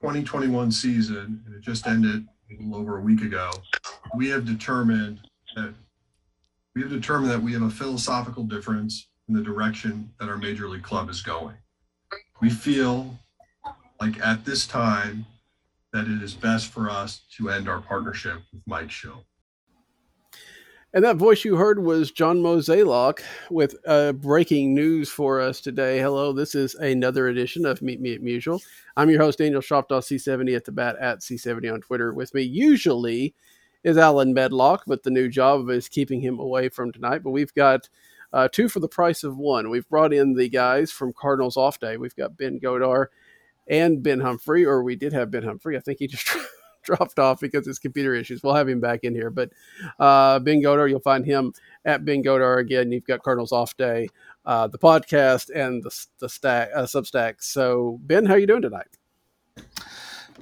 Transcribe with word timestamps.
2021 0.00 0.70
season, 0.70 1.42
and 1.44 1.54
it 1.54 1.60
just 1.60 1.86
ended 1.86 2.26
a 2.50 2.62
little 2.62 2.76
over 2.76 2.98
a 2.98 3.00
week 3.00 3.22
ago, 3.22 3.50
we 4.14 4.28
have 4.28 4.44
determined 4.44 5.20
that 5.56 5.74
we 6.74 6.82
have 6.82 6.90
determined 6.90 7.30
that 7.32 7.42
we 7.42 7.52
have 7.52 7.62
a 7.62 7.70
philosophical 7.70 8.44
difference 8.44 9.08
in 9.28 9.34
the 9.34 9.42
direction 9.42 10.10
that 10.20 10.28
our 10.28 10.36
major 10.36 10.68
league 10.68 10.84
club 10.84 11.10
is 11.10 11.22
going. 11.22 11.56
We 12.40 12.50
feel 12.50 13.18
like 14.00 14.20
at 14.24 14.44
this 14.44 14.66
time 14.66 15.26
that 15.92 16.06
it 16.06 16.22
is 16.22 16.34
best 16.34 16.68
for 16.68 16.88
us 16.88 17.22
to 17.36 17.50
end 17.50 17.68
our 17.68 17.80
partnership 17.80 18.42
with 18.52 18.62
Mike 18.66 18.88
Shildt. 18.88 19.24
And 20.94 21.04
that 21.04 21.16
voice 21.16 21.44
you 21.44 21.56
heard 21.56 21.84
was 21.84 22.10
John 22.10 22.38
Mozeliak 22.38 23.20
with 23.50 23.76
uh, 23.86 24.12
breaking 24.12 24.74
news 24.74 25.10
for 25.10 25.38
us 25.38 25.60
today. 25.60 25.98
Hello, 25.98 26.32
this 26.32 26.54
is 26.54 26.74
another 26.76 27.28
edition 27.28 27.66
of 27.66 27.82
Meet 27.82 28.00
Me 28.00 28.14
at 28.14 28.22
Musial. 28.22 28.58
I'm 28.96 29.10
your 29.10 29.20
host, 29.20 29.36
Daniel 29.36 29.60
Shoptaw, 29.60 30.00
C70 30.00 30.56
at 30.56 30.64
the 30.64 30.72
bat 30.72 30.96
at 30.98 31.20
C70 31.20 31.70
on 31.74 31.82
Twitter. 31.82 32.14
With 32.14 32.32
me 32.32 32.40
usually 32.40 33.34
is 33.84 33.98
Alan 33.98 34.32
Medlock, 34.32 34.84
but 34.86 35.02
the 35.02 35.10
new 35.10 35.28
job 35.28 35.68
is 35.68 35.90
keeping 35.90 36.22
him 36.22 36.38
away 36.38 36.70
from 36.70 36.90
tonight. 36.90 37.22
But 37.22 37.32
we've 37.32 37.52
got 37.52 37.90
uh, 38.32 38.48
two 38.50 38.70
for 38.70 38.80
the 38.80 38.88
price 38.88 39.24
of 39.24 39.36
one. 39.36 39.68
We've 39.68 39.88
brought 39.90 40.14
in 40.14 40.36
the 40.36 40.48
guys 40.48 40.90
from 40.90 41.12
Cardinals 41.12 41.58
Off 41.58 41.78
Day. 41.78 41.98
We've 41.98 42.16
got 42.16 42.38
Ben 42.38 42.58
Godar 42.60 43.08
and 43.66 44.02
Ben 44.02 44.20
Humphrey, 44.20 44.64
or 44.64 44.82
we 44.82 44.96
did 44.96 45.12
have 45.12 45.30
Ben 45.30 45.42
Humphrey. 45.42 45.76
I 45.76 45.80
think 45.80 45.98
he 45.98 46.06
just 46.06 46.34
dropped 46.88 47.18
off 47.18 47.40
because 47.40 47.66
his 47.66 47.78
computer 47.78 48.14
issues. 48.14 48.42
We'll 48.42 48.54
have 48.54 48.68
him 48.68 48.80
back 48.80 49.04
in 49.04 49.14
here. 49.14 49.30
But 49.30 49.50
uh, 49.98 50.38
Ben 50.40 50.62
Godar, 50.62 50.88
you'll 50.88 51.00
find 51.00 51.24
him 51.24 51.52
at 51.84 52.04
Ben 52.04 52.22
Godar 52.22 52.58
again. 52.58 52.90
You've 52.90 53.04
got 53.04 53.22
Cardinals 53.22 53.52
Off 53.52 53.76
Day, 53.76 54.08
uh, 54.46 54.66
the 54.66 54.78
podcast, 54.78 55.50
and 55.54 55.82
the 55.82 56.06
the 56.18 56.28
stack 56.28 56.70
uh, 56.74 56.82
Substack. 56.82 57.36
So 57.40 57.98
Ben, 58.02 58.24
how 58.24 58.34
are 58.34 58.38
you 58.38 58.46
doing 58.46 58.62
tonight? 58.62 58.97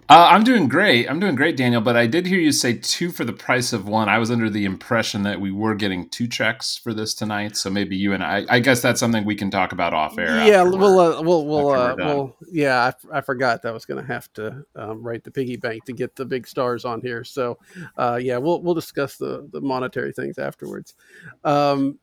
Uh, 0.09 0.29
I'm 0.31 0.45
doing 0.45 0.69
great. 0.69 1.11
I'm 1.11 1.19
doing 1.19 1.35
great, 1.35 1.57
Daniel. 1.57 1.81
But 1.81 1.97
I 1.97 2.07
did 2.07 2.27
hear 2.27 2.39
you 2.39 2.53
say 2.53 2.75
two 2.75 3.11
for 3.11 3.25
the 3.25 3.33
price 3.33 3.73
of 3.73 3.89
one. 3.89 4.09
I 4.09 4.19
was 4.19 4.31
under 4.31 4.49
the 4.49 4.65
impression 4.65 5.25
that 5.25 5.41
we 5.41 5.51
were 5.51 5.75
getting 5.75 6.09
two 6.09 6.29
checks 6.29 6.77
for 6.77 6.95
this 6.95 7.13
tonight. 7.13 7.57
So 7.57 7.71
maybe 7.71 7.97
you 7.97 8.13
and 8.13 8.23
I. 8.23 8.47
I 8.49 8.61
guess 8.61 8.81
that's 8.81 9.01
something 9.01 9.25
we 9.25 9.35
can 9.35 9.51
talk 9.51 9.73
about 9.73 9.95
off 9.95 10.17
air. 10.17 10.47
Yeah, 10.47 10.63
we'll, 10.63 11.01
uh, 11.01 11.23
we'll, 11.23 11.45
we'll, 11.45 11.71
uh, 11.71 11.97
we'll, 11.99 12.37
yeah. 12.53 12.93
I, 13.13 13.19
I 13.19 13.21
forgot 13.21 13.63
that 13.63 13.71
I 13.71 13.73
was 13.73 13.85
going 13.85 14.01
to 14.01 14.07
have 14.07 14.33
to 14.35 14.65
um, 14.77 15.03
write 15.03 15.25
the 15.25 15.33
piggy 15.33 15.57
bank 15.57 15.85
to 15.87 15.93
get 15.93 16.15
the 16.15 16.25
big 16.25 16.47
stars 16.47 16.85
on 16.85 17.01
here. 17.01 17.25
So, 17.25 17.59
uh, 17.97 18.21
yeah, 18.23 18.37
we'll 18.39 18.63
we'll 18.63 18.75
discuss 18.75 19.17
the 19.17 19.49
the 19.51 19.61
monetary 19.61 20.13
things 20.13 20.39
afterwards. 20.39 20.95
Um, 21.43 21.99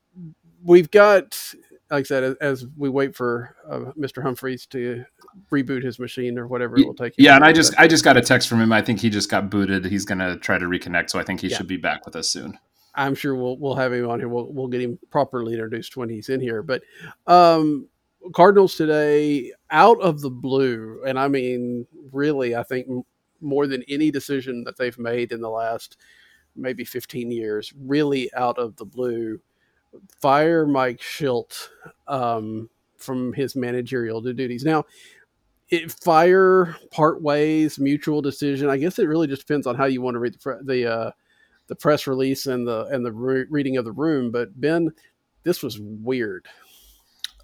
we've 0.61 0.91
got, 0.91 1.53
like 1.93 2.01
I 2.01 2.03
said, 2.03 2.23
as, 2.23 2.35
as 2.41 2.65
we 2.75 2.89
wait 2.89 3.15
for 3.15 3.55
uh, 3.69 3.91
Mr. 3.97 4.23
Humphries 4.23 4.65
to 4.67 5.05
reboot 5.51 5.83
his 5.83 5.99
machine 5.99 6.39
or 6.39 6.47
whatever 6.47 6.77
it 6.77 6.87
will 6.87 6.95
take. 6.95 7.13
Yeah, 7.17 7.35
and 7.35 7.45
I 7.45 7.53
just. 7.53 7.73
I 7.79 7.87
just 7.87 8.03
got 8.03 8.17
a 8.17 8.21
text 8.21 8.49
from 8.49 8.59
him. 8.59 8.73
I 8.73 8.81
think 8.81 8.99
he 8.99 9.09
just 9.11 9.29
got 9.29 9.49
booted. 9.51 9.85
He's 9.85 10.03
gonna 10.03 10.37
try 10.37 10.57
to 10.57 10.65
reconnect, 10.65 11.11
so 11.11 11.19
I 11.19 11.23
think 11.23 11.41
he 11.41 11.49
Yeah. 11.49 11.57
should 11.57 11.67
be 11.67 11.77
back 11.77 12.05
with 12.05 12.15
us 12.15 12.27
soon. 12.27 12.57
I'm 12.95 13.13
sure 13.13 13.35
we'll 13.35 13.57
we'll 13.57 13.75
have 13.75 13.93
him 13.93 14.09
on 14.09 14.19
here. 14.19 14.27
We'll 14.27 14.51
we'll 14.51 14.67
get 14.67 14.81
him 14.81 14.97
properly 15.11 15.53
introduced 15.53 15.95
when 15.95 16.09
he's 16.09 16.29
in 16.29 16.39
here. 16.41 16.63
But 16.63 16.81
um, 17.27 17.87
Cardinals 18.33 18.75
today, 18.75 19.51
out 19.69 20.01
of 20.01 20.21
the 20.21 20.31
blue, 20.31 21.03
and 21.05 21.19
I 21.19 21.27
mean, 21.27 21.85
really, 22.11 22.55
I 22.55 22.63
think 22.63 22.87
more 23.39 23.67
than 23.67 23.83
any 23.87 24.09
decision 24.09 24.63
that 24.63 24.77
they've 24.77 24.97
made 24.97 25.31
in 25.31 25.41
the 25.41 25.49
last 25.49 25.97
maybe 26.55 26.85
15 26.85 27.31
years, 27.31 27.73
really 27.77 28.33
out 28.35 28.57
of 28.57 28.75
the 28.77 28.85
blue, 28.85 29.39
fire 30.21 30.65
Mike 30.65 30.99
Shildt 30.99 31.69
um, 32.07 32.69
from 32.97 33.33
his 33.33 33.55
managerial 33.55 34.21
duties. 34.21 34.63
Now, 34.63 34.85
it 35.69 35.91
fire 35.91 36.75
part 36.91 37.21
ways, 37.21 37.79
mutual 37.79 38.21
decision. 38.21 38.69
I 38.69 38.77
guess 38.77 38.99
it 38.99 39.07
really 39.07 39.27
just 39.27 39.47
depends 39.47 39.65
on 39.67 39.75
how 39.75 39.85
you 39.85 40.01
want 40.01 40.15
to 40.15 40.19
read 40.19 40.33
the 40.33 40.59
the 40.63 40.91
uh, 40.91 41.11
the 41.67 41.75
press 41.75 42.07
release 42.07 42.45
and 42.45 42.67
the 42.67 42.85
and 42.87 43.05
the 43.05 43.11
re- 43.11 43.45
reading 43.49 43.77
of 43.77 43.85
the 43.85 43.91
room. 43.91 44.31
But 44.31 44.59
Ben, 44.59 44.91
this 45.43 45.63
was 45.63 45.79
weird. 45.79 46.47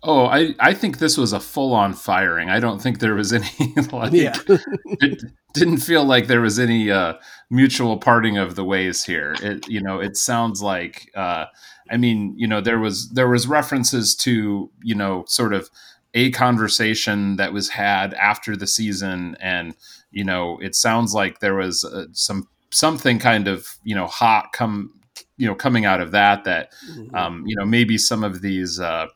Oh, 0.03 0.27
I 0.27 0.55
I 0.59 0.73
think 0.73 0.99
this 0.99 1.17
was 1.17 1.33
a 1.33 1.39
full 1.41 1.73
on 1.73 1.93
firing. 1.93 2.49
I 2.49 2.59
don't 2.59 2.81
think 2.81 2.99
there 2.99 3.15
was 3.15 3.33
any 3.33 3.49
like 3.91 4.13
Yeah. 4.13 4.37
it 4.47 5.23
didn't 5.53 5.79
feel 5.79 6.05
like 6.05 6.27
there 6.27 6.39
was 6.41 6.57
any 6.59 6.89
uh, 6.91 7.15
mutual 7.49 7.97
parting 7.97 8.37
of 8.37 8.55
the 8.55 8.63
ways 8.63 9.03
here. 9.03 9.35
It 9.41 9.67
you 9.67 9.81
know 9.81 9.99
it 9.99 10.15
sounds 10.15 10.61
like 10.61 11.09
uh, 11.15 11.45
I 11.91 11.97
mean 11.97 12.33
you 12.37 12.47
know 12.47 12.61
there 12.61 12.79
was 12.79 13.09
there 13.11 13.29
was 13.29 13.47
references 13.47 14.15
to 14.17 14.69
you 14.83 14.95
know 14.95 15.25
sort 15.27 15.53
of 15.53 15.69
a 16.13 16.31
conversation 16.31 17.35
that 17.35 17.53
was 17.53 17.69
had 17.69 18.13
after 18.15 18.55
the 18.55 18.67
season. 18.67 19.37
And 19.39 19.75
you 20.11 20.23
know 20.23 20.57
it 20.59 20.75
sounds 20.75 21.13
like 21.13 21.39
there 21.39 21.55
was 21.55 21.83
uh, 21.83 22.05
some 22.13 22.47
something 22.71 23.19
kind 23.19 23.47
of 23.47 23.77
you 23.83 23.95
know 23.95 24.07
hot 24.07 24.53
come 24.53 24.93
you 25.37 25.47
know 25.47 25.55
coming 25.55 25.85
out 25.85 26.01
of 26.01 26.11
that 26.11 26.43
that 26.45 26.71
um, 27.13 27.43
you 27.45 27.55
know 27.55 27.65
maybe 27.65 27.97
some 27.97 28.23
of 28.23 28.41
these 28.41 28.79
uh, 28.79 29.07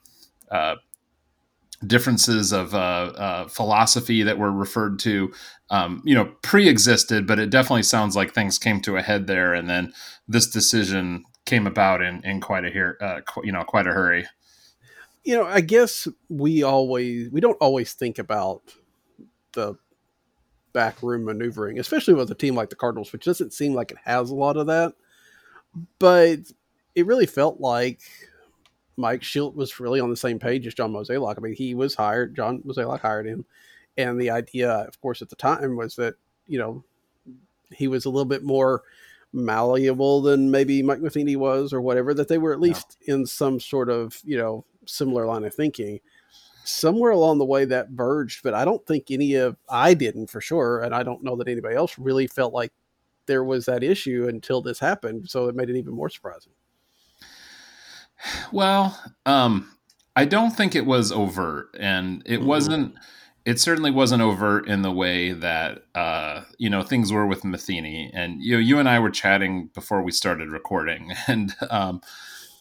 uh, 0.52 0.76
differences 1.86 2.52
of 2.52 2.74
uh, 2.74 2.78
uh, 2.78 3.48
philosophy 3.48 4.24
that 4.24 4.38
were 4.38 4.52
referred 4.52 5.00
to 5.00 5.32
um, 5.72 6.02
you 6.06 6.14
know 6.14 6.32
pre-existed 6.44 7.26
but 7.26 7.40
it 7.40 7.50
definitely 7.50 7.84
sounds 7.84 8.16
like 8.16 8.34
things 8.34 8.60
came 8.60 8.80
to 8.82 8.98
a 8.98 9.02
head 9.02 9.26
there. 9.28 9.54
And 9.54 9.70
then 9.70 9.94
this 10.28 10.48
decision 10.48 11.26
came 11.54 11.68
about 11.68 12.02
in, 12.02 12.22
in 12.26 12.42
quite 12.42 12.66
a 12.66 12.70
here 12.70 12.98
uh, 13.02 13.22
qu- 13.22 13.46
you 13.46 13.52
know 13.52 13.64
quite 13.64 13.88
a 13.88 13.92
hurry 13.92 14.26
you 15.24 15.36
know, 15.36 15.46
I 15.46 15.62
guess 15.62 16.08
we 16.30 16.64
always 16.64 17.30
we 17.32 17.40
don't 17.40 17.58
always 17.62 17.94
think 17.94 18.20
about 18.20 18.62
the 19.54 19.76
backroom 20.74 21.26
maneuvering, 21.26 21.80
especially 21.80 22.14
with 22.14 22.32
a 22.32 22.36
team 22.36 22.56
like 22.56 22.70
the 22.70 22.76
Cardinals, 22.76 23.14
which 23.14 23.26
doesn't 23.26 23.54
seem 23.54 23.74
like 23.74 23.92
it 23.92 23.98
has 24.04 24.30
a 24.30 24.36
lot 24.36 24.58
of 24.58 24.68
that. 24.68 24.94
But 25.98 26.40
it 26.94 27.06
really 27.06 27.26
felt 27.26 27.62
like 27.62 28.02
Mike 28.98 29.22
Shildt 29.22 29.56
was 29.56 29.80
really 29.80 30.00
on 30.00 30.10
the 30.10 30.16
same 30.16 30.40
page 30.40 30.68
as 30.68 30.74
John 30.74 30.92
Mozeliak. 30.92 31.36
I 31.38 31.42
mean, 31.42 31.56
he 31.56 31.74
was 31.74 31.96
hired, 31.96 32.36
John 32.36 32.62
Mozeliak 32.62 33.00
hired 33.00 33.26
him, 33.26 33.46
and 33.98 34.20
the 34.20 34.30
idea, 34.30 34.72
of 34.72 35.00
course, 35.02 35.22
at 35.22 35.30
the 35.30 35.36
time 35.36 35.78
was 35.78 35.96
that 35.96 36.16
you 36.48 36.60
know 36.60 36.84
he 37.72 37.88
was 37.88 38.06
a 38.06 38.10
little 38.10 38.26
bit 38.26 38.44
more 38.44 38.84
malleable 39.34 40.22
than 40.22 40.52
maybe 40.52 40.82
Mike 40.84 41.02
Matheny 41.02 41.36
was 41.36 41.74
or 41.74 41.82
whatever, 41.82 42.14
that 42.14 42.28
they 42.28 42.38
were 42.38 42.54
at 42.54 42.60
least 42.60 42.98
in 43.08 43.26
some 43.26 43.60
sort 43.60 43.90
of, 43.90 44.20
you 44.24 44.38
know, 44.38 44.64
similar 44.86 45.26
line 45.26 45.44
of 45.44 45.54
thinking. 45.54 46.00
Somewhere 46.66 47.12
along 47.12 47.40
the 47.40 47.46
way 47.46 47.66
that 47.66 47.90
verged, 47.90 48.42
but 48.44 48.54
I 48.54 48.64
don't 48.64 48.86
think 48.86 49.12
any 49.12 49.36
of 49.36 49.58
I 49.68 49.94
didn't 49.94 50.28
for 50.28 50.40
sure, 50.40 50.82
and 50.82 50.96
I 50.96 51.04
don't 51.04 51.24
know 51.24 51.36
that 51.36 51.50
anybody 51.50 51.76
else 51.76 52.00
really 52.00 52.28
felt 52.28 52.54
like 52.54 52.72
there 53.26 53.44
was 53.44 53.66
that 53.66 53.84
issue 53.84 54.28
until 54.30 54.62
this 54.62 54.80
happened. 54.80 55.30
So 55.30 55.48
it 55.48 55.56
made 55.56 55.70
it 55.70 55.78
even 55.78 55.94
more 55.94 56.10
surprising. 56.10 56.54
Well, 58.52 58.98
um, 59.26 59.70
I 60.16 60.26
don't 60.26 60.52
think 60.52 60.76
it 60.76 60.86
was 60.86 61.12
overt, 61.12 61.76
and 61.78 62.22
it 62.26 62.40
Mhm. 62.40 62.46
wasn't. 62.46 62.96
It 63.46 63.60
certainly 63.60 63.92
wasn't 63.92 64.22
overt 64.22 64.68
in 64.68 64.84
the 64.84 64.92
way 64.92 65.34
that 65.34 65.84
uh, 65.96 66.42
you 66.58 66.70
know 66.70 66.84
things 66.84 67.12
were 67.12 67.28
with 67.28 67.44
Matheny. 67.44 68.10
And 68.14 68.42
you 68.42 68.54
know, 68.54 68.60
you 68.60 68.80
and 68.80 68.88
I 68.88 69.00
were 69.00 69.10
chatting 69.12 69.70
before 69.74 70.02
we 70.02 70.12
started 70.12 70.50
recording, 70.50 71.12
and 71.28 71.54
um, 71.70 72.02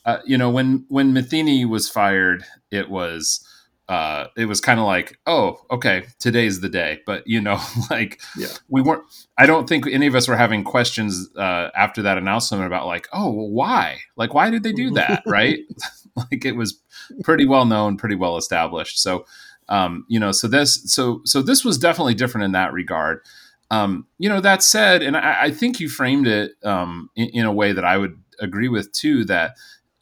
uh, 0.05 0.19
you 0.27 0.37
know, 0.37 0.51
when 0.51 0.85
when 0.89 1.13
Matheny 1.13 1.65
was 1.65 1.89
fired, 1.89 2.45
it 2.73 2.91
was 2.91 3.47
uh, 3.89 4.27
it 4.37 4.47
was 4.47 4.61
kind 4.61 4.81
of 4.81 4.87
like, 4.87 5.19
oh, 5.27 5.61
okay, 5.71 6.05
today's 6.19 6.61
the 6.61 6.69
day. 6.69 7.01
But 7.07 7.27
you 7.27 7.41
know, 7.41 7.61
like 7.91 8.21
Yeah. 8.37 8.49
we 8.69 8.83
weren't. 8.83 9.05
I 9.39 9.47
don't 9.47 9.69
think 9.69 9.87
any 9.87 10.07
of 10.07 10.15
us 10.15 10.27
were 10.29 10.37
having 10.37 10.65
questions 10.65 11.29
uh, 11.37 11.69
after 11.77 12.03
that 12.03 12.19
announcement 12.19 12.65
about 12.65 12.87
like, 12.87 13.07
oh, 13.13 13.31
well, 13.31 13.51
why? 13.51 13.99
Like, 14.17 14.35
why 14.35 14.51
did 14.51 14.63
they 14.63 14.73
do 14.73 14.91
that? 14.93 15.23
right? 15.27 15.59
like 16.17 16.45
it 16.45 16.57
was 16.57 16.81
pretty 17.23 17.47
well 17.47 17.67
known, 17.67 17.97
pretty 17.97 18.15
well 18.17 18.37
established. 18.37 19.01
So, 19.01 19.27
um, 19.69 20.05
you 20.09 20.21
know, 20.21 20.33
so 20.33 20.49
this, 20.49 20.83
so 20.93 21.21
so 21.25 21.43
this 21.43 21.65
was 21.65 21.79
definitely 21.79 22.15
different 22.15 22.45
in 22.45 22.53
that 22.53 22.73
regard. 22.73 23.21
Um, 23.71 24.07
you 24.19 24.29
know, 24.29 24.41
that 24.41 24.63
said, 24.63 25.03
and 25.03 25.17
I, 25.17 25.45
I 25.45 25.51
think 25.51 25.81
you 25.81 25.89
framed 25.89 26.27
it 26.27 26.53
um, 26.63 27.11
in, 27.17 27.29
in 27.29 27.47
a 27.47 27.53
way 27.53 27.73
that 27.73 27.85
I 27.85 27.97
would 27.97 28.21
agree 28.39 28.69
with 28.69 28.93
too. 28.93 29.25
That 29.25 29.57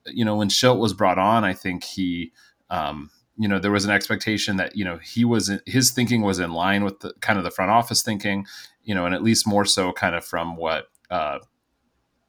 you 0.06 0.24
know, 0.24 0.36
when 0.36 0.48
Shildt 0.48 0.78
was 0.78 0.92
brought 0.92 1.18
on, 1.18 1.44
I 1.44 1.52
think 1.52 1.84
he. 1.84 2.32
Um, 2.68 3.10
you 3.40 3.48
know 3.48 3.58
there 3.58 3.70
was 3.70 3.86
an 3.86 3.90
expectation 3.90 4.58
that 4.58 4.76
you 4.76 4.84
know 4.84 4.98
he 4.98 5.24
was 5.24 5.50
his 5.64 5.90
thinking 5.92 6.20
was 6.20 6.38
in 6.38 6.52
line 6.52 6.84
with 6.84 7.00
the 7.00 7.14
kind 7.20 7.38
of 7.38 7.44
the 7.44 7.50
front 7.50 7.70
office 7.70 8.02
thinking 8.02 8.46
you 8.84 8.94
know 8.94 9.06
and 9.06 9.14
at 9.14 9.22
least 9.22 9.46
more 9.46 9.64
so 9.64 9.92
kind 9.92 10.14
of 10.14 10.22
from 10.22 10.56
what 10.56 10.88
uh 11.10 11.38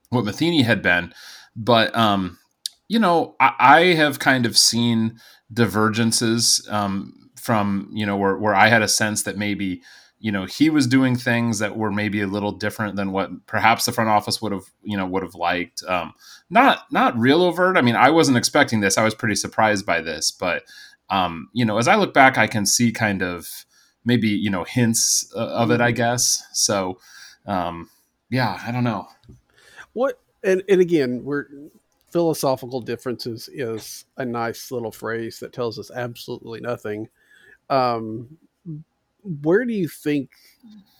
what 0.09 0.23
Matheny 0.23 0.61
had 0.61 0.81
been 0.81 1.13
but 1.53 1.93
um 1.97 2.39
you 2.87 2.97
know 2.97 3.35
I, 3.41 3.53
I 3.59 3.79
have 3.95 4.19
kind 4.19 4.45
of 4.45 4.57
seen 4.57 5.19
divergences 5.51 6.65
um 6.69 7.20
from 7.41 7.89
you 7.91 8.05
know 8.05 8.17
where, 8.17 8.37
where 8.37 8.55
I 8.55 8.69
had 8.69 8.81
a 8.81 8.87
sense 8.87 9.23
that 9.23 9.37
maybe 9.37 9.81
you 10.19 10.31
know 10.31 10.45
he 10.45 10.69
was 10.69 10.87
doing 10.87 11.15
things 11.15 11.59
that 11.59 11.75
were 11.75 11.91
maybe 11.91 12.21
a 12.21 12.27
little 12.27 12.51
different 12.51 12.95
than 12.95 13.11
what 13.11 13.47
perhaps 13.47 13.85
the 13.85 13.91
front 13.91 14.09
office 14.09 14.41
would 14.41 14.51
have 14.51 14.65
you 14.83 14.95
know 14.95 15.05
would 15.07 15.23
have 15.23 15.33
liked 15.33 15.83
um 15.87 16.13
not 16.51 16.85
not 16.91 17.17
real 17.17 17.41
overt 17.41 17.75
i 17.75 17.81
mean 17.81 17.95
i 17.95 18.11
wasn't 18.11 18.37
expecting 18.37 18.81
this 18.81 18.99
i 18.99 19.03
was 19.03 19.15
pretty 19.15 19.33
surprised 19.33 19.83
by 19.83 19.99
this 19.99 20.29
but 20.29 20.63
um, 21.11 21.49
you 21.51 21.65
know, 21.65 21.77
as 21.77 21.87
I 21.89 21.95
look 21.95 22.13
back, 22.13 22.37
I 22.37 22.47
can 22.47 22.65
see 22.65 22.91
kind 22.91 23.21
of 23.21 23.65
maybe 24.05 24.29
you 24.29 24.49
know 24.49 24.63
hints 24.63 25.31
uh, 25.35 25.39
of 25.39 25.69
it, 25.69 25.81
I 25.81 25.91
guess. 25.91 26.43
So, 26.53 26.99
um, 27.45 27.89
yeah, 28.29 28.59
I 28.65 28.71
don't 28.71 28.85
know. 28.85 29.07
What 29.93 30.19
and 30.41 30.63
and 30.69 30.79
again, 30.79 31.23
we're 31.23 31.47
philosophical 32.11 32.81
differences 32.81 33.49
is 33.53 34.05
a 34.17 34.25
nice 34.25 34.71
little 34.71 34.91
phrase 34.91 35.39
that 35.39 35.53
tells 35.53 35.77
us 35.77 35.91
absolutely 35.91 36.61
nothing. 36.61 37.09
Um, 37.71 38.37
where 39.23 39.65
do 39.65 39.73
you 39.73 39.87
think 39.87 40.29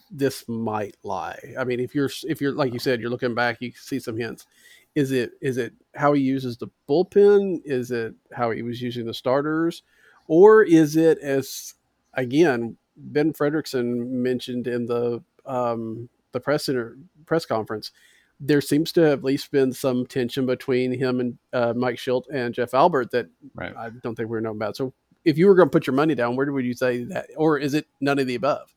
this 0.09 0.47
might 0.47 0.97
lie? 1.03 1.39
I 1.59 1.63
mean, 1.63 1.79
if 1.79 1.94
you're 1.94 2.09
if 2.23 2.41
you're 2.41 2.53
like 2.53 2.73
you 2.73 2.79
said, 2.79 3.00
you're 3.00 3.12
looking 3.12 3.35
back, 3.35 3.57
you 3.62 3.71
see 3.75 4.00
some 4.00 4.18
hints. 4.18 4.47
Is 4.95 5.12
it 5.12 5.33
is 5.41 5.57
it 5.57 5.73
how 5.95 6.13
he 6.13 6.21
uses 6.21 6.57
the 6.57 6.68
bullpen? 6.89 7.62
Is 7.65 7.91
it 7.91 8.15
how 8.33 8.51
he 8.51 8.63
was 8.63 8.81
using 8.81 9.06
the 9.06 9.13
starters? 9.13 9.83
or 10.31 10.63
is 10.63 10.95
it 10.95 11.18
as 11.19 11.73
again 12.13 12.77
Ben 12.95 13.33
Frederickson 13.33 14.07
mentioned 14.07 14.65
in 14.65 14.85
the 14.85 15.21
um, 15.45 16.07
the 16.31 16.39
press 16.39 16.69
inter- 16.69 16.97
press 17.25 17.45
conference? 17.45 17.91
There 18.39 18.62
seems 18.62 18.94
to 18.94 19.01
have 19.01 19.19
at 19.19 19.25
least 19.25 19.51
been 19.51 19.74
some 19.74 20.06
tension 20.06 20.45
between 20.45 20.97
him 20.97 21.19
and 21.19 21.38
uh, 21.51 21.74
Mike 21.75 21.97
Shildt 21.97 22.24
and 22.31 22.53
Jeff 22.53 22.74
Albert 22.74 23.12
that 23.12 23.27
right. 23.53 23.75
I 23.75 23.89
don't 24.01 24.15
think 24.15 24.29
we 24.29 24.38
are 24.38 24.41
knowing 24.41 24.56
about. 24.56 24.77
So, 24.77 24.94
if 25.25 25.38
you 25.38 25.47
were 25.47 25.56
going 25.56 25.68
to 25.68 25.71
put 25.71 25.88
your 25.88 25.95
money 25.95 26.15
down, 26.15 26.35
where 26.35 26.51
would 26.51 26.65
you 26.65 26.73
say 26.73 27.03
that, 27.06 27.27
or 27.35 27.57
is 27.57 27.73
it 27.73 27.88
none 28.00 28.19
of 28.19 28.27
the 28.27 28.35
above? 28.35 28.73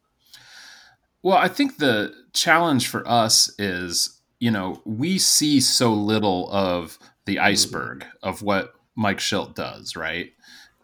Well, 1.22 1.38
I 1.38 1.48
think 1.48 1.78
the 1.78 2.12
challenge 2.34 2.88
for 2.88 3.06
us 3.08 3.50
is, 3.58 4.20
you 4.40 4.50
know, 4.50 4.82
we 4.84 5.18
see 5.18 5.60
so 5.60 5.92
little 5.92 6.50
of 6.50 6.98
the 7.24 7.38
iceberg 7.38 8.00
mm-hmm. 8.00 8.28
of 8.28 8.42
what 8.42 8.74
Mike 8.94 9.18
Shildt 9.18 9.54
does, 9.54 9.96
right? 9.96 10.32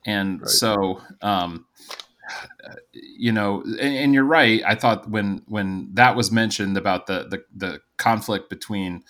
And 0.07 0.41
right. 0.41 0.49
so, 0.49 1.03
um, 1.21 1.67
you 2.93 3.33
know, 3.33 3.63
and, 3.63 3.95
and, 3.97 4.15
you're 4.15 4.25
right. 4.25 4.63
I 4.67 4.77
thought 4.77 5.11
when 5.11 5.43
when 5.47 5.91
that 5.95 6.17
was 6.17 6.31
mentioned 6.31 6.77
about 6.77 7.07
the 7.07 7.27
the, 7.29 7.45
the 7.55 7.81
conflict 7.97 8.49
between 8.49 9.03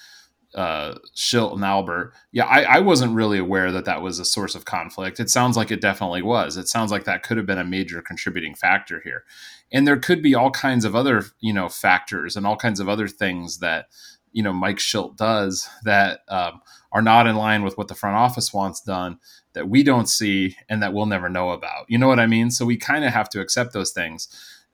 uh, 0.54 0.94
Shildt 1.14 1.54
and 1.54 1.64
Albert, 1.64 2.12
yeah, 2.32 2.44
I, 2.44 2.62
I 2.62 2.80
wasn't 2.80 3.14
really 3.14 3.38
aware 3.38 3.70
that 3.72 3.84
that 3.84 4.02
was 4.02 4.18
a 4.18 4.24
source 4.24 4.54
of 4.54 4.64
conflict. 4.64 5.20
It 5.20 5.30
sounds 5.30 5.56
like 5.56 5.70
it 5.70 5.80
definitely 5.80 6.22
was. 6.22 6.56
It 6.56 6.68
sounds 6.68 6.90
like 6.90 7.04
that 7.04 7.22
could 7.22 7.36
have 7.36 7.46
been 7.46 7.58
a 7.58 7.64
major 7.64 8.02
contributing 8.02 8.54
factor 8.54 9.00
here, 9.04 9.24
and 9.72 9.86
there 9.86 9.98
could 9.98 10.22
be 10.22 10.34
all 10.34 10.50
kinds 10.50 10.84
of 10.84 10.96
other 10.96 11.24
you 11.40 11.52
know 11.52 11.68
factors 11.68 12.36
and 12.36 12.46
all 12.46 12.56
kinds 12.56 12.80
of 12.80 12.88
other 12.88 13.08
things 13.08 13.58
that 13.58 13.86
you 14.32 14.42
know 14.42 14.52
Mike 14.52 14.78
Shildt 14.78 15.16
does 15.16 15.68
that 15.84 16.20
um, 16.28 16.60
are 16.92 17.02
not 17.02 17.26
in 17.26 17.36
line 17.36 17.62
with 17.62 17.78
what 17.78 17.88
the 17.88 17.94
front 17.94 18.16
office 18.16 18.52
wants 18.52 18.80
done 18.80 19.18
that 19.52 19.68
we 19.68 19.82
don't 19.82 20.08
see 20.08 20.56
and 20.68 20.82
that 20.82 20.92
we'll 20.92 21.06
never 21.06 21.28
know 21.28 21.50
about. 21.50 21.86
You 21.88 21.98
know 21.98 22.08
what 22.08 22.20
I 22.20 22.26
mean? 22.26 22.50
So 22.50 22.64
we 22.64 22.76
kind 22.76 23.04
of 23.04 23.12
have 23.12 23.28
to 23.30 23.40
accept 23.40 23.72
those 23.72 23.90
things, 23.90 24.28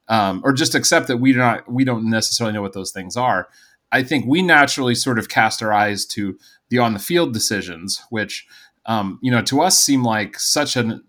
um, 0.08 0.40
or 0.44 0.52
just 0.52 0.75
accept 0.75 1.08
that 1.08 1.19
we 1.19 1.32
do 1.32 1.38
not 1.38 1.70
we 1.70 1.84
don't 1.84 2.08
necessarily 2.08 2.55
know 2.55 2.62
what 2.62 2.72
those 2.72 2.93
things 2.93 3.17
are. 3.17 3.49
I 3.92 4.02
think 4.02 4.26
we 4.26 4.42
naturally 4.42 4.94
sort 4.94 5.18
of 5.18 5.28
cast 5.28 5.62
our 5.62 5.72
eyes 5.72 6.04
to 6.06 6.38
the 6.68 6.78
on 6.78 6.92
the 6.92 6.98
field 6.98 7.32
decisions, 7.32 8.02
which 8.10 8.46
um, 8.86 9.18
you 9.22 9.30
know 9.30 9.42
to 9.42 9.60
us 9.60 9.78
seem 9.78 10.02
like 10.02 10.38
such 10.38 10.76
an, 10.76 11.04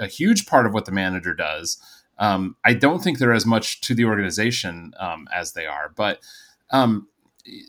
a 0.00 0.06
huge 0.06 0.46
part 0.46 0.66
of 0.66 0.72
what 0.72 0.84
the 0.84 0.92
manager 0.92 1.34
does. 1.34 1.80
Um, 2.18 2.56
I 2.64 2.74
don't 2.74 3.02
think 3.02 3.18
they're 3.18 3.32
as 3.32 3.46
much 3.46 3.80
to 3.82 3.94
the 3.94 4.04
organization 4.04 4.92
um, 4.98 5.28
as 5.32 5.52
they 5.52 5.66
are, 5.66 5.92
but 5.96 6.20
um, 6.70 7.06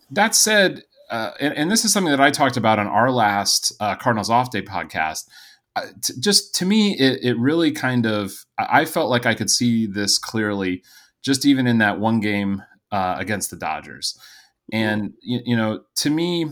that 0.10 0.36
said, 0.36 0.84
uh, 1.10 1.32
and, 1.40 1.54
and, 1.54 1.72
this 1.72 1.86
is 1.86 1.94
something 1.94 2.12
that 2.12 2.20
I 2.20 2.32
talked 2.32 2.58
about 2.58 2.80
on 2.80 2.88
our 2.88 3.12
last 3.12 3.72
uh, 3.80 3.96
Cardinals 3.96 4.30
Off 4.30 4.52
Day 4.52 4.62
podcast. 4.62 5.28
Uh, 5.76 5.86
t- 6.02 6.14
just 6.20 6.54
to 6.56 6.66
me, 6.66 6.98
it, 6.98 7.24
it, 7.24 7.38
really 7.38 7.72
kind 7.72 8.06
of 8.06 8.46
I 8.58 8.86
felt 8.86 9.10
like 9.10 9.26
I 9.26 9.34
could 9.34 9.50
see 9.50 9.86
this 9.86 10.18
clearly, 10.18 10.84
just 11.22 11.46
even 11.46 11.66
in 11.68 11.78
that 11.78 12.00
one 12.00 12.20
game 12.20 12.64
uh, 12.92 13.16
against 13.18 13.50
the 13.50 13.56
Dodgers. 13.56 14.20
And 14.72 15.14
you, 15.22 15.40
you, 15.46 15.56
know, 15.56 15.82
to 15.98 16.10
me, 16.10 16.46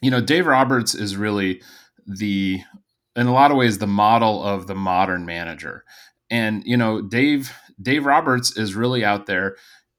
you 0.00 0.10
know, 0.10 0.20
Dave 0.20 0.46
Roberts 0.46 0.94
is 0.94 1.16
really 1.16 1.62
the, 2.06 2.60
in 3.14 3.26
a 3.26 3.32
lot 3.32 3.50
of 3.50 3.56
ways, 3.56 3.78
the 3.78 3.86
model 3.86 4.42
of 4.42 4.66
the 4.66 4.74
modern 4.74 5.26
manager. 5.26 5.84
And 6.32 6.62
you 6.64 6.78
know, 6.78 7.02
Dave 7.02 7.52
Dave 7.80 8.06
Roberts 8.06 8.56
is 8.56 8.74
really 8.74 9.04
out 9.04 9.26
there 9.26 9.56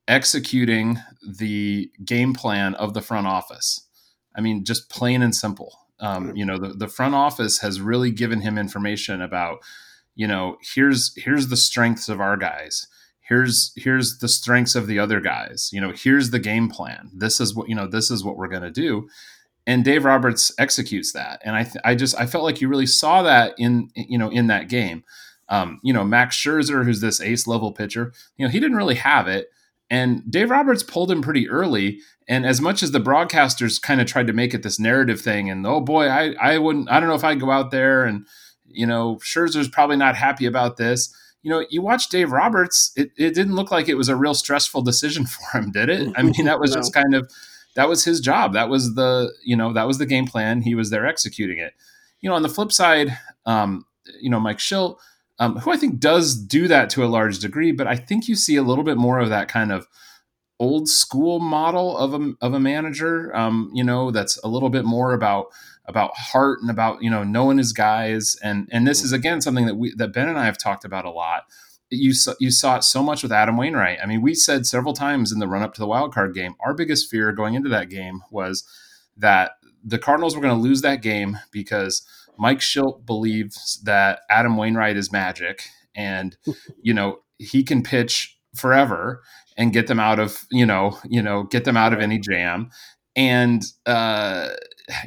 executing 0.08 1.00
the 1.22 1.92
game 2.04 2.34
plan 2.34 2.74
of 2.76 2.96
the 2.96 3.02
front 3.02 3.28
office. 3.28 3.88
I 4.36 4.42
mean, 4.42 4.66
just 4.66 4.90
plain 4.90 5.22
and 5.22 5.36
simple. 5.36 5.78
Um, 6.00 6.36
you 6.36 6.44
know, 6.44 6.58
the, 6.58 6.70
the 6.70 6.88
front 6.88 7.14
office 7.14 7.60
has 7.60 7.80
really 7.80 8.10
given 8.10 8.42
him 8.42 8.58
information 8.58 9.22
about, 9.22 9.60
you 10.16 10.28
know, 10.28 10.58
here's 10.74 11.14
here's 11.16 11.50
the 11.50 11.56
strengths 11.56 12.10
of 12.10 12.20
our 12.20 12.36
guys. 12.36 12.88
Here's 13.28 13.72
here's 13.76 14.20
the 14.20 14.28
strengths 14.28 14.76
of 14.76 14.88
the 14.88 15.00
other 15.00 15.20
guys. 15.20 15.70
You 15.72 15.82
know, 15.82 15.94
here's 15.96 16.32
the 16.32 16.40
game 16.40 16.70
plan. 16.70 17.10
This 17.14 17.40
is 17.40 17.56
what 17.56 17.70
you 17.70 17.76
know. 17.76 17.88
This 17.88 18.12
is 18.12 18.24
what 18.24 18.38
we're 18.38 18.48
going 18.48 18.64
to 18.64 18.72
do. 18.72 19.08
And 19.66 19.86
Dave 19.86 20.04
Roberts 20.04 20.52
executes 20.58 21.14
that. 21.14 21.42
And 21.46 21.56
I 21.56 21.64
th- 21.64 21.82
I 21.86 21.96
just 21.96 22.20
I 22.20 22.26
felt 22.26 22.44
like 22.44 22.60
you 22.60 22.68
really 22.68 22.86
saw 22.86 23.24
that 23.24 23.54
in 23.58 23.90
you 23.96 24.18
know 24.18 24.30
in 24.30 24.48
that 24.48 24.70
game. 24.70 25.04
Um, 25.50 25.80
you 25.84 25.94
know, 25.94 26.04
Max 26.04 26.38
Scherzer, 26.38 26.86
who's 26.86 27.02
this 27.02 27.22
ace 27.22 27.48
level 27.48 27.72
pitcher, 27.72 28.14
you 28.38 28.46
know, 28.46 28.52
he 28.52 28.60
didn't 28.60 28.78
really 28.78 28.96
have 28.96 29.28
it 29.28 29.50
and 29.94 30.24
Dave 30.32 30.50
Roberts 30.50 30.82
pulled 30.82 31.12
him 31.12 31.22
pretty 31.22 31.48
early. 31.48 32.00
And 32.28 32.48
as 32.48 32.60
much 32.60 32.82
as 32.82 32.92
the 32.92 33.00
broadcasters 33.00 33.80
kind 33.80 34.02
of 34.02 34.08
tried 34.08 34.26
to 34.26 34.34
make 34.34 34.56
it 34.56 34.64
this 34.64 34.80
narrative 34.80 35.22
thing, 35.22 35.52
and 35.52 35.68
oh 35.68 35.82
boy, 35.82 36.08
I, 36.08 36.34
I 36.42 36.58
wouldn't, 36.58 36.90
I 36.90 37.00
don't 37.00 37.10
know 37.10 37.16
if 37.16 37.24
I'd 37.24 37.40
go 37.40 37.52
out 37.52 37.70
there 37.70 38.06
and, 38.06 38.26
you 38.66 38.88
know, 38.88 39.18
Scherzer's 39.18 39.68
probably 39.68 39.98
not 39.98 40.16
happy 40.16 40.48
about 40.48 40.78
this. 40.78 41.16
You 41.44 41.52
know, 41.52 41.66
you 41.70 41.82
watch 41.82 42.10
Dave 42.10 42.32
Roberts, 42.32 42.92
it, 42.96 43.12
it 43.18 43.36
didn't 43.36 43.56
look 43.56 43.70
like 43.70 43.88
it 43.88 43.96
was 43.96 44.10
a 44.10 44.16
real 44.16 44.34
stressful 44.34 44.82
decision 44.82 45.26
for 45.28 45.60
him, 45.60 45.72
did 45.72 45.90
it? 45.90 46.12
I 46.16 46.24
mean, 46.24 46.46
that 46.46 46.60
was 46.60 46.72
no. 46.76 46.78
just 46.78 46.94
kind 46.94 47.14
of, 47.14 47.30
that 47.76 47.90
was 47.90 48.04
his 48.04 48.20
job. 48.20 48.54
That 48.54 48.70
was 48.70 48.96
the, 48.96 49.32
you 49.44 49.56
know, 49.56 49.74
that 49.74 49.88
was 49.88 49.98
the 49.98 50.06
game 50.06 50.26
plan. 50.26 50.62
He 50.62 50.76
was 50.76 50.90
there 50.90 51.06
executing 51.06 51.60
it. 51.60 51.74
You 52.22 52.30
know, 52.30 52.36
on 52.36 52.42
the 52.42 52.50
flip 52.50 52.72
side, 52.72 53.18
um, 53.46 53.86
you 54.20 54.30
know, 54.30 54.40
Mike 54.40 54.60
Shildt, 54.60 54.98
um, 55.40 55.58
who 55.58 55.72
I 55.72 55.78
think 55.78 56.00
does 56.00 56.36
do 56.36 56.68
that 56.68 56.90
to 56.92 57.04
a 57.04 57.08
large 57.08 57.40
degree, 57.40 57.72
but 57.72 57.88
I 57.88 57.96
think 57.96 58.28
you 58.28 58.36
see 58.36 58.56
a 58.56 58.64
little 58.64 58.84
bit 58.84 58.98
more 58.98 59.20
of 59.20 59.30
that 59.30 59.48
kind 59.48 59.72
of 59.72 59.88
old 60.60 60.88
school 60.88 61.40
model 61.40 61.98
of 61.98 62.14
a, 62.14 62.34
of 62.42 62.54
a 62.54 62.60
manager, 62.60 63.36
um, 63.36 63.70
you 63.74 63.84
know, 63.84 64.12
that's 64.12 64.38
a 64.44 64.48
little 64.48 64.70
bit 64.70 64.86
more 64.86 65.14
about 65.14 65.48
about 65.86 66.16
heart 66.16 66.60
and 66.62 66.70
about 66.70 67.04
you 67.04 67.10
know 67.10 67.24
knowing 67.24 67.58
his 67.58 67.74
guys, 67.74 68.38
and 68.44 68.68
and 68.72 68.88
this 68.88 69.04
is 69.04 69.12
again 69.12 69.42
something 69.42 69.66
that 69.66 69.76
we 69.76 69.94
that 69.96 70.14
Ben 70.14 70.30
and 70.30 70.40
I 70.40 70.46
have 70.46 70.58
talked 70.58 70.86
about 70.86 71.06
a 71.06 71.12
lot. 71.12 71.44
You 71.90 72.14
saw, 72.14 72.34
you 72.40 72.50
saw 72.50 72.78
it 72.78 72.84
so 72.84 73.04
much 73.04 73.22
with 73.22 73.32
Adam 73.32 73.56
Wainwright. 73.56 74.00
I 74.02 74.08
mean, 74.08 74.22
we 74.22 74.34
said 74.34 74.66
several 74.66 74.94
times 74.94 75.32
in 75.32 75.40
the 75.40 75.48
run 75.48 75.62
up 75.62 75.76
to 75.76 75.82
the 75.82 75.88
wild 75.88 76.14
card 76.14 76.34
game, 76.34 76.56
our 76.60 76.74
biggest 76.74 77.10
fear 77.10 77.32
going 77.32 77.54
into 77.54 77.70
that 77.70 77.90
game 77.90 78.22
was 78.32 78.64
that 79.16 79.52
the 79.84 80.00
Cardinals 80.00 80.36
were 80.36 80.42
going 80.42 80.56
to 80.56 80.62
lose 80.62 80.82
that 80.82 81.02
game 81.02 81.38
because 81.52 82.02
Mike 82.38 82.60
Shildt 82.60 83.06
believes 83.06 83.80
that 83.84 84.22
Adam 84.30 84.58
Wainwright 84.58 84.98
is 84.98 85.12
magic 85.12 85.64
and 85.96 86.38
you 86.82 86.94
know 86.94 87.20
he 87.38 87.64
can 87.64 87.84
pitch 87.84 88.38
forever 88.56 89.22
and 89.58 89.74
get 89.74 89.88
them 89.88 90.00
out 90.00 90.20
of 90.20 90.46
you 90.52 90.66
know 90.66 90.98
you 91.08 91.22
know 91.22 91.44
get 91.44 91.66
them 91.66 91.78
out 91.78 91.94
of 91.94 92.00
any 92.00 92.20
jam 92.20 92.70
and 93.16 93.64
uh 93.86 94.50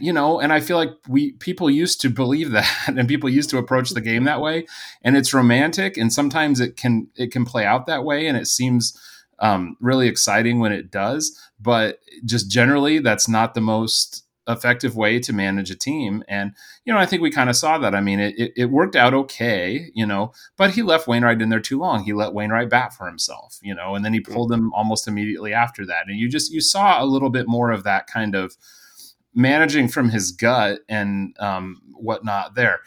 you 0.00 0.12
know, 0.12 0.40
and 0.40 0.52
I 0.52 0.60
feel 0.60 0.76
like 0.76 0.90
we 1.08 1.32
people 1.32 1.70
used 1.70 2.00
to 2.02 2.10
believe 2.10 2.50
that, 2.52 2.70
and 2.88 3.08
people 3.08 3.28
used 3.28 3.50
to 3.50 3.58
approach 3.58 3.90
the 3.90 4.00
game 4.00 4.24
that 4.24 4.40
way, 4.40 4.66
and 5.02 5.16
it's 5.16 5.34
romantic, 5.34 5.96
and 5.96 6.12
sometimes 6.12 6.60
it 6.60 6.76
can 6.76 7.08
it 7.16 7.32
can 7.32 7.44
play 7.44 7.64
out 7.64 7.86
that 7.86 8.04
way, 8.04 8.26
and 8.26 8.36
it 8.36 8.46
seems 8.46 8.98
um, 9.38 9.76
really 9.80 10.08
exciting 10.08 10.60
when 10.60 10.72
it 10.72 10.90
does. 10.90 11.38
But 11.60 12.00
just 12.24 12.50
generally, 12.50 12.98
that's 12.98 13.28
not 13.28 13.54
the 13.54 13.60
most 13.60 14.26
effective 14.48 14.96
way 14.96 15.18
to 15.18 15.32
manage 15.32 15.70
a 15.70 15.76
team. 15.76 16.22
And, 16.28 16.52
you 16.84 16.92
know, 16.92 16.98
I 16.98 17.06
think 17.06 17.20
we 17.20 17.30
kind 17.30 17.50
of 17.50 17.56
saw 17.56 17.78
that. 17.78 17.94
I 17.94 18.00
mean, 18.00 18.20
it, 18.20 18.52
it, 18.56 18.66
worked 18.66 18.94
out 18.94 19.12
okay, 19.12 19.90
you 19.94 20.06
know, 20.06 20.32
but 20.56 20.70
he 20.70 20.82
left 20.82 21.08
Wainwright 21.08 21.42
in 21.42 21.48
there 21.48 21.60
too 21.60 21.78
long. 21.78 22.04
He 22.04 22.12
let 22.12 22.32
Wainwright 22.32 22.70
bat 22.70 22.94
for 22.94 23.06
himself, 23.06 23.58
you 23.62 23.74
know, 23.74 23.94
and 23.94 24.04
then 24.04 24.12
he 24.12 24.20
pulled 24.20 24.52
him 24.52 24.72
almost 24.72 25.08
immediately 25.08 25.52
after 25.52 25.84
that. 25.86 26.06
And 26.06 26.18
you 26.18 26.28
just, 26.28 26.52
you 26.52 26.60
saw 26.60 27.02
a 27.02 27.06
little 27.06 27.30
bit 27.30 27.48
more 27.48 27.72
of 27.72 27.82
that 27.84 28.06
kind 28.06 28.34
of 28.34 28.56
managing 29.36 29.86
from 29.86 30.08
his 30.08 30.32
gut 30.32 30.80
and 30.88 31.36
um, 31.38 31.80
whatnot 31.92 32.56
there. 32.56 32.80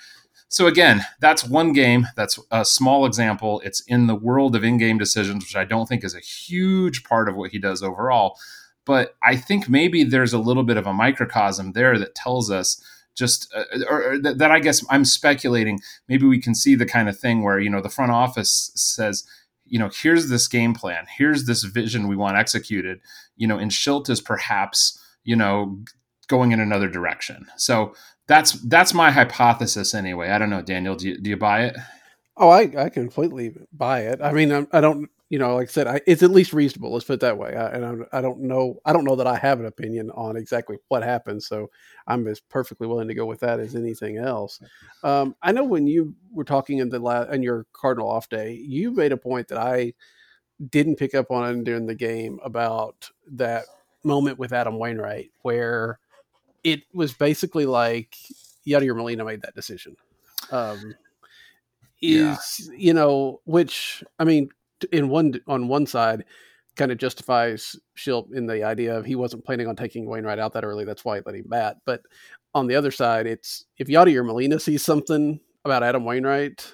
So 0.50 0.66
again, 0.66 1.06
that's 1.20 1.44
one 1.44 1.74
game. 1.74 2.08
That's 2.16 2.40
a 2.50 2.66
small 2.66 3.06
example. 3.06 3.62
It's 3.64 3.82
in 3.82 4.08
the 4.08 4.16
world 4.16 4.56
of 4.56 4.64
in-game 4.64 4.98
decisions, 4.98 5.46
which 5.46 5.56
I 5.56 5.64
don't 5.64 5.88
think 5.88 6.04
is 6.04 6.16
a 6.16 6.20
huge 6.20 7.04
part 7.04 7.30
of 7.30 7.36
what 7.36 7.52
he 7.52 7.60
does 7.60 7.84
overall. 7.84 8.38
But 8.84 9.16
I 9.22 9.36
think 9.36 9.70
maybe 9.70 10.04
there's 10.04 10.34
a 10.34 10.40
little 10.40 10.64
bit 10.64 10.78
of 10.78 10.88
a 10.88 10.94
microcosm 10.94 11.74
there 11.74 12.00
that 12.00 12.16
tells 12.16 12.50
us 12.50 12.84
just, 13.14 13.54
uh, 13.54 13.64
or, 13.88 14.14
or 14.14 14.20
that, 14.20 14.50
I 14.50 14.60
guess 14.60 14.84
I'm 14.90 15.06
speculating. 15.06 15.80
Maybe 16.08 16.26
we 16.26 16.42
can 16.42 16.56
see 16.56 16.74
the 16.74 16.88
kind 16.88 17.08
of 17.08 17.20
thing 17.20 17.44
where 17.44 17.60
you 17.60 17.70
know 17.70 17.82
the 17.82 17.90
front 17.90 18.12
office 18.12 18.72
says, 18.74 19.28
you 19.66 19.78
know, 19.78 19.92
here's 19.94 20.30
this 20.30 20.48
game 20.48 20.74
plan, 20.74 21.06
here's 21.16 21.46
this 21.46 21.64
vision 21.64 22.08
we 22.08 22.16
want 22.16 22.38
executed. 22.38 23.02
You 23.38 23.46
know, 23.46 23.60
and 23.60 23.70
Shildt 23.70 24.10
is 24.10 24.22
perhaps 24.22 25.00
you 25.24 25.36
know 25.36 25.78
going 26.30 26.54
in 26.54 26.62
another 26.62 26.88
direction. 26.88 27.46
So 27.58 27.94
that's 28.28 28.54
that's 28.54 28.94
my 28.94 29.12
hypothesis 29.12 29.94
anyway. 29.94 30.30
I 30.30 30.38
don't 30.38 30.50
know, 30.50 30.62
Daniel. 30.62 30.96
Do 30.96 31.10
you, 31.10 31.18
do 31.18 31.30
you 31.30 31.38
buy 31.38 31.66
it? 31.66 31.76
Oh, 32.38 32.50
I, 32.50 32.72
I 32.78 32.90
completely 32.90 33.54
buy 33.74 34.02
it. 34.02 34.22
I 34.22 34.32
mean, 34.32 34.54
I, 34.54 34.66
I 34.72 34.80
don't, 34.80 35.10
you 35.30 35.38
know, 35.38 35.56
like 35.56 35.68
I 35.68 35.72
said, 35.72 35.88
I, 35.88 36.00
it's 36.08 36.24
at 36.24 36.32
least 36.32 36.54
reasonable. 36.54 36.94
Let's 36.94 37.04
put 37.04 37.16
it 37.16 37.20
that 37.20 37.38
way. 37.38 37.54
I, 37.54 37.70
and 37.72 37.86
I, 37.86 38.18
I, 38.18 38.22
don't 38.22 38.40
know, 38.40 38.80
I 38.86 38.94
don't 38.94 39.04
know 39.04 39.18
that 39.18 39.28
I 39.28 39.36
have 39.36 39.60
an 39.60 39.66
opinion 39.66 40.10
on 40.12 40.38
exactly 40.38 40.78
what 40.88 41.04
happened. 41.04 41.44
So 41.44 41.70
I'm 42.08 42.26
as 42.28 42.40
perfectly 42.40 42.88
willing 42.88 43.10
to 43.10 43.14
go 43.14 43.26
with 43.26 43.42
that 43.42 43.60
as 43.60 43.76
anything 43.76 44.18
else. 44.18 44.62
Um, 45.04 45.36
I 45.42 45.52
know 45.52 45.66
when 45.66 45.86
you 45.86 46.16
were 46.32 46.46
talking 46.46 46.78
in 46.78 46.88
the 46.88 47.00
last, 47.00 47.30
in 47.34 47.44
your 47.44 47.66
Cardinal 47.74 48.10
off 48.10 48.30
day, 48.30 48.54
you 48.54 48.92
made 48.92 49.12
a 49.12 49.18
point 49.18 49.50
that 49.50 49.58
I 49.58 49.94
didn't 50.70 50.96
pick 50.96 51.14
up 51.14 51.32
on 51.32 51.66
during 51.66 51.88
the 51.88 51.96
game 51.96 52.40
about 52.42 53.10
that 53.34 53.66
moment 54.06 54.40
with 54.40 54.54
Adam 54.54 54.80
Wainwright 54.80 55.32
where 55.42 56.00
it 56.64 56.84
was 56.94 57.14
basically 57.14 57.66
like 57.66 58.16
Yadier 58.68 58.96
Molina 58.96 59.26
made 59.26 59.42
that 59.42 59.56
decision. 59.56 59.96
Um, 60.52 60.96
is 62.02 62.70
yeah. 62.72 62.78
you 62.78 62.94
know, 62.94 63.42
which 63.46 64.04
I 64.20 64.24
mean, 64.24 64.50
in 64.92 65.10
one 65.10 65.40
on 65.48 65.68
one 65.68 65.86
side, 65.86 66.26
kind 66.76 66.92
of 66.92 66.98
justifies 66.98 67.76
Shildt 67.98 68.34
in 68.34 68.46
the 68.46 68.64
idea 68.64 68.98
of 68.98 69.06
he 69.06 69.16
wasn't 69.16 69.46
planning 69.46 69.68
on 69.68 69.76
taking 69.76 70.06
Wainwright 70.06 70.40
out 70.40 70.54
that 70.54 70.64
early. 70.64 70.86
That's 70.86 71.04
why 71.04 71.18
he 71.18 71.24
let 71.26 71.36
him 71.36 71.46
bat. 71.48 71.78
But 71.86 72.02
on 72.54 72.68
the 72.68 72.76
other 72.76 72.92
side, 72.92 73.28
it's 73.28 73.66
if 73.78 73.88
Yadier 73.88 74.26
Molina 74.26 74.60
sees 74.60 74.84
something 74.84 75.40
about 75.66 75.84
Adam 75.84 76.06
Wainwright 76.06 76.74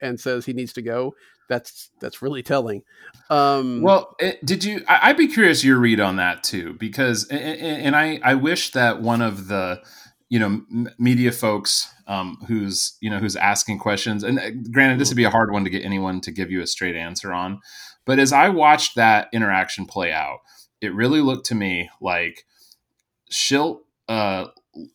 and 0.00 0.18
says 0.18 0.46
he 0.46 0.52
needs 0.52 0.72
to 0.74 0.82
go, 0.82 1.14
that's 1.50 1.90
that's 2.00 2.22
really 2.22 2.42
telling. 2.42 2.82
Um, 3.28 3.82
well, 3.82 4.16
did 4.42 4.64
you? 4.64 4.82
I, 4.88 5.10
would 5.10 5.18
be 5.18 5.28
curious 5.28 5.62
your 5.62 5.76
read 5.76 6.00
on 6.00 6.16
that 6.16 6.42
too, 6.42 6.72
because 6.74 7.26
and, 7.28 7.94
I 7.94 8.18
I 8.22 8.34
wish 8.34 8.70
that 8.70 9.02
one 9.02 9.20
of 9.20 9.48
the 9.48 9.82
you 10.30 10.38
know 10.38 10.62
media 10.98 11.32
folks 11.32 11.92
um, 12.06 12.38
who's 12.48 12.96
you 13.02 13.10
know 13.10 13.18
who's 13.18 13.36
asking 13.36 13.80
questions 13.80 14.22
and 14.22 14.38
uh, 14.38 14.50
granted 14.70 14.98
this 14.98 15.10
would 15.10 15.16
be 15.16 15.24
a 15.24 15.30
hard 15.30 15.52
one 15.52 15.64
to 15.64 15.70
get 15.70 15.84
anyone 15.84 16.22
to 16.22 16.30
give 16.30 16.50
you 16.50 16.62
a 16.62 16.66
straight 16.66 16.94
answer 16.94 17.32
on 17.32 17.60
but 18.04 18.20
as 18.20 18.32
i 18.32 18.48
watched 18.48 18.94
that 18.94 19.28
interaction 19.32 19.86
play 19.86 20.12
out 20.12 20.38
it 20.80 20.94
really 20.94 21.20
looked 21.20 21.46
to 21.46 21.54
me 21.54 21.90
like 22.00 22.44
Shildt 23.30 23.80
uh, 24.08 24.46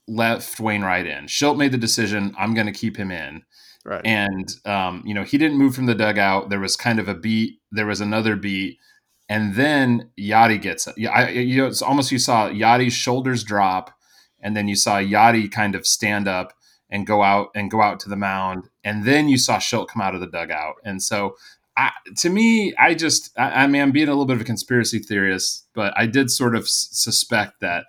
left 0.08 0.60
Wainwright 0.60 1.08
in. 1.08 1.26
Shildt 1.26 1.58
made 1.58 1.72
the 1.72 1.78
decision. 1.78 2.36
I'm 2.38 2.54
going 2.54 2.68
to 2.68 2.74
keep 2.74 2.98
him 2.98 3.12
in. 3.12 3.44
Right. 3.86 4.02
And 4.04 4.52
um, 4.66 5.04
you 5.06 5.14
know, 5.14 5.24
he 5.24 5.38
didn't 5.38 5.60
move 5.60 5.76
from 5.76 5.86
the 5.86 5.94
dugout. 5.94 6.50
There 6.50 6.60
was 6.60 6.76
kind 6.76 7.00
of 7.00 7.08
a 7.08 7.14
beat. 7.14 7.60
There 7.72 7.86
was 7.86 8.02
another 8.02 8.36
beat, 8.36 8.80
and 9.30 9.54
then 9.54 10.10
Yadi 10.20 10.60
gets 10.60 10.88
it. 10.88 10.98
You 10.98 11.08
know, 11.58 11.68
it's 11.68 11.84
almost 11.84 12.12
you 12.12 12.18
saw 12.18 12.50
Yadi's 12.50 12.94
shoulders 12.94 13.44
drop, 13.44 13.92
and 14.42 14.58
then 14.58 14.68
you 14.68 14.76
saw 14.76 14.96
Yadi 14.96 15.52
kind 15.52 15.76
of 15.76 15.86
stand 15.86 16.28
up 16.28 16.54
and 16.90 17.06
go 17.06 17.22
out 17.22 17.50
and 17.54 17.70
go 17.70 17.80
out 17.80 18.00
to 18.00 18.10
the 18.10 18.16
mound, 18.16 18.70
and 18.84 19.06
then 19.06 19.30
you 19.30 19.38
saw 19.38 19.58
Shildt 19.58 19.88
come 19.90 20.02
out 20.02 20.16
of 20.16 20.22
the 20.22 20.28
dugout. 20.28 20.76
And 20.84 21.02
so, 21.04 21.36
I, 21.78 21.92
to 22.18 22.30
me, 22.32 22.74
I 22.80 22.96
just, 22.96 23.38
I, 23.38 23.64
I, 23.64 23.68
mean, 23.68 23.84
I'm 23.84 23.92
being 23.92 24.08
a 24.08 24.12
little 24.12 24.26
bit 24.26 24.36
of 24.36 24.42
a 24.42 24.46
conspiracy 24.46 24.98
theorist, 24.98 25.68
but 25.76 25.94
I 25.96 26.08
did 26.08 26.32
sort 26.32 26.56
of 26.56 26.64
s- 26.64 26.88
suspect 26.92 27.60
that, 27.62 27.86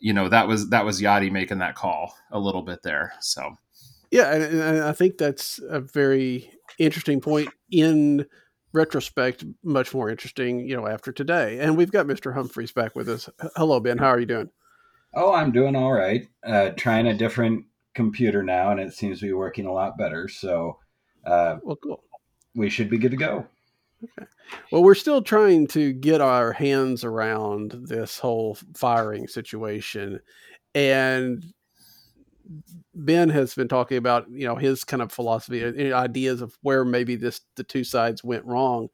you 0.00 0.12
know, 0.12 0.28
that 0.28 0.48
was 0.48 0.70
that 0.70 0.84
was 0.84 1.00
Yadi 1.00 1.30
making 1.30 1.58
that 1.58 1.76
call 1.76 2.16
a 2.32 2.40
little 2.40 2.62
bit 2.62 2.82
there. 2.82 3.12
So. 3.20 3.58
Yeah, 4.10 4.32
and, 4.32 4.60
and 4.60 4.82
I 4.82 4.92
think 4.92 5.18
that's 5.18 5.60
a 5.68 5.80
very 5.80 6.50
interesting 6.78 7.20
point 7.20 7.48
in 7.70 8.26
retrospect 8.72 9.44
much 9.64 9.94
more 9.94 10.10
interesting 10.10 10.60
you 10.60 10.76
know 10.76 10.86
after 10.86 11.10
today 11.10 11.58
and 11.60 11.78
we've 11.78 11.90
got 11.90 12.06
mr 12.06 12.34
humphries 12.34 12.72
back 12.72 12.94
with 12.94 13.08
us. 13.08 13.28
Hello 13.56 13.80
ben 13.80 13.96
how 13.96 14.08
are 14.08 14.20
you 14.20 14.26
doing? 14.26 14.50
Oh 15.14 15.32
i'm 15.32 15.50
doing 15.50 15.74
all 15.74 15.92
right 15.92 16.28
uh, 16.46 16.70
trying 16.76 17.06
a 17.06 17.14
different 17.14 17.64
computer 17.94 18.42
now 18.42 18.70
and 18.72 18.80
it 18.80 18.92
seems 18.92 19.20
to 19.20 19.26
be 19.26 19.32
working 19.32 19.64
a 19.64 19.72
lot 19.72 19.96
better 19.96 20.28
so 20.28 20.78
uh, 21.24 21.56
well 21.62 21.76
cool. 21.76 22.04
we 22.54 22.68
should 22.68 22.90
be 22.90 22.98
good 22.98 23.10
to 23.12 23.16
go. 23.16 23.46
Okay. 24.04 24.28
Well 24.70 24.84
we're 24.84 24.94
still 24.94 25.22
trying 25.22 25.68
to 25.68 25.94
get 25.94 26.20
our 26.20 26.52
hands 26.52 27.02
around 27.02 27.74
this 27.88 28.18
whole 28.18 28.58
firing 28.74 29.26
situation 29.26 30.20
and 30.74 31.42
Ben 32.94 33.28
has 33.30 33.54
been 33.54 33.68
talking 33.68 33.98
about, 33.98 34.26
you 34.30 34.46
know, 34.46 34.56
his 34.56 34.84
kind 34.84 35.02
of 35.02 35.12
philosophy, 35.12 35.64
uh, 35.64 35.96
ideas 35.96 36.40
of 36.40 36.56
where 36.62 36.84
maybe 36.84 37.16
this 37.16 37.40
the 37.56 37.64
two 37.64 37.84
sides 37.84 38.24
went 38.24 38.44
wrong. 38.44 38.88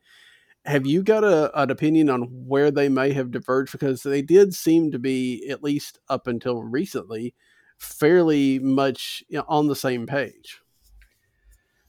Have 0.65 0.87
you 0.87 1.03
got 1.03 1.25
a, 1.25 1.51
an 1.61 1.71
opinion 1.71 2.09
on 2.09 2.23
where 2.23 2.71
they 2.71 2.89
may 2.89 3.13
have 3.13 3.31
diverged? 3.31 3.73
Because 3.73 4.03
they 4.03 4.23
did 4.23 4.55
seem 4.55 4.93
to 4.93 4.99
be, 4.99 5.49
at 5.49 5.63
least 5.63 5.99
up 6.09 6.27
until 6.27 6.63
recently, 6.63 7.35
fairly 7.79 8.59
much 8.59 9.25
you 9.29 9.39
know, 9.39 9.45
on 9.49 9.67
the 9.67 9.77
same 9.77 10.07
page. 10.07 10.61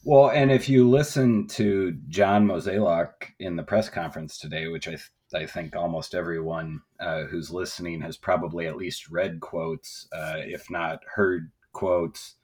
Well, 0.06 0.32
and 0.32 0.52
if 0.52 0.68
you 0.68 0.90
listen 0.90 1.48
to 1.50 1.98
John 2.10 2.46
Mozeliak 2.46 3.32
in 3.40 3.56
the 3.56 3.64
press 3.64 3.90
conference 3.90 4.38
today, 4.38 4.68
which 4.68 4.88
I 4.88 4.98
I 5.36 5.46
think 5.46 5.76
almost 5.76 6.16
everyone 6.16 6.82
uh, 7.00 7.24
who's 7.24 7.52
listening 7.52 8.02
has 8.02 8.18
probably 8.18 8.68
at 8.68 8.78
least 8.78 9.10
read 9.10 9.40
quotes, 9.40 10.08
uh, 10.14 10.36
if 10.38 10.70
not 10.70 11.00
heard 11.16 11.52
quotes, 11.72 12.36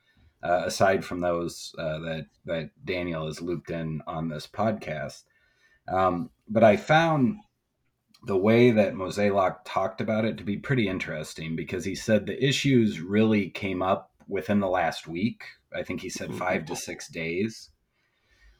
uh, 0.44 0.64
aside 0.66 1.04
from 1.04 1.20
those 1.20 1.76
uh, 1.78 2.00
that 2.00 2.28
that 2.46 2.70
Daniel 2.86 3.26
has 3.26 3.42
looped 3.42 3.72
in 3.72 4.02
on 4.08 4.30
this 4.30 4.48
podcast. 4.48 5.24
Um, 5.88 6.30
but 6.48 6.64
I 6.64 6.78
found 6.78 7.38
the 8.24 8.38
way 8.38 8.72
that 8.72 8.94
Mozeliak 8.94 9.60
talked 9.66 10.02
about 10.02 10.26
it 10.26 10.38
to 10.38 10.44
be 10.44 10.58
pretty 10.58 10.88
interesting 10.88 11.56
because 11.56 11.86
he 11.86 11.96
said 11.96 12.26
the 12.26 12.44
issues 12.44 13.00
really 13.00 13.50
came 13.50 13.82
up 13.82 14.12
within 14.28 14.60
the 14.60 14.68
last 14.68 15.08
week. 15.08 15.44
I 15.76 15.84
think 15.84 16.02
he 16.02 16.10
said 16.10 16.34
five 16.36 16.66
to 16.66 16.76
six 16.76 17.08
days, 17.08 17.70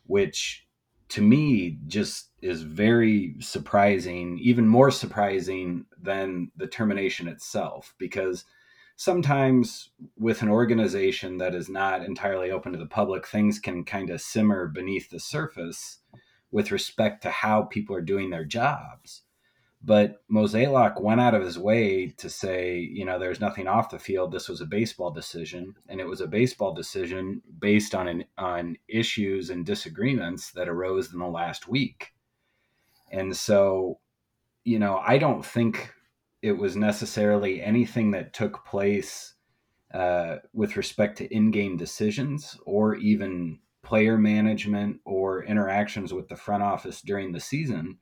which 0.06 0.66
to 1.10 1.22
me 1.22 1.80
just 1.88 2.30
is 2.42 2.62
very 2.62 3.36
surprising, 3.40 4.40
even 4.40 4.68
more 4.68 4.92
surprising 4.92 5.86
than 6.02 6.52
the 6.56 6.68
termination 6.68 7.28
itself, 7.28 7.94
because 7.98 8.46
sometimes 8.96 9.90
with 10.18 10.42
an 10.42 10.50
organization 10.50 11.38
that 11.38 11.56
is 11.56 11.68
not 11.70 12.04
entirely 12.04 12.52
open 12.52 12.72
to 12.72 12.78
the 12.78 12.86
public, 12.86 13.28
things 13.28 13.60
can 13.60 13.84
kind 13.84 14.10
of 14.10 14.22
simmer 14.22 14.68
beneath 14.68 15.10
the 15.10 15.20
surface 15.20 16.00
with 16.52 16.72
respect 16.72 17.24
to 17.24 17.30
how 17.30 17.64
people 17.64 17.96
are 17.96 18.02
doing 18.02 18.30
their 18.30 18.46
jobs. 18.46 19.24
But 19.82 20.22
Mozeliak 20.30 21.02
went 21.02 21.22
out 21.22 21.34
of 21.34 21.42
his 21.42 21.58
way 21.58 22.08
to 22.18 22.30
say, 22.30 22.80
you 22.80 23.06
know, 23.06 23.18
there's 23.18 23.40
nothing 23.40 23.68
off 23.68 23.90
the 23.90 23.98
field. 23.98 24.32
This 24.32 24.50
was 24.50 24.60
a 24.60 24.66
baseball 24.66 25.10
decision, 25.10 25.74
and 25.88 26.02
it 26.02 26.08
was 26.08 26.20
a 26.20 26.28
baseball 26.28 26.74
decision 26.74 27.42
based 27.60 27.96
on 27.96 28.08
an, 28.10 28.26
on 28.38 28.76
issues 28.90 29.50
and 29.50 29.66
disagreements 29.66 30.52
that 30.52 30.68
arose 30.68 31.14
in 31.14 31.20
the 31.20 31.28
last 31.28 31.70
week. 31.70 32.12
And 33.10 33.36
so, 33.36 34.00
you 34.66 34.80
know, 34.80 34.98
I 34.98 35.18
don't 35.18 35.46
think 35.46 35.94
it 36.42 36.58
was 36.58 36.76
necessarily 36.76 37.62
anything 37.62 38.12
that 38.12 38.34
took 38.34 38.66
place 38.66 39.34
uh, 39.94 40.38
with 40.54 40.76
respect 40.78 41.18
to 41.18 41.34
in-game 41.34 41.78
decisions 41.78 42.58
or 42.66 42.96
even 42.96 43.60
player 43.82 44.18
management 44.18 45.00
or 45.06 45.44
interactions 45.46 46.14
with 46.14 46.28
the 46.28 46.36
front 46.36 46.64
office 46.64 47.02
during 47.02 47.32
the 47.32 47.40
season 47.40 47.98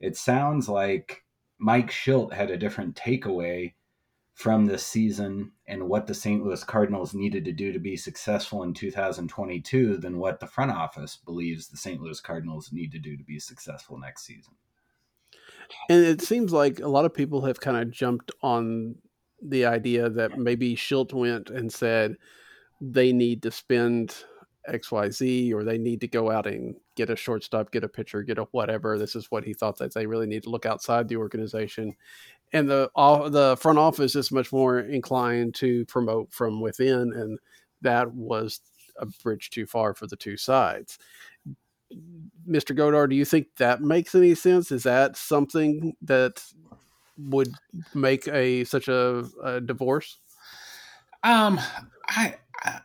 it 0.00 0.16
sounds 0.16 0.68
like 0.68 1.24
Mike 1.58 1.90
Shildt 1.90 2.32
had 2.32 2.50
a 2.50 2.56
different 2.56 2.94
takeaway 2.94 3.74
from 4.34 4.66
this 4.66 4.86
season 4.86 5.50
and 5.66 5.88
what 5.88 6.06
the 6.06 6.14
St. 6.14 6.44
Louis 6.44 6.62
Cardinals 6.62 7.12
needed 7.12 7.44
to 7.44 7.52
do 7.52 7.72
to 7.72 7.80
be 7.80 7.96
successful 7.96 8.62
in 8.62 8.72
2022 8.72 9.96
than 9.96 10.18
what 10.18 10.38
the 10.38 10.46
front 10.46 10.70
office 10.70 11.16
believes 11.16 11.66
the 11.66 11.76
St. 11.76 12.00
Louis 12.00 12.20
Cardinals 12.20 12.70
need 12.72 12.92
to 12.92 13.00
do 13.00 13.16
to 13.16 13.24
be 13.24 13.40
successful 13.40 13.98
next 13.98 14.24
season. 14.24 14.54
And 15.90 16.04
it 16.04 16.22
seems 16.22 16.52
like 16.52 16.78
a 16.78 16.86
lot 16.86 17.04
of 17.04 17.12
people 17.12 17.44
have 17.46 17.58
kind 17.58 17.78
of 17.78 17.90
jumped 17.90 18.30
on 18.40 18.94
the 19.42 19.64
idea 19.66 20.08
that 20.08 20.38
maybe 20.38 20.76
Shildt 20.76 21.12
went 21.12 21.50
and 21.50 21.72
said 21.72 22.16
they 22.80 23.12
need 23.12 23.42
to 23.42 23.50
spend 23.50 24.24
XYZ 24.68 25.52
or 25.52 25.64
they 25.64 25.78
need 25.78 26.00
to 26.02 26.08
go 26.08 26.30
out 26.30 26.46
and 26.46 26.76
get 26.98 27.08
a 27.08 27.16
shortstop, 27.16 27.70
get 27.70 27.84
a 27.84 27.88
pitcher, 27.88 28.22
get 28.22 28.36
a 28.36 28.42
whatever. 28.50 28.98
This 28.98 29.16
is 29.16 29.30
what 29.30 29.44
he 29.44 29.54
thought 29.54 29.78
that 29.78 29.94
they 29.94 30.04
really 30.04 30.26
need 30.26 30.42
to 30.42 30.50
look 30.50 30.66
outside 30.66 31.08
the 31.08 31.16
organization 31.16 31.96
and 32.52 32.68
the 32.68 32.90
all, 32.94 33.28
the 33.28 33.56
front 33.60 33.78
office 33.78 34.14
is 34.14 34.32
much 34.32 34.52
more 34.52 34.78
inclined 34.78 35.54
to 35.56 35.84
promote 35.86 36.32
from 36.32 36.60
within, 36.60 37.12
and 37.12 37.38
that 37.82 38.12
was 38.14 38.60
a 38.98 39.06
bridge 39.22 39.50
too 39.50 39.66
far 39.66 39.94
for 39.94 40.06
the 40.06 40.16
two 40.16 40.36
sides. 40.36 40.98
Mr. 42.48 42.76
Godar, 42.76 43.08
do 43.08 43.16
you 43.16 43.24
think 43.24 43.48
that 43.56 43.80
makes 43.80 44.14
any 44.14 44.34
sense? 44.34 44.72
Is 44.72 44.82
that 44.82 45.16
something 45.16 45.94
that 46.02 46.42
would 47.18 47.48
make 47.94 48.26
a 48.28 48.64
such 48.64 48.88
a, 48.88 49.24
a 49.42 49.60
divorce? 49.60 50.18
Um, 51.22 51.60
I, 52.08 52.36
I, 52.62 52.80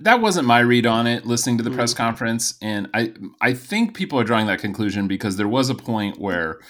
that 0.00 0.20
wasn't 0.20 0.46
my 0.46 0.60
read 0.60 0.86
on 0.86 1.06
it. 1.06 1.26
Listening 1.26 1.56
to 1.58 1.64
the 1.64 1.70
mm-hmm. 1.70 1.78
press 1.78 1.94
conference, 1.94 2.54
and 2.62 2.88
I 2.94 3.12
I 3.40 3.54
think 3.54 3.94
people 3.94 4.18
are 4.18 4.24
drawing 4.24 4.46
that 4.46 4.60
conclusion 4.60 5.08
because 5.08 5.36
there 5.36 5.48
was 5.48 5.70
a 5.70 5.74
point 5.74 6.18
where 6.18 6.60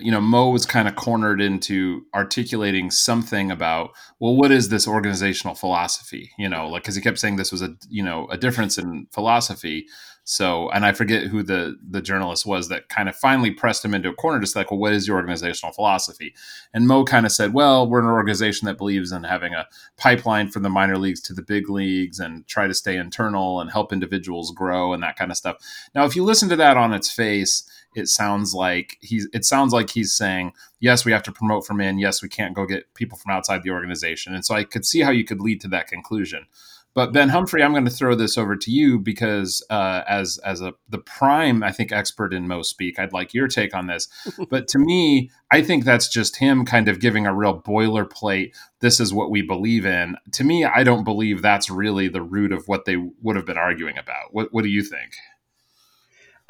you 0.00 0.10
know, 0.10 0.20
Mo 0.20 0.50
was 0.50 0.66
kind 0.66 0.88
of 0.88 0.96
cornered 0.96 1.40
into 1.40 2.04
articulating 2.14 2.90
something 2.90 3.50
about, 3.50 3.90
well, 4.18 4.36
what 4.36 4.50
is 4.50 4.68
this 4.68 4.86
organizational 4.86 5.54
philosophy? 5.54 6.30
You 6.38 6.48
know, 6.48 6.68
like 6.68 6.82
because 6.82 6.94
he 6.96 7.02
kept 7.02 7.18
saying 7.18 7.36
this 7.36 7.52
was 7.52 7.62
a, 7.62 7.76
you 7.88 8.02
know, 8.02 8.26
a 8.30 8.36
difference 8.36 8.78
in 8.78 9.06
philosophy. 9.12 9.86
So, 10.24 10.70
and 10.70 10.84
I 10.84 10.92
forget 10.92 11.24
who 11.24 11.42
the 11.42 11.76
the 11.88 12.02
journalist 12.02 12.46
was 12.46 12.68
that 12.68 12.88
kind 12.88 13.08
of 13.08 13.16
finally 13.16 13.50
pressed 13.50 13.84
him 13.84 13.94
into 13.94 14.10
a 14.10 14.14
corner, 14.14 14.38
just 14.38 14.54
like, 14.54 14.70
well, 14.70 14.78
what 14.78 14.92
is 14.92 15.08
your 15.08 15.16
organizational 15.16 15.72
philosophy? 15.72 16.34
And 16.72 16.86
Mo 16.86 17.04
kind 17.04 17.26
of 17.26 17.32
said, 17.32 17.52
well, 17.52 17.88
we're 17.88 18.00
an 18.00 18.06
organization 18.06 18.66
that 18.66 18.78
believes 18.78 19.12
in 19.12 19.24
having 19.24 19.54
a 19.54 19.66
pipeline 19.96 20.48
from 20.48 20.62
the 20.62 20.68
minor 20.68 20.98
leagues 20.98 21.20
to 21.22 21.32
the 21.32 21.42
big 21.42 21.68
leagues 21.68 22.20
and 22.20 22.46
try 22.46 22.66
to 22.66 22.74
stay 22.74 22.96
internal 22.96 23.60
and 23.60 23.70
help 23.70 23.92
individuals 23.92 24.52
grow 24.52 24.92
and 24.92 25.02
that 25.02 25.16
kind 25.16 25.30
of 25.30 25.36
stuff. 25.36 25.56
Now, 25.94 26.04
if 26.04 26.14
you 26.14 26.22
listen 26.22 26.48
to 26.50 26.56
that 26.56 26.76
on 26.76 26.92
its 26.92 27.10
face 27.10 27.68
it 27.94 28.08
sounds 28.08 28.54
like 28.54 28.96
he's 29.00 29.28
it 29.32 29.44
sounds 29.44 29.72
like 29.72 29.90
he's 29.90 30.14
saying 30.14 30.52
yes 30.78 31.04
we 31.04 31.12
have 31.12 31.22
to 31.24 31.32
promote 31.32 31.66
from 31.66 31.80
in. 31.80 31.98
Yes 31.98 32.22
we 32.22 32.28
can't 32.28 32.54
go 32.54 32.66
get 32.66 32.92
people 32.94 33.18
from 33.18 33.32
outside 33.32 33.62
the 33.62 33.70
organization. 33.70 34.34
And 34.34 34.44
so 34.44 34.54
i 34.54 34.64
could 34.64 34.84
see 34.84 35.00
how 35.00 35.10
you 35.10 35.24
could 35.24 35.40
lead 35.40 35.60
to 35.62 35.68
that 35.68 35.88
conclusion. 35.88 36.46
But 36.94 37.12
ben 37.12 37.28
humphrey 37.28 37.62
i'm 37.62 37.72
going 37.72 37.84
to 37.84 37.90
throw 37.90 38.14
this 38.14 38.38
over 38.38 38.56
to 38.56 38.70
you 38.70 38.98
because 38.98 39.64
uh, 39.70 40.02
as 40.08 40.38
as 40.44 40.60
a 40.60 40.74
the 40.88 40.98
prime 40.98 41.62
i 41.62 41.72
think 41.72 41.92
expert 41.92 42.32
in 42.32 42.48
Mo 42.48 42.62
speak 42.62 42.98
i'd 42.98 43.12
like 43.12 43.34
your 43.34 43.48
take 43.48 43.74
on 43.74 43.86
this. 43.86 44.08
But 44.50 44.68
to 44.68 44.78
me 44.78 45.30
i 45.50 45.62
think 45.62 45.84
that's 45.84 46.08
just 46.08 46.36
him 46.36 46.64
kind 46.64 46.88
of 46.88 47.00
giving 47.00 47.26
a 47.26 47.34
real 47.34 47.60
boilerplate 47.60 48.54
this 48.80 48.98
is 49.00 49.12
what 49.12 49.30
we 49.30 49.42
believe 49.42 49.84
in. 49.84 50.16
To 50.32 50.44
me 50.44 50.64
i 50.64 50.84
don't 50.84 51.04
believe 51.04 51.42
that's 51.42 51.70
really 51.70 52.08
the 52.08 52.22
root 52.22 52.52
of 52.52 52.68
what 52.68 52.84
they 52.84 52.96
would 52.96 53.36
have 53.36 53.46
been 53.46 53.58
arguing 53.58 53.98
about. 53.98 54.32
What, 54.32 54.52
what 54.52 54.62
do 54.62 54.70
you 54.70 54.82
think? 54.82 55.14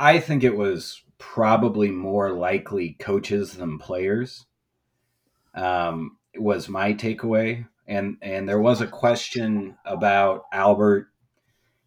I 0.00 0.18
think 0.18 0.42
it 0.42 0.56
was 0.56 1.02
probably 1.20 1.90
more 1.90 2.32
likely 2.32 2.96
coaches 2.98 3.52
than 3.52 3.78
players. 3.78 4.46
Um, 5.54 6.16
was 6.36 6.68
my 6.68 6.94
takeaway, 6.94 7.66
and 7.86 8.16
and 8.22 8.48
there 8.48 8.60
was 8.60 8.80
a 8.80 8.86
question 8.86 9.76
about 9.84 10.44
Albert, 10.52 11.08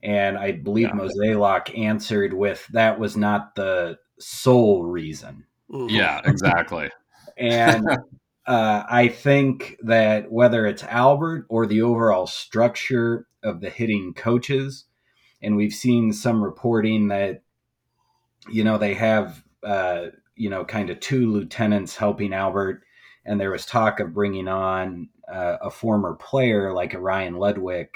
and 0.01 0.37
I 0.37 0.51
believe 0.51 0.89
yeah. 0.89 0.95
Mozeliak 0.95 1.77
answered 1.77 2.33
with 2.33 2.65
that 2.67 2.99
was 2.99 3.17
not 3.17 3.55
the 3.55 3.97
sole 4.19 4.83
reason. 4.83 5.45
Mm-hmm. 5.71 5.95
Yeah, 5.95 6.21
exactly. 6.25 6.89
and 7.37 7.87
uh, 8.45 8.83
I 8.89 9.07
think 9.07 9.77
that 9.83 10.31
whether 10.31 10.65
it's 10.67 10.83
Albert 10.83 11.45
or 11.49 11.65
the 11.65 11.81
overall 11.81 12.27
structure 12.27 13.27
of 13.41 13.61
the 13.61 13.69
hitting 13.69 14.13
coaches, 14.13 14.85
and 15.41 15.55
we've 15.55 15.73
seen 15.73 16.11
some 16.11 16.43
reporting 16.43 17.07
that 17.07 17.42
you 18.49 18.63
know, 18.63 18.77
they 18.77 18.93
have, 18.93 19.43
uh, 19.63 20.07
you 20.35 20.49
know, 20.49 20.65
kind 20.65 20.89
of 20.89 20.99
two 20.99 21.31
lieutenants 21.31 21.95
helping 21.95 22.33
Albert. 22.33 22.83
And 23.25 23.39
there 23.39 23.51
was 23.51 23.65
talk 23.65 23.99
of 23.99 24.13
bringing 24.13 24.47
on 24.47 25.09
uh, 25.31 25.57
a 25.61 25.69
former 25.69 26.15
player 26.15 26.73
like 26.73 26.93
a 26.93 26.99
Ryan 26.99 27.35
Ludwick 27.35 27.95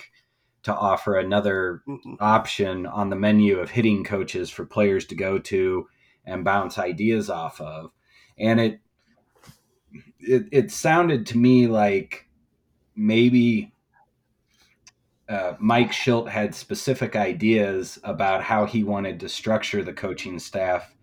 to 0.63 0.75
offer 0.75 1.15
another 1.15 1.81
mm-hmm. 1.88 2.15
option 2.19 2.86
on 2.86 3.10
the 3.10 3.15
menu 3.15 3.60
of 3.60 3.71
hitting 3.71 4.03
coaches 4.03 4.49
for 4.49 4.65
players 4.65 5.05
to 5.05 5.15
go 5.15 5.39
to 5.39 5.88
and 6.25 6.43
bounce 6.43 6.77
ideas 6.77 7.29
off 7.29 7.60
of. 7.62 7.91
And 8.38 8.60
it, 8.60 8.79
it, 10.19 10.43
it 10.51 10.71
sounded 10.71 11.25
to 11.27 11.38
me 11.38 11.67
like 11.67 12.27
maybe 12.95 13.71
uh, 15.29 15.53
Mike 15.59 15.91
Shildt 15.91 16.29
had 16.29 16.55
specific 16.55 17.15
ideas 17.15 17.99
about 18.03 18.43
how 18.43 18.65
he 18.65 18.83
wanted 18.83 19.19
to 19.19 19.29
structure 19.29 19.83
the 19.83 19.93
coaching 19.93 20.39
staff, 20.39 20.95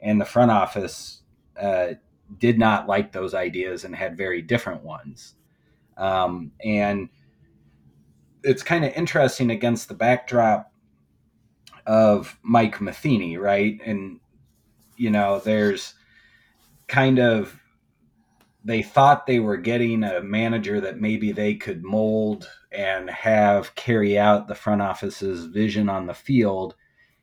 and 0.00 0.20
the 0.20 0.24
front 0.24 0.50
office 0.50 1.22
uh, 1.60 1.94
did 2.38 2.58
not 2.58 2.88
like 2.88 3.12
those 3.12 3.34
ideas 3.34 3.84
and 3.84 3.94
had 3.94 4.16
very 4.16 4.42
different 4.42 4.82
ones. 4.82 5.34
Um, 5.96 6.52
and 6.64 7.08
it's 8.42 8.62
kind 8.62 8.84
of 8.84 8.92
interesting 8.94 9.50
against 9.50 9.88
the 9.88 9.94
backdrop 9.94 10.72
of 11.86 12.38
Mike 12.42 12.80
Matheny, 12.80 13.36
right? 13.36 13.80
And 13.84 14.20
you 14.96 15.10
know, 15.10 15.40
there's 15.40 15.94
kind 16.86 17.18
of 17.18 17.58
they 18.64 18.82
thought 18.82 19.26
they 19.26 19.38
were 19.38 19.58
getting 19.58 20.02
a 20.02 20.22
manager 20.22 20.80
that 20.80 21.00
maybe 21.00 21.32
they 21.32 21.54
could 21.54 21.84
mold 21.84 22.48
and 22.72 23.10
have 23.10 23.74
carry 23.74 24.18
out 24.18 24.48
the 24.48 24.54
front 24.54 24.80
office's 24.80 25.44
vision 25.44 25.88
on 25.90 26.06
the 26.06 26.14
field. 26.14 26.74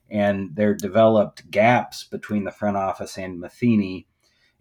And 0.09 0.55
there 0.55 0.75
developed 0.75 1.49
gaps 1.49 2.03
between 2.03 2.43
the 2.43 2.51
front 2.51 2.77
office 2.77 3.17
and 3.17 3.39
Matheny. 3.39 4.07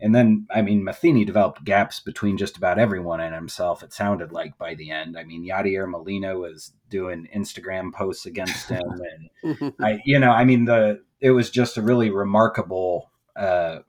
And 0.00 0.14
then, 0.14 0.46
I 0.50 0.62
mean, 0.62 0.82
Matheny 0.82 1.26
developed 1.26 1.64
gaps 1.64 2.00
between 2.00 2.38
just 2.38 2.56
about 2.56 2.78
everyone 2.78 3.20
and 3.20 3.34
himself, 3.34 3.82
it 3.82 3.92
sounded 3.92 4.32
like 4.32 4.56
by 4.56 4.74
the 4.74 4.90
end. 4.90 5.18
I 5.18 5.24
mean, 5.24 5.46
Yadier 5.46 5.88
Molina 5.88 6.38
was 6.38 6.72
doing 6.88 7.28
Instagram 7.36 7.92
posts 7.92 8.24
against 8.24 8.68
him. 8.70 9.02
And, 9.42 9.74
I, 9.78 10.00
you 10.06 10.18
know, 10.18 10.30
I 10.30 10.44
mean, 10.44 10.64
the 10.64 11.02
it 11.20 11.32
was 11.32 11.50
just 11.50 11.76
a 11.76 11.82
really 11.82 12.08
remarkable 12.08 13.10
uh, 13.36 13.80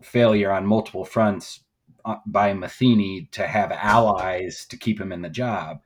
failure 0.00 0.50
on 0.50 0.64
multiple 0.64 1.04
fronts 1.04 1.60
by 2.26 2.52
Matheny 2.52 3.28
to 3.32 3.46
have 3.46 3.72
allies 3.72 4.64
to 4.66 4.76
keep 4.76 5.00
him 5.00 5.12
in 5.12 5.22
the 5.22 5.28
job. 5.28 5.80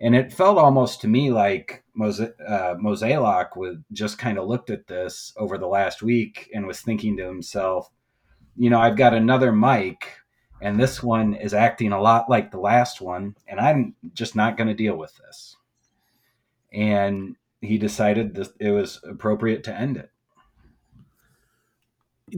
And 0.00 0.16
it 0.16 0.32
felt 0.32 0.58
almost 0.58 1.00
to 1.02 1.08
me 1.08 1.30
like 1.30 1.84
Mose, 1.94 2.20
uh, 2.20 2.74
Mozeliak 2.74 3.56
would 3.56 3.84
just 3.92 4.18
kind 4.18 4.36
of 4.36 4.48
looked 4.48 4.68
at 4.68 4.88
this 4.88 5.32
over 5.36 5.56
the 5.56 5.68
last 5.68 6.02
week 6.02 6.50
and 6.52 6.66
was 6.66 6.80
thinking 6.80 7.16
to 7.16 7.26
himself, 7.26 7.88
you 8.56 8.68
know, 8.68 8.80
I've 8.80 8.96
got 8.96 9.14
another 9.14 9.52
Mike, 9.52 10.18
and 10.60 10.78
this 10.78 11.02
one 11.02 11.34
is 11.34 11.54
acting 11.54 11.92
a 11.92 12.00
lot 12.00 12.28
like 12.28 12.50
the 12.50 12.60
last 12.60 13.00
one, 13.00 13.36
and 13.46 13.60
I'm 13.60 13.94
just 14.12 14.34
not 14.36 14.56
going 14.56 14.68
to 14.68 14.74
deal 14.74 14.96
with 14.96 15.14
this. 15.16 15.56
And 16.72 17.36
he 17.60 17.78
decided 17.78 18.34
that 18.34 18.48
it 18.58 18.72
was 18.72 19.00
appropriate 19.08 19.64
to 19.64 19.74
end 19.74 19.96
it. 19.96 20.10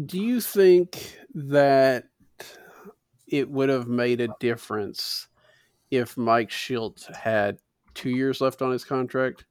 Do 0.07 0.18
you 0.20 0.40
think 0.40 1.18
that 1.35 2.05
it 3.35 3.51
would 3.51 3.68
have 3.68 3.88
made 3.88 4.20
a 4.20 4.29
difference 4.38 5.27
if 5.90 6.16
Mike 6.16 6.51
Shildt 6.51 7.12
had 7.12 7.59
two 7.92 8.11
years 8.11 8.40
left 8.40 8.62
on 8.62 8.70
his 8.70 8.85
contract. 8.85 9.44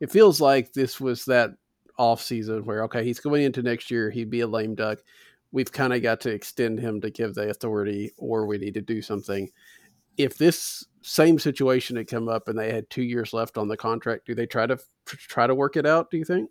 It 0.00 0.10
feels 0.10 0.40
like 0.40 0.72
this 0.72 0.98
was 0.98 1.26
that 1.26 1.50
off 1.98 2.22
season 2.22 2.64
where 2.64 2.84
okay, 2.84 3.04
he's 3.04 3.20
going 3.20 3.42
into 3.42 3.62
next 3.62 3.90
year, 3.90 4.10
he'd 4.10 4.30
be 4.30 4.40
a 4.40 4.46
lame 4.46 4.74
duck. 4.74 5.00
We've 5.52 5.70
kind 5.70 5.92
of 5.92 6.02
got 6.02 6.20
to 6.22 6.30
extend 6.30 6.80
him 6.80 7.00
to 7.02 7.10
give 7.10 7.34
the 7.34 7.50
authority, 7.50 8.12
or 8.16 8.46
we 8.46 8.56
need 8.56 8.74
to 8.74 8.80
do 8.80 9.02
something. 9.02 9.50
If 10.16 10.38
this 10.38 10.86
same 11.02 11.38
situation 11.38 11.96
had 11.96 12.08
come 12.08 12.28
up 12.28 12.48
and 12.48 12.58
they 12.58 12.72
had 12.72 12.88
two 12.88 13.02
years 13.02 13.34
left 13.34 13.58
on 13.58 13.68
the 13.68 13.76
contract, 13.76 14.26
do 14.26 14.34
they 14.34 14.46
try 14.46 14.66
to 14.66 14.78
try 15.04 15.46
to 15.46 15.54
work 15.54 15.76
it 15.76 15.84
out? 15.84 16.10
Do 16.10 16.16
you 16.16 16.24
think? 16.24 16.50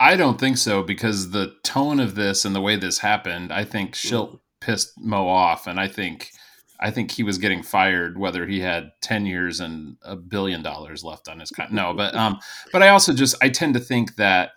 I 0.00 0.16
don't 0.16 0.40
think 0.40 0.56
so 0.56 0.82
because 0.82 1.30
the 1.30 1.54
tone 1.62 2.00
of 2.00 2.14
this 2.16 2.44
and 2.44 2.54
the 2.54 2.60
way 2.60 2.76
this 2.76 2.98
happened, 2.98 3.52
I 3.52 3.64
think 3.64 3.94
mm 3.94 4.40
pissed 4.66 5.00
Mo 5.00 5.28
off, 5.28 5.68
and 5.68 5.78
I 5.78 5.86
think 5.86 6.32
I 6.80 6.90
think 6.90 7.12
he 7.12 7.22
was 7.22 7.38
getting 7.38 7.62
fired 7.62 8.18
whether 8.18 8.46
he 8.46 8.60
had 8.60 8.90
ten 9.00 9.24
years 9.24 9.60
and 9.60 9.96
a 10.02 10.16
billion 10.16 10.62
dollars 10.62 11.04
left 11.04 11.28
on 11.28 11.38
his 11.38 11.50
con- 11.50 11.68
no, 11.70 11.94
but 11.94 12.14
um, 12.16 12.38
but 12.72 12.82
I 12.82 12.88
also 12.88 13.14
just 13.14 13.36
I 13.40 13.48
tend 13.48 13.74
to 13.74 13.80
think 13.80 14.16
that 14.16 14.50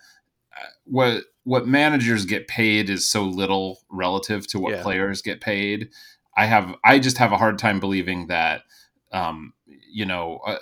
uh, 0.57 0.65
what 0.85 1.23
what 1.43 1.67
managers 1.67 2.25
get 2.25 2.47
paid 2.47 2.89
is 2.89 3.07
so 3.07 3.23
little 3.23 3.81
relative 3.91 4.47
to 4.47 4.59
what 4.59 4.73
yeah. 4.73 4.81
players 4.81 5.21
get 5.21 5.41
paid. 5.41 5.89
I 6.35 6.47
have 6.47 6.75
I 6.83 6.97
just 6.97 7.19
have 7.19 7.31
a 7.31 7.37
hard 7.37 7.59
time 7.59 7.79
believing 7.79 8.27
that 8.27 8.63
um, 9.11 9.53
you 9.67 10.05
know. 10.05 10.39
Uh, 10.45 10.57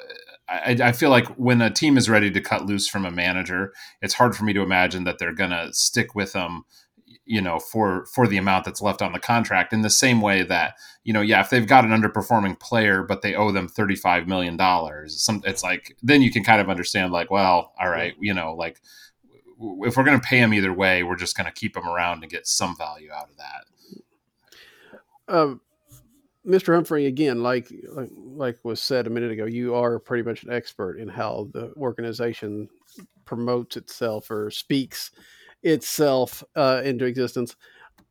I, 0.49 0.77
I, 0.81 0.91
feel 0.93 1.09
like 1.09 1.27
when 1.35 1.61
a 1.61 1.69
team 1.69 1.97
is 1.97 2.09
ready 2.09 2.31
to 2.31 2.39
cut 2.39 2.65
loose 2.65 2.87
from 2.87 3.05
a 3.05 3.11
manager, 3.11 3.73
it's 4.01 4.13
hard 4.13 4.33
for 4.33 4.45
me 4.45 4.53
to 4.53 4.61
imagine 4.61 5.03
that 5.03 5.19
they're 5.19 5.33
going 5.33 5.49
to 5.49 5.73
stick 5.73 6.15
with 6.15 6.31
them 6.31 6.63
you 7.27 7.41
know 7.41 7.59
for 7.59 8.05
for 8.07 8.25
the 8.27 8.37
amount 8.37 8.65
that's 8.65 8.81
left 8.81 9.01
on 9.01 9.11
the 9.11 9.19
contract 9.19 9.73
in 9.73 9.81
the 9.81 9.89
same 9.89 10.21
way 10.21 10.41
that 10.43 10.75
you 11.03 11.13
know 11.13 11.21
yeah 11.21 11.41
if 11.41 11.49
they've 11.49 11.67
got 11.67 11.85
an 11.85 11.91
underperforming 11.91 12.59
player 12.59 13.03
but 13.03 13.21
they 13.21 13.35
owe 13.35 13.51
them 13.51 13.67
35 13.67 14.27
million 14.27 14.57
dollars 14.57 15.21
some 15.21 15.41
it's 15.45 15.63
like 15.63 15.95
then 16.01 16.21
you 16.21 16.31
can 16.31 16.43
kind 16.43 16.61
of 16.61 16.69
understand 16.69 17.11
like 17.11 17.29
well 17.29 17.73
all 17.79 17.89
right 17.89 18.15
you 18.19 18.33
know 18.33 18.53
like 18.53 18.81
if 19.59 19.97
we're 19.97 20.03
going 20.03 20.19
to 20.19 20.27
pay 20.27 20.37
him 20.37 20.53
either 20.53 20.73
way 20.73 21.03
we're 21.03 21.15
just 21.15 21.35
going 21.35 21.45
to 21.45 21.51
keep 21.51 21.75
him 21.75 21.87
around 21.87 22.23
and 22.23 22.31
get 22.31 22.47
some 22.47 22.75
value 22.77 23.11
out 23.11 23.29
of 23.29 23.37
that 23.37 23.65
um, 25.29 25.59
Mr. 26.47 26.73
Humphrey, 26.73 27.07
again, 27.07 27.43
like, 27.43 27.69
like 27.89 28.09
like 28.15 28.57
was 28.63 28.81
said 28.81 29.05
a 29.05 29.09
minute 29.09 29.31
ago, 29.31 29.43
you 29.43 29.75
are 29.75 29.99
pretty 29.99 30.23
much 30.23 30.43
an 30.43 30.53
expert 30.53 30.97
in 30.97 31.09
how 31.09 31.49
the 31.51 31.73
organization 31.75 32.69
promotes 33.25 33.75
itself 33.75 34.31
or 34.31 34.49
speaks 34.49 35.11
itself 35.63 36.43
uh, 36.55 36.81
into 36.83 37.05
existence. 37.05 37.55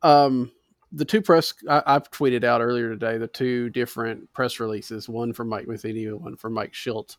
Um, 0.01 0.51
the 0.91 1.05
two 1.05 1.21
press 1.21 1.53
I, 1.69 1.83
have 1.85 2.11
tweeted 2.11 2.43
out 2.43 2.61
earlier 2.61 2.89
today 2.89 3.17
the 3.17 3.27
two 3.27 3.69
different 3.69 4.31
press 4.33 4.59
releases, 4.59 5.09
one 5.09 5.33
from 5.33 5.49
Mike 5.49 5.67
Matheny 5.67 6.05
and 6.05 6.21
one 6.21 6.37
from 6.37 6.53
Mike 6.53 6.73
Shildt, 6.73 7.17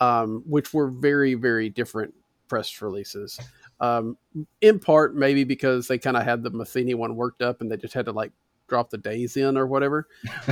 um, 0.00 0.42
which 0.46 0.72
were 0.72 0.88
very 0.88 1.34
very 1.34 1.68
different 1.68 2.14
press 2.48 2.80
releases. 2.82 3.40
Um, 3.80 4.16
in 4.60 4.78
part, 4.78 5.16
maybe 5.16 5.42
because 5.42 5.88
they 5.88 5.98
kind 5.98 6.16
of 6.16 6.22
had 6.22 6.42
the 6.42 6.50
Matheny 6.50 6.94
one 6.94 7.16
worked 7.16 7.42
up 7.42 7.60
and 7.60 7.70
they 7.70 7.76
just 7.76 7.94
had 7.94 8.06
to 8.06 8.12
like 8.12 8.32
drop 8.68 8.90
the 8.90 8.98
days 8.98 9.36
in 9.36 9.56
or 9.56 9.66
whatever. 9.66 10.06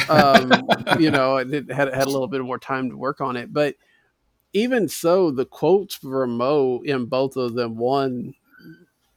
Um, 0.09 0.51
you 0.99 1.11
know, 1.11 1.37
it 1.37 1.71
had 1.71 1.95
had 1.95 2.07
a 2.07 2.11
little 2.11 2.29
bit 2.29 2.43
more 2.43 2.59
time 2.59 2.91
to 2.91 2.97
work 2.97 3.21
on 3.21 3.37
it, 3.37 3.53
but 3.53 3.77
even 4.53 4.89
so, 4.89 5.31
the 5.31 5.47
quotes 5.47 5.95
from 5.95 6.37
Mo 6.37 6.81
in 6.85 7.07
both 7.07 7.37
of 7.37 7.55
them, 7.55 7.77
one 7.77 8.35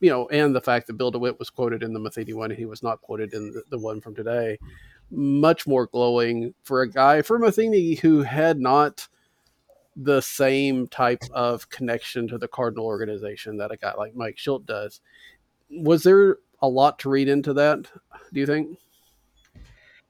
you 0.03 0.09
know, 0.09 0.27
and 0.27 0.53
the 0.53 0.59
fact 0.59 0.87
that 0.87 0.97
Bill 0.97 1.11
DeWitt 1.11 1.39
was 1.39 1.49
quoted 1.49 1.81
in 1.81 1.93
the 1.93 1.99
Matheny 1.99 2.33
one, 2.33 2.51
he 2.51 2.65
was 2.65 2.83
not 2.83 2.99
quoted 2.99 3.33
in 3.33 3.53
the, 3.53 3.63
the 3.69 3.77
one 3.77 4.01
from 4.01 4.13
today, 4.13 4.59
much 5.09 5.65
more 5.65 5.87
glowing 5.87 6.53
for 6.61 6.81
a 6.81 6.89
guy 6.89 7.21
for 7.21 7.39
Matheny 7.39 7.95
who 7.95 8.21
had 8.21 8.59
not 8.59 9.07
the 9.95 10.19
same 10.19 10.89
type 10.89 11.23
of 11.31 11.69
connection 11.69 12.27
to 12.27 12.37
the 12.37 12.49
Cardinal 12.49 12.85
organization 12.85 13.55
that 13.55 13.71
a 13.71 13.77
guy 13.77 13.93
like 13.93 14.13
Mike 14.13 14.35
Shildt 14.35 14.65
does. 14.65 14.99
Was 15.69 16.03
there 16.03 16.39
a 16.61 16.67
lot 16.67 16.99
to 16.99 17.09
read 17.09 17.29
into 17.29 17.53
that? 17.53 17.89
Do 18.33 18.41
you 18.41 18.45
think? 18.45 18.77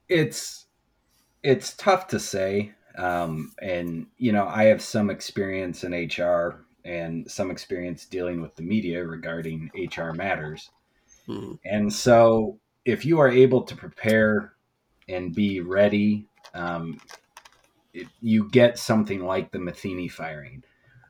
It's 0.08 0.66
it's 1.44 1.76
tough 1.76 2.08
to 2.08 2.18
say, 2.18 2.72
um, 2.98 3.52
and 3.62 4.08
you 4.18 4.32
know 4.32 4.48
I 4.48 4.64
have 4.64 4.82
some 4.82 5.08
experience 5.08 5.84
in 5.84 5.92
HR 5.92 6.64
and 6.84 7.30
some 7.30 7.50
experience 7.50 8.06
dealing 8.06 8.40
with 8.40 8.54
the 8.56 8.62
media 8.62 9.04
regarding 9.04 9.70
HR 9.74 10.12
matters. 10.12 10.70
Mm-hmm. 11.28 11.54
And 11.64 11.92
so, 11.92 12.58
if 12.84 13.04
you 13.04 13.18
are 13.20 13.30
able 13.30 13.62
to 13.62 13.76
prepare 13.76 14.52
and 15.08 15.34
be 15.34 15.60
ready, 15.60 16.26
um, 16.52 17.00
it, 17.94 18.06
you 18.20 18.50
get 18.50 18.78
something 18.78 19.24
like 19.24 19.50
the 19.50 19.58
Matheny 19.58 20.08
firing. 20.08 20.62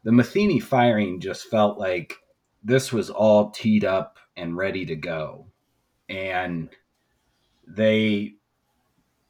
The 0.05 0.13
Matheny 0.13 0.61
firing 0.61 1.21
just 1.21 1.47
felt 1.47 1.79
like 1.79 2.15
this 2.63 2.93
was 2.93 3.11
all 3.11 3.51
teed 3.51 3.85
up 3.85 4.19
and 4.37 4.57
ready 4.57 4.87
to 4.87 4.97
go. 4.97 5.47
And 6.09 6.69
they 7.67 8.35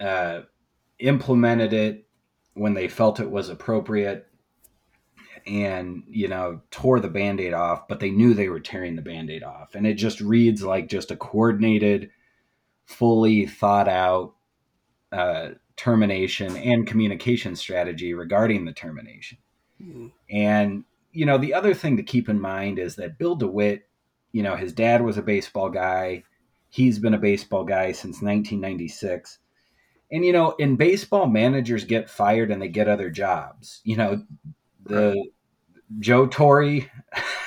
uh, 0.01 0.43
implemented 0.99 1.73
it 1.73 2.07
when 2.55 2.75
they 2.75 2.89
felt 2.89 3.21
it 3.21 3.31
was 3.31 3.49
appropriate 3.49 4.29
and 5.47 6.03
you 6.07 6.29
know 6.29 6.61
tore 6.71 7.01
the 7.01 7.09
band-aid 7.09 7.53
off 7.53 7.87
but 7.87 8.01
they 8.01 8.11
knew 8.11 8.33
they 8.33 8.49
were 8.49 8.61
tearing 8.61 8.97
the 8.97 9.03
band-aid 9.03 9.43
off. 9.43 9.75
And 9.75 9.87
it 9.87 9.95
just 9.95 10.21
reads 10.21 10.63
like 10.63 10.89
just 10.89 11.11
a 11.11 11.17
coordinated 11.17 12.11
fully 12.87 13.47
thought 13.47 13.89
out 13.89 14.35
uh, 15.13 15.51
termination 15.77 16.57
and 16.57 16.87
communication 16.87 17.57
strategy 17.57 18.15
regarding 18.15 18.65
the 18.65 18.73
termination. 18.73 19.39
Mm-hmm. 19.83 20.07
and 20.31 20.85
you 21.11 21.27
know 21.27 21.37
the 21.37 21.53
other 21.53 21.75
thing 21.75 21.97
to 21.97 22.05
keep 22.05 22.29
in 22.29 22.41
mind 22.41 22.79
is 22.79 22.95
that 22.95 23.19
bill 23.19 23.35
dewitt 23.35 23.89
you 24.31 24.41
know 24.41 24.55
his 24.55 24.73
dad 24.73 25.03
was 25.03 25.17
a 25.17 25.23
baseball 25.23 25.71
guy. 25.71 26.25
He's 26.69 26.99
been 26.99 27.15
a 27.15 27.19
baseball 27.19 27.65
guy 27.65 27.93
since 27.93 28.23
1996 28.23 29.39
and 30.13 30.25
you 30.25 30.33
know 30.33 30.53
in 30.59 30.77
baseball 30.77 31.27
managers 31.27 31.85
get 31.85 32.11
fired 32.11 32.51
and 32.51 32.61
they 32.61 32.69
get 32.69 32.89
other 32.89 33.11
jobs. 33.11 33.81
You 33.85 33.97
know 33.97 34.23
the 34.85 35.25
Joe 36.01 36.27
Torre 36.27 36.81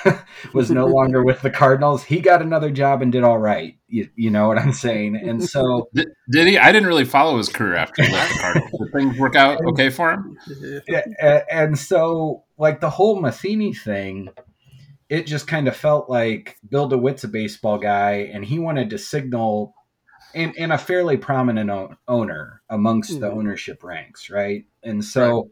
was 0.54 0.70
no 0.70 0.86
longer 0.86 1.22
with 1.22 1.42
the 1.42 1.50
Cardinals. 1.50 2.04
He 2.04 2.20
got 2.20 2.42
another 2.42 2.70
job 2.70 3.02
and 3.02 3.12
did 3.12 3.24
all 3.24 3.38
right. 3.38 3.76
You, 3.88 4.08
you 4.16 4.30
know 4.30 4.48
what 4.48 4.58
I'm 4.58 4.72
saying? 4.72 5.16
And 5.16 5.42
so 5.42 5.88
did, 5.94 6.08
did, 6.30 6.46
he? 6.46 6.58
I 6.58 6.72
didn't 6.72 6.88
really 6.88 7.04
follow 7.04 7.36
his 7.36 7.48
career 7.48 7.76
after 7.76 8.02
he 8.02 8.12
left 8.12 8.32
the 8.32 8.38
Cardinals. 8.38 8.70
Did 8.70 8.92
things 8.92 9.18
work 9.18 9.36
out 9.36 9.60
okay 9.72 9.90
for 9.90 10.12
him? 10.12 10.38
And, 10.88 11.44
and 11.50 11.78
so, 11.78 12.44
like 12.56 12.80
the 12.80 12.90
whole 12.90 13.20
Matheny 13.20 13.74
thing, 13.74 14.28
it 15.08 15.26
just 15.26 15.46
kind 15.46 15.68
of 15.68 15.76
felt 15.76 16.08
like 16.08 16.56
Bill 16.68 16.88
DeWitt's 16.88 17.24
a 17.24 17.28
baseball 17.28 17.78
guy, 17.78 18.30
and 18.32 18.44
he 18.44 18.58
wanted 18.58 18.90
to 18.90 18.98
signal. 18.98 19.74
And, 20.34 20.54
and 20.58 20.74
a 20.74 20.78
fairly 20.78 21.16
prominent 21.16 21.70
owner 22.06 22.60
amongst 22.68 23.12
mm-hmm. 23.12 23.20
the 23.20 23.30
ownership 23.30 23.82
ranks, 23.82 24.28
right? 24.28 24.66
And 24.82 25.02
so 25.02 25.36
right 25.36 25.50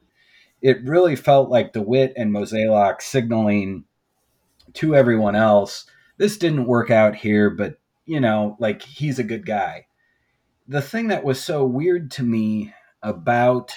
it 0.67 0.83
really 0.83 1.15
felt 1.15 1.49
like 1.49 1.73
DeWitt 1.73 2.13
and 2.17 2.33
Mozeliak 2.33 3.01
signaling 3.01 3.85
to 4.73 4.97
everyone 4.97 5.37
else, 5.37 5.87
this 6.17 6.37
didn't 6.37 6.67
work 6.67 6.91
out 6.91 7.15
here, 7.15 7.51
but 7.51 7.79
you 8.05 8.19
know, 8.19 8.57
like 8.59 8.83
he's 8.83 9.21
a 9.21 9.25
good 9.25 9.47
guy. 9.47 9.87
The 10.67 10.83
thing 10.83 11.07
that 11.07 11.23
was 11.23 11.41
so 11.41 11.65
weird 11.65 12.11
to 12.13 12.25
me 12.25 12.75
about 13.01 13.73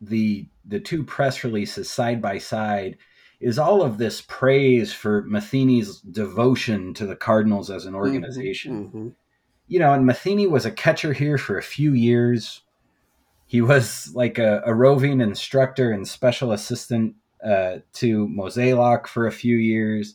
the 0.00 0.46
the 0.64 0.78
two 0.78 1.02
press 1.02 1.42
releases 1.42 1.90
side 1.90 2.22
by 2.22 2.38
side 2.38 2.98
is 3.40 3.58
all 3.58 3.82
of 3.82 3.98
this 3.98 4.20
praise 4.20 4.92
for 4.92 5.22
Matheny's 5.22 5.98
devotion 6.02 6.94
to 6.94 7.04
the 7.04 7.16
Cardinals 7.16 7.68
as 7.68 7.84
an 7.84 7.94
mm-hmm. 7.94 8.00
organization. 8.00 8.86
Mm-hmm. 8.86 9.08
You 9.66 9.78
know, 9.80 9.92
and 9.92 10.06
Matheny 10.06 10.46
was 10.46 10.66
a 10.66 10.70
catcher 10.70 11.14
here 11.14 11.36
for 11.36 11.58
a 11.58 11.62
few 11.64 11.94
years 11.94 12.61
he 13.52 13.60
was 13.60 14.10
like 14.14 14.38
a, 14.38 14.62
a 14.64 14.72
roving 14.72 15.20
instructor 15.20 15.90
and 15.90 16.08
special 16.08 16.52
assistant 16.52 17.16
uh, 17.44 17.80
to 17.92 18.26
Mozeliak 18.26 19.06
for 19.06 19.26
a 19.26 19.30
few 19.30 19.58
years. 19.58 20.14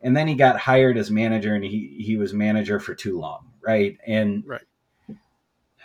And 0.00 0.16
then 0.16 0.26
he 0.26 0.34
got 0.34 0.58
hired 0.58 0.98
as 0.98 1.08
manager 1.08 1.54
and 1.54 1.62
he, 1.62 1.96
he 2.00 2.16
was 2.16 2.34
manager 2.34 2.80
for 2.80 2.92
too 2.96 3.20
long. 3.20 3.52
Right. 3.64 3.96
And, 4.04 4.42
right. 4.44 4.66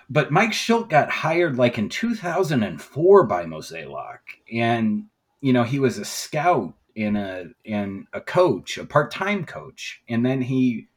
But 0.09 0.31
Mike 0.31 0.53
Shildt 0.53 0.89
got 0.89 1.11
hired 1.11 1.55
like 1.55 1.77
in 1.77 1.87
2004 1.87 3.27
by 3.27 3.45
Mozeliak. 3.45 4.41
And, 4.51 5.03
you 5.39 5.53
know, 5.53 5.63
he 5.63 5.77
was 5.77 5.99
a 5.99 6.05
scout 6.05 6.73
and 6.97 7.15
a, 7.15 7.51
and 7.63 8.07
a 8.11 8.21
coach, 8.21 8.79
a 8.79 8.85
part-time 8.85 9.45
coach. 9.45 10.01
And 10.09 10.25
then 10.25 10.41
he 10.41 10.87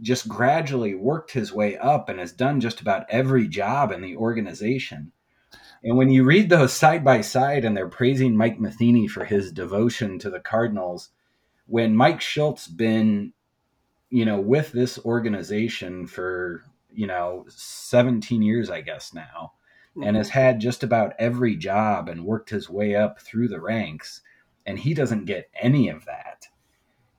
just 0.00 0.26
gradually 0.26 0.94
worked 0.94 1.32
his 1.32 1.52
way 1.52 1.76
up 1.76 2.08
and 2.08 2.18
has 2.18 2.32
done 2.32 2.62
just 2.62 2.80
about 2.80 3.04
every 3.10 3.46
job 3.46 3.92
in 3.92 4.00
the 4.00 4.16
organization. 4.16 5.12
And 5.82 5.96
when 5.96 6.10
you 6.10 6.24
read 6.24 6.48
those 6.48 6.72
side 6.72 7.04
by 7.04 7.20
side 7.20 7.64
and 7.64 7.76
they're 7.76 7.88
praising 7.88 8.36
Mike 8.36 8.58
Matheny 8.58 9.06
for 9.06 9.24
his 9.24 9.52
devotion 9.52 10.18
to 10.20 10.30
the 10.30 10.40
Cardinals, 10.40 11.10
when 11.66 11.94
Mike 11.94 12.20
Shildt's 12.20 12.66
been, 12.66 13.32
you 14.10 14.24
know, 14.24 14.40
with 14.40 14.72
this 14.72 14.98
organization 15.04 16.06
for, 16.06 16.64
you 16.90 17.06
know, 17.06 17.44
17 17.48 18.42
years, 18.42 18.70
I 18.70 18.80
guess 18.80 19.14
now, 19.14 19.52
mm-hmm. 19.96 20.02
and 20.02 20.16
has 20.16 20.30
had 20.30 20.60
just 20.60 20.82
about 20.82 21.14
every 21.18 21.56
job 21.56 22.08
and 22.08 22.24
worked 22.24 22.50
his 22.50 22.68
way 22.68 22.96
up 22.96 23.20
through 23.20 23.48
the 23.48 23.60
ranks, 23.60 24.22
and 24.66 24.78
he 24.78 24.94
doesn't 24.94 25.26
get 25.26 25.50
any 25.60 25.88
of 25.88 26.04
that. 26.06 26.48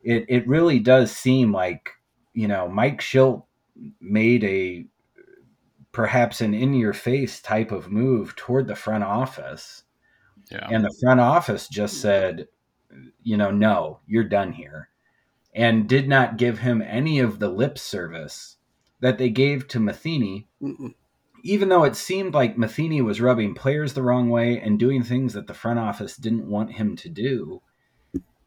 It, 0.03 0.25
it 0.27 0.47
really 0.47 0.79
does 0.79 1.11
seem 1.11 1.51
like, 1.53 1.91
you 2.33 2.47
know, 2.47 2.67
Mike 2.67 3.01
Shildt 3.01 3.43
made 4.01 4.43
a 4.43 4.85
perhaps 5.91 6.41
an 6.41 6.53
in 6.53 6.73
your 6.73 6.93
face 6.93 7.41
type 7.41 7.71
of 7.71 7.91
move 7.91 8.35
toward 8.35 8.67
the 8.67 8.75
front 8.75 9.03
office. 9.03 9.83
Yeah. 10.51 10.67
And 10.69 10.83
the 10.83 10.95
front 11.01 11.19
office 11.19 11.67
just 11.67 12.01
said, 12.01 12.47
you 13.21 13.37
know, 13.37 13.51
no, 13.51 13.99
you're 14.07 14.23
done 14.23 14.53
here. 14.53 14.89
And 15.53 15.89
did 15.89 16.07
not 16.07 16.37
give 16.37 16.59
him 16.59 16.81
any 16.81 17.19
of 17.19 17.39
the 17.39 17.49
lip 17.49 17.77
service 17.77 18.57
that 18.99 19.17
they 19.17 19.29
gave 19.29 19.67
to 19.69 19.79
Matheny, 19.79 20.47
Mm-mm. 20.61 20.93
even 21.43 21.69
though 21.69 21.83
it 21.83 21.95
seemed 21.95 22.33
like 22.33 22.57
Matheny 22.57 23.01
was 23.01 23.21
rubbing 23.21 23.55
players 23.55 23.93
the 23.93 24.03
wrong 24.03 24.29
way 24.29 24.59
and 24.59 24.79
doing 24.79 25.03
things 25.03 25.33
that 25.33 25.47
the 25.47 25.53
front 25.53 25.79
office 25.79 26.17
didn't 26.17 26.49
want 26.49 26.73
him 26.73 26.95
to 26.97 27.09
do, 27.09 27.61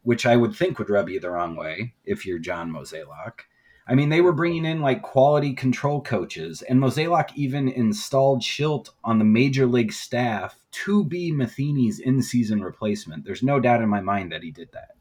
which 0.01 0.25
I 0.25 0.37
would 0.37 0.55
think 0.55 0.79
would 0.79 0.89
rub 0.89 1.09
you 1.09 1.19
the 1.19 1.31
wrong 1.31 1.55
way 1.55 1.93
if 2.05 2.25
you're 2.25 2.39
John 2.39 2.71
Mozeliak. 2.71 3.41
I 3.85 3.95
mean, 3.95 4.09
they 4.09 4.21
were 4.21 4.31
bringing 4.31 4.65
in 4.65 4.81
like 4.81 5.01
quality 5.01 5.53
control 5.53 6.01
coaches, 6.01 6.61
and 6.61 6.79
Mozeliak 6.79 7.31
even 7.35 7.67
installed 7.67 8.41
Shildt 8.41 8.89
on 9.03 9.19
the 9.19 9.25
major 9.25 9.65
league 9.65 9.91
staff 9.91 10.57
to 10.71 11.03
be 11.03 11.31
Matheny's 11.31 11.99
in-season 11.99 12.63
replacement. 12.63 13.25
There's 13.25 13.43
no 13.43 13.59
doubt 13.59 13.81
in 13.81 13.89
my 13.89 13.99
mind 13.99 14.31
that 14.31 14.41
he 14.41 14.51
did 14.51 14.69
that. 14.71 14.95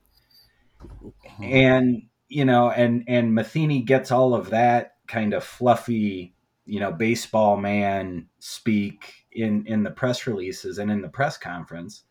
And 1.40 2.08
you 2.28 2.44
know, 2.44 2.70
and 2.70 3.04
and 3.06 3.34
Matheny 3.34 3.82
gets 3.82 4.10
all 4.10 4.34
of 4.34 4.50
that 4.50 4.96
kind 5.06 5.32
of 5.32 5.44
fluffy, 5.44 6.34
you 6.64 6.80
know, 6.80 6.90
baseball 6.90 7.56
man 7.56 8.26
speak 8.40 9.26
in 9.30 9.64
in 9.66 9.84
the 9.84 9.90
press 9.90 10.26
releases 10.26 10.78
and 10.78 10.90
in 10.90 11.02
the 11.02 11.08
press 11.08 11.38
conference. 11.38 12.02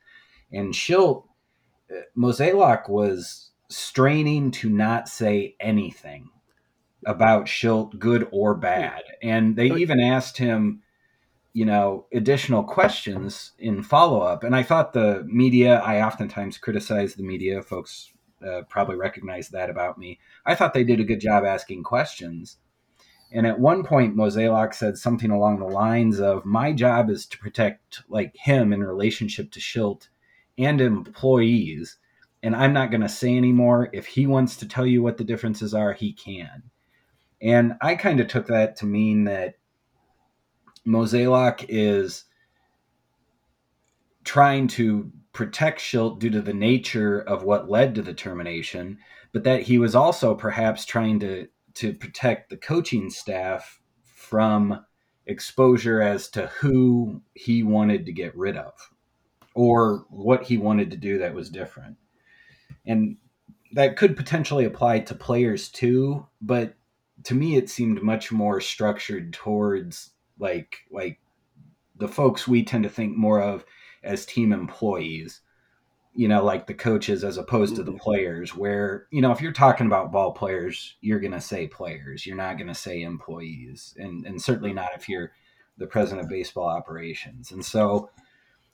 And 0.53 0.73
Shildt, 0.73 1.25
uh, 1.91 2.01
Mozeliak 2.17 2.87
was 2.87 3.51
straining 3.67 4.51
to 4.51 4.69
not 4.69 5.09
say 5.09 5.55
anything 5.59 6.29
about 7.05 7.45
Shildt, 7.45 7.97
good 7.99 8.27
or 8.31 8.55
bad. 8.55 9.01
And 9.21 9.55
they 9.55 9.71
even 9.71 9.99
asked 9.99 10.37
him, 10.37 10.81
you 11.53 11.65
know, 11.65 12.05
additional 12.13 12.63
questions 12.63 13.51
in 13.59 13.83
follow 13.83 14.21
up. 14.21 14.43
And 14.43 14.55
I 14.55 14.63
thought 14.63 14.93
the 14.93 15.23
media, 15.27 15.79
I 15.79 16.01
oftentimes 16.01 16.57
criticize 16.57 17.15
the 17.15 17.23
media. 17.23 17.61
Folks 17.61 18.13
uh, 18.47 18.61
probably 18.69 18.95
recognize 18.95 19.49
that 19.49 19.69
about 19.69 19.97
me. 19.97 20.19
I 20.45 20.55
thought 20.55 20.73
they 20.73 20.83
did 20.83 20.99
a 20.99 21.05
good 21.05 21.19
job 21.19 21.43
asking 21.43 21.83
questions. 21.83 22.57
And 23.33 23.47
at 23.47 23.59
one 23.59 23.83
point, 23.83 24.15
Mozeliak 24.15 24.73
said 24.73 24.97
something 24.97 25.31
along 25.31 25.59
the 25.59 25.65
lines 25.65 26.19
of, 26.19 26.45
"My 26.45 26.73
job 26.73 27.09
is 27.09 27.25
to 27.27 27.37
protect 27.37 28.03
like 28.09 28.35
him 28.35 28.73
in 28.73 28.83
relationship 28.83 29.51
to 29.51 29.59
Shildt 29.59 30.09
and 30.57 30.81
employees, 30.81 31.97
and 32.43 32.55
I'm 32.55 32.73
not 32.73 32.91
going 32.91 33.01
to 33.01 33.09
say 33.09 33.37
anymore. 33.37 33.89
If 33.93 34.05
he 34.05 34.27
wants 34.27 34.57
to 34.57 34.67
tell 34.67 34.85
you 34.85 35.01
what 35.01 35.17
the 35.17 35.23
differences 35.23 35.73
are, 35.73 35.93
he 35.93 36.11
can." 36.11 36.63
And 37.41 37.73
I 37.81 37.95
kind 37.95 38.19
of 38.19 38.27
took 38.27 38.47
that 38.47 38.75
to 38.77 38.85
mean 38.85 39.25
that 39.25 39.55
Mozeliak 40.85 41.65
is 41.69 42.25
trying 44.23 44.67
to 44.67 45.11
protect 45.33 45.79
Shildt 45.79 46.19
due 46.19 46.29
to 46.29 46.41
the 46.41 46.53
nature 46.53 47.19
of 47.19 47.43
what 47.43 47.69
led 47.69 47.95
to 47.95 48.01
the 48.01 48.13
termination, 48.13 48.99
but 49.31 49.43
that 49.43 49.63
he 49.63 49.77
was 49.77 49.95
also 49.95 50.35
perhaps 50.35 50.85
trying 50.85 51.19
to 51.21 51.47
to 51.73 51.93
protect 51.93 52.49
the 52.49 52.57
coaching 52.57 53.09
staff 53.09 53.79
from 54.03 54.85
exposure 55.25 56.01
as 56.01 56.29
to 56.29 56.47
who 56.47 57.21
he 57.33 57.63
wanted 57.63 58.05
to 58.05 58.11
get 58.11 58.35
rid 58.35 58.57
of 58.57 58.73
or 59.53 60.05
what 60.09 60.43
he 60.43 60.57
wanted 60.57 60.91
to 60.91 60.97
do 60.97 61.19
that 61.19 61.33
was 61.33 61.49
different. 61.49 61.95
And 62.85 63.17
that 63.73 63.95
could 63.95 64.17
potentially 64.17 64.65
apply 64.65 64.99
to 64.99 65.15
players 65.15 65.69
too, 65.69 66.27
but 66.41 66.75
to 67.23 67.35
me 67.35 67.55
it 67.55 67.69
seemed 67.69 68.01
much 68.01 68.31
more 68.31 68.61
structured 68.61 69.33
towards 69.33 70.11
like 70.39 70.79
like 70.91 71.19
the 71.97 72.07
folks 72.07 72.47
we 72.47 72.63
tend 72.63 72.83
to 72.83 72.89
think 72.89 73.15
more 73.15 73.41
of 73.41 73.65
as 74.03 74.25
team 74.25 74.51
employees 74.51 75.41
you 76.13 76.27
know 76.27 76.43
like 76.43 76.67
the 76.67 76.73
coaches 76.73 77.23
as 77.23 77.37
opposed 77.37 77.75
to 77.75 77.83
the 77.83 77.91
mm-hmm. 77.91 78.01
players 78.01 78.55
where 78.55 79.07
you 79.11 79.21
know 79.21 79.31
if 79.31 79.41
you're 79.41 79.51
talking 79.51 79.87
about 79.87 80.11
ball 80.11 80.31
players 80.31 80.95
you're 81.01 81.19
going 81.19 81.31
to 81.31 81.41
say 81.41 81.67
players 81.67 82.25
you're 82.25 82.35
not 82.35 82.57
going 82.57 82.67
to 82.67 82.75
say 82.75 83.01
employees 83.01 83.95
and 83.97 84.25
and 84.25 84.41
certainly 84.41 84.73
not 84.73 84.89
if 84.95 85.07
you're 85.07 85.31
the 85.77 85.87
president 85.87 86.21
of 86.21 86.29
baseball 86.29 86.67
operations 86.67 87.51
and 87.51 87.63
so 87.63 88.09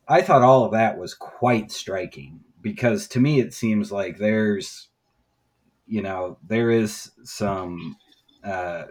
i 0.08 0.22
thought 0.22 0.42
all 0.42 0.66
of 0.66 0.72
that 0.72 0.98
was 0.98 1.14
quite 1.14 1.72
striking 1.72 2.40
because 2.62 3.08
to 3.08 3.20
me 3.20 3.40
it 3.40 3.54
seems 3.54 3.92
like 3.92 4.18
there's 4.18 4.88
you 5.86 6.02
know 6.02 6.38
there 6.48 6.72
is 6.72 7.12
some 7.24 7.96
uh, 8.48 8.86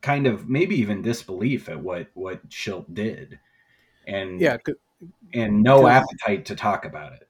kind 0.00 0.26
of 0.26 0.48
maybe 0.48 0.76
even 0.76 1.02
disbelief 1.02 1.68
at 1.68 1.80
what 1.80 2.08
what 2.14 2.48
Shildt 2.48 2.92
did, 2.94 3.38
and 4.06 4.40
yeah, 4.40 4.56
and 5.32 5.62
no 5.62 5.86
appetite 5.86 6.46
to 6.46 6.56
talk 6.56 6.84
about 6.84 7.12
it. 7.12 7.28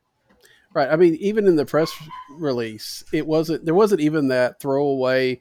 Right. 0.72 0.90
I 0.90 0.96
mean, 0.96 1.14
even 1.16 1.46
in 1.46 1.54
the 1.54 1.64
press 1.64 1.92
release, 2.30 3.04
it 3.12 3.26
wasn't 3.26 3.64
there 3.64 3.74
wasn't 3.74 4.00
even 4.00 4.28
that 4.28 4.60
throwaway. 4.60 5.40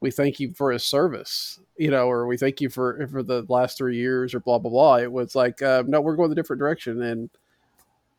We 0.00 0.10
thank 0.10 0.38
you 0.38 0.52
for 0.52 0.70
his 0.70 0.84
service, 0.84 1.58
you 1.76 1.90
know, 1.90 2.08
or 2.08 2.26
we 2.26 2.36
thank 2.36 2.60
you 2.60 2.68
for 2.68 3.06
for 3.08 3.22
the 3.22 3.44
last 3.48 3.78
three 3.78 3.96
years, 3.96 4.34
or 4.34 4.40
blah 4.40 4.58
blah 4.58 4.70
blah. 4.70 4.96
It 4.96 5.10
was 5.10 5.34
like, 5.34 5.62
uh, 5.62 5.84
no, 5.86 6.00
we're 6.00 6.16
going 6.16 6.32
a 6.32 6.34
different 6.34 6.60
direction, 6.60 7.02
and 7.02 7.30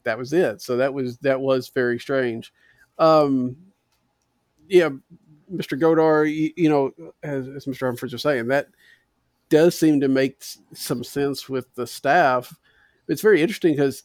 that 0.03 0.17
was 0.17 0.33
it. 0.33 0.61
So 0.61 0.77
that 0.77 0.93
was 0.93 1.17
that 1.19 1.39
was 1.39 1.69
very 1.69 1.99
strange. 1.99 2.51
Um, 2.97 3.57
yeah, 4.67 4.89
Mr. 5.53 5.79
Godar, 5.79 6.31
you, 6.33 6.51
you 6.55 6.69
know, 6.69 6.91
as, 7.23 7.47
as, 7.47 7.65
Mr. 7.65 7.85
Humphries 7.85 8.13
was 8.13 8.21
saying, 8.21 8.47
that 8.47 8.67
does 9.49 9.77
seem 9.77 9.99
to 10.01 10.07
make 10.07 10.43
some 10.73 11.03
sense 11.03 11.47
with 11.47 11.73
the 11.75 11.85
staff. 11.85 12.57
It's 13.07 13.21
very 13.21 13.41
interesting 13.41 13.73
because, 13.73 14.03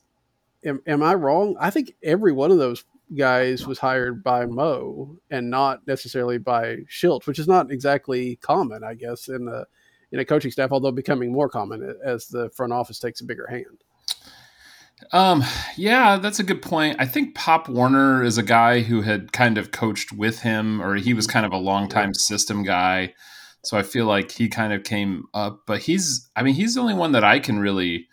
am, 0.65 0.83
am, 0.87 1.03
I 1.03 1.15
wrong? 1.15 1.57
I 1.59 1.71
think 1.71 1.95
every 2.03 2.33
one 2.33 2.51
of 2.51 2.59
those 2.59 2.85
guys 3.17 3.67
was 3.67 3.79
hired 3.79 4.23
by 4.23 4.47
Mo 4.47 5.17
and 5.31 5.51
not 5.51 5.87
necessarily 5.87 6.39
by 6.39 6.77
Shildt, 6.89 7.27
which 7.27 7.39
is 7.39 7.49
not 7.49 7.71
exactly 7.71 8.37
common, 8.37 8.85
I 8.85 8.95
guess, 8.95 9.29
in 9.29 9.47
the 9.47 9.67
in 10.13 10.19
a 10.19 10.25
coaching 10.25 10.51
staff, 10.51 10.73
although 10.73 10.91
becoming 10.91 11.33
more 11.33 11.49
common 11.49 11.95
as 12.05 12.27
the 12.27 12.51
front 12.51 12.73
office 12.73 12.99
takes 12.99 13.21
a 13.21 13.25
bigger 13.25 13.47
hand. 13.47 13.85
Um, 15.13 15.45
yeah, 15.77 16.17
that's 16.17 16.39
a 16.39 16.45
good 16.45 16.63
point. 16.63 16.97
I 16.99 17.07
think 17.07 17.35
Pop 17.35 17.69
Warner 17.69 18.23
is 18.23 18.39
a 18.39 18.43
guy 18.43 18.81
who 18.81 19.03
had 19.03 19.33
kind 19.33 19.59
of 19.59 19.73
coached 19.73 20.13
with 20.13 20.41
him, 20.41 20.81
or 20.81 20.95
he 20.97 21.15
was 21.15 21.27
kind 21.27 21.45
of 21.45 21.53
a 21.53 21.57
longtime 21.57 22.15
system 22.15 22.63
guy. 22.63 23.15
So 23.63 23.77
I 23.77 23.83
feel 23.83 24.07
like 24.07 24.31
he 24.31 24.49
kind 24.49 24.73
of 24.73 24.85
came 24.85 25.25
up, 25.35 25.63
but 25.67 25.81
he's, 25.83 26.31
I 26.35 26.43
mean, 26.43 26.55
he's 26.55 26.75
the 26.75 26.81
only 26.81 26.95
one 26.95 27.13
that 27.13 27.25
I 27.25 27.39
can 27.41 27.59
really, 27.59 28.07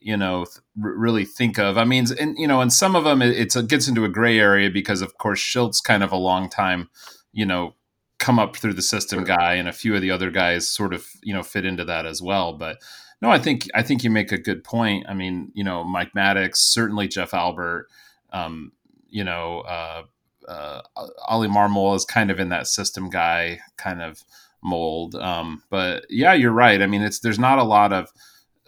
you 0.00 0.16
know, 0.16 0.44
th- 0.44 0.58
really 0.74 1.24
think 1.24 1.58
of. 1.58 1.76
I 1.76 1.84
mean, 1.84 2.06
and 2.18 2.36
you 2.38 2.46
know, 2.46 2.60
and 2.60 2.72
some 2.72 2.96
of 2.96 3.04
them 3.04 3.20
it, 3.20 3.54
it 3.54 3.68
gets 3.68 3.88
into 3.88 4.04
a 4.04 4.08
gray 4.08 4.38
area 4.38 4.70
because, 4.70 5.02
of 5.02 5.18
course, 5.18 5.40
Shildt's 5.40 5.80
kind 5.80 6.02
of 6.02 6.12
a 6.12 6.16
long 6.16 6.48
time, 6.48 6.88
you 7.32 7.44
know, 7.44 7.74
come 8.18 8.38
up 8.38 8.56
through 8.56 8.72
the 8.72 8.82
system 8.82 9.24
guy, 9.24 9.54
and 9.54 9.68
a 9.68 9.72
few 9.72 9.94
of 9.94 10.00
the 10.00 10.10
other 10.10 10.30
guys 10.30 10.66
sort 10.66 10.94
of, 10.94 11.06
you 11.22 11.34
know, 11.34 11.42
fit 11.42 11.66
into 11.66 11.84
that 11.84 12.06
as 12.06 12.22
well. 12.22 12.54
But 12.54 12.78
no, 13.22 13.30
I 13.30 13.38
think 13.38 13.66
I 13.74 13.82
think 13.82 14.04
you 14.04 14.10
make 14.10 14.32
a 14.32 14.38
good 14.38 14.62
point. 14.62 15.06
I 15.08 15.14
mean, 15.14 15.50
you 15.54 15.64
know, 15.64 15.84
Mike 15.84 16.12
Maddux, 16.14 16.56
certainly 16.56 17.08
Jeff 17.08 17.32
Albert, 17.32 17.88
um, 18.32 18.72
you 19.08 19.24
know, 19.24 19.60
uh, 19.60 20.02
uh, 20.46 20.82
Oli 21.28 21.48
Marmol 21.48 21.96
is 21.96 22.04
kind 22.04 22.30
of 22.30 22.38
in 22.38 22.50
that 22.50 22.66
system 22.66 23.08
guy 23.08 23.60
kind 23.76 24.02
of 24.02 24.22
mold. 24.62 25.14
Um, 25.14 25.62
but 25.70 26.04
yeah, 26.10 26.34
you're 26.34 26.52
right. 26.52 26.82
I 26.82 26.86
mean, 26.86 27.02
it's 27.02 27.20
there's 27.20 27.38
not 27.38 27.58
a 27.58 27.64
lot 27.64 27.92
of 27.92 28.12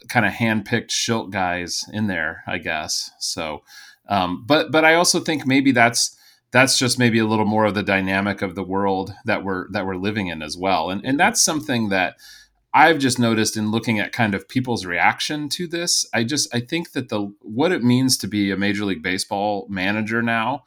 kind 0.08 0.24
of 0.24 0.32
handpicked 0.32 0.90
Shildt 0.90 1.30
guys 1.30 1.84
in 1.92 2.06
there, 2.06 2.42
I 2.46 2.58
guess. 2.58 3.10
So, 3.18 3.62
um, 4.08 4.44
but 4.46 4.72
but 4.72 4.84
I 4.84 4.94
also 4.94 5.20
think 5.20 5.46
maybe 5.46 5.72
that's 5.72 6.16
that's 6.50 6.78
just 6.78 6.98
maybe 6.98 7.18
a 7.18 7.26
little 7.26 7.44
more 7.44 7.66
of 7.66 7.74
the 7.74 7.82
dynamic 7.82 8.40
of 8.40 8.54
the 8.54 8.62
world 8.62 9.12
that 9.26 9.44
we're 9.44 9.70
that 9.72 9.86
we're 9.86 9.96
living 9.96 10.28
in 10.28 10.42
as 10.42 10.56
well, 10.56 10.90
and 10.90 11.04
and 11.04 11.20
that's 11.20 11.42
something 11.42 11.90
that 11.90 12.14
I've 12.74 12.98
just 12.98 13.18
noticed 13.18 13.56
in 13.56 13.70
looking 13.70 13.98
at 13.98 14.12
kind 14.12 14.34
of 14.34 14.48
people's 14.48 14.84
reaction 14.84 15.48
to 15.50 15.66
this, 15.66 16.06
I 16.12 16.24
just 16.24 16.54
I 16.54 16.60
think 16.60 16.92
that 16.92 17.08
the 17.08 17.32
what 17.40 17.72
it 17.72 17.82
means 17.82 18.16
to 18.18 18.26
be 18.26 18.50
a 18.50 18.56
major 18.56 18.84
league 18.84 19.02
baseball 19.02 19.66
manager 19.70 20.22
now 20.22 20.64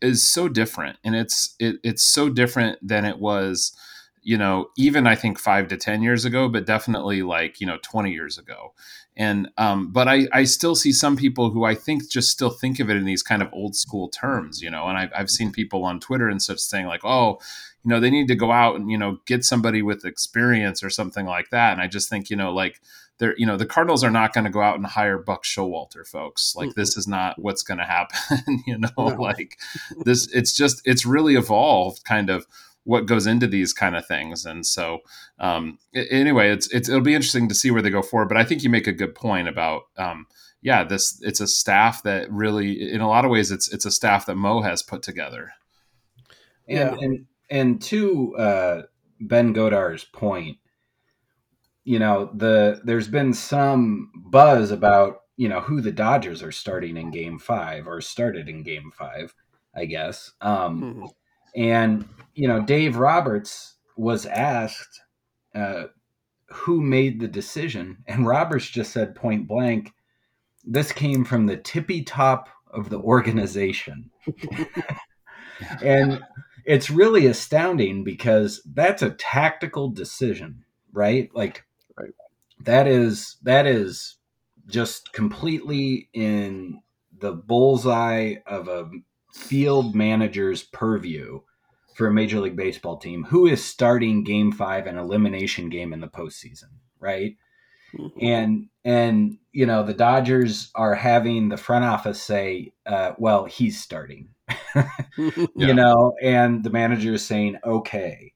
is 0.00 0.22
so 0.22 0.48
different. 0.48 0.98
And 1.04 1.14
it's 1.14 1.54
it, 1.58 1.76
it's 1.82 2.02
so 2.02 2.28
different 2.28 2.78
than 2.86 3.04
it 3.04 3.18
was 3.18 3.76
you 4.24 4.38
know 4.38 4.70
even 4.76 5.06
i 5.06 5.16
think 5.16 5.38
five 5.38 5.66
to 5.66 5.76
ten 5.76 6.00
years 6.00 6.24
ago 6.24 6.48
but 6.48 6.64
definitely 6.64 7.22
like 7.22 7.60
you 7.60 7.66
know 7.66 7.78
20 7.82 8.12
years 8.12 8.38
ago. 8.38 8.72
And 9.14 9.50
um, 9.58 9.92
but 9.92 10.08
I, 10.08 10.26
I 10.32 10.44
still 10.44 10.74
see 10.74 10.92
some 10.92 11.16
people 11.16 11.50
who 11.50 11.64
i 11.64 11.74
think 11.74 12.08
just 12.08 12.30
still 12.30 12.50
think 12.50 12.80
of 12.80 12.88
it 12.88 12.96
in 12.96 13.04
these 13.04 13.22
kind 13.22 13.42
of 13.42 13.52
old 13.52 13.76
school 13.76 14.08
terms 14.08 14.62
you 14.62 14.70
know 14.70 14.86
and 14.86 14.96
I've, 14.96 15.10
I've 15.14 15.30
seen 15.30 15.52
people 15.52 15.84
on 15.84 16.00
twitter 16.00 16.28
and 16.28 16.40
such 16.40 16.60
saying 16.60 16.86
like 16.86 17.04
oh 17.04 17.38
you 17.84 17.88
know 17.88 18.00
they 18.00 18.10
need 18.10 18.28
to 18.28 18.34
go 18.34 18.52
out 18.52 18.76
and 18.76 18.90
you 18.90 18.98
know 18.98 19.18
get 19.26 19.44
somebody 19.44 19.82
with 19.82 20.04
experience 20.04 20.82
or 20.82 20.90
something 20.90 21.26
like 21.26 21.50
that. 21.50 21.72
And 21.72 21.80
i 21.80 21.86
just 21.86 22.08
think 22.08 22.30
you 22.30 22.36
know 22.36 22.52
like 22.52 22.80
they're 23.18 23.34
you 23.36 23.46
know 23.46 23.56
the 23.56 23.66
cardinals 23.66 24.04
are 24.04 24.10
not 24.10 24.32
going 24.32 24.44
to 24.44 24.50
go 24.50 24.62
out 24.62 24.76
and 24.76 24.86
hire 24.86 25.18
buck 25.18 25.44
showalter 25.44 26.06
folks. 26.06 26.54
Like 26.56 26.70
mm-hmm. 26.70 26.80
this 26.80 26.96
is 26.96 27.06
not 27.06 27.40
what's 27.40 27.62
going 27.62 27.78
to 27.78 27.84
happen 27.84 28.62
you 28.66 28.78
know 28.78 28.88
no. 28.96 29.04
like 29.18 29.58
this 30.04 30.32
it's 30.32 30.56
just 30.56 30.82
it's 30.84 31.06
really 31.06 31.34
evolved 31.34 32.04
kind 32.04 32.30
of 32.30 32.46
what 32.84 33.06
goes 33.06 33.28
into 33.28 33.46
these 33.46 33.72
kind 33.72 33.94
of 33.94 34.06
things. 34.06 34.44
And 34.44 34.66
so 34.66 35.00
um 35.38 35.78
anyway 35.94 36.50
it's, 36.50 36.68
it's 36.72 36.88
it'll 36.88 37.00
be 37.00 37.14
interesting 37.14 37.48
to 37.48 37.54
see 37.54 37.70
where 37.70 37.82
they 37.82 37.90
go 37.90 38.02
forward. 38.02 38.28
But 38.28 38.38
i 38.38 38.44
think 38.44 38.62
you 38.62 38.70
make 38.70 38.86
a 38.86 38.92
good 38.92 39.14
point 39.14 39.48
about 39.48 39.82
um 39.96 40.26
yeah 40.60 40.84
this 40.84 41.20
it's 41.22 41.40
a 41.40 41.46
staff 41.48 42.04
that 42.04 42.30
really 42.30 42.92
in 42.92 43.00
a 43.00 43.08
lot 43.08 43.24
of 43.24 43.30
ways 43.30 43.50
it's 43.50 43.72
it's 43.72 43.84
a 43.84 43.90
staff 43.90 44.26
that 44.26 44.36
mo 44.36 44.62
has 44.62 44.82
put 44.82 45.02
together. 45.02 45.52
Yeah. 46.68 46.92
And, 46.92 47.02
and 47.02 47.26
and 47.52 47.82
to 47.82 48.34
uh, 48.36 48.82
Ben 49.20 49.52
Godar's 49.52 50.04
point, 50.04 50.56
you 51.84 51.98
know, 51.98 52.30
the 52.34 52.80
there's 52.82 53.08
been 53.08 53.34
some 53.34 54.10
buzz 54.16 54.70
about 54.70 55.20
you 55.36 55.50
know 55.50 55.60
who 55.60 55.82
the 55.82 55.92
Dodgers 55.92 56.42
are 56.42 56.50
starting 56.50 56.96
in 56.96 57.10
Game 57.10 57.38
Five 57.38 57.86
or 57.86 58.00
started 58.00 58.48
in 58.48 58.62
Game 58.62 58.90
Five, 58.96 59.34
I 59.76 59.84
guess. 59.84 60.32
Um, 60.40 60.82
mm-hmm. 60.82 61.04
And 61.54 62.08
you 62.34 62.48
know, 62.48 62.62
Dave 62.62 62.96
Roberts 62.96 63.74
was 63.98 64.24
asked 64.24 65.02
uh, 65.54 65.84
who 66.46 66.80
made 66.80 67.20
the 67.20 67.28
decision, 67.28 67.98
and 68.06 68.26
Roberts 68.26 68.66
just 68.66 68.92
said 68.92 69.14
point 69.14 69.46
blank, 69.46 69.92
"This 70.64 70.90
came 70.90 71.22
from 71.22 71.44
the 71.44 71.58
tippy 71.58 72.02
top 72.02 72.48
of 72.70 72.88
the 72.88 72.98
organization." 72.98 74.10
and 75.82 76.22
it's 76.64 76.90
really 76.90 77.26
astounding 77.26 78.04
because 78.04 78.62
that's 78.74 79.02
a 79.02 79.10
tactical 79.10 79.88
decision, 79.90 80.64
right? 80.92 81.30
Like 81.34 81.64
Right. 81.96 82.12
that 82.64 82.86
is 82.86 83.36
that 83.42 83.66
is 83.66 84.16
just 84.66 85.12
completely 85.12 86.08
in 86.12 86.80
the 87.18 87.32
bullseye 87.32 88.36
of 88.46 88.68
a 88.68 88.90
field 89.32 89.94
manager's 89.94 90.62
purview 90.62 91.40
for 91.94 92.06
a 92.06 92.12
major 92.12 92.40
league 92.40 92.56
baseball 92.56 92.96
team 92.96 93.24
who 93.24 93.46
is 93.46 93.62
starting 93.64 94.24
game 94.24 94.52
five 94.52 94.86
an 94.86 94.98
elimination 94.98 95.68
game 95.68 95.92
in 95.92 96.00
the 96.00 96.08
postseason, 96.08 96.70
right? 96.98 97.36
and 98.20 98.68
and 98.84 99.38
you 99.52 99.66
know 99.66 99.82
the 99.82 99.94
Dodgers 99.94 100.70
are 100.74 100.94
having 100.94 101.48
the 101.48 101.56
front 101.56 101.84
office 101.84 102.22
say, 102.22 102.72
uh, 102.86 103.12
"Well, 103.18 103.44
he's 103.44 103.80
starting," 103.80 104.28
Yeah. 105.18 105.46
you 105.54 105.74
know, 105.74 106.14
and 106.22 106.64
the 106.64 106.70
manager 106.70 107.12
is 107.12 107.24
saying, 107.24 107.58
"Okay," 107.64 108.32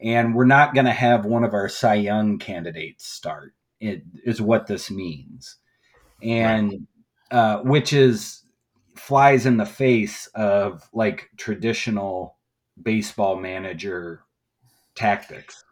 and 0.00 0.34
we're 0.34 0.44
not 0.44 0.74
going 0.74 0.84
to 0.84 0.92
have 0.92 1.24
one 1.24 1.44
of 1.44 1.54
our 1.54 1.68
Cy 1.68 1.94
Young 1.94 2.38
candidates 2.38 3.06
start. 3.06 3.54
It 3.80 4.02
is 4.24 4.40
what 4.40 4.66
this 4.66 4.90
means, 4.90 5.56
and 6.22 6.86
uh, 7.30 7.58
which 7.60 7.94
is 7.94 8.44
flies 8.96 9.46
in 9.46 9.56
the 9.56 9.66
face 9.66 10.26
of 10.34 10.88
like 10.92 11.30
traditional 11.38 12.36
baseball 12.82 13.36
manager 13.36 14.24
tactics. 14.94 15.64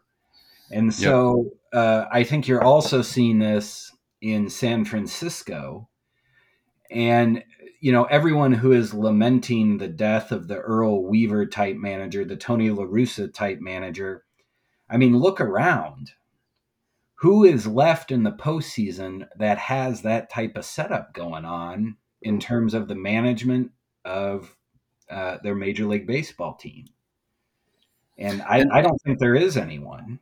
And 0.71 0.93
so 0.93 1.51
uh, 1.73 2.05
I 2.11 2.23
think 2.23 2.47
you're 2.47 2.63
also 2.63 3.01
seeing 3.01 3.39
this 3.39 3.91
in 4.21 4.49
San 4.49 4.85
Francisco. 4.85 5.89
And, 6.91 7.43
you 7.79 7.91
know, 7.91 8.03
everyone 8.05 8.51
who 8.51 8.71
is 8.71 8.93
lamenting 8.93 9.77
the 9.77 9.87
death 9.87 10.31
of 10.31 10.47
the 10.47 10.57
Earl 10.57 11.03
Weaver 11.03 11.45
type 11.45 11.77
manager, 11.77 12.25
the 12.25 12.35
Tony 12.35 12.69
La 12.69 12.83
Russa 12.83 13.33
type 13.33 13.59
manager, 13.61 14.25
I 14.89 14.97
mean, 14.97 15.17
look 15.17 15.39
around. 15.39 16.11
Who 17.15 17.43
is 17.43 17.67
left 17.67 18.11
in 18.11 18.23
the 18.23 18.31
postseason 18.31 19.27
that 19.37 19.57
has 19.57 20.01
that 20.01 20.29
type 20.29 20.55
of 20.55 20.65
setup 20.65 21.13
going 21.13 21.45
on 21.45 21.97
in 22.21 22.39
terms 22.39 22.73
of 22.73 22.87
the 22.87 22.95
management 22.95 23.71
of 24.05 24.55
uh, 25.09 25.37
their 25.43 25.55
Major 25.55 25.85
League 25.85 26.07
Baseball 26.07 26.55
team? 26.55 26.85
And 28.17 28.41
I, 28.41 28.65
I 28.71 28.81
don't 28.81 29.01
think 29.01 29.19
there 29.19 29.35
is 29.35 29.57
anyone. 29.57 30.19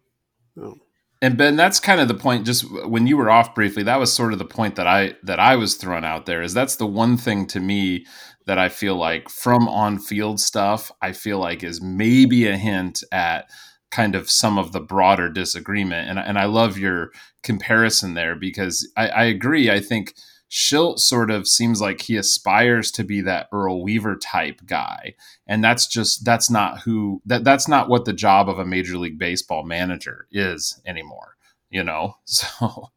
And 1.21 1.37
Ben, 1.37 1.55
that's 1.55 1.79
kind 1.79 1.99
of 1.99 2.07
the 2.07 2.13
point. 2.13 2.45
Just 2.45 2.63
when 2.85 3.07
you 3.07 3.17
were 3.17 3.29
off 3.29 3.55
briefly, 3.55 3.83
that 3.83 3.99
was 3.99 4.13
sort 4.13 4.33
of 4.33 4.39
the 4.39 4.45
point 4.45 4.75
that 4.75 4.87
I 4.87 5.15
that 5.23 5.39
I 5.39 5.55
was 5.55 5.75
throwing 5.75 6.05
out 6.05 6.25
there. 6.25 6.41
Is 6.41 6.53
that's 6.53 6.75
the 6.75 6.85
one 6.85 7.17
thing 7.17 7.47
to 7.47 7.59
me 7.59 8.05
that 8.45 8.59
I 8.59 8.69
feel 8.69 8.95
like 8.95 9.29
from 9.29 9.67
on 9.67 9.99
field 9.99 10.39
stuff, 10.39 10.91
I 11.01 11.11
feel 11.13 11.39
like 11.39 11.63
is 11.63 11.81
maybe 11.81 12.47
a 12.47 12.55
hint 12.55 13.03
at 13.11 13.49
kind 13.89 14.15
of 14.15 14.29
some 14.29 14.57
of 14.57 14.73
the 14.73 14.79
broader 14.79 15.29
disagreement. 15.29 16.09
And 16.09 16.19
and 16.19 16.37
I 16.37 16.45
love 16.45 16.77
your 16.77 17.11
comparison 17.41 18.13
there 18.13 18.35
because 18.35 18.87
I, 18.95 19.07
I 19.07 19.23
agree. 19.23 19.71
I 19.71 19.79
think 19.79 20.13
Shildt 20.49 20.99
sort 20.99 21.29
of 21.29 21.47
seems 21.47 21.81
like 21.81 22.01
he 22.01 22.15
aspires 22.15 22.91
to 22.91 23.03
be 23.03 23.21
that 23.21 23.49
Earl 23.51 23.83
Weaver 23.83 24.15
type 24.15 24.61
guy, 24.65 25.15
and 25.45 25.63
that's 25.63 25.87
just 25.87 26.23
that's 26.23 26.49
not 26.49 26.79
who 26.81 27.21
that 27.25 27.43
that's 27.43 27.67
not 27.67 27.89
what 27.89 28.05
the 28.05 28.13
job 28.13 28.49
of 28.49 28.57
a 28.59 28.65
major 28.65 28.97
league 28.97 29.19
baseball 29.19 29.63
manager 29.63 30.27
is 30.31 30.81
anymore. 30.85 31.35
You 31.69 31.83
know, 31.83 32.15
so 32.25 32.91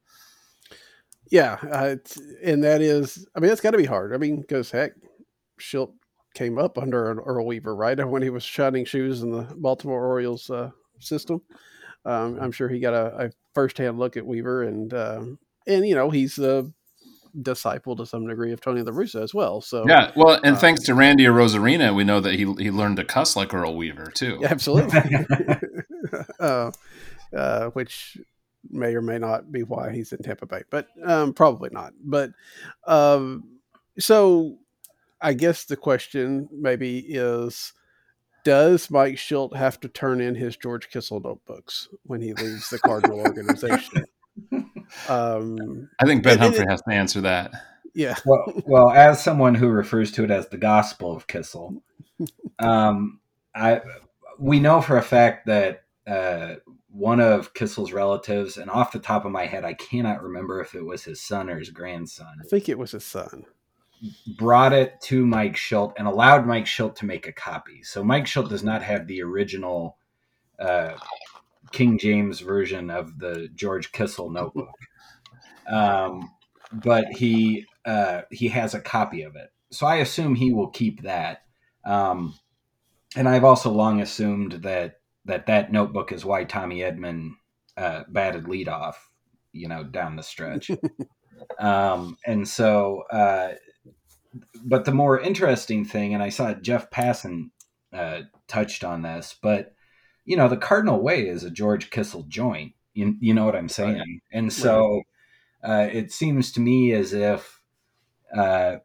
Yeah, 1.30 1.58
uh, 1.70 1.96
and 2.42 2.62
that 2.64 2.82
is, 2.82 3.26
I 3.34 3.40
mean, 3.40 3.48
that's 3.48 3.60
got 3.60 3.70
to 3.70 3.78
be 3.78 3.84
hard. 3.84 4.12
I 4.12 4.18
mean, 4.18 4.40
because 4.40 4.70
heck, 4.70 4.92
Shildt 5.60 5.92
came 6.34 6.58
up 6.58 6.76
under 6.76 7.10
an 7.10 7.18
Earl 7.18 7.46
Weaver, 7.46 7.74
right? 7.74 7.98
When 8.08 8.22
he 8.22 8.30
was 8.30 8.42
shining 8.42 8.84
shoes 8.84 9.22
in 9.22 9.30
the 9.30 9.42
Baltimore 9.56 10.04
Orioles 10.04 10.50
uh, 10.50 10.70
system. 10.98 11.40
Um, 12.04 12.38
I'm 12.40 12.52
sure 12.52 12.68
he 12.68 12.80
got 12.80 12.94
a, 12.94 13.26
a 13.26 13.30
firsthand 13.54 13.98
look 13.98 14.16
at 14.16 14.26
Weaver, 14.26 14.64
and 14.64 14.92
um 14.94 15.38
and 15.66 15.86
you 15.86 15.94
know 15.94 16.10
he's 16.10 16.38
a 16.38 16.70
disciple 17.42 17.96
to 17.96 18.06
some 18.06 18.26
degree 18.26 18.52
of 18.52 18.60
Tony 18.60 18.82
La 18.82 18.92
Russa 18.92 19.22
as 19.22 19.34
well. 19.34 19.60
So 19.60 19.84
yeah. 19.86 20.12
Well, 20.16 20.40
and 20.42 20.56
Uh, 20.56 20.58
thanks 20.58 20.82
to 20.84 20.94
Randy 20.94 21.24
Arozarena, 21.24 21.94
we 21.94 22.04
know 22.04 22.20
that 22.20 22.34
he 22.34 22.52
he 22.58 22.70
learned 22.70 22.96
to 22.96 23.04
cuss 23.04 23.36
like 23.36 23.52
Earl 23.54 23.76
Weaver 23.76 24.10
too. 24.14 24.40
Absolutely. 24.44 25.00
uh, 26.40 26.70
uh, 27.36 27.66
which 27.70 28.18
may 28.68 28.94
or 28.94 29.02
may 29.02 29.18
not 29.18 29.50
be 29.50 29.62
why 29.62 29.92
he's 29.92 30.12
in 30.12 30.18
Tampa 30.22 30.46
Bay, 30.46 30.62
but 30.70 30.88
um, 31.04 31.32
probably 31.32 31.70
not. 31.72 31.92
But 32.02 32.30
um, 32.86 33.60
so 33.98 34.58
I 35.20 35.34
guess 35.34 35.64
the 35.64 35.76
question 35.76 36.48
maybe 36.52 36.98
is 36.98 37.72
does 38.44 38.90
Mike 38.90 39.16
Shildt 39.16 39.54
have 39.54 39.78
to 39.80 39.88
turn 39.88 40.20
in 40.20 40.34
his 40.34 40.56
George 40.56 40.88
Kissel 40.90 41.20
notebooks 41.20 41.88
when 42.04 42.20
he 42.22 42.32
leaves 42.32 42.70
the 42.70 42.78
Cardinal 42.78 43.20
organization? 43.26 44.04
Um, 45.08 45.88
I 45.98 46.04
think 46.06 46.22
Ben 46.22 46.34
And- 46.34 46.42
and 46.42 46.54
Humphrey 46.54 46.66
has 46.68 46.82
to 46.82 46.92
answer 46.94 47.20
that. 47.22 47.52
yeah, 47.94 48.14
well, 48.24 48.62
well, 48.66 48.90
as 48.90 49.22
someone 49.22 49.54
who 49.54 49.68
refers 49.68 50.12
to 50.12 50.24
it 50.24 50.30
as 50.30 50.48
the 50.48 50.58
Gospel 50.58 51.14
of 51.16 51.26
Kissel, 51.26 51.82
um, 52.58 53.20
I 53.54 53.80
we 54.38 54.60
know 54.60 54.80
for 54.80 54.96
a 54.96 55.02
fact 55.02 55.46
that 55.46 55.82
uh, 56.06 56.54
one 56.90 57.20
of 57.20 57.52
Kissel's 57.54 57.92
relatives, 57.92 58.56
and 58.56 58.70
off 58.70 58.92
the 58.92 58.98
top 58.98 59.24
of 59.24 59.32
my 59.32 59.46
head, 59.46 59.64
I 59.64 59.74
cannot 59.74 60.22
remember 60.22 60.60
if 60.60 60.74
it 60.74 60.84
was 60.84 61.04
his 61.04 61.20
son 61.20 61.48
or 61.50 61.58
his 61.58 61.70
grandson, 61.70 62.38
I 62.40 62.44
think 62.46 62.68
it 62.68 62.78
was 62.78 62.92
his 62.92 63.04
son. 63.04 63.44
brought 64.38 64.72
it 64.72 65.00
to 65.02 65.26
Mike 65.26 65.56
Shildt 65.56 65.92
and 65.98 66.08
allowed 66.08 66.46
Mike 66.46 66.64
Shildt 66.64 66.94
to 66.96 67.06
make 67.06 67.26
a 67.28 67.32
copy. 67.32 67.82
So 67.82 68.02
Mike 68.02 68.24
Shildt 68.24 68.48
does 68.48 68.64
not 68.64 68.82
have 68.82 69.06
the 69.06 69.22
original 69.22 69.98
uh, 70.58 70.94
King 71.72 71.98
James 71.98 72.40
version 72.40 72.90
of 72.90 73.18
the 73.18 73.48
George 73.54 73.92
Kissel 73.92 74.30
notebook, 74.30 74.74
um, 75.70 76.30
but 76.72 77.06
he 77.08 77.66
uh, 77.84 78.22
he 78.30 78.48
has 78.48 78.74
a 78.74 78.80
copy 78.80 79.22
of 79.22 79.36
it. 79.36 79.48
So 79.72 79.86
I 79.86 79.96
assume 79.96 80.34
he 80.34 80.52
will 80.52 80.68
keep 80.68 81.02
that. 81.02 81.42
Um, 81.84 82.34
and 83.16 83.28
I've 83.28 83.44
also 83.44 83.70
long 83.70 84.00
assumed 84.00 84.52
that 84.62 85.00
that 85.24 85.46
that 85.46 85.72
notebook 85.72 86.12
is 86.12 86.24
why 86.24 86.44
Tommy 86.44 86.80
Edman 86.80 87.32
uh, 87.76 88.04
batted 88.08 88.44
leadoff, 88.44 88.94
you 89.52 89.68
know, 89.68 89.84
down 89.84 90.16
the 90.16 90.22
stretch. 90.22 90.70
um, 91.58 92.16
and 92.26 92.46
so, 92.46 93.04
uh, 93.10 93.52
but 94.64 94.84
the 94.84 94.92
more 94.92 95.18
interesting 95.20 95.84
thing, 95.84 96.14
and 96.14 96.22
I 96.22 96.28
saw 96.28 96.52
Jeff 96.54 96.90
Passan 96.90 97.50
uh, 97.92 98.22
touched 98.48 98.84
on 98.84 99.02
this, 99.02 99.36
but 99.40 99.74
you 100.24 100.36
know, 100.36 100.48
the 100.48 100.56
Cardinal 100.56 101.00
Way 101.00 101.26
is 101.26 101.42
a 101.42 101.50
George 101.50 101.90
Kissel 101.90 102.24
joint. 102.28 102.72
You, 102.94 103.16
you 103.20 103.34
know 103.34 103.44
what 103.44 103.56
I'm 103.56 103.68
saying? 103.68 104.20
And 104.32 104.52
so, 104.52 105.02
uh, 105.62 105.88
it 105.92 106.12
seems 106.12 106.52
to 106.52 106.60
me 106.60 106.92
as 106.92 107.12
if, 107.12 107.60
uh, 108.36 108.76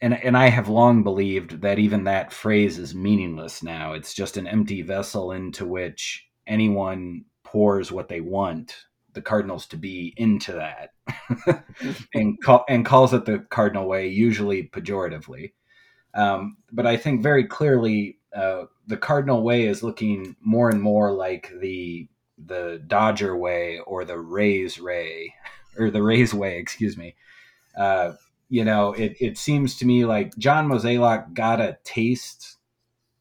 and 0.00 0.14
and 0.14 0.36
I 0.36 0.48
have 0.48 0.68
long 0.68 1.02
believed 1.02 1.62
that 1.62 1.78
even 1.78 2.04
that 2.04 2.32
phrase 2.32 2.78
is 2.78 2.94
meaningless 2.94 3.62
now. 3.62 3.92
It's 3.92 4.14
just 4.14 4.36
an 4.36 4.46
empty 4.46 4.82
vessel 4.82 5.32
into 5.32 5.64
which 5.64 6.26
anyone 6.46 7.24
pours 7.42 7.90
what 7.90 8.08
they 8.08 8.20
want 8.20 8.76
the 9.14 9.22
Cardinals 9.22 9.66
to 9.66 9.76
be 9.76 10.12
into 10.16 10.52
that, 10.52 10.90
and 12.14 12.40
call, 12.42 12.64
and 12.68 12.84
calls 12.84 13.14
it 13.14 13.24
the 13.24 13.38
Cardinal 13.48 13.88
way, 13.88 14.08
usually 14.08 14.64
pejoratively. 14.64 15.52
Um, 16.14 16.58
but 16.70 16.86
I 16.86 16.96
think 16.96 17.22
very 17.22 17.44
clearly 17.44 18.18
uh, 18.34 18.64
the 18.86 18.96
Cardinal 18.96 19.42
way 19.42 19.66
is 19.66 19.82
looking 19.82 20.36
more 20.40 20.68
and 20.68 20.82
more 20.82 21.12
like 21.12 21.52
the 21.60 22.08
the 22.36 22.82
Dodger 22.86 23.36
way 23.36 23.78
or 23.86 24.04
the 24.04 24.18
Rays 24.18 24.80
way 24.80 25.32
or 25.78 25.90
the 25.90 26.02
Rays 26.02 26.34
way, 26.34 26.58
excuse 26.58 26.96
me. 26.96 27.14
Uh, 27.76 28.12
you 28.48 28.64
know, 28.64 28.92
it, 28.92 29.16
it 29.20 29.38
seems 29.38 29.76
to 29.76 29.86
me 29.86 30.04
like 30.04 30.36
John 30.36 30.68
Mozeliak 30.68 31.34
got 31.34 31.60
a 31.60 31.78
taste, 31.84 32.56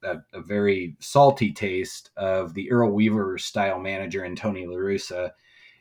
a, 0.04 0.18
a 0.34 0.42
very 0.42 0.96
salty 1.00 1.52
taste 1.52 2.12
of 2.18 2.54
the 2.54 2.72
Earl 2.72 2.92
Weaver 2.92 3.38
style 3.38 3.80
manager 3.80 4.24
in 4.24 4.36
Tony 4.36 4.68
La 4.68 4.76
Russa 4.76 5.32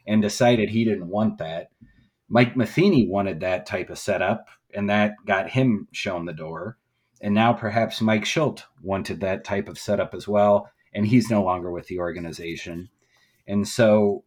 and 0.06 0.22
decided 0.22 0.70
he 0.70 0.84
didn't 0.84 1.08
want 1.08 1.38
that. 1.38 1.68
Mike 2.28 2.56
Matheny 2.56 3.06
wanted 3.06 3.40
that 3.40 3.66
type 3.66 3.90
of 3.90 3.98
setup, 3.98 4.48
and 4.72 4.88
that 4.88 5.16
got 5.26 5.50
him 5.50 5.86
shown 5.92 6.24
the 6.24 6.32
door. 6.32 6.78
And 7.20 7.34
now 7.34 7.52
perhaps 7.52 8.00
Mike 8.00 8.24
Shildt 8.24 8.62
wanted 8.82 9.20
that 9.20 9.44
type 9.44 9.68
of 9.68 9.78
setup 9.78 10.14
as 10.14 10.26
well, 10.26 10.70
and 10.94 11.06
he's 11.06 11.30
no 11.30 11.42
longer 11.42 11.70
with 11.70 11.86
the 11.86 11.98
organization. 11.98 12.88
And 13.46 13.68
so, 13.68 14.24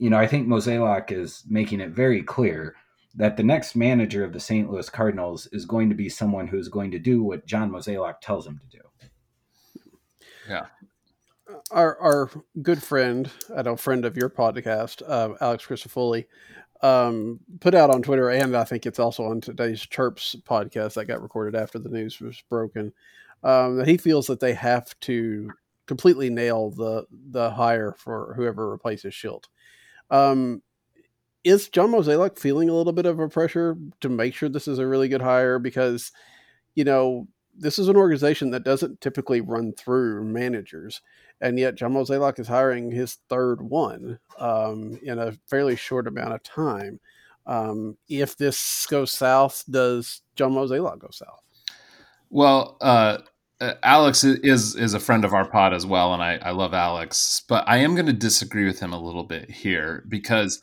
you 0.00 0.08
know, 0.08 0.16
I 0.16 0.26
think 0.26 0.48
Mozeliak 0.48 1.12
is 1.12 1.44
making 1.46 1.80
it 1.80 1.90
very 1.90 2.22
clear 2.22 2.74
that 3.14 3.36
the 3.36 3.42
next 3.42 3.76
manager 3.76 4.24
of 4.24 4.32
the 4.32 4.40
St. 4.40 4.70
Louis 4.70 4.88
Cardinals 4.88 5.46
is 5.52 5.66
going 5.66 5.90
to 5.90 5.94
be 5.94 6.08
someone 6.08 6.46
who 6.46 6.58
is 6.58 6.70
going 6.70 6.90
to 6.92 6.98
do 6.98 7.22
what 7.22 7.44
John 7.44 7.70
Mozeliak 7.70 8.20
tells 8.22 8.46
him 8.46 8.58
to 8.58 8.78
do. 8.78 8.82
Yeah. 10.48 10.66
Our 11.70 11.98
our 11.98 12.30
good 12.62 12.82
friend, 12.82 13.30
I 13.54 13.60
know, 13.60 13.76
friend 13.76 14.06
of 14.06 14.16
your 14.16 14.30
podcast, 14.30 15.02
uh, 15.06 15.34
Alex 15.40 15.66
Christofoli, 15.66 16.24
um, 16.80 17.40
put 17.60 17.74
out 17.74 17.90
on 17.90 18.00
Twitter, 18.00 18.30
and 18.30 18.56
I 18.56 18.64
think 18.64 18.86
it's 18.86 18.98
also 18.98 19.24
on 19.24 19.42
today's 19.42 19.84
Chirps 19.84 20.34
podcast 20.48 20.94
that 20.94 21.04
got 21.06 21.22
recorded 21.22 21.60
after 21.60 21.78
the 21.78 21.90
news 21.90 22.20
was 22.20 22.42
broken, 22.48 22.94
um, 23.44 23.76
that 23.76 23.88
he 23.88 23.98
feels 23.98 24.28
that 24.28 24.40
they 24.40 24.54
have 24.54 24.98
to 25.00 25.50
completely 25.86 26.30
nail 26.30 26.70
the 26.70 27.04
the 27.10 27.50
hire 27.50 27.92
for 27.98 28.32
whoever 28.36 28.70
replaces 28.70 29.12
Shildt. 29.12 29.44
Um, 30.10 30.62
is 31.44 31.68
John 31.68 31.90
Mozeliak 31.90 32.38
feeling 32.38 32.68
a 32.68 32.74
little 32.74 32.92
bit 32.92 33.06
of 33.06 33.18
a 33.18 33.28
pressure 33.28 33.76
to 34.00 34.08
make 34.08 34.34
sure 34.34 34.48
this 34.48 34.68
is 34.68 34.78
a 34.78 34.86
really 34.86 35.08
good 35.08 35.22
hire 35.22 35.58
because, 35.58 36.12
you 36.74 36.84
know, 36.84 37.26
this 37.56 37.78
is 37.78 37.88
an 37.88 37.96
organization 37.96 38.50
that 38.50 38.64
doesn't 38.64 39.00
typically 39.00 39.40
run 39.40 39.72
through 39.72 40.24
managers, 40.24 41.00
and 41.40 41.58
yet 41.58 41.74
John 41.74 41.92
Mozeliak 41.92 42.38
is 42.38 42.48
hiring 42.48 42.90
his 42.90 43.18
third 43.28 43.60
one 43.60 44.18
um, 44.38 44.98
in 45.02 45.18
a 45.18 45.32
fairly 45.46 45.76
short 45.76 46.06
amount 46.06 46.32
of 46.32 46.42
time. 46.42 47.00
Um, 47.46 47.96
if 48.08 48.36
this 48.36 48.86
goes 48.88 49.10
south, 49.10 49.64
does 49.68 50.22
John 50.36 50.52
Mozeliak 50.52 51.00
go 51.00 51.08
south? 51.10 51.42
Well, 52.30 52.76
uh, 52.80 53.18
uh, 53.60 53.74
Alex 53.82 54.24
is 54.24 54.74
is 54.74 54.94
a 54.94 55.00
friend 55.00 55.24
of 55.24 55.34
our 55.34 55.44
pod 55.44 55.74
as 55.74 55.84
well, 55.84 56.14
and 56.14 56.22
I, 56.22 56.38
I 56.42 56.50
love 56.50 56.72
Alex, 56.72 57.42
but 57.48 57.64
I 57.66 57.78
am 57.78 57.94
going 57.94 58.06
to 58.06 58.12
disagree 58.12 58.64
with 58.64 58.80
him 58.80 58.92
a 58.92 59.00
little 59.00 59.24
bit 59.24 59.50
here 59.50 60.04
because 60.08 60.62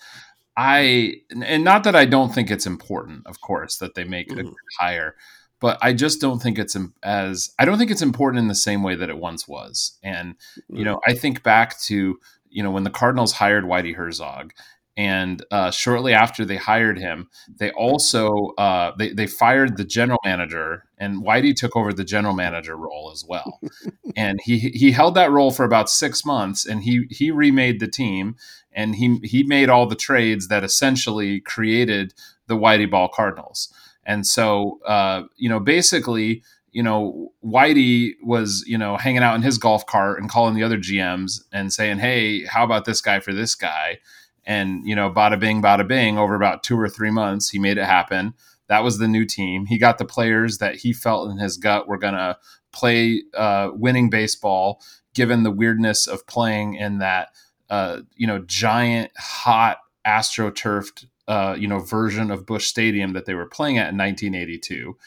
I 0.56 1.22
and 1.44 1.64
not 1.64 1.84
that 1.84 1.96
I 1.96 2.06
don't 2.06 2.34
think 2.34 2.50
it's 2.50 2.66
important, 2.66 3.28
of 3.28 3.40
course, 3.42 3.78
that 3.78 3.94
they 3.94 4.04
make 4.04 4.30
mm-hmm. 4.30 4.48
a 4.48 4.52
hire, 4.80 5.16
but 5.62 5.78
I 5.82 5.94
just 5.94 6.20
don't 6.20 6.42
think 6.42 6.58
it's 6.58 6.76
as 7.04 7.54
I 7.60 7.66
don't 7.66 7.78
think 7.78 7.92
it's 7.92 8.02
important 8.02 8.40
in 8.40 8.48
the 8.48 8.56
same 8.56 8.82
way 8.82 8.96
that 8.96 9.10
it 9.10 9.20
once 9.20 9.48
was. 9.48 9.98
And 10.04 10.36
you 10.68 10.84
know, 10.84 10.96
mm-hmm. 10.96 11.12
I 11.12 11.14
think 11.14 11.44
back 11.44 11.80
to 11.82 12.20
you 12.50 12.64
know 12.64 12.72
when 12.72 12.84
the 12.84 12.90
Cardinals 12.90 13.34
hired 13.34 13.66
Whitey 13.66 13.96
Herzog, 13.96 14.54
and 14.98 15.46
uh, 15.52 15.70
shortly 15.70 16.12
after 16.12 16.44
they 16.44 16.58
hired 16.58 16.98
him, 16.98 17.30
they 17.60 17.70
also 17.72 18.54
uh, 18.58 18.94
they 18.98 19.14
they 19.14 19.28
fired 19.28 19.78
the 19.78 19.86
general 19.86 20.20
manager, 20.26 20.86
and 20.98 21.24
Whitey 21.24 21.56
took 21.56 21.76
over 21.76 21.94
the 21.94 22.04
general 22.04 22.34
manager 22.34 22.76
role 22.76 23.12
as 23.14 23.24
well. 23.24 23.60
and 24.16 24.40
he 24.44 24.58
he 24.58 24.92
held 24.92 25.14
that 25.14 25.32
role 25.32 25.52
for 25.52 25.64
about 25.64 25.90
six 25.90 26.26
months, 26.26 26.66
and 26.66 26.84
he 26.84 27.06
he 27.12 27.30
remade 27.30 27.80
the 27.80 27.88
team, 27.88 28.36
and 28.74 28.96
he 28.96 29.20
he 29.24 29.44
made 29.44 29.70
all 29.70 29.86
the 29.86 29.96
trades 29.96 30.48
that 30.48 30.64
essentially 30.64 31.42
created 31.42 32.16
the 32.48 32.58
Whitey 32.58 32.90
Ball 32.90 33.08
Cardinals. 33.08 33.72
And 34.04 34.26
so, 34.26 34.80
uh, 34.88 35.24
you 35.36 35.50
know, 35.50 35.60
basically, 35.60 36.42
you 36.72 36.82
know, 36.82 37.34
Whitey 37.46 38.14
was, 38.24 38.64
you 38.66 38.78
know, 38.78 38.96
hanging 38.96 39.22
out 39.22 39.36
in 39.36 39.42
his 39.42 39.58
golf 39.58 39.86
cart 39.86 40.20
and 40.20 40.30
calling 40.30 40.56
the 40.56 40.64
other 40.64 40.78
GMs 40.78 41.42
and 41.52 41.72
saying, 41.72 42.00
"Hey, 42.00 42.46
how 42.46 42.64
about 42.64 42.86
this 42.86 43.02
guy 43.02 43.20
for 43.20 43.34
this 43.34 43.54
guy?" 43.54 44.00
And 44.48 44.88
you 44.88 44.96
know, 44.96 45.12
bada 45.12 45.40
bing, 45.40 45.62
bada 45.62 45.88
bing. 45.88 46.18
Over 46.18 46.34
about 46.34 46.64
two 46.64 46.80
or 46.80 46.90
three 46.90 47.12
months, 47.12 47.50
he 47.50 47.60
made 47.60 47.78
it 47.78 47.86
happen. 47.86 48.34
That 48.68 48.84
was 48.84 48.98
the 48.98 49.08
new 49.08 49.26
team. 49.26 49.68
He 49.68 49.78
got 49.78 50.00
the 50.00 50.06
players 50.06 50.58
that 50.58 50.78
he 50.78 50.94
felt 50.94 51.30
in 51.30 51.38
his 51.38 51.58
gut 51.58 51.88
were 51.88 52.00
going 52.00 52.16
to 52.16 52.38
play 52.72 53.24
uh, 53.36 53.70
winning 53.74 54.10
baseball, 54.10 54.82
given 55.14 55.44
the 55.44 55.52
weirdness 55.52 56.08
of 56.08 56.26
playing 56.28 56.76
in 56.76 57.00
that, 57.00 57.30
uh, 57.70 58.00
you 58.16 58.26
know, 58.26 58.40
giant, 58.40 59.12
hot, 59.18 59.78
astroturfed, 60.06 61.06
uh, 61.28 61.56
you 61.58 61.68
know, 61.68 61.80
version 61.80 62.32
of 62.32 62.46
Busch 62.46 62.68
Stadium 62.68 63.14
that 63.14 63.26
they 63.26 63.36
were 63.36 63.46
playing 63.46 63.78
at 63.78 63.90
in 63.90 63.98
1982 63.98 64.98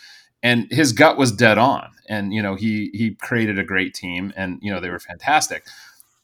and 0.42 0.70
his 0.70 0.92
gut 0.92 1.16
was 1.16 1.32
dead 1.32 1.58
on 1.58 1.90
and 2.08 2.32
you 2.32 2.42
know 2.42 2.54
he 2.54 2.90
he 2.92 3.14
created 3.14 3.58
a 3.58 3.64
great 3.64 3.94
team 3.94 4.32
and 4.36 4.58
you 4.62 4.72
know 4.72 4.80
they 4.80 4.90
were 4.90 4.98
fantastic 4.98 5.66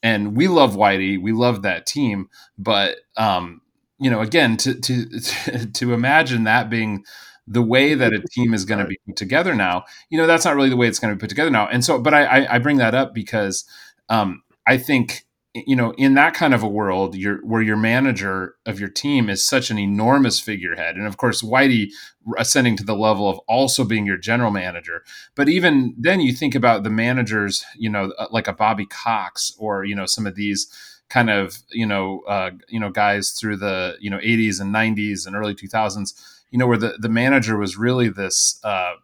and 0.03 0.36
we 0.36 0.49
love 0.49 0.76
Whitey, 0.76 1.20
we 1.20 1.32
love 1.32 1.62
that 1.62 1.86
team, 1.86 2.28
but 2.59 2.97
um, 3.16 3.61
you 3.99 4.11
know, 4.11 4.20
again, 4.20 4.57
to 4.59 4.74
to 4.74 5.66
to 5.72 5.92
imagine 5.92 6.44
that 6.44 6.70
being 6.70 7.05
the 7.49 7.62
way 7.62 7.94
that 7.94 8.12
a 8.12 8.22
team 8.32 8.53
is 8.53 8.64
going 8.64 8.80
to 8.80 8.86
be 8.86 8.99
put 9.07 9.16
together 9.16 9.55
now, 9.55 9.84
you 10.11 10.18
know, 10.18 10.26
that's 10.26 10.44
not 10.44 10.57
really 10.57 10.68
the 10.68 10.76
way 10.76 10.88
it's 10.88 10.99
going 10.99 11.12
to 11.12 11.16
be 11.16 11.20
put 11.20 11.28
together 11.28 11.51
now. 11.51 11.68
And 11.68 11.84
so, 11.84 12.01
but 12.01 12.12
I 12.14 12.47
I 12.51 12.59
bring 12.59 12.78
that 12.78 12.94
up 12.94 13.14
because 13.14 13.64
um, 14.09 14.42
I 14.66 14.78
think 14.78 15.26
you 15.67 15.77
know, 15.77 15.93
in 15.93 16.15
that 16.15 16.35
kind 16.35 16.53
of 16.53 16.63
a 16.63 16.69
world, 16.69 17.17
where 17.43 17.63
your 17.63 17.77
manager 17.77 18.57
of 18.67 18.79
your 18.79 18.89
team 18.89 19.31
is 19.31 19.45
such 19.45 19.71
an 19.71 19.79
enormous 19.79 20.41
figurehead, 20.41 20.97
and 20.97 21.07
of 21.07 21.17
course, 21.17 21.43
Whitey 21.43 21.91
ascending 22.37 22.77
to 22.77 22.85
the 22.85 22.97
level 22.97 23.29
of 23.29 23.39
also 23.49 23.85
being 23.85 24.07
your 24.07 24.17
general 24.17 24.51
manager. 24.51 25.05
But 25.35 25.49
even 25.49 25.95
then, 25.97 26.21
you 26.21 26.33
think 26.33 26.55
about 26.55 26.83
the 26.83 26.91
managers, 26.91 27.65
you 27.77 27.89
know, 27.89 28.13
uh, 28.19 28.27
like 28.31 28.49
a 28.49 28.53
Bobby 28.53 28.87
Cox 28.87 29.55
or 29.59 29.85
you 29.85 29.95
know 29.95 30.07
some 30.07 30.27
of 30.27 30.35
these 30.35 30.67
kind 31.09 31.31
of 31.31 31.59
you 31.71 31.87
know 31.87 32.23
uh, 32.29 32.51
you 32.69 32.81
know 32.81 32.91
guys 32.91 33.31
through 33.31 33.57
the 33.57 33.97
you 34.01 34.11
know 34.11 34.19
80s 34.19 34.61
and 34.61 34.75
90s 34.75 35.27
and 35.27 35.37
early 35.37 35.55
2000s, 35.55 36.13
you 36.51 36.59
know, 36.59 36.67
where 36.67 36.79
the 36.79 36.97
the 36.99 37.09
manager 37.09 37.57
was 37.57 37.77
really 37.77 38.09
this 38.09 38.61
uh, 38.65 38.95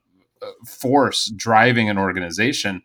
uh 0.43 0.51
force 0.67 1.33
driving 1.37 1.89
an 1.89 1.99
organization 1.99 2.83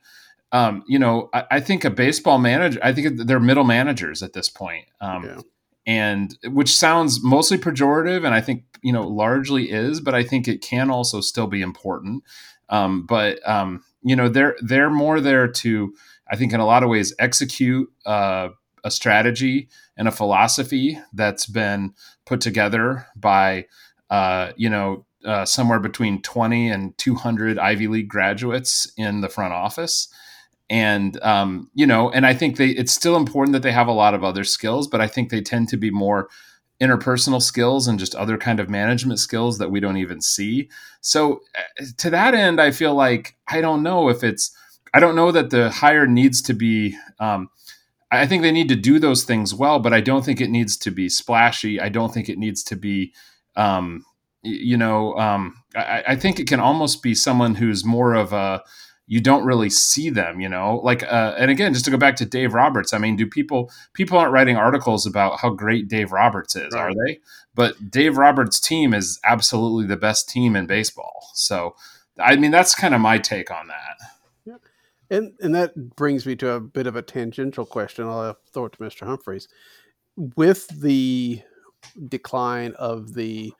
um, 0.51 0.83
you 0.87 0.97
know, 0.97 1.29
I, 1.33 1.43
I, 1.51 1.59
think 1.59 1.83
a 1.83 1.89
baseball 1.89 2.37
manager, 2.37 2.79
I 2.81 2.93
think 2.93 3.27
they're 3.27 3.39
middle 3.39 3.65
managers 3.65 4.23
at 4.23 4.33
this 4.33 4.49
point. 4.49 4.85
Um, 5.01 5.25
yeah. 5.25 5.41
And 5.85 6.37
which 6.45 6.75
sounds 6.75 7.23
mostly 7.23 7.57
pejorative, 7.57 8.25
and 8.25 8.33
I 8.33 8.41
think 8.41 8.63
you 8.81 8.91
know 8.91 9.07
largely 9.07 9.71
is, 9.71 10.01
but 10.01 10.13
I 10.13 10.21
think 10.21 10.47
it 10.47 10.61
can 10.61 10.91
also 10.91 11.21
still 11.21 11.47
be 11.47 11.61
important. 11.61 12.23
Um, 12.67 13.05
but 13.05 13.39
um, 13.47 13.83
you 14.03 14.15
know, 14.15 14.27
they're 14.27 14.57
they're 14.61 14.89
more 14.89 15.21
there 15.21 15.47
to, 15.47 15.93
I 16.29 16.35
think, 16.35 16.51
in 16.51 16.59
a 16.59 16.65
lot 16.65 16.83
of 16.83 16.89
ways, 16.89 17.13
execute 17.19 17.89
uh, 18.05 18.49
a 18.83 18.91
strategy 18.91 19.69
and 19.95 20.09
a 20.09 20.11
philosophy 20.11 20.99
that's 21.13 21.45
been 21.45 21.93
put 22.25 22.41
together 22.41 23.07
by 23.15 23.67
uh, 24.09 24.51
you 24.57 24.69
know 24.69 25.05
uh, 25.25 25.45
somewhere 25.45 25.79
between 25.79 26.21
20 26.21 26.69
and 26.69 26.97
200 26.97 27.57
Ivy 27.57 27.87
League 27.87 28.09
graduates 28.09 28.91
in 28.97 29.21
the 29.21 29.29
front 29.29 29.53
office 29.53 30.09
and 30.69 31.21
um, 31.23 31.69
you 31.73 31.85
know 31.85 32.09
and 32.11 32.25
i 32.25 32.33
think 32.33 32.57
they 32.57 32.69
it's 32.69 32.91
still 32.91 33.15
important 33.15 33.53
that 33.53 33.63
they 33.63 33.71
have 33.71 33.87
a 33.87 33.93
lot 33.93 34.13
of 34.13 34.23
other 34.23 34.43
skills 34.43 34.87
but 34.87 34.99
i 35.01 35.07
think 35.07 35.29
they 35.29 35.41
tend 35.41 35.69
to 35.69 35.77
be 35.77 35.89
more 35.89 36.27
interpersonal 36.81 37.41
skills 37.41 37.87
and 37.87 37.97
just 37.97 38.15
other 38.15 38.37
kind 38.37 38.59
of 38.59 38.69
management 38.69 39.19
skills 39.19 39.57
that 39.57 39.71
we 39.71 39.79
don't 39.79 39.97
even 39.97 40.21
see. 40.21 40.69
So 41.01 41.41
uh, 41.57 41.85
to 41.97 42.09
that 42.11 42.33
end 42.33 42.61
i 42.61 42.71
feel 42.71 42.93
like 42.93 43.35
i 43.47 43.61
don't 43.61 43.83
know 43.83 44.09
if 44.09 44.23
it's 44.23 44.55
i 44.93 44.99
don't 44.99 45.15
know 45.15 45.31
that 45.31 45.49
the 45.49 45.69
hire 45.69 46.05
needs 46.05 46.41
to 46.43 46.53
be 46.53 46.95
um, 47.19 47.49
i 48.11 48.27
think 48.27 48.43
they 48.43 48.51
need 48.51 48.69
to 48.69 48.75
do 48.75 48.99
those 48.99 49.23
things 49.23 49.53
well 49.53 49.79
but 49.79 49.93
i 49.93 50.01
don't 50.01 50.23
think 50.23 50.39
it 50.41 50.49
needs 50.49 50.77
to 50.77 50.91
be 50.91 51.09
splashy. 51.09 51.79
I 51.79 51.89
don't 51.89 52.13
think 52.13 52.29
it 52.29 52.37
needs 52.37 52.63
to 52.63 52.75
be 52.75 53.13
um, 53.55 54.05
you 54.43 54.77
know 54.77 55.17
um, 55.17 55.55
I, 55.75 56.03
I 56.09 56.15
think 56.15 56.39
it 56.39 56.47
can 56.47 56.59
almost 56.59 57.01
be 57.01 57.15
someone 57.15 57.55
who's 57.55 57.83
more 57.83 58.13
of 58.13 58.33
a 58.33 58.63
you 59.07 59.21
don't 59.21 59.45
really 59.45 59.69
see 59.69 60.09
them 60.09 60.39
you 60.39 60.49
know? 60.49 60.79
Like 60.83 61.03
uh, 61.03 61.33
and 61.37 61.49
again 61.49 61.73
just 61.73 61.85
to 61.85 61.91
go 61.91 61.97
back 61.97 62.15
to 62.17 62.25
dave 62.25 62.53
roberts 62.53 62.93
i 62.93 62.97
mean 62.97 63.15
do 63.15 63.25
people 63.25 63.71
people 63.93 64.17
aren't 64.17 64.33
writing 64.33 64.57
articles 64.57 65.05
about 65.05 65.39
how 65.39 65.49
great 65.49 65.87
dave 65.87 66.11
roberts 66.11 66.55
is 66.55 66.73
right. 66.73 66.81
are 66.81 66.93
they? 66.93 67.19
But 67.55 67.89
dave 67.89 68.17
roberts 68.17 68.59
team 68.59 68.93
is 68.93 69.19
absolutely 69.23 69.87
the 69.87 69.97
best 69.97 70.29
team 70.29 70.55
in 70.55 70.67
baseball. 70.67 71.29
So 71.33 71.75
i 72.19 72.35
mean 72.35 72.51
that's 72.51 72.75
kind 72.75 72.93
of 72.93 73.01
my 73.01 73.17
take 73.17 73.49
on 73.49 73.67
that. 73.67 74.59
And 75.09 75.33
and 75.39 75.55
that 75.55 75.95
brings 75.95 76.25
me 76.25 76.35
to 76.37 76.51
a 76.51 76.59
bit 76.59 76.85
of 76.85 76.95
a 76.95 77.01
tangential 77.01 77.65
question 77.65 78.05
i'll 78.05 78.37
throw 78.53 78.65
it 78.65 78.73
to 78.73 78.79
mr 78.79 79.07
humphries. 79.07 79.47
With 80.35 80.67
the 80.67 81.41
decline 82.09 82.73
of 82.73 83.13
the 83.13 83.53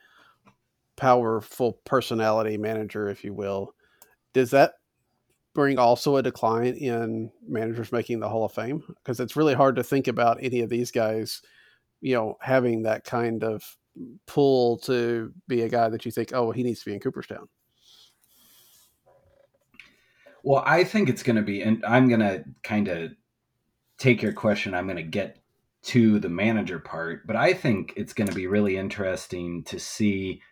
powerful 0.97 1.73
personality 1.85 2.57
manager 2.57 3.07
if 3.07 3.23
you 3.23 3.31
will 3.33 3.73
does 4.33 4.51
that 4.51 4.73
bring 5.57 5.79
also 5.79 6.17
a 6.17 6.21
decline 6.21 6.75
in 6.75 7.31
managers 7.47 7.91
making 7.91 8.19
the 8.19 8.29
Hall 8.29 8.45
of 8.45 8.53
Fame? 8.53 8.83
Because 8.87 9.19
it's 9.19 9.35
really 9.35 9.55
hard 9.55 9.77
to 9.77 9.83
think 9.83 10.07
about 10.07 10.37
any 10.39 10.61
of 10.61 10.69
these 10.69 10.91
guys, 10.91 11.41
you 11.99 12.13
know, 12.13 12.37
having 12.39 12.83
that 12.83 13.03
kind 13.03 13.43
of 13.43 13.63
pull 14.27 14.77
to 14.77 15.33
be 15.47 15.63
a 15.63 15.67
guy 15.67 15.89
that 15.89 16.05
you 16.05 16.11
think, 16.11 16.31
oh, 16.31 16.51
he 16.51 16.61
needs 16.61 16.81
to 16.81 16.85
be 16.85 16.93
in 16.93 16.99
Cooperstown. 16.99 17.47
Well, 20.43 20.61
I 20.63 20.83
think 20.83 21.09
it's 21.09 21.23
going 21.23 21.37
to 21.37 21.41
be, 21.41 21.63
and 21.63 21.83
I'm 21.83 22.07
going 22.07 22.19
to 22.19 22.43
kind 22.61 22.87
of 22.87 23.13
take 23.97 24.21
your 24.21 24.33
question. 24.33 24.75
I'm 24.75 24.85
going 24.85 24.97
to 24.97 25.01
get 25.01 25.39
to 25.85 26.19
the 26.19 26.29
manager 26.29 26.77
part, 26.77 27.25
but 27.25 27.35
I 27.35 27.55
think 27.55 27.93
it's 27.97 28.13
going 28.13 28.27
to 28.27 28.35
be 28.35 28.45
really 28.45 28.77
interesting 28.77 29.63
to 29.63 29.79
see 29.79 30.43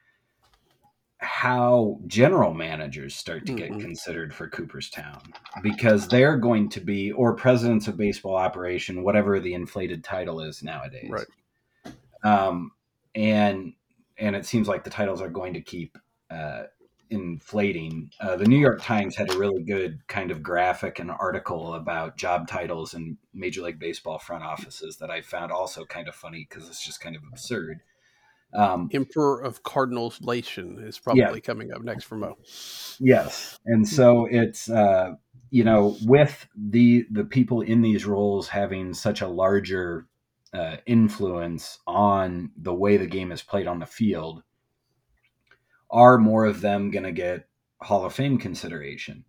how 1.25 1.99
general 2.07 2.53
managers 2.53 3.15
start 3.15 3.45
to 3.47 3.53
get 3.53 3.71
mm-hmm. 3.71 3.81
considered 3.81 4.33
for 4.33 4.47
Cooperstown 4.47 5.21
because 5.63 6.07
they're 6.07 6.37
going 6.37 6.69
to 6.69 6.79
be 6.79 7.11
or 7.11 7.33
presidents 7.33 7.87
of 7.87 7.97
baseball 7.97 8.35
operation, 8.35 9.03
whatever 9.03 9.39
the 9.39 9.53
inflated 9.53 10.03
title 10.03 10.39
is 10.39 10.61
nowadays. 10.61 11.09
Right. 11.09 11.25
Um, 12.23 12.71
and 13.15 13.73
and 14.17 14.35
it 14.35 14.45
seems 14.45 14.67
like 14.67 14.83
the 14.83 14.89
titles 14.89 15.21
are 15.21 15.29
going 15.29 15.53
to 15.55 15.61
keep 15.61 15.97
uh, 16.29 16.63
inflating. 17.09 18.11
Uh, 18.19 18.35
the 18.35 18.45
New 18.45 18.59
York 18.59 18.81
Times 18.81 19.15
had 19.15 19.33
a 19.33 19.37
really 19.37 19.63
good 19.63 20.07
kind 20.07 20.31
of 20.31 20.43
graphic 20.43 20.99
and 20.99 21.11
article 21.11 21.73
about 21.73 22.17
job 22.17 22.47
titles 22.47 22.93
in 22.93 23.17
Major 23.33 23.61
League 23.61 23.79
Baseball 23.79 24.19
front 24.19 24.43
offices 24.43 24.97
that 24.97 25.09
I 25.09 25.21
found 25.21 25.51
also 25.51 25.85
kind 25.85 26.07
of 26.07 26.15
funny 26.15 26.47
because 26.49 26.69
it's 26.69 26.85
just 26.85 27.01
kind 27.01 27.15
of 27.15 27.23
absurd. 27.31 27.81
Um, 28.53 28.89
Emperor 28.93 29.41
of 29.41 29.63
Cardinals 29.63 30.19
Lation 30.19 30.87
is 30.87 30.97
probably 30.97 31.21
yeah. 31.21 31.39
coming 31.39 31.73
up 31.73 31.81
next 31.81 32.05
for 32.05 32.15
Mo. 32.15 32.37
Yes, 32.99 33.59
and 33.65 33.87
so 33.87 34.27
it's 34.29 34.69
uh, 34.69 35.15
you 35.49 35.63
know 35.63 35.97
with 36.05 36.47
the 36.55 37.05
the 37.11 37.25
people 37.25 37.61
in 37.61 37.81
these 37.81 38.05
roles 38.05 38.47
having 38.47 38.93
such 38.93 39.21
a 39.21 39.27
larger 39.27 40.07
uh, 40.53 40.77
influence 40.85 41.79
on 41.85 42.51
the 42.55 42.73
way 42.73 42.95
the 42.97 43.07
game 43.07 43.31
is 43.31 43.41
played 43.41 43.67
on 43.67 43.79
the 43.79 43.85
field 43.85 44.43
are 45.89 46.17
more 46.17 46.45
of 46.45 46.61
them 46.61 46.91
going 46.91 47.03
to 47.03 47.11
get 47.11 47.47
Hall 47.81 48.05
of 48.05 48.13
Fame 48.13 48.37
consideration? 48.37 49.23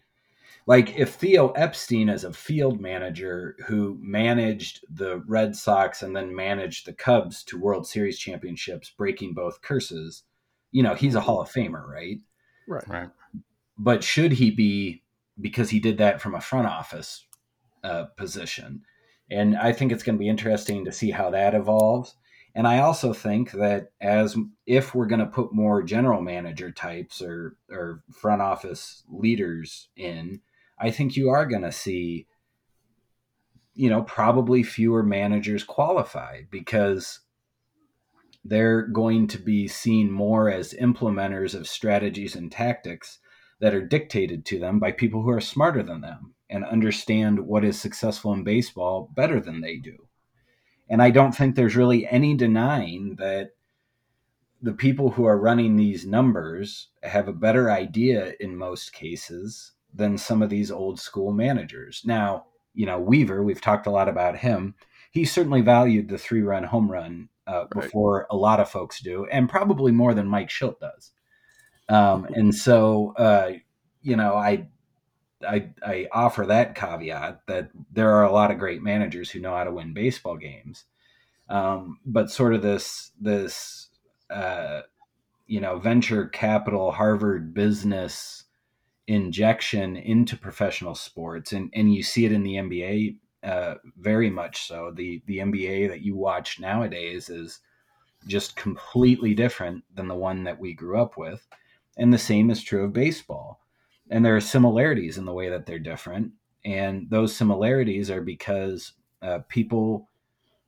Like 0.66 0.98
if 0.98 1.14
Theo 1.14 1.50
Epstein 1.50 2.08
is 2.08 2.24
a 2.24 2.32
field 2.32 2.80
manager 2.80 3.56
who 3.66 3.96
managed 4.00 4.84
the 4.90 5.18
Red 5.28 5.54
Sox 5.54 6.02
and 6.02 6.14
then 6.14 6.34
managed 6.34 6.86
the 6.86 6.92
Cubs 6.92 7.44
to 7.44 7.60
World 7.60 7.86
Series 7.86 8.18
championships, 8.18 8.90
breaking 8.90 9.34
both 9.34 9.62
curses, 9.62 10.24
you 10.72 10.82
know, 10.82 10.94
he's 10.94 11.14
a 11.14 11.20
Hall 11.20 11.40
of 11.40 11.50
Famer, 11.50 11.86
right? 11.86 12.18
Right. 12.66 12.88
Right. 12.88 13.10
But 13.78 14.02
should 14.02 14.32
he 14.32 14.50
be 14.50 15.02
because 15.40 15.70
he 15.70 15.78
did 15.78 15.98
that 15.98 16.20
from 16.20 16.34
a 16.34 16.40
front 16.40 16.66
office 16.66 17.24
uh, 17.84 18.06
position? 18.16 18.82
And 19.30 19.56
I 19.56 19.72
think 19.72 19.92
it's 19.92 20.02
going 20.02 20.16
to 20.16 20.20
be 20.22 20.28
interesting 20.28 20.84
to 20.84 20.92
see 20.92 21.12
how 21.12 21.30
that 21.30 21.54
evolves. 21.54 22.16
And 22.56 22.66
I 22.66 22.78
also 22.78 23.12
think 23.12 23.52
that 23.52 23.92
as 24.00 24.36
if 24.66 24.94
we're 24.94 25.06
going 25.06 25.20
to 25.20 25.26
put 25.26 25.52
more 25.52 25.82
general 25.82 26.22
manager 26.22 26.72
types 26.72 27.20
or 27.20 27.56
or 27.70 28.02
front 28.10 28.40
office 28.40 29.04
leaders 29.08 29.88
in, 29.94 30.40
I 30.78 30.90
think 30.90 31.16
you 31.16 31.30
are 31.30 31.46
going 31.46 31.62
to 31.62 31.72
see 31.72 32.26
you 33.76 33.90
know 33.90 34.02
probably 34.02 34.62
fewer 34.62 35.02
managers 35.02 35.62
qualified 35.62 36.48
because 36.50 37.20
they're 38.44 38.82
going 38.82 39.26
to 39.28 39.38
be 39.38 39.68
seen 39.68 40.10
more 40.10 40.50
as 40.50 40.72
implementers 40.74 41.54
of 41.54 41.68
strategies 41.68 42.34
and 42.34 42.50
tactics 42.50 43.18
that 43.60 43.74
are 43.74 43.84
dictated 43.84 44.44
to 44.46 44.58
them 44.58 44.78
by 44.78 44.92
people 44.92 45.22
who 45.22 45.30
are 45.30 45.40
smarter 45.40 45.82
than 45.82 46.00
them 46.00 46.34
and 46.48 46.64
understand 46.64 47.40
what 47.40 47.64
is 47.64 47.80
successful 47.80 48.32
in 48.32 48.44
baseball 48.44 49.10
better 49.14 49.40
than 49.40 49.60
they 49.60 49.76
do. 49.76 50.06
And 50.88 51.02
I 51.02 51.10
don't 51.10 51.32
think 51.32 51.56
there's 51.56 51.74
really 51.74 52.06
any 52.06 52.36
denying 52.36 53.16
that 53.18 53.50
the 54.62 54.72
people 54.72 55.10
who 55.10 55.24
are 55.24 55.38
running 55.38 55.76
these 55.76 56.06
numbers 56.06 56.88
have 57.02 57.28
a 57.28 57.32
better 57.32 57.70
idea 57.70 58.34
in 58.38 58.56
most 58.56 58.92
cases 58.92 59.72
than 59.96 60.18
some 60.18 60.42
of 60.42 60.50
these 60.50 60.70
old 60.70 61.00
school 61.00 61.32
managers. 61.32 62.02
Now, 62.04 62.46
you 62.74 62.86
know, 62.86 63.00
Weaver, 63.00 63.42
we've 63.42 63.60
talked 63.60 63.86
a 63.86 63.90
lot 63.90 64.08
about 64.08 64.38
him. 64.38 64.74
He 65.10 65.24
certainly 65.24 65.62
valued 65.62 66.08
the 66.08 66.18
three 66.18 66.42
run 66.42 66.64
home 66.64 66.90
run 66.90 67.30
uh, 67.46 67.64
right. 67.74 67.84
before 67.84 68.26
a 68.30 68.36
lot 68.36 68.60
of 68.60 68.68
folks 68.68 69.00
do, 69.00 69.26
and 69.32 69.48
probably 69.48 69.92
more 69.92 70.14
than 70.14 70.28
Mike 70.28 70.48
Shildt 70.48 70.78
does. 70.80 71.12
Um, 71.88 72.26
and 72.34 72.54
so, 72.54 73.14
uh, 73.16 73.52
you 74.02 74.16
know, 74.16 74.34
I 74.34 74.66
I, 75.46 75.70
I 75.82 76.08
offer 76.12 76.46
that 76.46 76.74
caveat 76.74 77.42
that 77.46 77.70
there 77.92 78.12
are 78.12 78.24
a 78.24 78.32
lot 78.32 78.50
of 78.50 78.58
great 78.58 78.82
managers 78.82 79.30
who 79.30 79.40
know 79.40 79.54
how 79.54 79.64
to 79.64 79.72
win 79.72 79.92
baseball 79.92 80.36
games, 80.36 80.84
um, 81.48 81.98
but 82.04 82.30
sort 82.30 82.54
of 82.54 82.62
this 82.62 83.12
this 83.20 83.88
uh, 84.30 84.82
you 85.46 85.60
know 85.60 85.78
venture 85.78 86.26
capital 86.26 86.90
Harvard 86.90 87.54
business 87.54 88.45
injection 89.06 89.96
into 89.96 90.36
professional 90.36 90.94
sports, 90.94 91.52
and 91.52 91.70
and 91.74 91.94
you 91.94 92.02
see 92.02 92.24
it 92.24 92.32
in 92.32 92.42
the 92.42 92.54
NBA 92.54 93.16
uh, 93.42 93.74
very 93.98 94.30
much 94.30 94.66
so. 94.66 94.92
The 94.94 95.22
the 95.26 95.38
NBA 95.38 95.88
that 95.88 96.02
you 96.02 96.16
watch 96.16 96.60
nowadays 96.60 97.28
is 97.30 97.60
just 98.26 98.56
completely 98.56 99.34
different 99.34 99.84
than 99.94 100.08
the 100.08 100.14
one 100.14 100.44
that 100.44 100.58
we 100.58 100.74
grew 100.74 101.00
up 101.00 101.16
with, 101.16 101.46
and 101.96 102.12
the 102.12 102.18
same 102.18 102.50
is 102.50 102.62
true 102.62 102.84
of 102.84 102.92
baseball 102.92 103.60
and 104.10 104.24
there 104.24 104.36
are 104.36 104.40
similarities 104.40 105.18
in 105.18 105.24
the 105.24 105.32
way 105.32 105.48
that 105.48 105.66
they're 105.66 105.78
different 105.78 106.32
and 106.64 107.08
those 107.10 107.34
similarities 107.34 108.10
are 108.10 108.20
because 108.20 108.92
uh, 109.22 109.38
people 109.48 110.08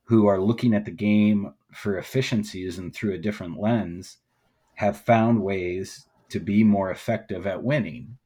who 0.05 0.27
are 0.27 0.41
looking 0.41 0.75
at 0.75 0.85
the 0.85 0.91
game 0.91 1.53
for 1.73 1.99
efficiencies 1.99 2.79
and 2.79 2.95
through 2.95 3.13
a 3.13 3.19
different 3.19 3.59
lens 3.59 4.19
have 4.75 4.97
found 4.97 5.43
ways 5.43 6.07
to 6.29 6.41
be 6.41 6.63
more 6.63 6.91
effective 6.91 7.47
at 7.47 7.63
winning 7.63 8.17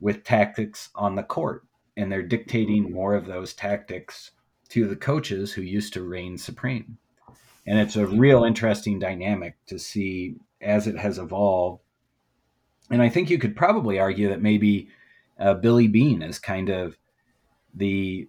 with 0.00 0.24
tactics 0.24 0.90
on 0.94 1.14
the 1.14 1.22
court 1.22 1.64
and 1.96 2.10
they're 2.10 2.22
dictating 2.22 2.92
more 2.92 3.14
of 3.14 3.26
those 3.26 3.52
tactics 3.52 4.30
to 4.68 4.86
the 4.86 4.96
coaches 4.96 5.52
who 5.52 5.62
used 5.62 5.92
to 5.92 6.02
reign 6.02 6.38
supreme. 6.38 6.96
And 7.66 7.78
it's 7.78 7.96
a 7.96 8.06
real 8.06 8.44
interesting 8.44 8.98
dynamic 8.98 9.56
to 9.66 9.78
see 9.78 10.36
as 10.60 10.86
it 10.86 10.96
has 10.96 11.18
evolved. 11.18 11.82
And 12.90 13.02
I 13.02 13.08
think 13.08 13.28
you 13.28 13.38
could 13.38 13.56
probably 13.56 13.98
argue 13.98 14.28
that 14.28 14.40
maybe 14.40 14.88
uh, 15.38 15.54
Billy 15.54 15.88
Beane 15.88 16.22
is 16.22 16.38
kind 16.38 16.68
of 16.68 16.96
the 17.74 18.28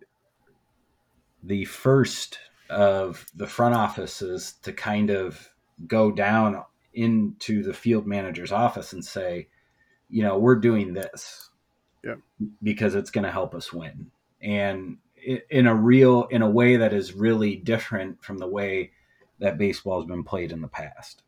the 1.41 1.63
first 1.65 2.37
of 2.69 3.25
the 3.33 3.47
front 3.47 3.75
offices 3.75 4.55
to 4.63 4.73
kind 4.73 5.09
of 5.09 5.49
go 5.87 6.11
down 6.11 6.61
into 6.93 7.63
the 7.63 7.73
field 7.73 8.05
manager's 8.05 8.51
office 8.51 8.91
and 8.91 9.05
say, 9.05 9.47
you 10.09 10.21
know, 10.21 10.37
we're 10.37 10.55
doing 10.55 10.93
this 10.93 11.49
yeah. 12.03 12.15
because 12.63 12.95
it's 12.95 13.11
going 13.11 13.25
to 13.25 13.31
help 13.31 13.53
us 13.55 13.73
win. 13.73 14.11
And 14.41 14.97
in 15.49 15.67
a 15.67 15.75
real, 15.75 16.25
in 16.25 16.41
a 16.41 16.49
way 16.49 16.77
that 16.77 16.93
is 16.93 17.13
really 17.13 17.55
different 17.55 18.23
from 18.23 18.37
the 18.37 18.47
way 18.47 18.91
that 19.39 19.57
baseball 19.57 19.99
has 19.99 20.07
been 20.07 20.23
played 20.23 20.51
in 20.51 20.61
the 20.61 20.67
past 20.67 21.23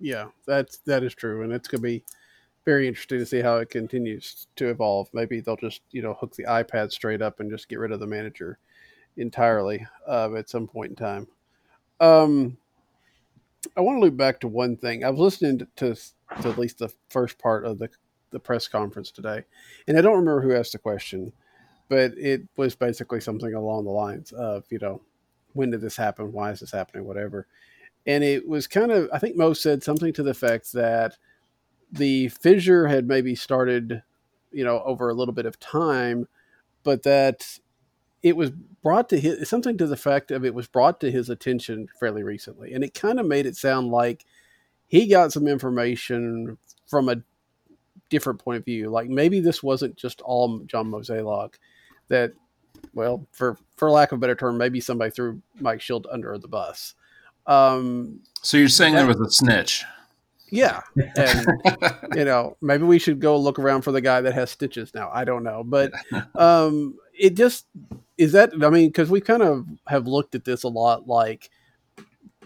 yeah, 0.00 0.26
that's 0.46 0.78
that 0.78 1.02
is 1.02 1.14
true, 1.14 1.42
and 1.42 1.52
it's 1.52 1.68
going 1.68 1.80
to 1.80 1.88
be 1.88 2.04
very 2.64 2.88
interesting 2.88 3.18
to 3.18 3.26
see 3.26 3.40
how 3.40 3.56
it 3.56 3.70
continues 3.70 4.46
to 4.56 4.68
evolve. 4.68 5.08
Maybe 5.12 5.40
they'll 5.40 5.56
just 5.56 5.82
you 5.90 6.02
know 6.02 6.14
hook 6.14 6.34
the 6.34 6.44
iPad 6.44 6.92
straight 6.92 7.22
up 7.22 7.40
and 7.40 7.50
just 7.50 7.68
get 7.68 7.78
rid 7.78 7.92
of 7.92 8.00
the 8.00 8.06
manager 8.06 8.58
entirely 9.16 9.86
uh, 10.08 10.34
at 10.34 10.48
some 10.48 10.66
point 10.66 10.90
in 10.90 10.96
time. 10.96 11.28
Um, 12.00 12.56
I 13.76 13.80
want 13.80 13.96
to 13.96 14.00
loop 14.00 14.16
back 14.16 14.40
to 14.40 14.48
one 14.48 14.76
thing. 14.76 15.04
I 15.04 15.10
was 15.10 15.20
listening 15.20 15.58
to, 15.58 15.68
to, 15.76 15.94
to 16.42 16.48
at 16.48 16.58
least 16.58 16.78
the 16.78 16.92
first 17.08 17.38
part 17.38 17.64
of 17.64 17.78
the 17.78 17.88
the 18.34 18.40
press 18.40 18.68
conference 18.68 19.10
today, 19.10 19.44
and 19.88 19.96
I 19.96 20.02
don't 20.02 20.18
remember 20.18 20.42
who 20.42 20.54
asked 20.54 20.72
the 20.72 20.78
question, 20.78 21.32
but 21.88 22.12
it 22.18 22.42
was 22.56 22.74
basically 22.74 23.20
something 23.20 23.54
along 23.54 23.84
the 23.84 23.90
lines 23.90 24.32
of 24.32 24.64
you 24.68 24.78
know 24.78 25.00
when 25.54 25.70
did 25.70 25.80
this 25.80 25.96
happen? 25.96 26.32
Why 26.32 26.50
is 26.50 26.60
this 26.60 26.72
happening? 26.72 27.06
Whatever 27.06 27.46
and 28.06 28.22
it 28.24 28.46
was 28.46 28.66
kind 28.66 28.92
of 28.92 29.08
I 29.12 29.18
think 29.18 29.36
Mo 29.36 29.52
said 29.52 29.82
something 29.82 30.12
to 30.14 30.22
the 30.22 30.30
effect 30.30 30.72
that 30.72 31.16
the 31.90 32.28
fissure 32.28 32.88
had 32.88 33.06
maybe 33.06 33.34
started, 33.34 34.02
you 34.52 34.64
know, 34.64 34.82
over 34.84 35.08
a 35.08 35.14
little 35.14 35.34
bit 35.34 35.46
of 35.46 35.60
time, 35.60 36.26
but 36.82 37.04
that 37.04 37.58
it 38.22 38.36
was 38.36 38.50
brought 38.82 39.08
to 39.10 39.20
his 39.20 39.48
something 39.48 39.78
to 39.78 39.86
the 39.86 39.96
fact 39.96 40.30
of 40.30 40.44
it 40.44 40.54
was 40.54 40.66
brought 40.66 41.00
to 41.00 41.10
his 41.10 41.30
attention 41.30 41.88
fairly 41.98 42.22
recently, 42.22 42.72
and 42.72 42.84
it 42.84 42.94
kind 42.94 43.20
of 43.20 43.26
made 43.26 43.46
it 43.46 43.56
sound 43.56 43.90
like 43.90 44.24
he 44.86 45.06
got 45.06 45.32
some 45.32 45.46
information 45.46 46.58
from 46.86 47.08
a 47.08 47.22
different 48.14 48.38
point 48.38 48.58
of 48.58 48.64
view. 48.64 48.90
Like 48.90 49.08
maybe 49.08 49.40
this 49.40 49.62
wasn't 49.62 49.96
just 49.96 50.20
all 50.20 50.60
John 50.60 50.90
Mozeliak. 50.90 51.54
That, 52.08 52.32
well, 52.92 53.26
for 53.32 53.58
for 53.76 53.90
lack 53.90 54.12
of 54.12 54.18
a 54.18 54.20
better 54.20 54.36
term, 54.36 54.56
maybe 54.56 54.80
somebody 54.80 55.10
threw 55.10 55.42
Mike 55.60 55.80
Shildt 55.80 56.04
under 56.12 56.38
the 56.38 56.48
bus. 56.48 56.94
Um, 57.46 58.20
so 58.40 58.56
you're 58.56 58.68
saying 58.68 58.94
that, 58.94 59.06
there 59.06 59.08
was 59.08 59.20
a 59.20 59.30
snitch? 59.30 59.84
Yeah, 60.50 60.82
and 61.16 61.46
you 62.14 62.24
know 62.24 62.56
maybe 62.60 62.84
we 62.84 62.98
should 62.98 63.20
go 63.20 63.36
look 63.36 63.58
around 63.58 63.82
for 63.82 63.90
the 63.90 64.00
guy 64.00 64.20
that 64.20 64.34
has 64.34 64.50
stitches 64.50 64.94
now. 64.94 65.10
I 65.12 65.24
don't 65.24 65.42
know, 65.42 65.64
but 65.64 65.92
um, 66.36 66.96
it 67.18 67.34
just 67.34 67.66
is 68.16 68.32
that. 68.32 68.52
I 68.62 68.70
mean, 68.70 68.88
because 68.88 69.10
we 69.10 69.20
kind 69.20 69.42
of 69.42 69.66
have 69.88 70.06
looked 70.06 70.34
at 70.34 70.44
this 70.44 70.62
a 70.62 70.68
lot, 70.68 71.08
like 71.08 71.50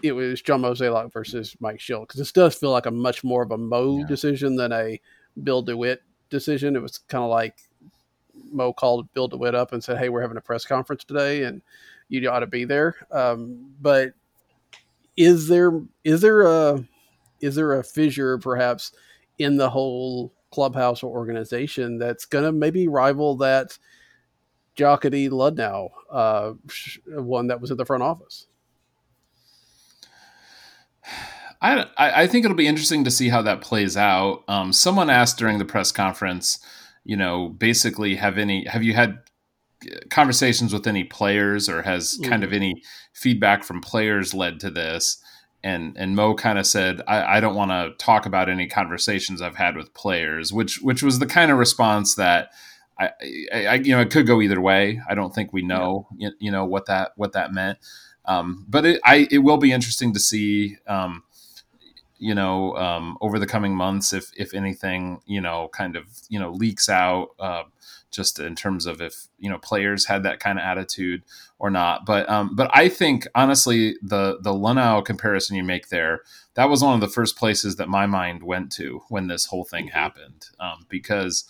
it 0.01 0.13
was 0.13 0.41
John 0.41 0.61
Mozeliak 0.61 1.13
versus 1.13 1.55
Mike 1.59 1.79
Shildt, 1.79 2.07
because 2.07 2.19
this 2.19 2.31
does 2.31 2.55
feel 2.55 2.71
like 2.71 2.85
a 2.85 2.91
much 2.91 3.23
more 3.23 3.43
of 3.43 3.51
a 3.51 3.57
Mo 3.57 3.99
yeah. 3.99 4.05
decision 4.07 4.55
than 4.55 4.71
a 4.71 4.99
Bill 5.43 5.61
DeWitt 5.61 6.01
decision. 6.29 6.75
It 6.75 6.81
was 6.81 6.97
kind 6.97 7.23
of 7.23 7.29
like 7.29 7.55
Mo 8.51 8.73
called 8.73 9.11
Bill 9.13 9.27
DeWitt 9.27 9.55
up 9.55 9.73
and 9.73 9.83
said, 9.83 9.97
"Hey, 9.97 10.09
we're 10.09 10.21
having 10.21 10.37
a 10.37 10.41
press 10.41 10.65
conference 10.65 11.03
today, 11.03 11.43
and 11.43 11.61
you 12.07 12.27
ought 12.29 12.39
to 12.39 12.47
be 12.47 12.65
there." 12.65 12.95
Um, 13.11 13.73
but 13.81 14.13
is 15.17 15.47
there 15.47 15.81
is 16.03 16.21
there 16.21 16.43
a 16.43 16.83
is 17.41 17.55
there 17.55 17.79
a 17.79 17.83
fissure 17.83 18.37
perhaps 18.37 18.91
in 19.37 19.57
the 19.57 19.69
whole 19.69 20.33
clubhouse 20.51 21.03
or 21.03 21.15
organization 21.15 21.97
that's 21.97 22.25
going 22.25 22.43
to 22.43 22.51
maybe 22.51 22.87
rival 22.87 23.35
that 23.37 23.77
Jocketty 24.75 25.29
Luhnow 25.29 25.89
uh, 26.09 26.53
one 27.21 27.47
that 27.47 27.61
was 27.61 27.71
at 27.71 27.77
the 27.77 27.85
front 27.85 28.03
office? 28.03 28.47
I, 31.61 31.87
I 31.97 32.27
think 32.27 32.45
it'll 32.45 32.55
be 32.55 32.67
interesting 32.67 33.03
to 33.03 33.11
see 33.11 33.29
how 33.29 33.41
that 33.41 33.61
plays 33.61 33.97
out. 33.97 34.43
Um, 34.47 34.71
someone 34.71 35.09
asked 35.09 35.37
during 35.37 35.57
the 35.57 35.65
press 35.65 35.91
conference, 35.91 36.59
you 37.03 37.17
know, 37.17 37.49
basically, 37.49 38.15
have 38.15 38.37
any 38.37 38.65
have 38.65 38.83
you 38.83 38.93
had 38.93 39.19
conversations 40.09 40.73
with 40.73 40.87
any 40.87 41.03
players, 41.03 41.67
or 41.67 41.81
has 41.81 42.17
mm. 42.17 42.29
kind 42.29 42.43
of 42.43 42.53
any 42.53 42.81
feedback 43.13 43.63
from 43.63 43.81
players 43.81 44.33
led 44.33 44.59
to 44.61 44.69
this? 44.69 45.21
And 45.63 45.97
and 45.97 46.15
Mo 46.15 46.35
kind 46.35 46.57
of 46.57 46.65
said, 46.65 47.01
I, 47.07 47.37
I 47.37 47.39
don't 47.39 47.55
want 47.55 47.71
to 47.71 47.93
talk 48.03 48.25
about 48.25 48.49
any 48.49 48.67
conversations 48.67 49.41
I've 49.41 49.57
had 49.57 49.75
with 49.75 49.93
players, 49.93 50.53
which 50.53 50.81
which 50.81 51.03
was 51.03 51.19
the 51.19 51.27
kind 51.27 51.51
of 51.51 51.57
response 51.57 52.15
that. 52.15 52.49
I, 53.01 53.11
I, 53.53 53.73
you 53.75 53.95
know, 53.95 54.01
it 54.01 54.11
could 54.11 54.27
go 54.27 54.41
either 54.41 54.59
way. 54.59 54.99
I 55.09 55.15
don't 55.15 55.33
think 55.33 55.53
we 55.53 55.61
know, 55.61 56.09
yeah. 56.17 56.31
you, 56.31 56.47
you 56.47 56.51
know, 56.51 56.65
what 56.65 56.87
that 56.87 57.13
what 57.15 57.31
that 57.31 57.53
meant. 57.53 57.77
Um, 58.25 58.65
but 58.67 58.85
it, 58.85 59.01
I, 59.05 59.25
it 59.31 59.37
will 59.37 59.55
be 59.55 59.71
interesting 59.71 60.13
to 60.13 60.19
see, 60.19 60.75
um, 60.85 61.23
you 62.19 62.35
know, 62.35 62.75
um, 62.75 63.17
over 63.21 63.39
the 63.39 63.47
coming 63.47 63.75
months, 63.75 64.13
if 64.13 64.31
if 64.37 64.53
anything, 64.53 65.21
you 65.25 65.41
know, 65.41 65.69
kind 65.73 65.95
of 65.95 66.05
you 66.27 66.37
know 66.37 66.51
leaks 66.51 66.89
out, 66.89 67.29
uh, 67.39 67.63
just 68.11 68.39
in 68.39 68.55
terms 68.55 68.85
of 68.85 69.01
if 69.01 69.27
you 69.39 69.49
know 69.49 69.57
players 69.57 70.05
had 70.05 70.23
that 70.23 70.39
kind 70.39 70.59
of 70.59 70.63
attitude 70.63 71.23
or 71.57 71.69
not. 71.69 72.05
But 72.05 72.29
um, 72.29 72.55
but 72.55 72.69
I 72.73 72.89
think 72.89 73.27
honestly, 73.35 73.95
the 74.01 74.37
the 74.41 74.51
Luhnow 74.51 75.03
comparison 75.03 75.55
you 75.55 75.63
make 75.63 75.89
there, 75.89 76.21
that 76.55 76.69
was 76.69 76.83
one 76.83 76.93
of 76.93 77.01
the 77.01 77.07
first 77.07 77.37
places 77.37 77.77
that 77.77 77.89
my 77.89 78.05
mind 78.05 78.43
went 78.43 78.71
to 78.73 79.01
when 79.09 79.27
this 79.27 79.45
whole 79.45 79.63
thing 79.63 79.87
mm-hmm. 79.87 79.97
happened, 79.97 80.47
um, 80.59 80.85
because 80.89 81.45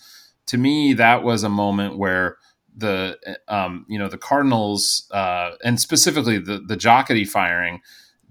to 0.46 0.56
me 0.56 0.92
that 0.94 1.22
was 1.22 1.42
a 1.42 1.48
moment 1.48 1.98
where 1.98 2.36
the 2.76 3.18
um, 3.48 3.84
you 3.88 3.98
know 3.98 4.08
the 4.08 4.18
Cardinals 4.18 5.08
uh, 5.10 5.52
and 5.64 5.80
specifically 5.80 6.38
the 6.38 6.58
the 6.58 6.76
Jocketty 6.76 7.26
firing 7.26 7.80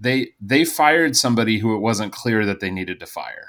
they 0.00 0.32
they 0.40 0.64
fired 0.64 1.16
somebody 1.16 1.58
who 1.58 1.74
it 1.74 1.80
wasn't 1.80 2.12
clear 2.12 2.44
that 2.46 2.60
they 2.60 2.70
needed 2.70 2.98
to 3.00 3.06
fire. 3.06 3.48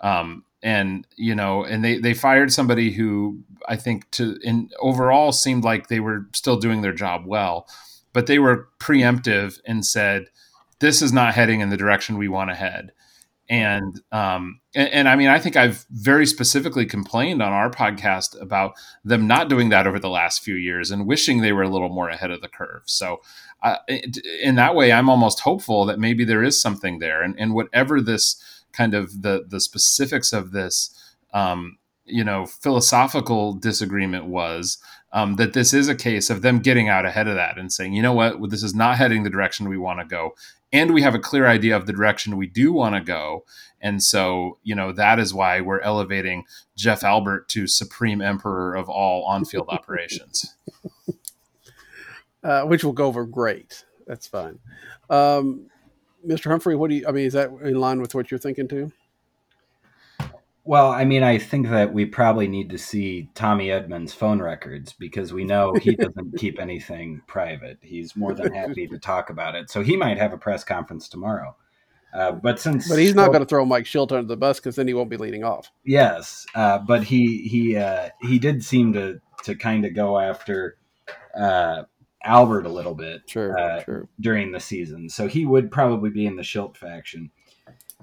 Um, 0.00 0.44
and 0.62 1.06
you 1.16 1.34
know, 1.34 1.64
and 1.64 1.84
they 1.84 1.98
they 1.98 2.14
fired 2.14 2.52
somebody 2.52 2.92
who 2.92 3.40
I 3.68 3.76
think 3.76 4.10
to 4.12 4.38
in 4.42 4.70
overall 4.80 5.32
seemed 5.32 5.64
like 5.64 5.88
they 5.88 6.00
were 6.00 6.26
still 6.34 6.56
doing 6.56 6.82
their 6.82 6.92
job 6.92 7.24
well, 7.26 7.66
but 8.12 8.26
they 8.26 8.38
were 8.38 8.68
preemptive 8.78 9.60
and 9.66 9.84
said, 9.84 10.26
"This 10.78 11.02
is 11.02 11.12
not 11.12 11.34
heading 11.34 11.60
in 11.60 11.70
the 11.70 11.76
direction 11.76 12.18
we 12.18 12.28
want 12.28 12.50
to 12.50 12.56
head." 12.56 12.92
And, 13.50 14.00
um, 14.12 14.60
and, 14.76 14.88
and 14.90 15.08
I 15.08 15.16
mean, 15.16 15.26
I 15.26 15.40
think 15.40 15.56
I've 15.56 15.84
very 15.90 16.24
specifically 16.24 16.86
complained 16.86 17.42
on 17.42 17.52
our 17.52 17.68
podcast 17.68 18.40
about 18.40 18.74
them 19.04 19.26
not 19.26 19.48
doing 19.48 19.70
that 19.70 19.88
over 19.88 19.98
the 19.98 20.08
last 20.08 20.44
few 20.44 20.54
years 20.54 20.92
and 20.92 21.04
wishing 21.04 21.40
they 21.40 21.52
were 21.52 21.64
a 21.64 21.68
little 21.68 21.88
more 21.88 22.08
ahead 22.08 22.30
of 22.30 22.42
the 22.42 22.48
curve. 22.48 22.82
So, 22.86 23.20
uh, 23.62 23.76
in 24.42 24.54
that 24.54 24.74
way, 24.74 24.92
I'm 24.92 25.10
almost 25.10 25.40
hopeful 25.40 25.84
that 25.86 25.98
maybe 25.98 26.24
there 26.24 26.42
is 26.42 26.60
something 26.60 26.98
there, 26.98 27.22
and, 27.22 27.38
and 27.38 27.54
whatever 27.54 28.00
this 28.00 28.42
kind 28.72 28.94
of 28.94 29.22
the 29.22 29.44
the 29.48 29.60
specifics 29.60 30.32
of 30.32 30.52
this, 30.52 30.94
um, 31.32 31.78
you 32.04 32.24
know, 32.24 32.46
philosophical 32.46 33.54
disagreement 33.54 34.26
was. 34.26 34.78
Um, 35.12 35.34
that 35.36 35.54
this 35.54 35.74
is 35.74 35.88
a 35.88 35.96
case 35.96 36.30
of 36.30 36.42
them 36.42 36.60
getting 36.60 36.88
out 36.88 37.04
ahead 37.04 37.26
of 37.26 37.34
that 37.34 37.58
and 37.58 37.72
saying, 37.72 37.94
you 37.94 38.00
know 38.00 38.12
what, 38.12 38.48
this 38.48 38.62
is 38.62 38.76
not 38.76 38.96
heading 38.96 39.24
the 39.24 39.28
direction 39.28 39.68
we 39.68 39.76
want 39.76 39.98
to 39.98 40.04
go, 40.04 40.36
and 40.72 40.94
we 40.94 41.02
have 41.02 41.16
a 41.16 41.18
clear 41.18 41.48
idea 41.48 41.76
of 41.76 41.86
the 41.86 41.92
direction 41.92 42.36
we 42.36 42.46
do 42.46 42.72
want 42.72 42.94
to 42.94 43.00
go. 43.00 43.44
And 43.80 44.02
so, 44.02 44.58
you 44.62 44.74
know, 44.74 44.92
that 44.92 45.18
is 45.18 45.34
why 45.34 45.60
we're 45.60 45.80
elevating 45.80 46.44
Jeff 46.76 47.02
Albert 47.02 47.48
to 47.50 47.66
supreme 47.66 48.20
emperor 48.20 48.74
of 48.74 48.88
all 48.88 49.24
on-field 49.24 49.68
operations. 49.70 50.54
Uh, 52.42 52.62
which 52.62 52.82
will 52.82 52.92
go 52.92 53.06
over 53.06 53.26
great. 53.26 53.84
That's 54.06 54.26
fine. 54.26 54.58
Um, 55.10 55.66
Mr. 56.26 56.50
Humphrey, 56.50 56.74
what 56.74 56.90
do 56.90 56.96
you? 56.96 57.06
I 57.06 57.12
mean, 57.12 57.26
is 57.26 57.34
that 57.34 57.50
in 57.62 57.78
line 57.78 58.00
with 58.00 58.14
what 58.14 58.30
you're 58.30 58.40
thinking 58.40 58.68
too? 58.68 58.92
Well, 60.64 60.90
I 60.92 61.04
mean, 61.04 61.22
I 61.22 61.38
think 61.38 61.68
that 61.70 61.92
we 61.92 62.04
probably 62.04 62.46
need 62.46 62.70
to 62.70 62.78
see 62.78 63.30
Tommy 63.34 63.70
Edmonds' 63.70 64.12
phone 64.12 64.40
records 64.40 64.92
because 64.92 65.32
we 65.32 65.44
know 65.44 65.74
he 65.74 65.96
doesn't 65.96 66.38
keep 66.38 66.60
anything 66.60 67.22
private. 67.26 67.78
He's 67.80 68.14
more 68.14 68.34
than 68.34 68.52
happy 68.52 68.86
to 68.86 68.98
talk 68.98 69.30
about 69.30 69.54
it. 69.54 69.70
So 69.70 69.82
he 69.82 69.96
might 69.96 70.18
have 70.18 70.32
a 70.32 70.38
press 70.38 70.62
conference 70.62 71.08
tomorrow. 71.08 71.56
Uh, 72.12 72.32
but 72.32 72.58
since 72.58 72.88
but 72.88 72.98
he's 72.98 73.14
not 73.14 73.28
going 73.28 73.40
to 73.40 73.46
throw 73.46 73.64
Mike 73.64 73.84
Shildt 73.84 74.12
under 74.12 74.26
the 74.26 74.36
bus 74.36 74.58
because 74.58 74.76
then 74.76 74.88
he 74.88 74.94
won't 74.94 75.10
be 75.10 75.16
leading 75.16 75.44
off. 75.44 75.70
Yes, 75.84 76.44
uh, 76.54 76.78
but 76.78 77.04
he 77.04 77.48
he 77.48 77.76
uh, 77.76 78.10
he 78.20 78.38
did 78.38 78.64
seem 78.64 78.92
to 78.94 79.20
to 79.44 79.54
kind 79.54 79.84
of 79.84 79.94
go 79.94 80.18
after 80.18 80.76
uh, 81.38 81.84
Albert 82.22 82.66
a 82.66 82.70
little 82.70 82.94
bit 82.94 83.22
sure, 83.26 83.58
uh, 83.58 83.82
sure. 83.84 84.08
during 84.20 84.52
the 84.52 84.60
season, 84.60 85.08
so 85.08 85.26
he 85.26 85.46
would 85.46 85.70
probably 85.70 86.10
be 86.10 86.26
in 86.26 86.36
the 86.36 86.42
Shildt 86.42 86.76
faction. 86.76 87.30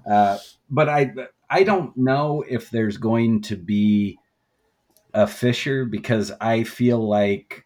Uh, 0.09 0.37
but 0.69 0.89
I 0.89 1.13
I 1.49 1.63
don't 1.63 1.95
know 1.95 2.43
if 2.47 2.69
there's 2.69 2.97
going 2.97 3.41
to 3.43 3.55
be 3.55 4.17
a 5.13 5.27
fissure 5.27 5.85
because 5.85 6.31
I 6.41 6.63
feel 6.63 7.07
like 7.07 7.65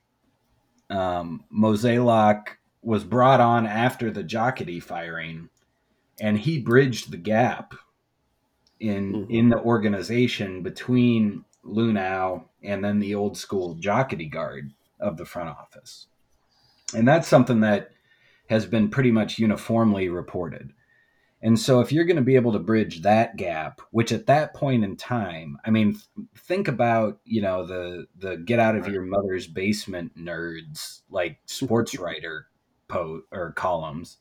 um, 0.89 1.45
Mozeliak 1.54 2.58
was 2.82 3.04
brought 3.04 3.39
on 3.39 3.66
after 3.66 4.12
the 4.12 4.24
Jocketty 4.24 4.82
firing, 4.82 5.49
and 6.20 6.38
he 6.38 6.60
bridged 6.60 7.12
the 7.12 7.18
gap 7.18 7.74
in 8.80 9.14
mm-hmm. 9.14 9.32
in 9.32 9.49
the 9.49 9.60
organization 9.60 10.64
between 10.64 11.45
Luhnow 11.66 12.45
and 12.64 12.84
then 12.84 12.99
the 12.99 13.16
old 13.16 13.38
school 13.38 13.76
Jocketty 13.76 14.30
guard 14.30 14.74
of 14.99 15.18
the 15.18 15.26
front 15.26 15.49
office, 15.49 16.08
and 16.94 17.08
that's 17.08 17.28
something 17.28 17.62
that 17.62 17.92
has 18.50 18.66
been 18.66 18.89
pretty 18.89 19.12
much 19.12 19.39
uniformly 19.39 20.10
reported. 20.10 20.74
And 21.44 21.60
so 21.60 21.80
if 21.80 21.92
you're 21.92 22.06
going 22.06 22.18
to 22.18 22.22
be 22.22 22.36
able 22.36 22.52
to 22.52 22.60
bridge 22.60 23.02
that 23.02 23.36
gap, 23.36 23.82
which 23.89 24.12
at 24.12 24.28
that 24.28 24.54
point 24.54 24.84
in 24.84 24.96
time, 24.96 25.58
I 25.66 25.72
mean, 25.72 25.98
think 26.38 26.68
about, 26.68 27.20
you 27.26 27.42
know, 27.42 27.66
the 27.66 28.06
the 28.18 28.38
get 28.38 28.60
out 28.60 28.76
of 28.76 28.88
your 28.88 29.02
mother's 29.02 29.48
basement 29.48 30.16
nerds 30.16 31.02
like 31.10 31.39
sports 31.46 31.98
writer 32.00 32.48
po 32.88 33.22
or 33.32 33.54
columns 33.54 34.18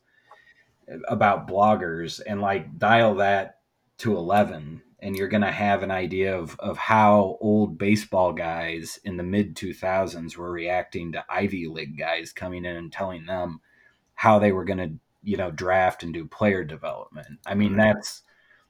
eh, 0.87 0.97
about 1.07 1.47
bloggers 1.47 2.21
and 2.25 2.41
like 2.41 2.79
dial 2.79 3.15
that 3.15 3.59
to 3.99 4.17
11 4.17 4.81
and 5.01 5.15
you're 5.15 5.27
going 5.27 5.41
to 5.41 5.51
have 5.51 5.81
an 5.81 5.91
idea 5.91 6.37
of, 6.37 6.59
of 6.59 6.77
how 6.77 7.37
old 7.41 7.77
baseball 7.77 8.33
guys 8.33 8.99
in 9.03 9.17
the 9.17 9.23
mid 9.23 9.55
2000s 9.55 10.37
were 10.37 10.51
reacting 10.51 11.11
to 11.11 11.25
Ivy 11.27 11.67
League 11.67 11.97
guys 11.97 12.31
coming 12.31 12.65
in 12.65 12.75
and 12.75 12.91
telling 12.91 13.25
them 13.25 13.61
how 14.13 14.37
they 14.37 14.51
were 14.51 14.65
going 14.65 14.77
to 14.77 14.93
you 15.23 15.37
know 15.37 15.51
draft 15.51 16.03
and 16.03 16.13
do 16.13 16.25
player 16.25 16.63
development. 16.63 17.39
I 17.45 17.55
mean 17.55 17.75
that's 17.75 18.23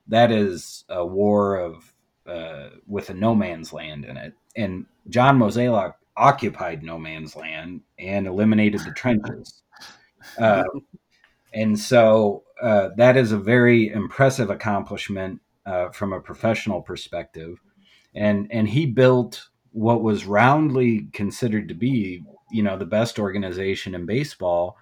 that 0.07 0.31
is 0.31 0.83
a 0.89 1.05
war 1.05 1.55
of 1.57 1.93
uh, 2.25 2.69
with 2.87 3.09
a 3.09 3.13
no 3.13 3.35
man's 3.35 3.73
land 3.73 4.05
in 4.05 4.17
it, 4.17 4.33
and 4.55 4.85
John 5.09 5.39
Mozeliak 5.39 5.95
occupied 6.17 6.83
no 6.83 6.97
man's 6.97 7.35
land 7.35 7.81
and 7.97 8.27
eliminated 8.27 8.81
the 8.81 8.91
trenches. 8.91 9.61
Uh, 10.37 10.63
and 11.53 11.79
so 11.79 12.43
uh, 12.61 12.89
that 12.97 13.17
is 13.17 13.31
a 13.31 13.37
very 13.37 13.89
impressive 13.89 14.49
accomplishment 14.49 15.41
uh, 15.65 15.89
from 15.89 16.13
a 16.13 16.21
professional 16.21 16.81
perspective. 16.81 17.61
And 18.13 18.47
and 18.51 18.67
he 18.69 18.85
built 18.85 19.49
what 19.71 20.03
was 20.03 20.25
roundly 20.25 21.07
considered 21.13 21.69
to 21.69 21.73
be, 21.73 22.23
you 22.51 22.61
know, 22.61 22.77
the 22.77 22.85
best 22.85 23.19
organization 23.19 23.95
in 23.95 24.05
baseball 24.05 24.77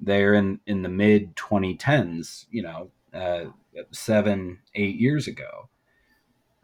there 0.00 0.34
in 0.34 0.60
in 0.66 0.82
the 0.82 0.88
mid 0.88 1.34
2010s 1.36 2.46
you 2.50 2.62
know 2.62 2.90
uh, 3.12 3.44
seven 3.90 4.58
eight 4.74 4.96
years 4.96 5.26
ago 5.26 5.68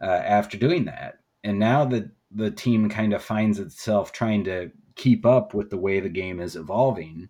uh, 0.00 0.04
after 0.04 0.56
doing 0.56 0.84
that 0.84 1.18
and 1.42 1.58
now 1.58 1.84
that 1.84 2.08
the 2.30 2.50
team 2.50 2.88
kind 2.88 3.12
of 3.12 3.22
finds 3.22 3.58
itself 3.58 4.12
trying 4.12 4.44
to 4.44 4.70
keep 4.96 5.26
up 5.26 5.54
with 5.54 5.70
the 5.70 5.76
way 5.76 6.00
the 6.00 6.08
game 6.08 6.40
is 6.40 6.56
evolving 6.56 7.28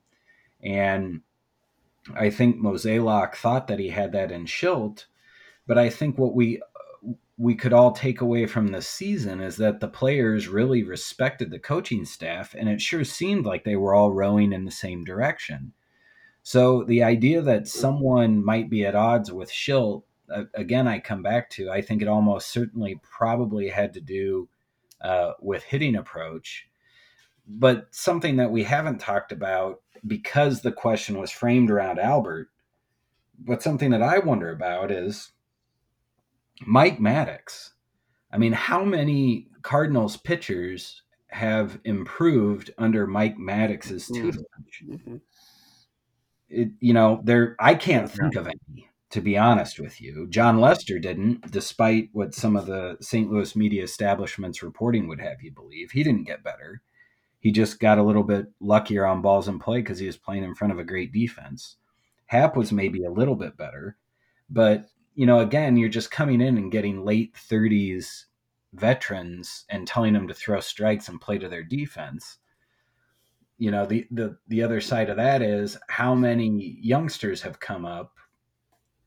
and 0.62 1.20
i 2.14 2.28
think 2.28 2.56
Mozeliak 2.56 3.34
thought 3.34 3.66
that 3.68 3.78
he 3.78 3.88
had 3.88 4.12
that 4.12 4.30
in 4.30 4.44
Shildt 4.44 5.06
but 5.66 5.78
i 5.78 5.88
think 5.88 6.18
what 6.18 6.34
we 6.34 6.60
we 7.36 7.54
could 7.54 7.72
all 7.72 7.90
take 7.90 8.20
away 8.20 8.46
from 8.46 8.68
this 8.68 8.86
season 8.86 9.40
is 9.40 9.56
that 9.56 9.80
the 9.80 9.88
players 9.88 10.46
really 10.46 10.84
respected 10.84 11.50
the 11.50 11.58
coaching 11.58 12.04
staff 12.04 12.54
and 12.54 12.68
it 12.68 12.80
sure 12.80 13.04
seemed 13.04 13.44
like 13.44 13.64
they 13.64 13.76
were 13.76 13.94
all 13.94 14.12
rowing 14.12 14.52
in 14.52 14.64
the 14.64 14.70
same 14.70 15.04
direction 15.04 15.72
so 16.46 16.84
the 16.84 17.02
idea 17.02 17.40
that 17.40 17.66
someone 17.66 18.44
might 18.44 18.68
be 18.68 18.84
at 18.84 18.94
odds 18.94 19.32
with 19.32 19.50
Shildt, 19.50 20.02
uh, 20.30 20.44
again, 20.52 20.86
I 20.86 21.00
come 21.00 21.22
back 21.22 21.48
to, 21.50 21.70
I 21.70 21.80
think 21.80 22.02
it 22.02 22.08
almost 22.08 22.50
certainly 22.50 23.00
probably 23.02 23.70
had 23.70 23.94
to 23.94 24.00
do 24.02 24.50
uh, 25.00 25.32
with 25.40 25.64
hitting 25.64 25.96
approach. 25.96 26.68
But 27.48 27.86
something 27.92 28.36
that 28.36 28.50
we 28.50 28.62
haven't 28.62 29.00
talked 29.00 29.32
about 29.32 29.80
because 30.06 30.60
the 30.60 30.72
question 30.72 31.18
was 31.18 31.30
framed 31.30 31.70
around 31.70 31.98
Albert, 31.98 32.50
but 33.38 33.62
something 33.62 33.90
that 33.90 34.02
I 34.02 34.18
wonder 34.18 34.50
about 34.50 34.90
is 34.90 35.30
Mike 36.66 36.98
Maddux. 36.98 37.70
I 38.30 38.38
mean, 38.38 38.52
how 38.52 38.84
many 38.84 39.48
Cardinals 39.62 40.16
pitchers 40.16 41.02
have 41.28 41.80
improved 41.84 42.70
under 42.78 43.06
Mike 43.06 43.36
Maddux's 43.36 44.08
mm-hmm. 44.08 44.30
tutelage? 44.30 44.84
Mm-hmm 44.88 45.16
it, 46.54 46.70
you 46.80 46.92
know, 46.92 47.20
there 47.24 47.56
I 47.58 47.74
can't 47.74 48.10
think 48.10 48.36
of 48.36 48.46
any 48.46 48.88
to 49.10 49.20
be 49.20 49.38
honest 49.38 49.78
with 49.78 50.00
you. 50.00 50.26
Jon 50.28 50.58
Lester 50.58 50.98
didn't, 50.98 51.48
despite 51.52 52.08
what 52.12 52.34
some 52.34 52.56
of 52.56 52.66
the 52.66 52.96
St. 53.00 53.30
Louis 53.30 53.54
media 53.54 53.84
establishments 53.84 54.60
reporting 54.60 55.06
would 55.06 55.20
have 55.20 55.40
you 55.40 55.52
believe. 55.52 55.92
He 55.92 56.02
didn't 56.02 56.26
get 56.26 56.42
better. 56.42 56.82
He 57.38 57.52
just 57.52 57.78
got 57.78 57.98
a 57.98 58.02
little 58.02 58.24
bit 58.24 58.46
luckier 58.60 59.06
on 59.06 59.22
balls 59.22 59.46
in 59.46 59.60
play 59.60 59.82
because 59.82 60.00
he 60.00 60.06
was 60.06 60.16
playing 60.16 60.42
in 60.42 60.56
front 60.56 60.72
of 60.72 60.80
a 60.80 60.84
great 60.84 61.12
defense. 61.12 61.76
Happ 62.26 62.56
was 62.56 62.72
maybe 62.72 63.04
a 63.04 63.10
little 63.10 63.36
bit 63.36 63.56
better, 63.56 63.96
but 64.50 64.86
you 65.14 65.26
know, 65.26 65.40
again, 65.40 65.76
you're 65.76 65.88
just 65.88 66.10
coming 66.10 66.40
in 66.40 66.56
and 66.56 66.72
getting 66.72 67.04
late 67.04 67.34
30s 67.34 68.24
veterans 68.72 69.64
and 69.68 69.86
telling 69.86 70.12
them 70.12 70.28
to 70.28 70.34
throw 70.34 70.60
strikes 70.60 71.08
and 71.08 71.20
play 71.20 71.38
to 71.38 71.48
their 71.48 71.62
defense. 71.62 72.38
You 73.58 73.70
know, 73.70 73.86
the 73.86 74.06
the 74.10 74.36
the 74.48 74.62
other 74.62 74.80
side 74.80 75.08
of 75.08 75.16
that 75.16 75.40
is 75.40 75.78
how 75.88 76.14
many 76.14 76.78
youngsters 76.80 77.42
have 77.42 77.60
come 77.60 77.84
up 77.84 78.14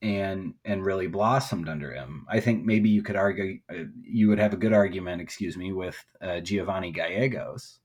and 0.01 0.53
and 0.63 0.85
really 0.85 1.07
blossomed 1.07 1.67
under 1.67 1.91
him. 1.91 2.25
I 2.29 2.39
think 2.39 2.63
maybe 2.63 2.89
you 2.89 3.03
could 3.03 3.17
argue 3.17 3.59
uh, 3.69 3.83
you 4.01 4.29
would 4.29 4.39
have 4.39 4.53
a 4.53 4.57
good 4.57 4.73
argument, 4.73 5.21
excuse 5.21 5.57
me, 5.57 5.73
with 5.73 6.03
uh, 6.21 6.39
Giovanny 6.41 6.93
Gallegos. 6.93 7.79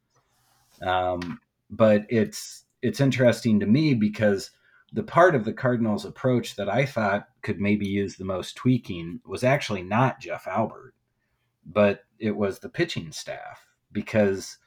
Um, 0.81 1.41
but 1.69 2.07
it's 2.09 2.65
it's 2.81 3.01
interesting 3.01 3.59
to 3.61 3.67
me 3.67 3.95
because 3.95 4.51
the 4.93 5.03
part 5.03 5.35
of 5.35 5.45
the 5.45 5.53
Cardinals' 5.53 6.05
approach 6.05 6.55
that 6.57 6.69
I 6.69 6.85
thought 6.87 7.29
could 7.43 7.61
maybe 7.61 7.87
use 7.87 8.17
the 8.17 8.25
most 8.25 8.57
tweaking 8.57 9.21
was 9.27 9.45
actually 9.45 9.83
not 9.83 10.21
Jeff 10.21 10.47
Albert, 10.47 10.95
but 11.65 12.05
it 12.19 12.37
was 12.37 12.59
the 12.59 12.69
pitching 12.69 13.13
staff 13.13 13.67
because 13.93 14.59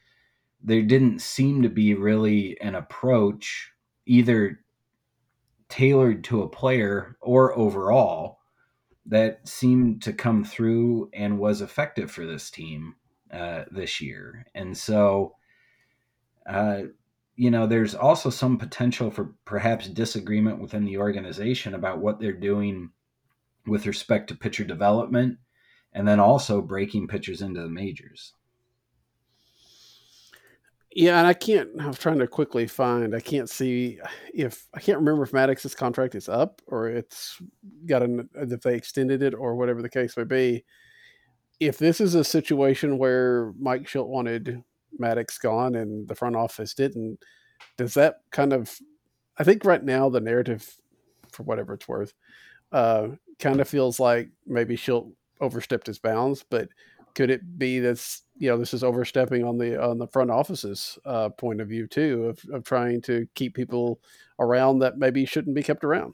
there 0.64 0.82
didn't 0.84 1.20
seem 1.20 1.62
to 1.62 1.70
be 1.70 1.94
really 1.94 2.60
an 2.62 2.76
approach 2.76 3.72
either 4.06 4.60
tailored 5.70 6.24
to 6.24 6.42
a 6.42 6.50
player 6.50 7.18
or 7.22 7.58
overall 7.58 8.40
that 9.06 9.48
seemed 9.48 10.02
to 10.02 10.14
come 10.14 10.44
through 10.44 11.10
and 11.14 11.38
was 11.38 11.62
effective 11.62 12.10
for 12.10 12.26
this 12.26 12.50
team 12.50 12.96
uh, 13.32 13.64
this 13.72 14.02
year. 14.02 14.46
And 14.56 14.76
so, 14.76 15.36
uh, 16.48 16.84
you 17.36 17.52
know, 17.52 17.68
there's 17.68 17.96
also 17.96 18.30
some 18.30 18.58
potential 18.58 19.12
for 19.12 19.36
perhaps 19.46 19.88
disagreement 19.88 20.60
within 20.60 20.86
the 20.86 20.98
organization 20.98 21.74
about 21.74 22.00
what 22.00 22.20
they're 22.20 22.32
doing 22.32 22.90
with 23.68 23.86
respect 23.86 24.30
to 24.30 24.36
pitcher 24.36 24.64
development 24.64 25.38
and 25.94 26.08
then 26.08 26.20
also 26.20 26.62
breaking 26.62 27.08
pitchers 27.08 27.42
into 27.42 27.62
the 27.62 27.70
majors. 27.70 28.34
Yeah, 30.92 31.18
and 31.18 31.28
I 31.28 31.34
can't. 31.34 31.70
I'm 31.78 31.94
trying 31.94 32.20
to 32.20 32.28
quickly 32.28 32.68
find. 32.68 33.14
I 33.14 33.20
can't 33.20 33.50
see 33.50 34.00
if 34.34 34.66
I 34.74 34.80
can't 34.80 34.98
remember 34.98 35.24
if 35.24 35.34
Maddux's 35.34 35.76
contract 35.76 36.16
is 36.16 36.30
up 36.30 36.62
or 36.68 36.88
it's 36.88 37.42
got 37.86 38.02
an 38.02 38.30
if 38.36 38.62
they 38.62 38.76
extended 38.76 39.22
it 39.22 39.34
or 39.34 39.56
whatever 39.56 39.82
the 39.82 39.90
case 39.90 40.16
may 40.16 40.24
be. 40.24 40.64
If 41.60 41.78
this 41.78 42.00
is 42.00 42.16
a 42.16 42.24
situation 42.24 42.98
where 42.98 43.52
Mike 43.60 43.84
Shildt 43.84 44.08
wanted 44.08 44.64
Maddux 45.00 45.40
gone 45.40 45.76
and 45.76 46.08
the 46.08 46.16
front 46.16 46.36
office 46.36 46.74
didn't, 46.74 47.20
does 47.78 47.94
that 47.96 48.22
kind 48.32 48.54
of? 48.54 48.78
I 49.38 49.44
think 49.44 49.66
right 49.66 49.84
now 49.84 50.10
the 50.10 50.22
narrative, 50.22 50.76
for 51.32 51.44
whatever 51.44 51.74
it's 51.74 51.88
worth, 51.88 52.14
uh, 52.72 53.10
kind 53.40 53.60
of 53.60 53.68
feels 53.68 54.00
like 54.00 54.30
maybe 54.46 54.78
Shildt 54.78 55.12
overstepped 55.42 55.88
his 55.88 56.00
bounds, 56.00 56.44
but 56.50 56.70
could 57.16 57.30
it 57.30 57.58
be 57.58 57.80
that's 57.80 58.24
you 58.38 58.50
know 58.50 58.58
this 58.58 58.74
is 58.74 58.84
overstepping 58.84 59.44
on 59.44 59.58
the 59.58 59.82
on 59.82 59.98
the 59.98 60.08
front 60.08 60.30
office's 60.30 61.00
uh, 61.06 61.30
point 61.30 61.62
of 61.62 61.68
view 61.68 61.88
too 61.88 62.26
of, 62.26 62.54
of 62.54 62.64
trying 62.64 63.02
to 63.02 63.28
keep 63.36 63.56
people 63.56 64.00
around 64.40 64.80
that 64.80 64.98
maybe 64.98 65.26
shouldn't 65.26 65.56
be 65.56 65.64
kept 65.64 65.84
around 65.84 66.14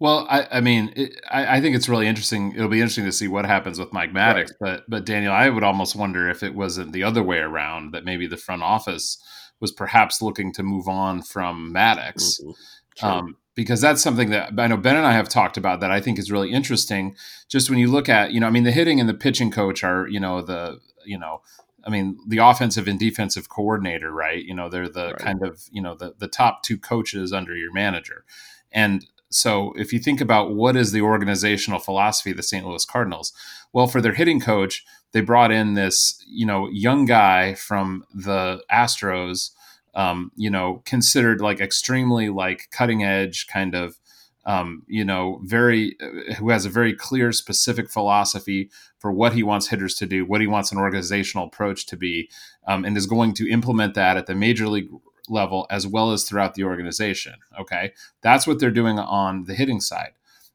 well, 0.00 0.26
I, 0.28 0.46
I 0.52 0.60
mean, 0.60 0.92
it, 0.96 1.20
I, 1.30 1.56
I, 1.56 1.60
think 1.60 1.76
it's 1.76 1.88
really 1.88 2.06
interesting. 2.06 2.52
It'll 2.54 2.68
be 2.68 2.80
interesting 2.80 3.04
to 3.04 3.12
see 3.12 3.28
what 3.28 3.46
happens 3.46 3.78
with 3.78 3.92
Mike 3.92 4.12
Maddux. 4.12 4.34
Right. 4.34 4.50
But, 4.60 4.84
but 4.88 5.06
Daniel, 5.06 5.32
I 5.32 5.48
would 5.48 5.62
almost 5.62 5.94
wonder 5.94 6.28
if 6.28 6.42
it 6.42 6.54
wasn't 6.54 6.92
the 6.92 7.04
other 7.04 7.22
way 7.22 7.38
around 7.38 7.92
that 7.92 8.04
maybe 8.04 8.26
the 8.26 8.36
front 8.36 8.62
office 8.62 9.22
was 9.60 9.72
perhaps 9.72 10.20
looking 10.20 10.52
to 10.54 10.62
move 10.62 10.88
on 10.88 11.22
from 11.22 11.72
Maddux. 11.72 12.40
Mm-hmm. 12.40 12.50
Sure. 12.96 13.10
Um, 13.10 13.36
because 13.54 13.80
that's 13.80 14.02
something 14.02 14.30
that 14.30 14.52
I 14.58 14.66
know 14.66 14.76
Ben 14.76 14.96
and 14.96 15.06
I 15.06 15.12
have 15.12 15.28
talked 15.28 15.56
about 15.56 15.80
that 15.80 15.90
I 15.90 16.00
think 16.00 16.18
is 16.18 16.30
really 16.30 16.50
interesting. 16.50 17.14
Just 17.48 17.70
when 17.70 17.78
you 17.78 17.88
look 17.88 18.08
at, 18.08 18.32
you 18.32 18.40
know, 18.40 18.48
I 18.48 18.50
mean, 18.50 18.64
the 18.64 18.72
hitting 18.72 18.98
and 18.98 19.08
the 19.08 19.14
pitching 19.14 19.52
coach 19.52 19.84
are, 19.84 20.08
you 20.08 20.18
know, 20.18 20.42
the, 20.42 20.80
you 21.04 21.18
know, 21.18 21.40
I 21.86 21.90
mean, 21.90 22.18
the 22.26 22.38
offensive 22.38 22.88
and 22.88 22.98
defensive 22.98 23.48
coordinator, 23.48 24.10
right? 24.10 24.42
You 24.42 24.54
know, 24.54 24.68
they're 24.68 24.88
the 24.88 25.12
right. 25.12 25.18
kind 25.18 25.42
of, 25.42 25.62
you 25.70 25.82
know, 25.82 25.94
the 25.94 26.14
the 26.18 26.28
top 26.28 26.62
two 26.62 26.78
coaches 26.78 27.32
under 27.32 27.56
your 27.56 27.72
manager. 27.72 28.24
And 28.72 29.06
so 29.34 29.72
if 29.76 29.92
you 29.92 29.98
think 29.98 30.20
about 30.20 30.54
what 30.54 30.76
is 30.76 30.92
the 30.92 31.00
organizational 31.00 31.80
philosophy 31.80 32.30
of 32.30 32.36
the 32.36 32.42
St. 32.42 32.66
Louis 32.66 32.84
Cardinals, 32.84 33.32
well, 33.72 33.86
for 33.86 34.00
their 34.00 34.14
hitting 34.14 34.40
coach, 34.40 34.84
they 35.12 35.20
brought 35.20 35.52
in 35.52 35.74
this, 35.74 36.22
you 36.26 36.46
know, 36.46 36.68
young 36.70 37.04
guy 37.04 37.54
from 37.54 38.04
the 38.14 38.62
Astros 38.70 39.50
um, 39.94 40.32
you 40.36 40.50
know, 40.50 40.82
considered 40.84 41.40
like 41.40 41.60
extremely 41.60 42.28
like 42.28 42.68
cutting 42.70 43.04
edge 43.04 43.46
kind 43.46 43.74
of, 43.74 43.98
um, 44.46 44.82
you 44.86 45.04
know, 45.04 45.40
very, 45.44 45.96
uh, 46.02 46.34
who 46.34 46.50
has 46.50 46.66
a 46.66 46.70
very 46.70 46.94
clear, 46.94 47.32
specific 47.32 47.88
philosophy 47.90 48.70
for 48.98 49.10
what 49.10 49.32
he 49.32 49.42
wants 49.42 49.68
hitters 49.68 49.94
to 49.94 50.06
do, 50.06 50.26
what 50.26 50.40
he 50.40 50.46
wants 50.46 50.70
an 50.70 50.78
organizational 50.78 51.46
approach 51.46 51.86
to 51.86 51.96
be, 51.96 52.28
um, 52.66 52.84
and 52.84 52.96
is 52.96 53.06
going 53.06 53.32
to 53.34 53.48
implement 53.48 53.94
that 53.94 54.16
at 54.16 54.26
the 54.26 54.34
major 54.34 54.68
league 54.68 54.90
level 55.28 55.66
as 55.70 55.86
well 55.86 56.12
as 56.12 56.24
throughout 56.24 56.54
the 56.54 56.64
organization. 56.64 57.34
Okay. 57.58 57.92
That's 58.22 58.46
what 58.46 58.58
they're 58.58 58.70
doing 58.70 58.98
on 58.98 59.44
the 59.44 59.54
hitting 59.54 59.80
side. 59.80 60.12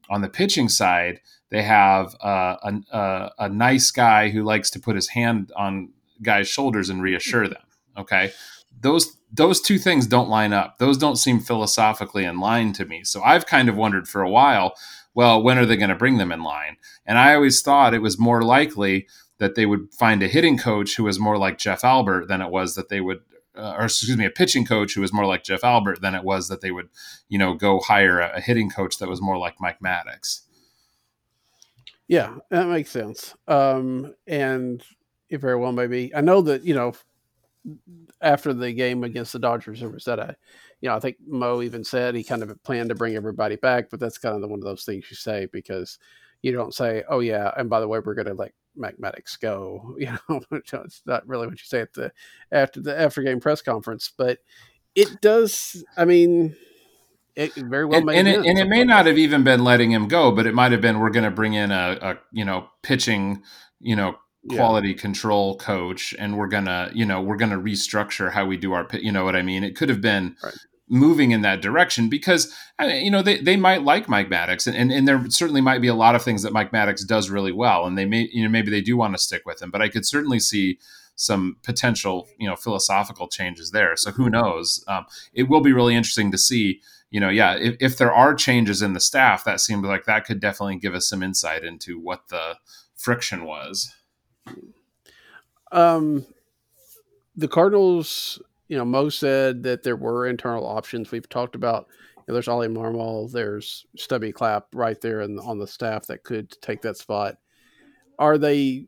On 0.09 0.21
the 0.21 0.29
pitching 0.29 0.69
side, 0.69 1.21
they 1.49 1.63
have 1.63 2.15
uh, 2.21 2.57
a, 2.63 2.73
a, 2.91 3.31
a 3.39 3.49
nice 3.49 3.91
guy 3.91 4.29
who 4.29 4.43
likes 4.43 4.69
to 4.71 4.79
put 4.79 4.95
his 4.95 5.09
hand 5.09 5.51
on 5.55 5.89
guys' 6.21 6.47
shoulders 6.47 6.89
and 6.89 7.01
reassure 7.01 7.47
them. 7.47 7.61
Okay 7.97 8.31
those 8.81 9.17
those 9.31 9.61
two 9.61 9.77
things 9.77 10.07
don't 10.07 10.29
line 10.29 10.53
up. 10.53 10.79
Those 10.79 10.97
don't 10.97 11.15
seem 11.15 11.39
philosophically 11.39 12.25
in 12.25 12.39
line 12.39 12.73
to 12.73 12.85
me. 12.85 13.03
So 13.03 13.21
I've 13.21 13.45
kind 13.45 13.69
of 13.69 13.77
wondered 13.77 14.07
for 14.07 14.23
a 14.23 14.29
while, 14.29 14.73
well, 15.13 15.41
when 15.41 15.59
are 15.59 15.67
they 15.67 15.77
going 15.77 15.91
to 15.91 15.95
bring 15.95 16.17
them 16.17 16.31
in 16.31 16.41
line? 16.41 16.77
And 17.05 17.19
I 17.19 17.35
always 17.35 17.61
thought 17.61 17.93
it 17.93 18.01
was 18.01 18.17
more 18.17 18.41
likely 18.41 19.07
that 19.37 19.53
they 19.53 19.67
would 19.67 19.93
find 19.93 20.23
a 20.23 20.27
hitting 20.27 20.57
coach 20.57 20.95
who 20.95 21.03
was 21.03 21.19
more 21.19 21.37
like 21.37 21.59
Jeff 21.59 21.83
Albert 21.83 22.27
than 22.27 22.41
it 22.41 22.49
was 22.49 22.73
that 22.73 22.89
they 22.89 23.01
would 23.01 23.19
uh, 23.59 23.75
or 23.77 23.85
excuse 23.85 24.17
me, 24.17 24.25
a 24.25 24.29
pitching 24.29 24.65
coach 24.65 24.93
who 24.93 25.01
was 25.01 25.13
more 25.13 25.25
like 25.25 25.43
Jeff 25.43 25.63
Albert 25.63 26.01
than 26.01 26.15
it 26.15 26.23
was 26.23 26.47
that 26.47 26.61
they 26.61 26.71
would, 26.71 26.89
you 27.27 27.37
know, 27.37 27.53
go 27.53 27.79
hire 27.79 28.19
a, 28.19 28.37
a 28.37 28.41
hitting 28.41 28.69
coach 28.69 28.97
that 28.97 29.09
was 29.09 29.21
more 29.21 29.37
like 29.37 29.55
Mike 29.59 29.79
Maddux. 29.79 30.41
Yeah, 32.07 32.37
that 32.49 32.67
makes 32.67 32.89
sense. 32.89 33.35
Um, 33.47 34.15
and 34.25 34.83
it 35.29 35.41
very 35.41 35.55
well 35.57 35.71
may 35.71 35.87
be. 35.87 36.13
I 36.15 36.21
know 36.21 36.41
that 36.41 36.63
you 36.63 36.73
know 36.73 36.93
after 38.21 38.53
the 38.53 38.73
game 38.73 39.03
against 39.03 39.33
the 39.33 39.39
Dodgers, 39.39 39.79
there 39.79 39.89
was 39.89 40.05
that 40.05 40.19
I, 40.19 40.35
you 40.81 40.89
know, 40.89 40.95
I 40.95 40.99
think 40.99 41.17
Mo 41.25 41.61
even 41.61 41.83
said 41.83 42.15
he 42.15 42.23
kind 42.23 42.41
of 42.41 42.63
planned 42.63 42.89
to 42.89 42.95
bring 42.95 43.15
everybody 43.15 43.57
back, 43.57 43.89
but 43.89 43.99
that's 43.99 44.17
kind 44.17 44.35
of 44.35 44.41
the, 44.41 44.47
one 44.47 44.59
of 44.59 44.65
those 44.65 44.85
things 44.85 45.05
you 45.09 45.15
say 45.15 45.47
because 45.51 45.99
you 46.41 46.51
don't 46.51 46.73
say, 46.73 47.03
oh 47.09 47.19
yeah, 47.19 47.51
and 47.57 47.69
by 47.69 47.79
the 47.79 47.87
way, 47.87 47.99
we're 47.99 48.15
going 48.15 48.27
to 48.27 48.33
let 48.33 48.53
Maddux 48.77 49.39
go. 49.39 49.95
You 49.99 50.17
know, 50.29 50.41
uh, 50.51 50.57
it's 50.61 51.01
not 51.05 51.27
really 51.27 51.47
what 51.47 51.59
you 51.59 51.65
say 51.65 51.81
at 51.81 51.93
the 51.93 52.11
after 52.51 52.81
the 52.81 52.99
after 52.99 53.21
game 53.21 53.39
press 53.39 53.61
conference, 53.61 54.11
but 54.15 54.39
it 54.95 55.21
does. 55.21 55.83
I 55.97 56.05
mean, 56.05 56.55
it 57.35 57.53
very 57.55 57.85
well 57.85 57.99
and, 57.99 58.09
and 58.09 58.27
it, 58.27 58.45
and 58.45 58.59
it 58.59 58.67
may 58.67 58.83
not 58.83 59.05
have 59.05 59.17
even 59.17 59.43
been 59.43 59.63
letting 59.63 59.91
him 59.91 60.07
go, 60.07 60.31
but 60.31 60.45
it 60.45 60.53
might 60.53 60.71
have 60.71 60.81
been 60.81 60.99
we're 60.99 61.09
going 61.09 61.23
to 61.25 61.31
bring 61.31 61.53
in 61.53 61.71
a, 61.71 61.97
a 62.01 62.17
you 62.31 62.45
know 62.45 62.67
pitching 62.81 63.43
you 63.79 63.95
know 63.95 64.15
quality 64.49 64.89
yeah. 64.89 64.97
control 64.97 65.57
coach 65.57 66.15
and 66.17 66.37
we're 66.37 66.47
gonna 66.47 66.89
you 66.93 67.05
know 67.05 67.21
we're 67.21 67.35
gonna 67.35 67.57
restructure 67.57 68.31
how 68.31 68.45
we 68.45 68.55
do 68.55 68.71
our 68.71 68.87
you 68.93 69.11
know 69.11 69.25
what 69.25 69.35
i 69.35 69.41
mean 69.41 69.63
it 69.63 69.75
could 69.75 69.89
have 69.89 69.99
been 70.01 70.35
right. 70.43 70.53
Moving 70.91 71.31
in 71.31 71.41
that 71.43 71.61
direction 71.61 72.09
because 72.09 72.51
you 72.79 73.11
know 73.11 73.21
they, 73.21 73.39
they 73.39 73.55
might 73.55 73.83
like 73.83 74.09
mike 74.09 74.27
Maddux 74.27 74.65
and, 74.65 74.75
and, 74.75 74.91
and 74.91 75.07
there 75.07 75.23
certainly 75.29 75.61
might 75.61 75.81
be 75.81 75.87
a 75.87 75.93
lot 75.93 76.15
of 76.15 76.23
things 76.23 76.41
that 76.41 76.51
mike 76.51 76.71
Maddux 76.71 77.05
does 77.05 77.29
really 77.29 77.51
well 77.51 77.85
and 77.85 77.95
they 77.95 78.05
may 78.05 78.27
you 78.33 78.43
know 78.43 78.49
maybe 78.49 78.71
they 78.71 78.81
do 78.81 78.97
want 78.97 79.13
to 79.13 79.21
stick 79.21 79.43
with 79.45 79.61
him 79.61 79.69
but 79.69 79.83
i 79.83 79.87
could 79.87 80.03
certainly 80.03 80.39
see 80.39 80.79
some 81.19 81.57
potential 81.63 82.29
you 82.37 82.47
know 82.47 82.55
philosophical 82.55 83.27
changes 83.27 83.71
there. 83.71 83.97
So 83.97 84.11
who 84.11 84.29
knows? 84.29 84.83
Um, 84.87 85.05
it 85.33 85.49
will 85.49 85.59
be 85.59 85.73
really 85.73 85.93
interesting 85.95 86.31
to 86.31 86.37
see 86.37 86.81
you 87.11 87.19
know 87.19 87.27
yeah 87.29 87.55
if, 87.55 87.75
if 87.81 87.97
there 87.97 88.13
are 88.13 88.33
changes 88.33 88.81
in 88.81 88.93
the 88.93 89.01
staff 89.01 89.43
that 89.43 89.59
seems 89.59 89.85
like 89.85 90.05
that 90.05 90.25
could 90.25 90.39
definitely 90.39 90.77
give 90.77 90.95
us 90.95 91.09
some 91.09 91.21
insight 91.21 91.65
into 91.65 91.99
what 91.99 92.29
the 92.29 92.55
friction 92.95 93.43
was. 93.43 93.93
Um, 95.73 96.25
the 97.35 97.49
Cardinals, 97.49 98.41
you 98.69 98.77
know, 98.77 98.85
Mo 98.85 99.09
said 99.09 99.63
that 99.63 99.83
there 99.83 99.97
were 99.97 100.27
internal 100.27 100.65
options. 100.65 101.11
We've 101.11 101.27
talked 101.27 101.55
about. 101.55 101.87
You 102.15 102.23
know, 102.27 102.33
there's 102.35 102.47
Oli 102.47 102.67
Marmol. 102.67 103.31
There's 103.31 103.85
Stubby 103.97 104.31
Clapp 104.31 104.67
right 104.73 105.01
there 105.01 105.21
on 105.21 105.57
the 105.57 105.67
staff 105.67 106.05
that 106.07 106.23
could 106.23 106.49
take 106.61 106.81
that 106.83 106.95
spot. 106.95 107.37
Are 108.19 108.37
they, 108.37 108.85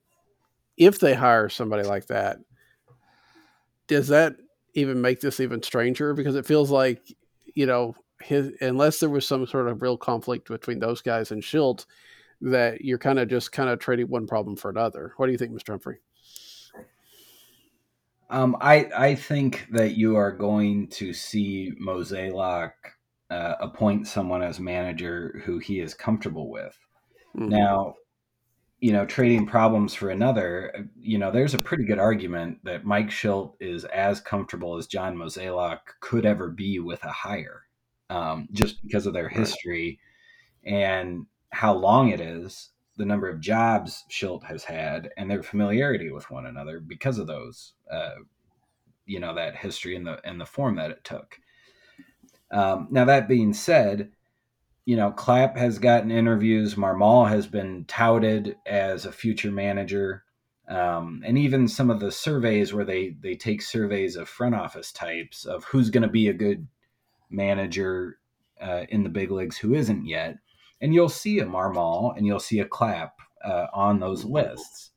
if 0.78 1.00
they 1.00 1.16
hire 1.16 1.50
somebody 1.50 1.84
like 1.84 2.06
that, 2.08 2.38
does 3.88 4.08
that 4.10 4.36
even 4.76 5.02
make 5.02 5.20
this 5.20 5.40
even 5.40 5.64
stranger? 5.64 6.14
Because 6.14 6.36
it 6.36 6.46
feels 6.46 6.70
like, 6.70 7.02
you 7.56 7.66
know, 7.66 7.96
his 8.22 8.52
unless 8.62 9.00
there 9.00 9.10
was 9.10 9.28
some 9.28 9.48
sort 9.48 9.68
of 9.68 9.82
real 9.82 9.98
conflict 9.98 10.48
between 10.48 10.80
those 10.80 11.02
guys 11.02 11.32
and 11.32 11.42
Shildt, 11.42 11.86
that 12.42 12.82
you're 12.82 13.00
kind 13.00 13.20
of 13.20 13.28
just 13.28 13.52
kind 13.52 13.70
of 13.70 13.80
trading 13.80 14.08
one 14.08 14.28
problem 14.28 14.56
for 14.56 14.70
another. 14.70 15.14
What 15.18 15.26
do 15.26 15.32
you 15.32 15.38
think, 15.38 15.52
Mr. 15.52 15.70
Humphrey? 15.70 16.00
Um, 18.32 18.56
I 18.62 18.90
I 18.98 19.16
think 19.16 19.68
that 19.72 19.98
you 19.98 20.16
are 20.16 20.32
going 20.32 20.88
to 20.88 21.14
see 21.14 21.74
Mozeliak 21.86 22.72
uh, 23.30 23.56
appoint 23.60 24.08
someone 24.08 24.42
as 24.42 24.60
manager 24.60 25.42
who 25.46 25.60
he 25.60 25.82
is 25.82 25.94
comfortable 25.94 26.50
with. 26.50 26.78
Mm-hmm. 27.36 27.50
Now, 27.50 27.96
you 28.80 28.94
know, 28.94 29.06
trading 29.06 29.46
problems 29.46 29.94
for 29.94 30.10
another, 30.10 30.90
you 31.00 31.18
know, 31.18 31.30
there's 31.30 31.54
a 31.54 31.60
pretty 31.60 31.84
good 31.86 32.00
argument 32.00 32.58
that 32.64 32.86
Mike 32.86 33.10
Shildt 33.10 33.54
is 33.60 33.86
as 33.86 34.20
comfortable 34.20 34.78
as 34.78 34.88
John 34.88 35.16
Mozeliak 35.16 35.80
could 36.00 36.26
ever 36.26 36.50
be 36.50 36.80
with 36.80 37.04
a 37.04 37.12
hire, 37.12 37.64
um, 38.10 38.48
just 38.52 38.82
because 38.82 39.06
of 39.06 39.14
their 39.14 39.30
history 39.30 40.00
and 40.66 41.26
how 41.52 41.74
long 41.74 42.10
it 42.10 42.22
is, 42.22 42.71
the 42.98 43.06
number 43.06 43.30
of 43.30 43.40
jobs 43.40 44.04
Shildt 44.10 44.44
has 44.44 44.64
had, 44.64 45.10
and 45.18 45.30
their 45.30 45.44
familiarity 45.44 46.12
with 46.12 46.30
one 46.30 46.46
another 46.46 46.80
because 46.80 47.18
of 47.18 47.28
those, 47.28 47.74
uh, 47.92 48.16
you 49.06 49.20
know, 49.20 49.36
that 49.36 49.56
history 49.56 49.96
and 49.96 50.06
the 50.06 50.20
and 50.26 50.40
the 50.40 50.46
form 50.46 50.76
that 50.76 50.92
it 50.92 51.04
took. 51.04 51.38
Um, 52.52 52.88
now 52.92 53.06
that 53.06 53.30
being 53.30 53.54
said, 53.54 54.12
you 54.86 54.96
know, 54.96 55.12
Clapp 55.12 55.58
has 55.58 55.80
gotten 55.80 56.12
interviews. 56.12 56.76
Marmol 56.76 57.30
has 57.30 57.48
been 57.48 57.86
touted 57.86 58.56
as 58.66 59.06
a 59.06 59.12
future 59.12 59.52
manager. 59.52 60.24
Um, 60.68 61.22
and 61.26 61.38
even 61.38 61.68
some 61.68 61.90
of 61.90 62.00
the 62.00 62.12
surveys 62.12 62.74
where 62.74 62.86
they, 62.86 63.16
they 63.22 63.36
take 63.36 63.62
surveys 63.62 64.16
of 64.16 64.30
front 64.30 64.56
office 64.56 64.92
types 64.92 65.46
of 65.46 65.64
who's 65.66 65.90
going 65.90 66.04
to 66.04 66.10
be 66.10 66.28
a 66.30 66.34
good 66.34 66.68
manager 67.30 68.20
uh, 68.60 68.86
in 68.90 69.04
the 69.04 69.10
big 69.10 69.32
leagues 69.32 69.58
who 69.58 69.74
isn't 69.74 70.06
yet. 70.06 70.38
And 70.82 70.94
you'll 70.94 71.10
see 71.10 71.40
a 71.40 71.46
Marmol 71.46 72.18
and 72.18 72.26
you'll 72.26 72.40
see 72.40 72.60
a 72.60 72.66
Clapp 72.66 73.20
uh, 73.44 73.68
on 73.74 74.00
those 74.00 74.26
lists. 74.26 74.92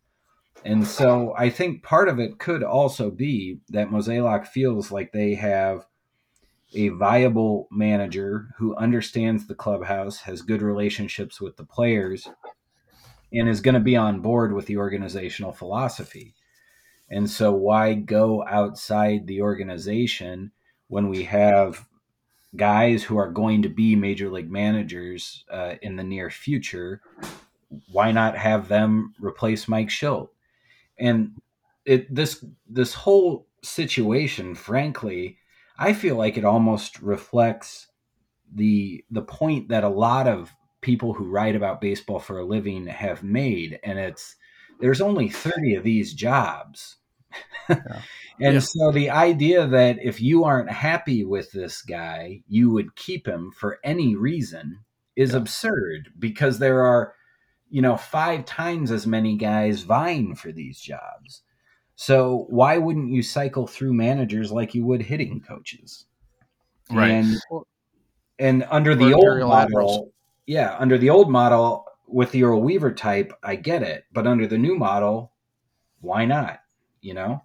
And 0.65 0.87
so 0.87 1.35
I 1.37 1.51
think 1.51 1.83
part 1.83 2.09
of 2.09 2.19
it 2.19 2.39
could 2.39 2.63
also 2.63 3.11
be 3.11 3.61
that 3.69 3.89
Mozeliak 3.89 4.47
feels 4.47 4.91
like 4.91 5.13
they 5.13 5.35
have 5.35 5.87
a 6.75 6.89
viable 6.89 7.69
manager 7.71 8.49
who 8.59 8.75
understands 8.77 9.47
the 9.47 9.55
clubhouse, 9.55 10.21
has 10.21 10.43
good 10.43 10.63
relationships 10.63 11.41
with 11.41 11.57
the 11.57 11.65
players, 11.65 12.29
and 13.33 13.49
is 13.49 13.61
going 13.61 13.75
to 13.75 13.81
be 13.81 13.97
on 13.97 14.21
board 14.21 14.53
with 14.53 14.67
the 14.67 14.79
organizational 14.79 15.53
philosophy. 15.53 16.35
And 17.11 17.29
so, 17.29 17.53
why 17.53 17.95
go 17.95 18.45
outside 18.47 19.27
the 19.27 19.43
organization 19.43 20.53
when 20.89 21.09
we 21.09 21.25
have 21.25 21.87
guys 22.57 23.03
who 23.03 23.17
are 23.17 23.31
going 23.31 23.63
to 23.63 23.69
be 23.69 23.97
major 23.97 24.31
league 24.31 24.51
managers 24.51 25.45
uh, 25.51 25.75
in 25.83 25.97
the 25.97 26.05
near 26.05 26.31
future? 26.31 27.01
Why 27.91 28.13
not 28.13 28.37
have 28.37 28.69
them 28.69 29.15
replace 29.19 29.69
Mike 29.69 29.89
Shildt? 29.89 30.29
And 30.99 31.41
it 31.85 32.15
this 32.15 32.45
this 32.69 32.95
whole 32.95 33.47
situation, 33.63 34.55
frankly, 34.55 35.39
I 35.79 35.93
feel 35.93 36.17
like 36.17 36.37
it 36.37 36.45
almost 36.45 37.01
reflects 37.01 37.89
the 38.55 39.05
the 39.11 39.23
point 39.23 39.69
that 39.69 39.85
a 39.85 39.89
lot 39.89 40.29
of 40.29 40.55
people 40.81 41.15
who 41.15 41.31
write 41.31 41.57
about 41.57 41.81
baseball 41.81 42.19
for 42.19 42.39
a 42.39 42.45
living 42.45 42.87
have 42.87 43.23
made 43.23 43.81
and 43.83 43.99
it's 43.99 44.37
there's 44.81 45.01
only 45.01 45.31
30 45.31 45.77
of 45.77 45.83
these 45.83 46.13
jobs 46.13 46.97
yeah. 47.69 47.77
and 48.41 48.55
yeah. 48.55 48.59
so 48.59 48.91
the 48.91 49.11
idea 49.11 49.67
that 49.67 49.97
if 50.03 50.21
you 50.21 50.45
aren't 50.45 50.71
happy 50.71 51.25
with 51.25 51.51
this 51.53 51.83
guy 51.83 52.41
you 52.49 52.71
would 52.71 52.95
keep 52.97 53.27
him 53.27 53.51
for 53.57 53.79
any 53.85 54.15
reason 54.15 54.79
is 55.17 55.33
yeah. 55.33 55.39
absurd 55.39 56.09
because 56.19 56.59
there 56.59 56.85
are 56.85 57.15
you 57.71 57.83
know 57.83 57.97
five 57.97 58.45
times 58.45 58.91
as 58.91 59.07
many 59.07 59.37
guys 59.37 59.83
vying 59.83 60.35
for 60.35 60.53
these 60.53 60.81
jobs 60.81 61.43
so 61.97 62.47
why 62.49 62.79
wouldn't 62.79 63.11
you 63.11 63.23
cycle 63.23 63.67
through 63.67 63.95
managers 63.95 64.51
like 64.51 64.75
you 64.75 64.85
would 64.87 65.03
hitting 65.03 65.41
coaches? 65.41 66.07
Right. 66.91 67.11
And, 67.11 67.37
and 68.39 68.67
under 68.71 68.95
the 68.95 69.13
old 69.13 69.41
model, 69.41 70.13
yeah, 70.47 70.77
under 70.79 70.99
the 70.99 71.11
old 71.11 71.31
model 71.31 71.87
with 72.09 72.33
the 72.33 72.45
Earl 72.45 72.63
Weaver 72.63 72.93
type, 72.93 73.33
I 73.43 73.57
get 73.57 73.83
it. 73.83 74.05
But 74.13 74.27
under 74.27 74.47
the 74.47 74.59
new 74.59 74.77
model, 74.77 75.33
why 76.01 76.25
not? 76.25 76.59
You 77.05 77.15
know? 77.15 77.43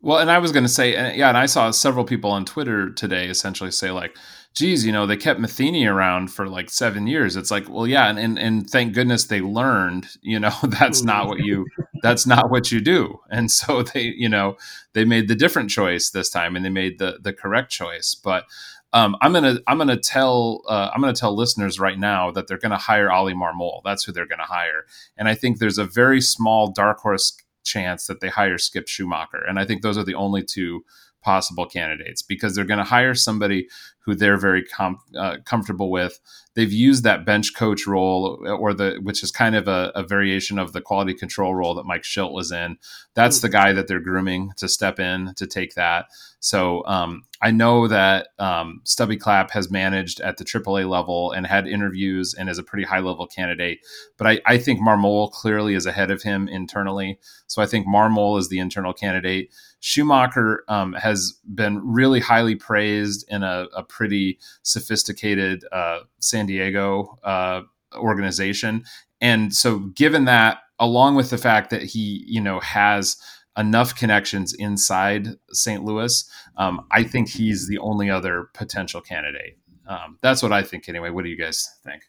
Well, 0.00 0.18
and 0.18 0.32
I 0.32 0.38
was 0.38 0.50
going 0.50 0.64
to 0.64 0.68
say, 0.68 1.16
yeah, 1.16 1.28
and 1.28 1.38
I 1.38 1.46
saw 1.46 1.70
several 1.70 2.04
people 2.04 2.30
on 2.30 2.44
Twitter 2.44 2.90
today 2.90 3.28
essentially 3.28 3.70
say, 3.70 3.92
like, 3.92 4.16
geez, 4.54 4.84
you 4.84 4.92
know, 4.92 5.06
they 5.06 5.16
kept 5.16 5.40
Matheny 5.40 5.86
around 5.86 6.28
for 6.28 6.48
like 6.48 6.70
seven 6.70 7.06
years. 7.06 7.36
It's 7.36 7.50
like, 7.50 7.68
well, 7.68 7.86
yeah, 7.86 8.08
and 8.08 8.18
and, 8.18 8.38
and 8.38 8.68
thank 8.68 8.94
goodness 8.94 9.24
they 9.24 9.40
learned, 9.40 10.08
you 10.22 10.38
know, 10.40 10.52
that's 10.68 11.02
not 11.02 11.28
what 11.28 11.38
you 11.38 11.66
that's 12.02 12.26
not 12.26 12.50
what 12.50 12.72
you 12.72 12.80
do. 12.80 13.20
And 13.30 13.50
so 13.50 13.82
they, 13.94 14.02
you 14.16 14.28
know, 14.28 14.56
they 14.92 15.04
made 15.04 15.28
the 15.28 15.36
different 15.36 15.70
choice 15.70 16.10
this 16.10 16.30
time 16.30 16.56
and 16.56 16.64
they 16.64 16.70
made 16.70 16.98
the 16.98 17.18
the 17.22 17.32
correct 17.32 17.70
choice. 17.70 18.14
But 18.14 18.44
um, 18.92 19.16
I'm 19.22 19.32
gonna 19.32 19.58
I'm 19.66 19.78
gonna 19.78 19.96
tell 19.96 20.62
uh, 20.68 20.90
I'm 20.92 21.00
gonna 21.00 21.14
tell 21.14 21.34
listeners 21.34 21.80
right 21.80 21.98
now 21.98 22.30
that 22.32 22.46
they're 22.46 22.58
gonna 22.58 22.76
hire 22.76 23.10
Oli 23.10 23.34
Marmol. 23.34 23.80
That's 23.84 24.04
who 24.04 24.12
they're 24.12 24.26
gonna 24.26 24.42
hire. 24.42 24.84
And 25.16 25.28
I 25.28 25.34
think 25.34 25.58
there's 25.58 25.78
a 25.78 25.84
very 25.84 26.20
small 26.20 26.70
dark 26.70 26.98
horse 26.98 27.36
chance 27.62 28.06
that 28.06 28.20
they 28.20 28.28
hire 28.28 28.58
Skip 28.58 28.86
Schumaker. 28.86 29.48
And 29.48 29.58
I 29.58 29.64
think 29.64 29.82
those 29.82 29.98
are 29.98 30.04
the 30.04 30.14
only 30.14 30.42
two 30.42 30.84
possible 31.22 31.66
candidates 31.66 32.22
because 32.22 32.54
they're 32.54 32.64
going 32.64 32.78
to 32.78 32.84
hire 32.84 33.14
somebody 33.14 33.68
who 34.04 34.14
they're 34.14 34.36
very 34.36 34.64
com- 34.64 34.98
uh, 35.16 35.36
comfortable 35.44 35.90
with. 35.90 36.18
They've 36.54 36.72
used 36.72 37.04
that 37.04 37.24
bench 37.24 37.54
coach 37.54 37.86
role, 37.86 38.44
or 38.46 38.74
the 38.74 38.98
which 39.02 39.22
is 39.22 39.30
kind 39.30 39.54
of 39.54 39.68
a, 39.68 39.92
a, 39.94 40.02
variation 40.02 40.58
of 40.58 40.72
the 40.72 40.80
quality 40.80 41.14
control 41.14 41.54
role 41.54 41.74
that 41.76 41.86
Mike 41.86 42.02
Shildt 42.02 42.32
was 42.32 42.52
in. 42.52 42.76
That's 43.14 43.40
the 43.40 43.48
guy 43.48 43.72
that 43.72 43.88
they're 43.88 44.00
grooming 44.00 44.52
to 44.56 44.68
step 44.68 44.98
in 44.98 45.32
to 45.36 45.46
take 45.46 45.74
that. 45.74 46.06
So 46.40 46.84
um, 46.86 47.22
I 47.40 47.52
know 47.52 47.86
that 47.86 48.28
um, 48.38 48.80
Stubby 48.84 49.16
Clapp 49.16 49.52
has 49.52 49.70
managed 49.70 50.20
at 50.20 50.36
the 50.36 50.44
AAA 50.44 50.88
level 50.90 51.30
and 51.30 51.46
had 51.46 51.68
interviews 51.68 52.34
and 52.34 52.48
is 52.48 52.58
a 52.58 52.64
pretty 52.64 52.84
high 52.84 52.98
level 52.98 53.26
candidate. 53.28 53.78
But 54.18 54.26
I, 54.26 54.40
I 54.44 54.58
think 54.58 54.80
Marmol 54.80 55.30
clearly 55.30 55.74
is 55.74 55.86
ahead 55.86 56.10
of 56.10 56.22
him 56.22 56.48
internally. 56.48 57.18
So 57.46 57.62
I 57.62 57.66
think 57.66 57.86
Marmol 57.86 58.38
is 58.38 58.48
the 58.48 58.58
internal 58.58 58.92
candidate. 58.92 59.52
Schumaker 59.82 60.58
um, 60.68 60.92
has 60.94 61.38
been 61.54 61.80
really 61.84 62.20
highly 62.20 62.54
praised 62.54 63.24
in 63.28 63.42
a, 63.42 63.66
a 63.76 63.82
pretty 63.82 64.38
sophisticated 64.62 65.64
uh, 65.72 66.00
San 66.20 66.46
Diego 66.46 67.18
uh, 67.24 67.62
organization. 67.96 68.84
And 69.20 69.54
so, 69.54 69.80
given 69.80 70.24
that, 70.26 70.58
along 70.78 71.16
with 71.16 71.30
the 71.30 71.38
fact 71.38 71.70
that 71.70 71.82
he, 71.82 72.24
you 72.26 72.40
know, 72.40 72.60
has 72.60 73.16
enough 73.58 73.94
connections 73.94 74.54
inside 74.54 75.28
St. 75.50 75.84
Louis, 75.84 76.30
um, 76.56 76.86
I 76.92 77.02
think 77.02 77.28
he's 77.28 77.66
the 77.66 77.78
only 77.78 78.08
other 78.08 78.48
potential 78.54 79.00
candidate. 79.00 79.58
Um, 79.86 80.18
that's 80.22 80.42
what 80.42 80.52
I 80.52 80.62
think, 80.62 80.88
anyway. 80.88 81.10
What 81.10 81.24
do 81.24 81.30
you 81.30 81.36
guys 81.36 81.68
think? 81.84 82.04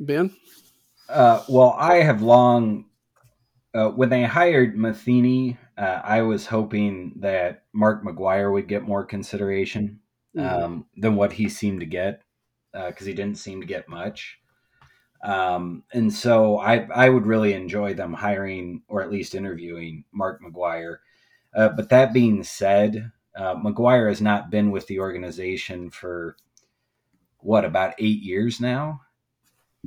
Ben? 0.00 0.34
Uh, 1.08 1.42
well, 1.48 1.74
I 1.78 1.96
have 1.96 2.22
long 2.22 2.86
uh, 3.76 3.90
when 3.90 4.08
they 4.08 4.24
hired 4.24 4.76
Matheny, 4.76 5.58
uh, 5.76 6.00
I 6.02 6.22
was 6.22 6.46
hoping 6.46 7.12
that 7.16 7.64
Mark 7.72 8.02
McGwire 8.02 8.50
would 8.52 8.68
get 8.68 8.82
more 8.82 9.04
consideration 9.04 10.00
mm-hmm. 10.34 10.64
um, 10.64 10.86
than 10.96 11.14
what 11.16 11.32
he 11.32 11.48
seemed 11.48 11.80
to 11.80 11.86
get 11.86 12.22
because 12.72 13.06
uh, 13.06 13.10
he 13.10 13.14
didn't 13.14 13.38
seem 13.38 13.60
to 13.60 13.66
get 13.66 13.88
much. 13.88 14.38
Um, 15.22 15.82
and 15.92 16.12
so 16.12 16.58
I, 16.58 16.86
I 16.94 17.08
would 17.08 17.26
really 17.26 17.52
enjoy 17.52 17.94
them 17.94 18.12
hiring 18.12 18.82
or 18.88 19.02
at 19.02 19.10
least 19.10 19.34
interviewing 19.34 20.04
Mark 20.12 20.40
McGwire. 20.42 20.98
Uh, 21.54 21.70
but 21.70 21.88
that 21.90 22.12
being 22.12 22.44
said, 22.44 23.12
uh, 23.36 23.56
McGwire 23.56 24.08
has 24.08 24.22
not 24.22 24.50
been 24.50 24.70
with 24.70 24.86
the 24.86 25.00
organization 25.00 25.90
for 25.90 26.36
what 27.38 27.64
about 27.64 27.94
eight 27.98 28.22
years 28.22 28.60
now, 28.60 29.02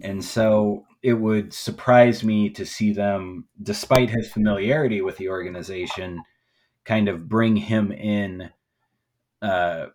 and 0.02 0.24
so 0.24 0.86
it 1.02 1.14
would 1.14 1.54
surprise 1.54 2.24
me 2.24 2.50
to 2.50 2.66
see 2.66 2.92
them, 2.94 3.46
despite 3.62 4.10
his 4.10 4.32
familiarity 4.32 5.02
with 5.02 5.18
the 5.18 5.30
organization, 5.30 6.24
kind 6.84 7.08
of 7.08 7.30
bring 7.30 7.56
him 7.56 7.92
in 7.92 8.50
uh, 9.42 9.88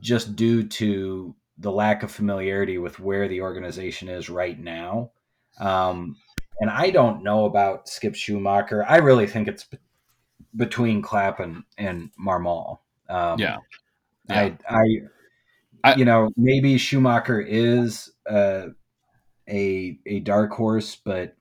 just 0.00 0.34
due 0.36 0.66
to 0.66 1.34
the 1.58 1.72
lack 1.72 2.02
of 2.02 2.10
familiarity 2.10 2.78
with 2.78 3.00
where 3.00 3.28
the 3.28 3.40
organization 3.40 4.08
is 4.08 4.30
right 4.30 4.58
now. 4.58 5.10
Um, 5.60 6.16
and 6.60 6.70
I 6.70 6.90
don't 6.90 7.22
know 7.22 7.44
about 7.44 7.88
Skip 7.88 8.14
Schumaker. 8.14 8.84
I 8.88 8.98
really 8.98 9.26
think 9.26 9.48
it's 9.48 9.64
b- 9.64 9.78
between 10.56 11.02
Clapp 11.02 11.40
and, 11.40 11.64
and 11.76 12.10
Marmol. 12.18 12.78
Um, 13.08 13.38
yeah. 13.38 13.58
yeah. 14.28 14.40
I, 14.40 14.58
I, 14.68 14.84
I, 15.84 15.94
you 15.96 16.04
know, 16.04 16.30
maybe 16.36 16.76
Schumaker 16.76 17.44
is 17.46 18.10
uh, 18.28 18.68
a 19.48 19.98
a 20.06 20.20
dark 20.20 20.52
horse, 20.52 20.96
but 20.96 21.34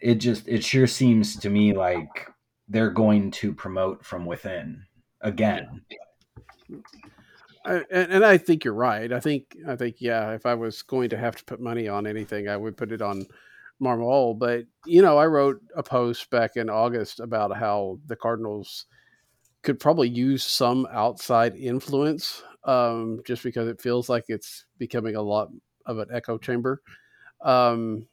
it 0.00 0.16
just 0.16 0.48
it 0.48 0.64
sure 0.64 0.86
seems 0.86 1.36
to 1.36 1.50
me 1.50 1.72
like 1.72 2.28
they're 2.68 2.90
going 2.90 3.30
to 3.30 3.52
promote 3.52 4.04
from 4.04 4.24
within 4.24 4.84
again. 5.20 5.82
I, 7.64 7.82
and, 7.90 8.24
I 8.24 8.38
think 8.38 8.64
you're 8.64 8.74
right. 8.74 9.12
I 9.12 9.20
think 9.20 9.56
I 9.66 9.76
think 9.76 9.96
yeah. 10.00 10.32
If 10.32 10.46
I 10.46 10.54
was 10.54 10.82
going 10.82 11.10
to 11.10 11.18
have 11.18 11.36
to 11.36 11.44
put 11.44 11.60
money 11.60 11.88
on 11.88 12.06
anything, 12.06 12.48
I 12.48 12.56
would 12.56 12.76
put 12.76 12.92
it 12.92 13.02
on 13.02 13.26
Marmol. 13.82 14.38
But 14.38 14.64
you 14.86 15.02
know, 15.02 15.18
I 15.18 15.26
wrote 15.26 15.60
a 15.76 15.82
post 15.82 16.30
back 16.30 16.56
in 16.56 16.70
August 16.70 17.20
about 17.20 17.56
how 17.56 17.98
the 18.06 18.16
Cardinals 18.16 18.86
could 19.62 19.80
probably 19.80 20.08
use 20.08 20.44
some 20.44 20.86
outside 20.92 21.56
influence, 21.56 22.42
um, 22.64 23.20
just 23.26 23.42
because 23.42 23.68
it 23.68 23.80
feels 23.80 24.08
like 24.08 24.24
it's 24.28 24.64
becoming 24.78 25.16
a 25.16 25.22
lot 25.22 25.48
of 25.84 25.98
an 25.98 26.08
echo 26.12 26.38
chamber. 26.38 26.80
Um, 27.40 28.06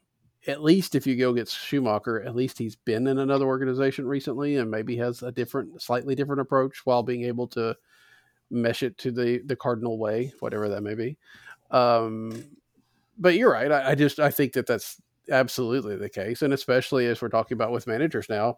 at 0.47 0.61
least 0.61 0.95
if 0.95 1.07
you 1.07 1.15
go 1.15 1.33
get 1.33 1.47
Schumaker, 1.47 2.25
at 2.25 2.35
least 2.35 2.57
he's 2.57 2.75
been 2.75 3.07
in 3.07 3.17
another 3.19 3.45
organization 3.45 4.07
recently 4.07 4.57
and 4.57 4.69
maybe 4.69 4.95
has 4.97 5.23
a 5.23 5.31
different, 5.31 5.81
slightly 5.81 6.13
different 6.13 6.41
approach 6.41 6.85
while 6.85 7.01
being 7.01 7.23
able 7.23 7.47
to 7.47 7.75
mesh 8.51 8.83
it 8.83 8.97
to 8.99 9.11
the 9.11 9.41
the 9.45 9.55
cardinal 9.55 9.97
way, 9.97 10.31
whatever 10.39 10.69
that 10.69 10.81
may 10.81 10.93
be. 10.93 11.17
Um, 11.71 12.43
but 13.17 13.35
you're 13.35 13.51
right. 13.51 13.71
I, 13.71 13.91
I 13.91 13.95
just 13.95 14.19
I 14.19 14.29
think 14.29 14.53
that 14.53 14.67
that's 14.67 15.01
absolutely 15.29 15.95
the 15.95 16.09
case, 16.09 16.41
and 16.41 16.53
especially 16.53 17.07
as 17.07 17.21
we're 17.21 17.29
talking 17.29 17.55
about 17.55 17.71
with 17.71 17.87
managers 17.87 18.29
now, 18.29 18.57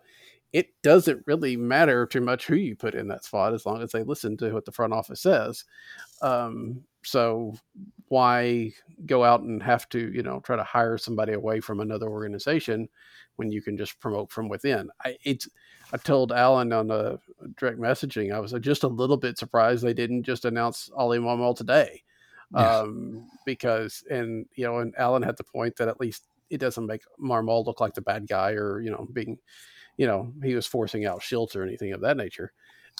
it 0.57 0.73
doesn't 0.81 1.21
really 1.27 1.55
matter 1.55 2.07
too 2.07 2.19
much 2.19 2.47
who 2.47 2.55
you 2.55 2.75
put 2.75 2.95
in 2.95 3.07
that 3.07 3.23
spot 3.23 3.53
as 3.53 3.63
long 3.63 3.79
as 3.83 3.91
they 3.91 4.01
listen 4.01 4.35
to 4.35 4.51
what 4.51 4.65
the 4.65 4.71
front 4.71 4.91
office 4.91 5.21
says. 5.21 5.63
Um, 6.23 6.83
so 7.03 7.53
why 8.07 8.73
go 9.05 9.23
out 9.23 9.41
and 9.41 9.61
have 9.61 9.87
to, 9.89 10.11
you 10.11 10.23
know, 10.23 10.39
try 10.39 10.55
to 10.55 10.63
hire 10.63 10.97
somebody 10.97 11.33
away 11.33 11.59
from 11.59 11.79
another 11.79 12.09
organization 12.09 12.89
when 13.35 13.51
you 13.51 13.61
can 13.61 13.77
just 13.77 13.99
promote 13.99 14.31
from 14.31 14.49
within? 14.49 14.89
I, 15.05 15.17
it's, 15.23 15.47
I 15.93 15.97
told 15.97 16.31
Alan 16.31 16.73
on 16.73 16.87
the 16.87 17.19
direct 17.57 17.77
messaging, 17.77 18.33
I 18.33 18.39
was 18.39 18.51
just 18.59 18.81
a 18.81 18.87
little 18.87 19.17
bit 19.17 19.37
surprised 19.37 19.83
they 19.83 19.93
didn't 19.93 20.23
just 20.23 20.43
announce 20.43 20.89
Oli 20.95 21.19
Marmol 21.19 21.55
today. 21.55 22.01
Yes. 22.51 22.77
Um, 22.77 23.27
because, 23.45 24.03
and, 24.09 24.47
you 24.55 24.65
know, 24.65 24.79
and 24.79 24.95
Alan 24.97 25.21
had 25.21 25.37
the 25.37 25.43
point 25.43 25.75
that 25.75 25.87
at 25.87 25.99
least 25.99 26.23
it 26.49 26.57
doesn't 26.57 26.87
make 26.87 27.03
Marmol 27.21 27.63
look 27.63 27.79
like 27.79 27.93
the 27.93 28.01
bad 28.01 28.27
guy 28.27 28.53
or, 28.53 28.81
you 28.81 28.89
know, 28.89 29.07
being, 29.13 29.37
you 29.97 30.07
know, 30.07 30.31
he 30.43 30.55
was 30.55 30.65
forcing 30.65 31.05
out 31.05 31.21
Shildt 31.21 31.55
or 31.55 31.63
anything 31.63 31.91
of 31.91 32.01
that 32.01 32.17
nature. 32.17 32.53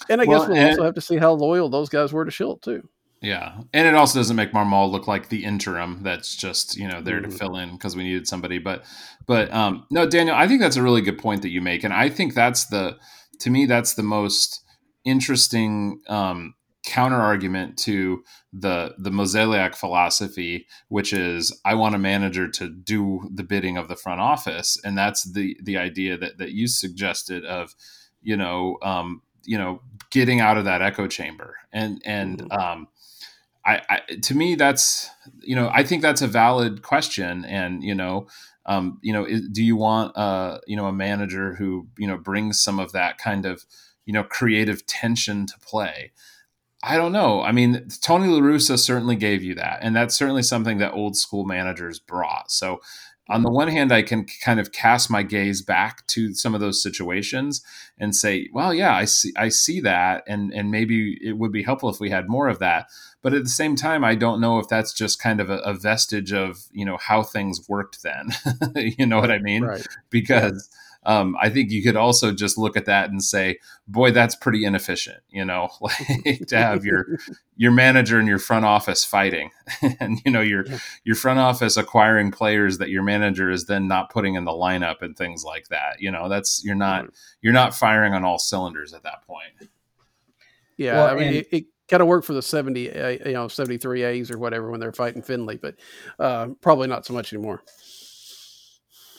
And 0.10 0.22
I 0.22 0.26
well, 0.26 0.42
guess 0.42 0.50
we'll 0.50 0.58
and- 0.58 0.70
also 0.72 0.84
have 0.84 0.96
to 0.96 1.02
see 1.02 1.18
how 1.18 1.32
loyal 1.34 1.70
those 1.70 1.90
guys 1.90 2.12
were 2.12 2.26
to 2.26 2.32
Shildt 2.32 2.62
too. 2.62 2.88
Yeah, 3.20 3.62
and 3.74 3.88
it 3.88 3.96
also 3.96 4.20
doesn't 4.20 4.36
make 4.36 4.52
Marmol 4.52 4.92
look 4.92 5.08
like 5.08 5.30
the 5.30 5.44
interim 5.44 6.04
that's 6.04 6.36
just 6.36 6.78
you 6.78 6.88
know 6.88 7.02
there 7.02 7.20
mm-hmm. 7.20 7.32
to 7.32 7.38
fill 7.38 7.58
in 7.58 7.72
because 7.72 7.96
we 7.96 8.04
needed 8.04 8.28
somebody. 8.28 8.60
But 8.60 8.86
but 9.26 9.52
um, 9.52 9.86
no, 9.90 10.08
Daniel, 10.08 10.36
I 10.36 10.48
think 10.48 10.62
that's 10.62 10.76
a 10.76 10.84
really 10.84 11.02
good 11.02 11.18
point 11.18 11.42
that 11.42 11.50
you 11.50 11.60
make, 11.60 11.84
and 11.84 11.94
I 11.94 12.10
think 12.10 12.36
that's 12.36 12.66
the 12.66 12.98
to 13.40 13.50
me 13.50 13.66
that's 13.66 13.96
the 13.96 14.04
most 14.04 14.64
interesting 15.04 16.02
um, 16.08 16.54
counter 16.88 17.18
argument 17.18 17.78
to 17.78 18.24
the 18.54 18.96
the 18.98 19.10
Mozeliak 19.10 19.76
philosophy, 19.76 20.68
which 20.88 21.12
is 21.12 21.60
I 21.66 21.76
want 21.76 21.96
a 21.96 22.00
manager 22.00 22.48
to 22.48 22.70
do 22.70 23.30
the 23.30 23.44
bidding 23.44 23.78
of 23.78 23.90
the 23.90 23.98
front 23.98 24.22
office, 24.22 24.78
and 24.86 24.98
that's 24.98 25.30
the 25.34 25.58
the 25.62 25.78
idea 25.78 26.18
that 26.18 26.38
that 26.38 26.52
you 26.52 26.68
suggested 26.68 27.44
of 27.44 27.76
you 28.22 28.38
know 28.38 28.78
um, 28.82 29.22
you 29.44 29.58
know 29.58 29.82
getting 30.12 30.40
out 30.40 30.58
of 30.58 30.64
that 30.64 30.82
echo 30.82 31.08
chamber. 31.08 31.58
And 31.74 32.02
and 32.06 32.44
mm-hmm. 32.44 32.52
um, 32.58 32.88
I, 33.66 33.82
I, 33.90 34.02
to 34.24 34.34
me 34.34 34.56
that's 34.56 35.10
you 35.42 35.56
know 35.56 35.70
I 35.74 35.84
think 35.84 36.02
that's 36.02 36.22
a 36.22 36.28
valid 36.28 36.84
question. 36.84 37.44
And 37.44 37.84
you 37.84 37.96
know 37.96 38.28
um, 38.66 38.98
you 39.02 39.12
know 39.12 39.28
do 39.52 39.62
you 39.62 39.76
want 39.76 40.16
uh, 40.16 40.60
you 40.66 40.78
know 40.78 40.86
a 40.86 40.94
manager 40.94 41.56
who 41.56 41.88
you 41.98 42.08
know 42.08 42.18
brings 42.18 42.62
some 42.62 42.80
of 42.80 42.94
that 42.94 43.18
kind 43.18 43.46
of 43.46 43.66
you 44.06 44.14
know 44.14 44.24
creative 44.24 44.86
tension 44.88 45.46
to 45.48 45.60
play 45.60 46.14
I 46.84 46.96
don't 46.96 47.12
know. 47.12 47.42
I 47.42 47.52
mean, 47.52 47.88
Tony 48.02 48.28
La 48.28 48.40
Russa 48.40 48.78
certainly 48.78 49.16
gave 49.16 49.44
you 49.44 49.56
that, 49.56 49.80
and 49.82 49.96
that's 49.96 50.16
certainly 50.16 50.44
something 50.44 50.78
that 50.78 50.94
old 50.94 51.18
school 51.18 51.44
managers 51.44 52.00
brought. 52.00 52.52
So, 52.52 52.82
on 53.30 53.44
the 53.44 53.52
one 53.52 53.68
hand, 53.68 53.92
I 53.92 54.04
can 54.04 54.26
kind 54.44 54.60
of 54.60 54.72
cast 54.72 55.10
my 55.10 55.22
gaze 55.22 55.62
back 55.62 56.06
to 56.08 56.34
some 56.34 56.56
of 56.56 56.62
those 56.62 56.82
situations 56.82 57.64
and 57.98 58.16
say, 58.16 58.48
"Well, 58.54 58.74
yeah, 58.74 58.96
I 58.96 59.06
see, 59.06 59.34
I 59.36 59.50
see 59.50 59.80
that, 59.82 60.24
and 60.28 60.54
and 60.54 60.70
maybe 60.70 61.18
it 61.22 61.38
would 61.38 61.52
be 61.52 61.64
helpful 61.64 61.90
if 61.90 62.00
we 62.00 62.12
had 62.12 62.30
more 62.30 62.48
of 62.48 62.60
that." 62.60 62.88
But 63.24 63.34
at 63.34 63.44
the 63.44 63.50
same 63.50 63.76
time, 63.76 64.04
I 64.04 64.14
don't 64.14 64.40
know 64.40 64.60
if 64.60 64.68
that's 64.68 64.94
just 64.94 65.20
kind 65.20 65.42
of 65.42 65.50
a, 65.50 65.58
a 65.60 65.74
vestige 65.74 66.32
of 66.32 66.68
you 66.72 66.86
know 66.86 66.98
how 66.98 67.24
things 67.24 67.68
worked 67.68 68.04
then. 68.04 68.30
you 68.98 69.08
know 69.08 69.20
what 69.20 69.32
I 69.32 69.40
mean? 69.40 69.64
Right. 69.64 69.86
Because. 70.10 70.70
Yeah 70.72 70.84
um, 71.08 71.38
I 71.42 71.50
think 71.50 71.72
you 71.72 71.82
could 71.82 71.96
also 71.96 72.34
just 72.34 72.58
look 72.58 72.76
at 72.76 72.84
that 72.86 73.10
and 73.10 73.24
say, 73.24 73.60
boy, 73.88 74.12
that's 74.12 74.36
pretty 74.36 74.66
inefficient, 74.66 75.24
you 75.30 75.46
know, 75.46 75.70
like 75.82 76.46
to 76.48 76.58
have 76.58 76.84
your 76.84 77.18
your 77.56 77.72
manager 77.72 78.20
and 78.20 78.28
your 78.28 78.40
front 78.40 78.66
office 78.66 79.06
fighting 79.06 79.52
and 80.02 80.20
you 80.26 80.32
know 80.32 80.42
your 80.42 80.66
your 81.06 81.16
front 81.16 81.40
office 81.40 81.78
acquiring 81.78 82.30
players 82.32 82.78
that 82.80 82.90
your 82.90 83.04
manager 83.04 83.50
is 83.50 83.66
then 83.66 83.88
not 83.88 84.10
putting 84.10 84.36
in 84.36 84.44
the 84.44 84.52
lineup 84.52 85.02
and 85.02 85.16
things 85.16 85.46
like 85.46 85.70
that. 85.70 86.02
You 86.02 86.12
know, 86.12 86.28
that's 86.28 86.62
you're 86.66 86.76
not 86.76 87.06
you're 87.42 87.54
not 87.54 87.74
firing 87.74 88.14
on 88.14 88.26
all 88.26 88.38
cylinders 88.38 88.94
at 88.94 89.04
that 89.04 89.26
point. 89.26 89.70
Yeah, 90.76 90.96
well, 90.96 91.08
I 91.08 91.16
mean, 91.16 91.28
and- 91.28 91.36
it, 91.38 91.48
it 91.52 91.66
kind 91.88 92.02
of 92.02 92.08
worked 92.10 92.28
for 92.28 92.34
the 92.34 92.42
70 92.42 92.92
uh, 92.92 93.10
you 93.26 93.32
know 93.32 93.48
73 93.48 94.04
a's 94.04 94.30
or 94.30 94.38
whatever 94.38 94.70
when 94.70 94.82
they're 94.82 94.92
fighting 94.92 95.22
finley 95.22 95.56
but 95.56 95.76
uh, 96.20 96.48
probably 96.60 96.86
not 96.86 97.06
so 97.06 97.14
much 97.14 97.32
anymore 97.32 97.64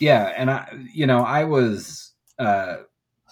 yeah, 0.01 0.33
and 0.37 0.51
I, 0.51 0.69
you 0.93 1.07
know, 1.07 1.21
I 1.21 1.45
was 1.45 2.13
uh, 2.39 2.79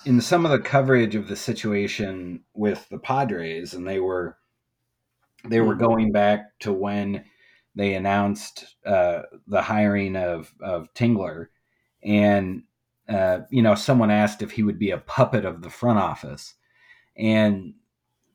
in 0.05 0.21
some 0.21 0.45
of 0.45 0.53
the 0.53 0.59
coverage 0.59 1.15
of 1.15 1.29
the 1.29 1.37
situation 1.37 2.41
with 2.55 2.89
the 2.89 2.99
Padres, 2.99 3.75
and 3.75 3.87
they 3.87 4.01
were 4.01 4.37
they 5.45 5.61
were 5.61 5.75
mm-hmm. 5.75 5.85
going 5.85 6.13
back 6.13 6.59
to 6.61 6.73
when 6.73 7.25
they 7.75 7.95
announced 7.95 8.77
uh, 8.85 9.23
the 9.47 9.63
hiring 9.63 10.17
of 10.17 10.53
of 10.61 10.93
Tingler, 10.95 11.49
and 12.03 12.63
uh, 13.09 13.41
you 13.51 13.63
know, 13.63 13.75
someone 13.75 14.11
asked 14.11 14.43
if 14.43 14.53
he 14.53 14.63
would 14.63 14.79
be 14.79 14.91
a 14.91 14.99
puppet 14.99 15.45
of 15.45 15.63
the 15.63 15.71
front 15.71 15.99
office, 15.99 16.55
and 17.17 17.75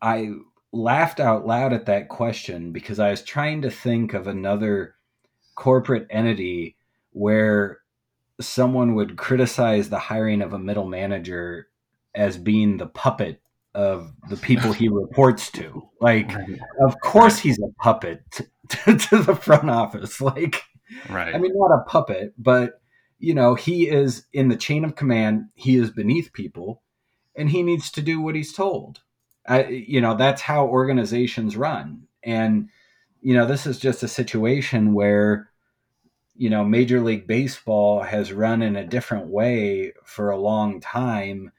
I 0.02 0.32
laughed 0.72 1.20
out 1.20 1.46
loud 1.46 1.74
at 1.74 1.86
that 1.86 2.08
question 2.08 2.72
because 2.72 3.00
I 3.00 3.12
was 3.12 3.22
trying 3.22 3.62
to 3.64 3.70
think 3.70 4.14
of 4.14 4.28
another 4.28 4.96
corporate 5.56 6.08
entity 6.10 6.78
where 7.12 7.81
someone 8.40 8.96
would 8.96 9.18
criticize 9.18 9.90
the 9.90 10.00
hiring 10.00 10.42
of 10.42 10.54
a 10.54 10.60
middle 10.60 10.88
manager 10.88 11.68
as 12.16 12.38
being 12.38 12.78
the 12.78 12.88
puppet 12.88 13.42
of 13.74 14.14
the 14.30 14.38
people 14.38 14.74
he 14.74 14.88
reports 14.90 15.52
to. 15.52 15.90
Like, 16.00 16.32
of 16.82 16.96
course, 17.02 17.40
he's 17.40 17.60
a 17.60 17.72
puppet 17.82 18.24
to, 18.32 18.48
to, 18.70 18.98
to, 18.98 19.24
the 19.24 19.36
front 19.36 19.70
office. 19.70 20.20
Like, 20.22 20.64
right. 21.10 21.34
I 21.34 21.38
mean, 21.38 21.52
not 21.56 21.76
a 21.76 21.84
puppet, 21.84 22.34
but 22.38 22.82
you 23.20 23.34
know, 23.34 23.56
he 23.56 23.88
is 23.88 24.26
in 24.34 24.50
the 24.50 24.56
chain 24.56 24.84
of 24.84 24.96
command. 24.96 25.46
He 25.54 25.78
is 25.78 25.92
beneath 25.92 26.34
people, 26.34 26.82
and 27.36 27.50
he 27.50 27.64
needs 27.64 27.92
to 27.92 28.02
do 28.02 28.20
what 28.20 28.36
he's 28.36 28.54
told. 28.54 29.02
I, 29.48 29.66
you 29.66 30.02
know, 30.02 30.16
that's 30.16 30.42
how 30.42 30.68
organizations 30.68 31.56
run. 31.56 32.08
And 32.24 32.70
you 33.22 33.36
know, 33.36 33.46
this 33.46 33.68
is 33.68 33.78
just 33.78 34.04
a 34.04 34.08
situation 34.08 34.94
where 34.94 35.51
you 36.36 36.50
know, 36.50 36.64
Major 36.64 37.02
League 37.02 37.28
Baseball 37.28 38.02
has 38.02 38.34
run 38.34 38.62
in 38.62 38.76
a 38.76 38.88
different 38.88 39.28
way 39.28 39.94
for 40.04 40.32
a 40.32 40.40
long 40.40 40.80
time. 40.80 41.52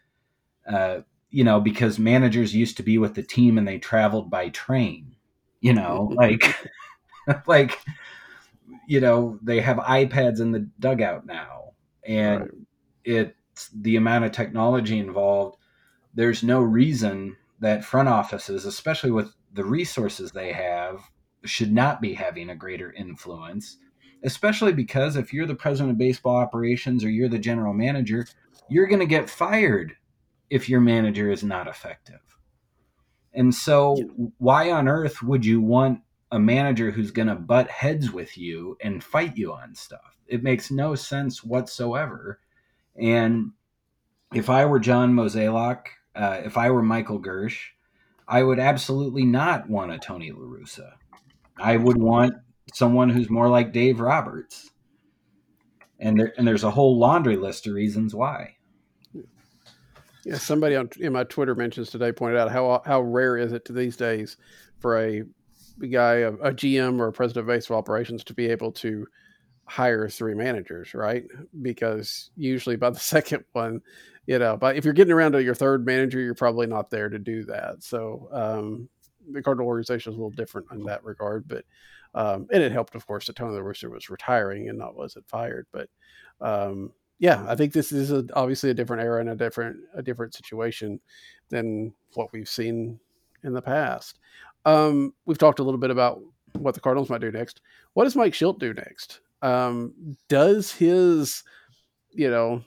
Uh, 0.69 1.01
you 1.31 1.45
know, 1.45 1.61
because 1.61 1.99
managers 1.99 2.55
used 2.55 2.77
to 2.77 2.83
be 2.83 2.99
with 2.99 3.15
the 3.15 3.23
team 3.23 3.59
and 3.59 3.67
they 3.67 3.79
traveled 3.79 4.31
by 4.31 4.49
train. 4.51 5.17
You 5.61 5.75
know, 5.75 6.13
like, 6.17 6.57
like, 7.47 7.79
you 8.87 9.01
know, 9.01 9.39
they 9.43 9.61
have 9.61 9.79
iPads 9.79 10.41
in 10.41 10.53
the 10.53 10.69
dugout 10.79 11.27
now, 11.27 11.73
and 12.05 12.41
right. 12.41 12.51
it's 13.05 13.71
the 13.75 13.97
amount 13.97 14.25
of 14.25 14.33
technology 14.33 14.99
involved. 14.99 15.57
There's 16.15 16.43
no 16.43 16.61
reason 16.61 17.37
that 17.61 17.85
front 17.85 18.09
offices, 18.09 18.67
especially 18.67 19.13
with 19.13 19.33
the 19.55 19.65
resources 19.65 20.33
they 20.33 20.53
have, 20.53 21.01
should 21.45 21.73
not 21.73 22.01
be 22.01 22.15
having 22.15 22.51
a 22.51 22.57
greater 22.57 22.93
influence 22.93 23.79
especially 24.25 24.73
because 24.73 25.17
if 25.17 25.33
you're 25.33 25.47
the 25.47 25.55
president 25.55 25.93
of 25.93 25.99
baseball 25.99 26.37
operations 26.37 27.05
or 27.05 27.11
you're 27.11 27.29
the 27.29 27.39
general 27.39 27.75
manager, 27.75 28.27
you're 28.69 28.87
going 28.87 29.01
to 29.01 29.07
get 29.07 29.31
fired 29.31 29.97
if 30.51 30.69
your 30.69 30.81
manager 30.81 31.31
is 31.31 31.43
not 31.43 31.69
effective. 31.69 32.21
And 33.35 33.55
so, 33.55 33.97
why 34.39 34.71
on 34.71 34.89
earth 34.89 35.23
would 35.23 35.45
you 35.47 35.61
want 35.61 36.01
a 36.31 36.39
manager 36.39 36.91
who's 36.91 37.11
going 37.11 37.29
to 37.29 37.35
butt 37.35 37.71
heads 37.71 38.11
with 38.11 38.37
you 38.37 38.77
and 38.83 39.03
fight 39.03 39.37
you 39.37 39.53
on 39.53 39.75
stuff? 39.75 40.19
It 40.27 40.43
makes 40.43 40.71
no 40.71 40.95
sense 40.95 41.43
whatsoever. 41.43 42.41
And 42.97 43.53
if 44.35 44.51
I 44.51 44.67
were 44.67 44.79
John 44.79 45.15
Mozeliak, 45.15 45.85
uh, 46.15 46.43
if 46.45 46.59
I 46.59 46.71
were 46.71 46.83
Michael 46.83 47.21
Girsch, 47.21 47.71
I 48.29 48.43
would 48.43 48.59
absolutely 48.59 49.25
not 49.25 49.69
want 49.69 49.93
a 49.93 49.99
Tony 49.99 50.31
La 50.31 50.39
Russa. 50.39 50.93
I 51.59 51.77
would 51.77 51.97
want 51.97 52.35
someone 52.73 53.09
who's 53.09 53.31
more 53.31 53.49
like 53.49 53.73
Dave 53.73 54.01
Roberts. 54.01 54.71
And 55.99 56.19
there, 56.19 56.33
and 56.37 56.47
there's 56.47 56.65
a 56.65 56.71
whole 56.71 56.99
laundry 56.99 57.37
list 57.37 57.67
of 57.67 57.75
reasons 57.75 58.15
why. 58.15 58.57
Yeah, 60.25 60.37
somebody 60.37 60.77
on 60.77 60.89
in 61.01 61.13
my 61.13 61.25
Twitter 61.25 61.55
mentions 61.55 61.91
today 61.91 62.13
pointed 62.13 62.39
out 62.39 62.51
how 62.51 62.83
how 62.85 63.01
rare 63.01 63.37
is 63.37 63.53
it 63.53 63.65
to 63.67 63.73
these 63.73 63.97
days 63.97 64.37
for 64.79 64.99
a, 64.99 65.23
guy, 65.91 66.15
a, 66.15 66.33
a 66.33 66.53
GM 66.53 67.01
or 67.01 67.09
a 67.09 67.13
president 67.13 67.43
of 67.43 67.47
baseball 67.49 67.79
operations 67.79 68.23
to 68.25 68.35
be 68.35 68.47
able 68.47 68.73
to 68.73 69.07
hire 69.65 70.09
three 70.09 70.35
managers, 70.35 70.95
right? 70.95 71.25
Because 71.61 72.31
usually 72.37 72.77
by 72.77 72.91
the 72.91 73.01
second 73.01 73.45
one, 73.53 73.81
you 74.27 74.39
know, 74.39 74.57
but 74.57 74.77
if 74.77 74.85
you're 74.85 74.95
getting 74.95 75.13
around 75.13 75.33
to 75.33 75.43
your 75.43 75.55
third 75.55 75.85
manager, 75.85 76.21
you're 76.21 76.35
probably 76.35 76.67
not 76.67 76.91
there 76.91 77.09
to 77.09 77.19
do 77.19 77.45
that. 77.45 77.83
So 77.83 78.29
um, 78.33 78.89
the 79.31 79.43
Cardinal 79.43 79.67
organization 79.67 80.13
is 80.13 80.17
a 80.17 80.19
little 80.19 80.31
different 80.31 80.69
in 80.73 80.85
that 80.85 81.05
regard, 81.05 81.49
but 81.49 81.65
um, 82.15 82.47
and 82.53 82.63
it 82.63 82.73
helped, 82.73 82.95
of 82.95 83.07
course, 83.07 83.27
that 83.27 83.37
Tony 83.37 83.55
the 83.55 83.63
Rooster 83.63 83.91
was 83.91 84.11
retiring 84.11 84.69
and 84.69 84.79
not 84.79 84.97
wasn't 84.97 85.29
fired. 85.29 85.67
But 85.73 85.89
um, 86.41 86.93
yeah, 87.19 87.45
I 87.49 87.55
think 87.55 87.73
this 87.73 87.93
is 87.93 88.13
a, 88.13 88.25
obviously 88.35 88.71
a 88.71 88.75
different 88.75 89.03
era 89.03 89.21
and 89.21 89.31
a 89.31 89.37
different 89.37 89.79
a 89.95 90.03
different 90.03 90.35
situation 90.35 91.01
than 91.49 91.93
what 92.15 92.33
we've 92.33 92.49
seen 92.49 92.99
in 93.45 93.53
the 93.53 93.63
past. 93.63 94.19
Um, 94.65 95.15
we've 95.27 95.39
talked 95.39 95.59
a 95.59 95.65
little 95.65 95.81
bit 95.81 95.91
about 95.91 96.21
what 96.59 96.75
the 96.75 96.81
Cardinals 96.81 97.11
might 97.11 97.21
do 97.21 97.31
next. 97.31 97.61
What 97.95 98.05
does 98.05 98.17
Mike 98.17 98.33
Shildt 98.33 98.59
do 98.59 98.75
next? 98.75 99.21
Um, 99.41 100.17
does 100.29 100.73
his, 100.73 101.43
you 102.11 102.31
know, 102.31 102.63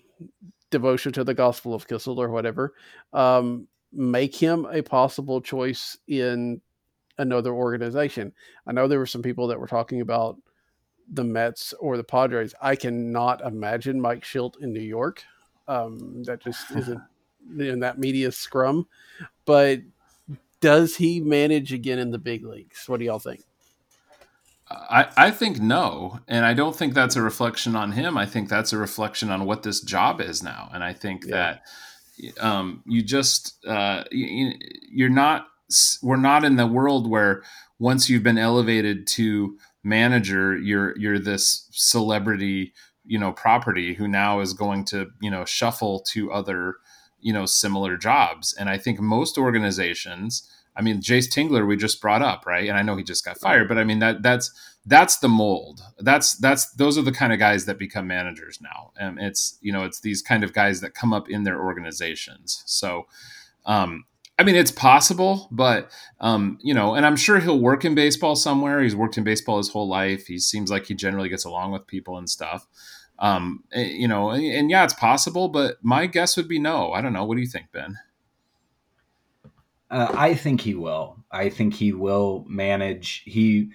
devotion 0.71 1.13
to 1.13 1.23
the 1.23 1.33
gospel 1.33 1.73
of 1.73 1.87
Kissell 1.87 2.17
or 2.17 2.29
whatever 2.29 2.73
um, 3.13 3.67
make 3.93 4.35
him 4.35 4.67
a 4.71 4.81
possible 4.81 5.39
choice 5.39 5.97
in 6.07 6.61
another 7.17 7.53
organization? 7.53 8.33
I 8.67 8.73
know 8.73 8.87
there 8.87 8.99
were 8.99 9.05
some 9.05 9.21
people 9.21 9.47
that 9.47 9.59
were 9.59 9.67
talking 9.67 10.01
about 10.01 10.37
the 11.11 11.23
Mets 11.23 11.73
or 11.73 11.97
the 11.97 12.03
Padres. 12.03 12.53
I 12.61 12.75
cannot 12.75 13.41
imagine 13.41 14.01
Mike 14.01 14.23
Shildt 14.23 14.61
in 14.61 14.73
New 14.73 14.81
York. 14.81 15.23
Um, 15.67 16.23
that 16.23 16.41
just 16.41 16.71
isn't 16.75 17.01
in 17.59 17.79
that 17.79 17.99
media 17.99 18.31
scrum. 18.31 18.87
But 19.45 19.81
does 20.61 20.95
he 20.95 21.19
manage 21.19 21.73
again 21.73 21.99
in 21.99 22.11
the 22.11 22.17
big 22.17 22.45
leagues? 22.45 22.87
What 22.87 22.99
do 22.99 23.05
y'all 23.05 23.19
think? 23.19 23.43
I, 24.67 25.07
I 25.15 25.31
think 25.31 25.59
no. 25.59 26.19
And 26.27 26.43
I 26.43 26.53
don't 26.53 26.75
think 26.75 26.93
that's 26.93 27.15
a 27.15 27.21
reflection 27.21 27.75
on 27.75 27.91
him. 27.91 28.17
I 28.17 28.25
think 28.25 28.49
that's 28.49 28.73
a 28.73 28.77
reflection 28.77 29.29
on 29.29 29.45
what 29.45 29.63
this 29.63 29.81
job 29.81 30.21
is 30.21 30.41
now. 30.41 30.69
And 30.73 30.83
I 30.83 30.93
think 30.93 31.25
yeah. 31.25 31.57
that 32.17 32.43
um, 32.43 32.81
you 32.87 33.03
just, 33.03 33.63
uh, 33.67 34.05
you, 34.11 34.53
you're 34.89 35.09
not, 35.09 35.47
we're 36.01 36.15
not 36.15 36.43
in 36.43 36.55
the 36.55 36.67
world 36.67 37.09
where 37.09 37.43
once 37.79 38.09
you've 38.09 38.23
been 38.23 38.37
elevated 38.37 39.07
to 39.07 39.57
manager, 39.83 40.57
you're, 40.57 40.97
you're 40.97 41.19
this 41.19 41.67
celebrity, 41.71 42.73
you 43.05 43.19
know, 43.19 43.31
property 43.31 43.93
who 43.93 44.07
now 44.07 44.39
is 44.39 44.53
going 44.53 44.85
to, 44.85 45.07
you 45.21 45.29
know, 45.29 45.45
shuffle 45.45 45.99
to 45.99 46.31
other, 46.31 46.75
you 47.19 47.33
know, 47.33 47.45
similar 47.45 47.97
jobs. 47.97 48.55
And 48.57 48.69
I 48.69 48.77
think 48.77 48.99
most 48.99 49.37
organizations, 49.37 50.49
I 50.75 50.81
mean, 50.81 51.01
Jayce 51.01 51.29
Tingler 51.29 51.65
we 51.67 51.77
just 51.77 52.01
brought 52.01 52.21
up, 52.21 52.45
right? 52.45 52.67
And 52.67 52.77
I 52.77 52.81
know 52.81 52.97
he 52.97 53.03
just 53.03 53.23
got 53.23 53.39
fired, 53.39 53.67
but 53.67 53.77
I 53.77 53.83
mean 53.83 53.99
that 53.99 54.21
that's 54.21 54.51
that's 54.85 55.17
the 55.17 55.29
mold. 55.29 55.81
That's 55.99 56.35
that's 56.37 56.71
those 56.73 56.97
are 56.97 57.01
the 57.01 57.11
kind 57.11 57.33
of 57.33 57.39
guys 57.39 57.65
that 57.65 57.79
become 57.79 58.07
managers 58.07 58.59
now. 58.61 58.91
And 58.99 59.19
it's 59.19 59.57
you 59.61 59.71
know 59.71 59.83
it's 59.83 60.01
these 60.01 60.21
kind 60.21 60.43
of 60.43 60.53
guys 60.53 60.81
that 60.81 60.93
come 60.93 61.13
up 61.13 61.29
in 61.29 61.43
their 61.43 61.61
organizations. 61.61 62.63
So, 62.65 63.07
um, 63.65 64.05
I 64.37 64.43
mean, 64.43 64.55
it's 64.55 64.71
possible, 64.71 65.47
but 65.49 65.89
um, 66.19 66.59
you 66.61 66.73
know, 66.73 66.93
and 66.93 67.05
I'm 67.05 67.15
sure 67.15 67.39
he'll 67.39 67.59
work 67.59 67.85
in 67.85 67.95
baseball 67.95 68.35
somewhere. 68.35 68.81
He's 68.81 68.95
worked 68.95 69.17
in 69.17 69.23
baseball 69.23 69.57
his 69.57 69.69
whole 69.69 69.87
life. 69.87 70.27
He 70.27 70.39
seems 70.39 70.69
like 70.69 70.87
he 70.87 70.93
generally 70.93 71.29
gets 71.29 71.45
along 71.45 71.71
with 71.71 71.87
people 71.87 72.17
and 72.17 72.29
stuff. 72.29 72.67
Um, 73.17 73.63
eh, 73.71 73.83
you 73.83 74.09
know, 74.09 74.31
and, 74.31 74.43
and 74.43 74.69
yeah, 74.69 74.83
it's 74.83 74.93
possible, 74.93 75.47
but 75.47 75.77
my 75.81 76.05
guess 76.05 76.35
would 76.35 76.49
be 76.49 76.59
no. 76.59 76.91
I 76.91 77.01
don't 77.01 77.13
know. 77.13 77.23
What 77.23 77.35
do 77.35 77.41
you 77.41 77.47
think, 77.47 77.71
Ben? 77.71 77.97
Uh, 79.89 80.11
I 80.13 80.33
think 80.33 80.61
he 80.61 80.75
will. 80.75 81.17
I 81.31 81.47
think 81.47 81.75
he 81.75 81.93
will 81.93 82.43
manage. 82.49 83.23
He, 83.25 83.69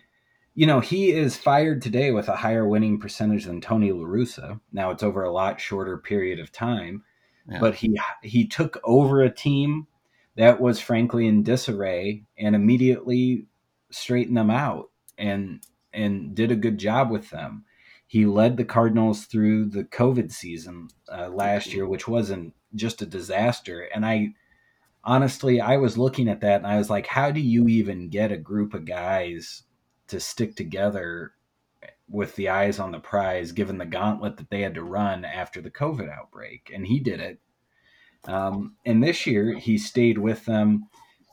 you 0.54 0.66
know, 0.66 0.80
he 0.80 1.12
is 1.12 1.38
fired 1.38 1.80
today 1.80 2.10
with 2.10 2.28
a 2.28 2.36
higher 2.36 2.68
winning 2.68 2.98
percentage 2.98 3.46
than 3.46 3.62
Tony 3.62 3.92
La 3.92 4.04
Russa. 4.04 4.60
Now 4.72 4.90
it's 4.90 5.02
over 5.02 5.22
a 5.22 5.32
lot 5.32 5.58
shorter 5.58 5.96
period 5.96 6.38
of 6.38 6.52
time, 6.52 7.04
yeah. 7.48 7.60
but 7.60 7.76
he 7.76 7.98
he 8.22 8.46
took 8.46 8.78
over 8.84 9.22
a 9.22 9.30
team 9.30 9.86
that 10.36 10.60
was 10.60 10.80
frankly 10.80 11.26
in 11.26 11.42
disarray 11.42 12.24
and 12.38 12.54
immediately 12.54 13.46
straightened 13.90 14.36
them 14.36 14.50
out 14.50 14.90
and 15.18 15.60
and 15.92 16.34
did 16.34 16.50
a 16.50 16.56
good 16.56 16.78
job 16.78 17.10
with 17.10 17.30
them. 17.30 17.64
He 18.06 18.26
led 18.26 18.56
the 18.56 18.64
Cardinals 18.64 19.24
through 19.24 19.66
the 19.66 19.84
COVID 19.84 20.32
season 20.32 20.88
uh, 21.12 21.28
last 21.28 21.72
year, 21.72 21.86
which 21.86 22.08
wasn't 22.08 22.54
just 22.74 23.02
a 23.02 23.06
disaster. 23.06 23.82
And 23.94 24.04
I 24.04 24.34
honestly, 25.04 25.60
I 25.60 25.76
was 25.76 25.98
looking 25.98 26.28
at 26.28 26.40
that 26.40 26.56
and 26.56 26.66
I 26.66 26.78
was 26.78 26.90
like, 26.90 27.06
how 27.06 27.30
do 27.30 27.40
you 27.40 27.68
even 27.68 28.08
get 28.08 28.32
a 28.32 28.36
group 28.36 28.74
of 28.74 28.84
guys 28.84 29.62
to 30.08 30.20
stick 30.20 30.56
together 30.56 31.32
with 32.08 32.34
the 32.36 32.48
eyes 32.48 32.78
on 32.78 32.90
the 32.90 32.98
prize, 32.98 33.52
given 33.52 33.78
the 33.78 33.86
gauntlet 33.86 34.36
that 34.36 34.50
they 34.50 34.62
had 34.62 34.74
to 34.74 34.82
run 34.82 35.24
after 35.24 35.60
the 35.60 35.70
COVID 35.70 36.12
outbreak? 36.12 36.70
And 36.74 36.86
he 36.86 37.00
did 37.00 37.20
it. 37.20 37.40
Um, 38.24 38.76
and 38.84 39.02
this 39.02 39.26
year, 39.26 39.58
he 39.58 39.78
stayed 39.78 40.18
with 40.18 40.44
them. 40.44 40.88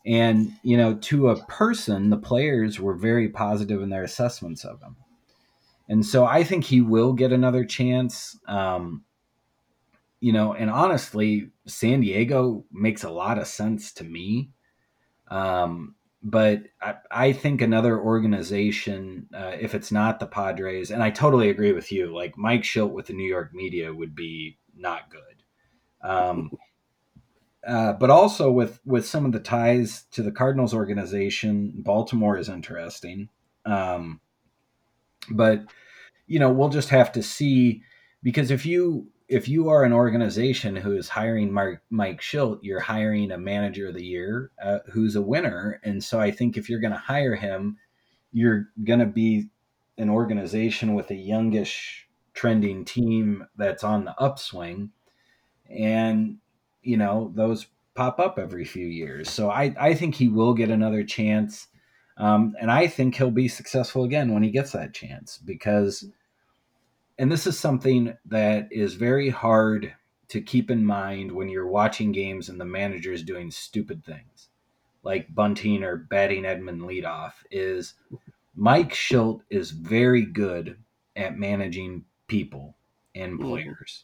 And, 0.05 0.53
you 0.63 0.77
know, 0.77 0.95
to 0.95 1.29
a 1.29 1.45
person, 1.45 2.09
the 2.09 2.17
players 2.17 2.79
were 2.79 2.95
very 2.95 3.27
positive 3.29 3.81
in 3.81 3.89
their 3.89 4.03
assessments 4.03 4.63
of 4.63 4.81
him. 4.81 4.95
And 5.89 6.05
so 6.05 6.25
I 6.25 6.43
think 6.43 6.65
he 6.65 6.81
will 6.81 7.13
get 7.13 7.31
another 7.31 7.65
chance. 7.65 8.37
Um, 8.47 9.03
you 10.19 10.33
know, 10.33 10.53
and 10.53 10.69
honestly, 10.69 11.51
San 11.65 12.01
Diego 12.01 12.65
makes 12.71 13.03
a 13.03 13.09
lot 13.09 13.37
of 13.37 13.47
sense 13.47 13.93
to 13.93 14.03
me. 14.03 14.51
Um, 15.29 15.95
but 16.23 16.63
I, 16.81 16.95
I, 17.11 17.31
think 17.31 17.61
another 17.61 17.99
organization, 17.99 19.27
uh, 19.33 19.55
if 19.59 19.75
it's 19.75 19.91
not 19.91 20.19
the 20.19 20.25
Padres, 20.25 20.89
and 20.89 21.03
I 21.03 21.11
totally 21.11 21.49
agree 21.49 21.73
with 21.73 21.91
you, 21.91 22.13
like 22.13 22.37
Mike 22.37 22.63
Shildt 22.63 22.91
with 22.91 23.07
the 23.07 23.13
New 23.13 23.27
York 23.27 23.53
media 23.53 23.93
would 23.93 24.15
be 24.15 24.57
not 24.75 25.11
good. 25.11 26.09
Um, 26.09 26.51
uh, 27.67 27.93
but 27.93 28.09
also 28.09 28.51
with 28.51 28.79
with 28.85 29.05
some 29.05 29.25
of 29.25 29.33
the 29.33 29.39
ties 29.39 30.05
to 30.11 30.23
the 30.23 30.31
Cardinals 30.31 30.73
organization, 30.73 31.73
Baltimore 31.75 32.37
is 32.37 32.49
interesting. 32.49 33.29
Um, 33.65 34.21
but 35.29 35.65
you 36.27 36.39
know, 36.39 36.51
we'll 36.51 36.69
just 36.69 36.89
have 36.89 37.11
to 37.13 37.23
see 37.23 37.83
because 38.23 38.51
if 38.51 38.65
you 38.65 39.07
if 39.27 39.49
you 39.49 39.69
are 39.69 39.83
an 39.83 39.91
organization 39.91 40.75
who 40.77 40.95
is 40.95 41.09
hiring 41.09 41.51
Mark, 41.51 41.81
Mike 41.89 42.21
Shildt, 42.21 42.59
you're 42.61 42.79
hiring 42.79 43.31
a 43.31 43.37
manager 43.37 43.89
of 43.89 43.95
the 43.95 44.05
year 44.05 44.51
uh, 44.63 44.79
who's 44.91 45.17
a 45.17 45.21
winner. 45.21 45.81
And 45.83 46.01
so 46.01 46.19
I 46.19 46.31
think 46.31 46.55
if 46.55 46.69
you're 46.69 46.79
going 46.79 46.93
to 46.93 46.97
hire 46.97 47.35
him, 47.35 47.77
you're 48.31 48.69
going 48.85 48.99
to 48.99 49.05
be 49.05 49.49
an 49.97 50.09
organization 50.09 50.93
with 50.93 51.11
a 51.11 51.15
youngish 51.15 52.07
trending 52.33 52.85
team 52.85 53.45
that's 53.57 53.83
on 53.83 54.05
the 54.05 54.17
upswing. 54.17 54.91
And, 55.69 56.37
you 56.87 56.97
know, 56.97 57.31
those 57.35 57.67
pop 57.95 58.19
up 58.19 58.39
every 58.39 58.63
few 58.63 58.85
years. 58.85 59.29
So 59.29 59.49
I, 59.49 59.75
I 59.79 59.93
think 59.93 60.15
he 60.15 60.27
will 60.27 60.53
get 60.53 60.69
another 60.69 61.03
chance. 61.03 61.67
Um, 62.17 62.55
and 62.61 62.71
I 62.71 62.87
think 62.87 63.15
he'll 63.15 63.31
be 63.31 63.47
successful 63.47 64.03
again 64.03 64.33
when 64.33 64.43
he 64.43 64.51
gets 64.51 64.71
that 64.71 64.93
chance 64.93 65.37
because 65.37 66.05
and 67.19 67.31
this 67.31 67.47
is 67.47 67.59
something 67.59 68.15
that 68.25 68.67
is 68.71 68.93
very 68.93 69.29
hard 69.29 69.93
to 70.29 70.39
keep 70.39 70.69
in 70.69 70.85
mind 70.85 71.31
when 71.31 71.49
you're 71.49 71.67
watching 71.67 72.11
games 72.11 72.49
and 72.49 72.59
the 72.59 72.65
manager 72.65 73.11
is 73.11 73.23
doing 73.23 73.49
stupid 73.49 74.03
things 74.05 74.49
like 75.03 75.33
bunting 75.33 75.83
or 75.83 75.95
batting 75.95 76.43
Edman 76.43 76.81
leadoff 76.81 77.33
is 77.49 77.93
Mike 78.55 78.93
Shildt 78.93 79.41
is 79.49 79.71
very 79.71 80.23
good 80.23 80.77
at 81.15 81.37
managing 81.37 82.05
people 82.27 82.75
and 83.15 83.33
mm-hmm. 83.33 83.47
players. 83.47 84.03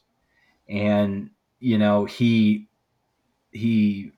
And 0.69 1.29
you 1.59 1.77
know, 1.77 2.05
he 2.05 2.67
he 3.53 4.11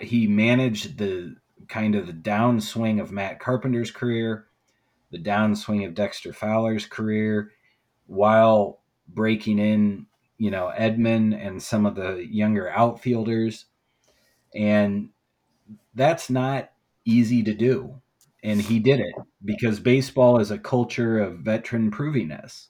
he 0.00 0.26
managed 0.26 0.98
the 0.98 1.36
kind 1.68 1.94
of 1.96 2.06
the 2.06 2.12
downswing 2.12 3.00
of 3.00 3.10
Matt 3.10 3.40
Carpenter's 3.40 3.90
career, 3.90 4.46
the 5.10 5.18
downswing 5.18 5.84
of 5.86 5.94
Dexter 5.94 6.32
Fowler's 6.32 6.86
career 6.86 7.52
while 8.06 8.80
breaking 9.08 9.58
in, 9.58 10.06
you 10.38 10.50
know, 10.50 10.72
Edman 10.76 11.34
and 11.34 11.60
some 11.60 11.86
of 11.86 11.96
the 11.96 12.24
younger 12.24 12.70
outfielders. 12.70 13.64
And 14.54 15.10
that's 15.94 16.30
not 16.30 16.70
easy 17.04 17.42
to 17.42 17.54
do. 17.54 18.00
And 18.44 18.60
he 18.60 18.78
did 18.78 19.00
it 19.00 19.14
because 19.44 19.80
baseball 19.80 20.38
is 20.38 20.52
a 20.52 20.58
culture 20.58 21.18
of 21.18 21.40
veteran 21.40 21.90
provingness. 21.90 22.68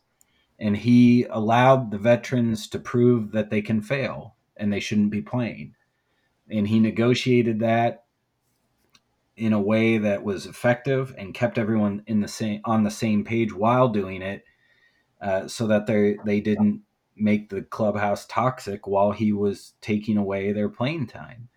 And 0.59 0.75
he 0.75 1.25
allowed 1.25 1.91
the 1.91 1.99
veterans 1.99 2.67
to 2.69 2.79
prove 2.79 3.33
that 3.33 3.51
they 3.51 3.61
can 3.61 3.83
fail 3.83 4.36
and 4.57 4.73
they 4.73 4.81
shouldn't 4.81 5.11
be 5.11 5.23
playing. 5.23 5.75
And 6.51 6.69
he 6.69 6.79
negotiated 6.79 7.61
that 7.61 8.05
in 9.37 9.53
a 9.53 9.61
way 9.61 9.99
that 9.99 10.25
was 10.25 10.47
effective 10.47 11.15
and 11.19 11.35
kept 11.35 11.59
everyone 11.59 12.03
in 12.07 12.21
the 12.21 12.29
same 12.29 12.61
on 12.65 12.85
the 12.85 12.91
same 12.91 13.25
page 13.25 13.53
while 13.55 13.89
doing 13.89 14.23
it 14.23 14.45
uh, 15.21 15.47
so 15.47 15.67
that 15.67 15.87
they 15.87 16.17
they 16.25 16.41
didn't 16.41 16.83
make 17.17 17.49
the 17.49 17.63
clubhouse 17.63 18.27
toxic 18.27 18.87
while 18.87 19.13
he 19.13 19.33
was 19.33 19.75
taking 19.81 20.17
away 20.17 20.53
their 20.53 20.69
playing 20.69 21.07
time. 21.07 21.49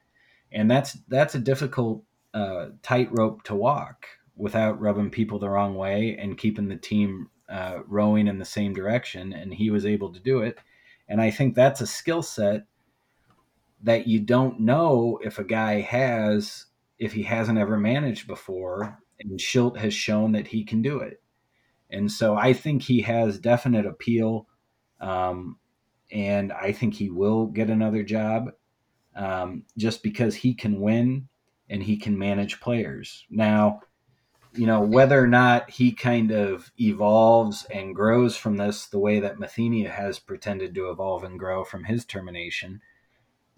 And 0.52 0.70
that's 0.70 0.94
that's 1.08 1.36
a 1.36 1.40
difficult 1.40 2.04
uh, 2.34 2.68
tightrope 2.82 3.44
to 3.44 3.56
walk 3.56 4.08
without 4.36 4.80
rubbing 4.80 5.10
people 5.10 5.40
the 5.40 5.50
wrong 5.50 5.76
way 5.76 6.18
and 6.18 6.38
keeping 6.38 6.70
the 6.70 6.78
team 6.78 7.30
uh, 7.50 7.80
rowing 7.88 8.28
in 8.28 8.40
the 8.40 8.46
same 8.46 8.74
direction. 8.74 9.34
And 9.34 9.54
he 9.54 9.70
was 9.70 9.86
able 9.86 10.14
to 10.14 10.20
do 10.20 10.40
it. 10.40 10.58
And 11.08 11.22
I 11.22 11.32
think 11.32 11.56
that's 11.56 11.82
a 11.82 11.88
skill 11.88 12.22
set 12.22 12.66
that 13.84 14.08
you 14.08 14.20
don't 14.20 14.60
know 14.60 15.20
if 15.24 15.40
a 15.40 15.44
guy 15.44 15.82
has 15.82 16.66
if 16.98 17.14
he 17.14 17.24
hasn't 17.24 17.58
ever 17.58 17.78
managed 17.78 18.28
before. 18.28 19.00
And 19.20 19.40
Shildt 19.40 19.78
has 19.78 19.94
shown 19.94 20.34
that 20.34 20.48
he 20.48 20.64
can 20.64 20.82
do 20.82 21.00
it. 21.00 21.22
And 21.90 22.12
so 22.12 22.36
I 22.36 22.54
think 22.54 22.84
he 22.84 23.02
has 23.02 23.40
definite 23.40 23.86
appeal. 23.86 24.48
Um, 25.02 25.58
and 26.12 26.52
I 26.52 26.72
think 26.72 26.96
he 26.96 27.10
will 27.10 27.48
get 27.48 27.70
another 27.70 28.04
job 28.04 28.52
um, 29.16 29.64
just 29.78 30.04
because 30.04 30.36
he 30.36 30.54
can 30.54 30.80
win 30.80 31.28
and 31.70 31.84
he 31.84 31.98
can 31.98 32.18
manage 32.18 32.60
players. 32.60 33.26
Now, 33.30 33.82
you 34.54 34.66
know, 34.66 34.82
whether 34.82 35.22
or 35.22 35.28
not 35.28 35.70
he 35.70 35.92
kind 35.92 36.32
of 36.32 36.72
evolves 36.80 37.66
and 37.66 37.96
grows 37.96 38.36
from 38.36 38.58
this 38.58 38.88
the 38.88 39.00
way 39.00 39.20
that 39.20 39.40
Matheny 39.40 39.84
has 39.84 40.18
pretended 40.18 40.74
to 40.76 40.90
evolve 40.90 41.24
and 41.24 41.38
grow 41.38 41.64
from 41.64 41.84
his 41.84 42.06
termination, 42.06 42.82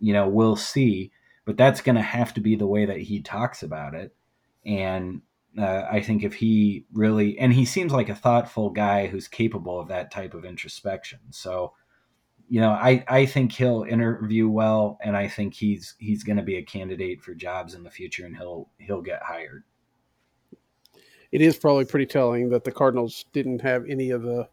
you 0.02 0.12
know, 0.12 0.28
we'll 0.28 0.58
see. 0.58 1.12
But 1.46 1.58
that's 1.58 1.82
going 1.82 1.96
to 1.96 2.02
have 2.02 2.34
to 2.36 2.42
be 2.42 2.56
the 2.56 2.68
way 2.68 2.86
that 2.86 3.00
he 3.00 3.22
talks 3.22 3.64
about 3.64 3.96
it. 3.96 4.14
And 4.66 5.22
uh, 5.58 5.84
I 5.90 6.02
think 6.02 6.24
if 6.24 6.36
he 6.36 6.86
really, 6.94 7.38
and 7.40 7.52
he 7.52 7.66
seems 7.66 7.92
like 7.92 8.10
a 8.10 8.16
thoughtful 8.16 8.70
guy 8.70 9.08
who's 9.08 9.28
capable 9.28 9.80
of 9.80 9.88
that 9.88 10.12
type 10.12 10.34
of 10.34 10.46
introspection. 10.46 11.20
So, 11.32 11.74
you 12.48 12.62
know, 12.62 12.72
I, 12.72 13.04
I 13.08 13.26
think 13.26 13.54
he'll 13.54 13.84
interview 13.84 14.50
well, 14.50 14.98
and 15.02 15.16
I 15.16 15.28
think 15.28 15.54
he's 15.54 15.96
he's 16.00 16.24
going 16.24 16.38
to 16.38 16.44
be 16.44 16.58
a 16.58 16.64
candidate 16.64 17.22
for 17.22 17.34
jobs 17.34 17.74
in 17.74 17.84
the 17.84 17.90
future, 17.90 18.26
and 18.26 18.36
he'll 18.36 18.70
he'll 18.78 19.02
get 19.02 19.24
hired. 19.24 19.64
It 21.32 21.42
is 21.42 21.58
probably 21.58 21.86
pretty 21.86 22.08
telling 22.08 22.50
that 22.50 22.66
the 22.66 22.72
Cardinals 22.72 23.26
didn't 23.32 23.62
have 23.62 23.86
any 23.88 24.12
of 24.12 24.24
the 24.24 24.50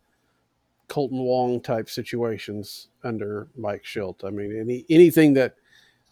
Kolten 0.88 1.22
Wong 1.24 1.60
type 1.60 1.88
situations 1.88 2.88
under 3.04 3.48
Mike 3.56 3.84
Shildt. 3.84 4.24
I 4.24 4.30
mean, 4.30 4.58
any 4.58 4.84
anything 4.88 5.34
that 5.34 5.54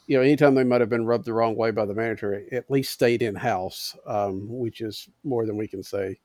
you 0.06 0.16
know, 0.16 0.22
anytime 0.22 0.54
they 0.54 0.64
might 0.64 0.80
have 0.80 0.90
been 0.90 1.04
rubbed 1.04 1.24
the 1.24 1.32
wrong 1.32 1.56
way 1.56 1.72
by 1.72 1.84
the 1.84 1.94
manager, 1.94 2.44
at 2.52 2.70
least 2.70 2.92
stayed 2.92 3.22
in 3.22 3.34
house, 3.34 3.96
um, 4.06 4.46
which 4.48 4.80
is 4.80 5.08
more 5.24 5.46
than 5.46 5.56
we 5.56 5.66
can 5.66 5.82
say 5.82 6.18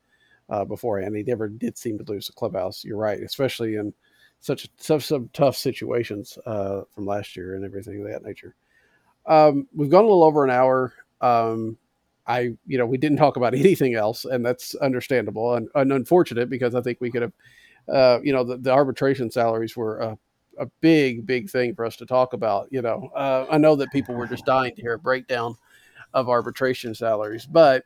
uh, 0.49 0.63
beforehand. 0.63 1.15
He 1.15 1.23
never 1.23 1.47
did 1.49 1.77
seem 1.77 1.97
to 1.97 2.11
lose 2.11 2.27
the 2.27 2.33
clubhouse. 2.33 2.83
You're 2.83 2.97
right, 2.97 3.19
especially 3.21 3.75
in 3.75 3.93
such 4.39 4.67
such 4.77 5.05
some 5.05 5.29
tough 5.33 5.55
situations 5.55 6.37
uh, 6.45 6.81
from 6.93 7.05
last 7.05 7.35
year 7.35 7.55
and 7.55 7.65
everything 7.65 8.01
of 8.01 8.11
that 8.11 8.23
nature. 8.23 8.55
Um, 9.25 9.67
we've 9.73 9.89
gone 9.89 10.03
a 10.03 10.07
little 10.07 10.23
over 10.23 10.43
an 10.43 10.49
hour. 10.49 10.93
Um, 11.21 11.77
I, 12.27 12.55
you 12.65 12.77
know, 12.77 12.85
we 12.85 12.97
didn't 12.97 13.17
talk 13.17 13.35
about 13.37 13.53
anything 13.55 13.95
else, 13.95 14.25
and 14.25 14.45
that's 14.45 14.75
understandable 14.75 15.55
and, 15.55 15.69
and 15.73 15.91
unfortunate 15.91 16.49
because 16.49 16.75
I 16.75 16.81
think 16.81 16.99
we 17.01 17.11
could 17.11 17.21
have, 17.23 17.33
uh, 17.91 18.19
you 18.23 18.31
know, 18.31 18.43
the, 18.43 18.57
the, 18.57 18.71
arbitration 18.71 19.29
salaries 19.29 19.75
were 19.75 19.99
a, 19.99 20.17
a, 20.59 20.65
big, 20.79 21.25
big 21.25 21.49
thing 21.49 21.75
for 21.75 21.85
us 21.85 21.97
to 21.97 22.05
talk 22.05 22.33
about. 22.33 22.67
You 22.71 22.81
know, 22.81 23.09
uh, 23.15 23.45
I 23.49 23.57
know 23.57 23.75
that 23.75 23.91
people 23.91 24.15
were 24.15 24.27
just 24.27 24.45
dying 24.45 24.73
to 24.75 24.81
hear 24.81 24.93
a 24.93 24.99
breakdown 24.99 25.55
of 26.13 26.29
arbitration 26.29 26.95
salaries, 26.95 27.45
but 27.45 27.83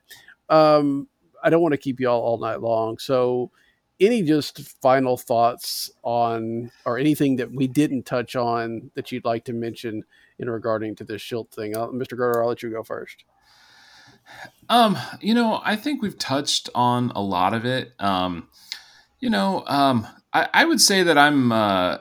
um, 0.50 1.08
I 1.44 1.50
don't 1.50 1.62
want 1.62 1.74
to 1.74 1.78
keep 1.78 2.00
you 2.00 2.08
all 2.08 2.22
all 2.22 2.38
night 2.38 2.62
long. 2.62 2.98
So, 3.00 3.52
any 4.00 4.22
just 4.24 4.60
final 4.82 5.16
thoughts 5.16 5.90
on 6.04 6.70
or 6.86 6.98
anything 6.98 7.38
that 7.38 7.52
we 7.52 7.66
didn't 7.66 8.06
touch 8.06 8.36
on 8.36 8.92
that 8.94 9.12
you'd 9.12 9.24
like 9.24 9.46
to 9.46 9.54
mention 9.54 10.04
in 10.38 10.50
regarding 10.50 10.96
to 10.98 11.06
this 11.06 11.22
Shildt 11.22 11.50
thing? 11.52 11.78
I'll, 11.78 11.94
Mr. 11.94 12.18
Godar, 12.18 12.42
I'll 12.42 12.50
let 12.50 12.62
you 12.62 12.70
go 12.70 12.84
first. 12.84 13.24
Um, 14.70 14.98
you 15.22 15.34
know, 15.34 15.62
I 15.64 15.76
think 15.78 16.02
we've 16.02 16.18
touched 16.18 16.70
on 16.76 17.12
a 17.16 17.22
lot 17.22 17.54
of 17.54 17.66
it. 17.66 17.94
Um, 18.00 18.50
you 19.26 19.32
know, 19.32 19.64
um, 19.68 20.08
I, 20.34 20.48
I 20.54 20.66
would 20.66 20.80
say 20.80 21.04
that 21.04 21.18
I'm, 21.18 21.52
uh, 21.52 21.98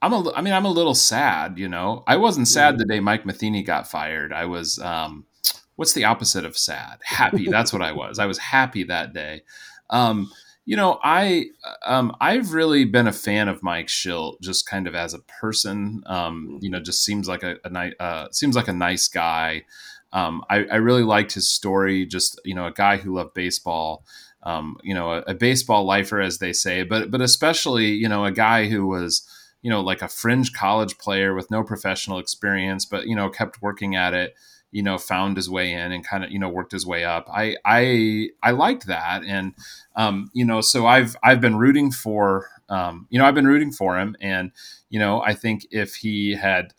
I'm 0.00 0.12
a, 0.12 0.32
I 0.34 0.42
mean, 0.42 0.54
I'm 0.54 0.64
a 0.64 0.70
little 0.70 0.94
sad. 0.94 1.58
You 1.58 1.68
know, 1.68 2.04
I 2.06 2.16
wasn't 2.16 2.48
sad 2.48 2.78
the 2.78 2.84
day 2.84 3.00
Mike 3.00 3.26
Matheny 3.26 3.62
got 3.62 3.90
fired. 3.90 4.32
I 4.32 4.46
was, 4.46 4.78
um, 4.78 5.26
what's 5.74 5.92
the 5.92 6.04
opposite 6.04 6.44
of 6.44 6.56
sad? 6.56 6.98
Happy. 7.02 7.48
That's 7.50 7.72
what 7.72 7.82
I 7.82 7.92
was. 7.92 8.18
I 8.18 8.26
was 8.26 8.38
happy 8.38 8.84
that 8.84 9.12
day. 9.12 9.42
Um, 9.90 10.30
you 10.64 10.76
know, 10.76 10.98
I 11.02 11.46
um, 11.84 12.14
I've 12.20 12.52
really 12.52 12.84
been 12.84 13.06
a 13.06 13.12
fan 13.12 13.48
of 13.48 13.62
Mike 13.62 13.86
Shildt, 13.86 14.40
just 14.40 14.68
kind 14.68 14.88
of 14.88 14.96
as 14.96 15.14
a 15.14 15.20
person. 15.20 16.02
Um, 16.06 16.58
you 16.60 16.70
know, 16.70 16.80
just 16.80 17.04
seems 17.04 17.28
like 17.28 17.44
a, 17.44 17.56
a 17.64 17.70
nice 17.70 17.92
uh, 18.00 18.26
seems 18.32 18.56
like 18.56 18.66
a 18.66 18.72
nice 18.72 19.06
guy. 19.06 19.64
Um, 20.12 20.42
I, 20.50 20.64
I, 20.64 20.76
really 20.76 21.02
liked 21.02 21.32
his 21.32 21.48
story. 21.48 22.04
Just 22.04 22.40
you 22.44 22.54
know, 22.54 22.66
a 22.66 22.72
guy 22.72 22.96
who 22.96 23.14
loved 23.14 23.34
baseball. 23.34 24.04
Um, 24.46 24.76
you 24.84 24.94
know, 24.94 25.10
a, 25.10 25.22
a, 25.26 25.34
baseball 25.34 25.84
lifer, 25.84 26.20
as 26.20 26.38
they 26.38 26.52
say, 26.52 26.84
but 26.84 27.10
but 27.10 27.20
especially 27.20 27.88
you 27.88 28.08
know, 28.08 28.24
a 28.24 28.30
guy 28.30 28.68
who 28.68 28.86
was 28.86 29.28
you 29.60 29.70
know 29.70 29.80
like 29.80 30.02
a 30.02 30.08
fringe 30.08 30.52
college 30.52 30.98
player 30.98 31.34
with 31.34 31.50
no 31.50 31.64
professional 31.64 32.18
experience, 32.18 32.86
but 32.86 33.06
you 33.08 33.16
know, 33.16 33.28
kept 33.28 33.60
working 33.60 33.96
at 33.96 34.14
it 34.14 34.34
you 34.76 34.82
know 34.82 34.98
found 34.98 35.36
his 35.36 35.48
way 35.48 35.72
in 35.72 35.92
and 35.92 36.06
kind 36.06 36.24
of 36.24 36.30
you 36.30 36.38
know 36.38 36.48
worked 36.48 36.72
his 36.72 36.86
way 36.86 37.04
up. 37.04 37.28
I 37.32 37.56
i 37.64 38.28
i 38.42 38.50
liked 38.50 38.86
that. 38.86 39.22
And 39.24 39.54
um 39.94 40.30
you 40.32 40.44
know 40.44 40.60
so 40.60 40.86
i've 40.86 41.16
i've 41.22 41.40
been 41.40 41.56
rooting 41.56 41.90
for 41.90 42.48
um 42.68 43.06
you 43.08 43.18
know 43.18 43.24
i've 43.24 43.34
been 43.34 43.46
rooting 43.46 43.72
for 43.72 43.98
him. 43.98 44.16
And 44.20 44.52
you 44.90 44.98
know 44.98 45.22
i 45.22 45.34
think 45.34 45.66
if 45.70 45.94
he 45.94 46.32
had 46.32 46.74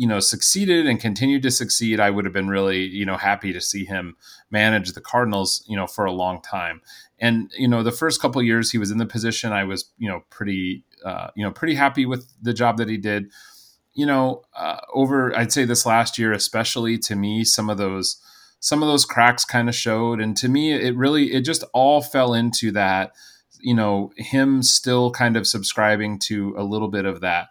you 0.00 0.06
know 0.06 0.20
succeeded 0.20 0.86
and 0.86 1.00
continued 1.00 1.42
to 1.42 1.50
succeed 1.50 2.00
i 2.00 2.08
would 2.08 2.24
have 2.24 2.32
been 2.32 2.48
really 2.48 2.84
you 2.84 3.04
know 3.04 3.16
happy 3.16 3.52
to 3.52 3.60
see 3.60 3.84
him 3.84 4.16
manage 4.50 4.92
the 4.92 5.00
cardinals 5.00 5.64
you 5.68 5.76
know 5.76 5.86
for 5.86 6.04
a 6.04 6.12
long 6.12 6.40
time 6.40 6.80
and 7.18 7.50
you 7.58 7.68
know 7.68 7.82
the 7.82 7.92
first 7.92 8.20
couple 8.20 8.42
years 8.42 8.70
he 8.70 8.78
was 8.78 8.90
in 8.90 8.98
the 8.98 9.06
position 9.06 9.52
i 9.52 9.64
was 9.64 9.90
you 9.98 10.08
know 10.08 10.22
pretty 10.30 10.84
uh, 11.04 11.28
you 11.34 11.44
know 11.44 11.50
pretty 11.50 11.74
happy 11.74 12.06
with 12.06 12.26
the 12.42 12.52
job 12.52 12.76
that 12.76 12.88
he 12.88 12.96
did 12.96 13.30
you 13.94 14.06
know, 14.06 14.42
uh, 14.54 14.78
over 14.94 15.36
I'd 15.36 15.52
say 15.52 15.64
this 15.64 15.84
last 15.84 16.18
year, 16.18 16.32
especially 16.32 16.96
to 16.98 17.16
me, 17.16 17.44
some 17.44 17.68
of 17.68 17.78
those 17.78 18.20
some 18.60 18.82
of 18.82 18.88
those 18.88 19.04
cracks 19.04 19.44
kind 19.44 19.68
of 19.68 19.74
showed, 19.74 20.20
and 20.20 20.36
to 20.36 20.48
me, 20.48 20.72
it 20.72 20.96
really 20.96 21.32
it 21.32 21.42
just 21.42 21.64
all 21.72 22.00
fell 22.00 22.34
into 22.34 22.70
that. 22.72 23.12
You 23.60 23.74
know, 23.74 24.12
him 24.16 24.62
still 24.62 25.10
kind 25.10 25.36
of 25.36 25.46
subscribing 25.46 26.18
to 26.20 26.54
a 26.56 26.64
little 26.64 26.88
bit 26.88 27.04
of 27.04 27.20
that 27.20 27.48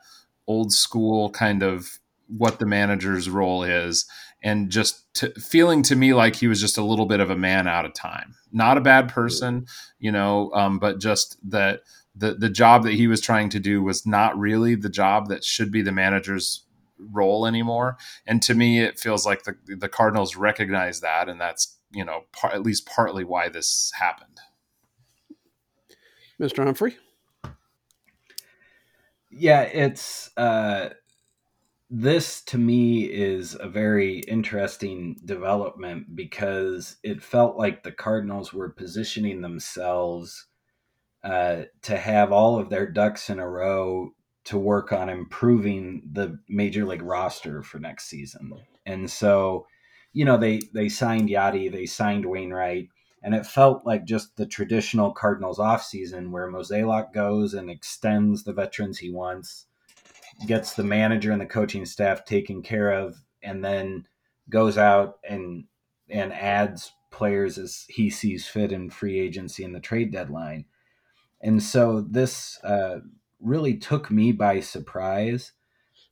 old 0.48 0.72
school 0.72 1.30
kind 1.30 1.62
of 1.62 1.99
what 2.38 2.60
the 2.60 2.66
manager's 2.66 3.30
role 3.30 3.64
is 3.64 4.06
and 4.42 4.70
just 4.70 5.14
to, 5.16 5.32
feeling 5.40 5.82
to 5.84 5.96
me 5.96 6.14
like 6.14 6.36
he 6.36 6.48
was 6.48 6.62
just 6.62 6.78
a 6.78 6.84
little 6.84 7.06
bit 7.06 7.20
of 7.20 7.30
a 7.30 7.36
man 7.36 7.68
out 7.68 7.86
of 7.86 7.94
time 7.94 8.36
not 8.52 8.78
a 8.78 8.82
bad 8.82 9.10
person 9.10 9.66
you 10.00 10.12
know 10.12 10.52
um, 10.54 10.80
but 10.80 11.00
just 11.00 11.38
that 11.50 11.82
the 12.16 12.36
the 12.36 12.50
job 12.50 12.84
that 12.84 12.94
he 12.94 13.08
was 13.08 13.22
trying 13.22 13.50
to 13.50 13.60
do 13.60 13.82
was 13.82 14.06
not 14.06 14.38
really 14.38 14.76
the 14.76 14.90
job 14.90 15.28
that 15.30 15.44
should 15.44 15.72
be 15.72 15.82
the 15.82 15.92
manager's 15.92 16.66
role 17.00 17.46
anymore. 17.46 17.98
And 18.28 18.42
to 18.44 18.54
me, 18.54 18.82
it 18.82 19.00
feels 19.00 19.26
like 19.26 19.44
the 19.44 19.56
the 19.66 19.90
Cardinals 19.90 20.36
recognize 20.36 21.02
that, 21.02 21.30
and 21.30 21.40
that's 21.40 21.78
you 21.92 22.04
know 22.04 22.26
par- 22.32 22.54
at 22.54 22.64
least 22.64 22.86
partly 22.86 23.24
why 23.24 23.50
this 23.50 23.92
happened. 23.96 24.40
Mr. 26.40 26.64
Humphrey. 26.64 26.98
Yeah, 29.32 29.62
it's 29.62 30.30
uh, 30.38 30.90
this 31.90 32.42
to 32.44 32.58
me 32.58 33.04
is 33.04 33.58
a 33.60 33.68
very 33.68 34.20
interesting 34.20 35.18
development 35.26 36.16
because 36.16 36.98
it 37.04 37.24
felt 37.24 37.58
like 37.58 37.84
the 37.84 37.92
Cardinals 37.92 38.54
were 38.54 38.70
positioning 38.70 39.42
themselves 39.42 40.48
uh, 41.24 41.64
to 41.82 41.98
have 41.98 42.32
all 42.32 42.60
of 42.60 42.70
their 42.70 42.88
ducks 42.88 43.30
in 43.30 43.40
a 43.40 43.50
row 43.50 44.12
to 44.46 44.58
work 44.58 44.94
on 44.94 45.10
improving 45.10 46.02
the 46.12 46.40
major 46.48 46.86
league 46.86 47.02
roster 47.02 47.62
for 47.62 47.80
next 47.80 48.06
season. 48.06 48.54
And 48.86 49.10
so, 49.10 49.66
you 50.14 50.26
know, 50.26 50.38
they 50.38 50.62
they 50.74 50.90
signed 50.90 51.30
Yadi, 51.30 51.72
they 51.72 51.86
signed 51.86 52.26
Wainwright, 52.26 52.90
and 53.22 53.36
it 53.36 53.46
felt 53.46 53.86
like 53.86 54.06
just 54.06 54.38
the 54.38 54.46
traditional 54.46 55.12
Cardinals 55.12 55.58
offseason 55.58 56.30
where 56.30 56.52
Mozeliak 56.52 57.14
goes 57.14 57.54
and 57.54 57.70
extends 57.70 58.44
the 58.44 58.54
veterans 58.54 59.00
he 59.00 59.12
wants, 59.12 59.66
gets 60.48 60.74
the 60.74 60.84
manager 60.84 61.32
and 61.32 61.42
the 61.42 61.46
coaching 61.46 61.86
staff 61.86 62.26
taken 62.26 62.62
care 62.62 62.92
of, 62.92 63.18
and 63.44 63.64
then 63.64 64.08
goes 64.50 64.78
out 64.78 65.20
and 65.28 65.66
and 66.10 66.34
adds 66.34 66.94
players 67.12 67.58
as 67.58 67.86
he 67.90 68.10
sees 68.10 68.48
fit 68.48 68.72
in 68.72 68.90
free 68.90 69.20
agency 69.20 69.64
and 69.64 69.76
the 69.76 69.80
trade 69.80 70.12
deadline. 70.12 70.66
And 71.42 71.62
so 71.62 72.02
this 72.02 72.60
uh, 72.64 73.00
really 73.40 73.76
took 73.78 74.12
me 74.12 74.32
by 74.32 74.60
surprise. 74.60 75.54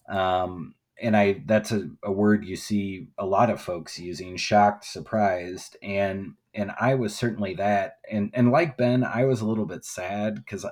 Um, 0.08 0.76
and 1.00 1.16
I 1.16 1.44
that's 1.46 1.72
a, 1.72 1.90
a 2.04 2.12
word 2.12 2.46
you 2.46 2.56
see 2.56 3.08
a 3.18 3.26
lot 3.26 3.50
of 3.50 3.62
folks 3.62 4.00
using 4.00 4.36
shocked 4.36 4.86
surprised 4.86 5.78
and 5.84 6.34
and 6.54 6.72
I 6.80 6.96
was 6.96 7.16
certainly 7.16 7.54
that 7.56 7.98
and 8.10 8.32
and 8.34 8.52
like 8.52 8.78
Ben 8.78 9.04
I 9.04 9.26
was 9.26 9.42
a 9.42 9.46
little 9.46 9.66
bit 9.66 9.86
sad 9.86 10.36
because 10.36 10.66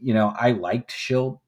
you 0.00 0.14
know 0.14 0.32
I 0.38 0.52
liked 0.52 0.90
Shildt 0.90 1.40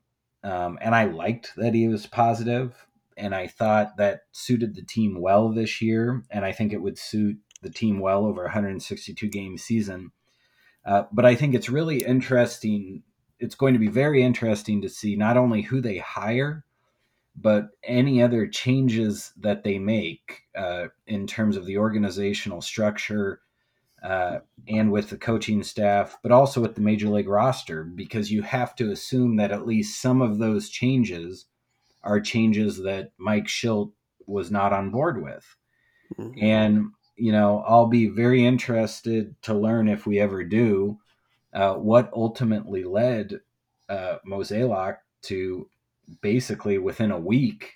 Um, 0.44 0.78
and 0.81 0.94
I 0.94 1.05
liked 1.05 1.55
that 1.56 1.74
he 1.74 1.89
was 1.89 2.06
positive, 2.06 2.86
and 3.16 3.35
I 3.35 3.47
thought 3.47 3.97
that 3.97 4.23
suited 4.32 4.74
the 4.74 4.82
team 4.82 5.20
well 5.20 5.51
this 5.51 5.81
year, 5.81 6.23
and 6.31 6.44
I 6.44 6.52
think 6.52 6.73
it 6.73 6.82
would 6.82 6.98
suit 6.98 7.39
the 7.62 7.70
team 7.70 8.01
well 8.01 8.24
over 8.24 8.43
a 8.43 8.47
162 8.47 9.28
game 9.28 9.56
season. 9.56 10.10
Uh, 10.85 11.05
but 11.12 11.24
I 11.24 11.35
think 11.35 11.55
it's 11.55 11.69
really 11.69 12.05
interesting. 12.05 13.02
It's 13.39 13.55
going 13.55 13.74
to 13.74 13.78
be 13.78 13.89
very 13.89 14.23
interesting 14.23 14.82
to 14.82 14.89
see 14.89 15.14
not 15.14 15.36
only 15.36 15.62
who 15.62 15.81
they 15.81 15.98
hire, 15.98 16.64
but 17.36 17.69
any 17.85 18.23
other 18.23 18.47
changes 18.47 19.32
that 19.39 19.64
they 19.64 19.78
make 19.78 20.43
uh, 20.56 20.89
in 21.06 21.27
terms 21.27 21.56
of 21.56 21.66
the 21.66 21.78
organizational 21.78 22.60
structure 22.60 23.40
uh, 24.03 24.39
and 24.66 24.91
with 24.91 25.11
the 25.11 25.16
coaching 25.16 25.62
staff, 25.62 26.19
but 26.23 26.33
also 26.33 26.61
with 26.61 26.74
the 26.74 26.81
major 26.81 27.09
league 27.09 27.29
roster, 27.29 27.85
because 27.85 28.33
you 28.33 28.43
have 28.43 28.74
to 28.77 28.91
assume 28.91 29.37
that 29.37 29.53
at 29.53 29.66
least 29.66 30.01
some 30.01 30.20
of 30.20 30.39
those 30.39 30.69
changes 30.69 31.47
are 32.03 32.20
changes 32.20 32.79
that 32.83 33.12
Mike 33.16 33.47
Shildt 33.47 33.93
was 34.27 34.51
not 34.51 34.73
on 34.73 34.91
board 34.91 35.23
with. 35.23 35.57
Mm-hmm. 36.19 36.45
And, 36.45 36.87
you 37.16 37.33
know, 37.33 37.62
I'll 37.66 37.87
be 37.87 38.09
very 38.09 38.45
interested 38.45 39.41
to 39.43 39.55
learn 39.55 39.89
if 39.89 40.07
we 40.07 40.19
ever 40.19 40.43
do 40.43 40.99
uh, 41.53 41.74
what 41.74 42.11
ultimately 42.12 42.83
led 42.83 43.41
uh, 43.89 44.16
Mozeliak 44.27 44.99
to 45.23 45.69
basically 46.20 46.79
within 46.79 47.12
a 47.12 47.19
week 47.19 47.74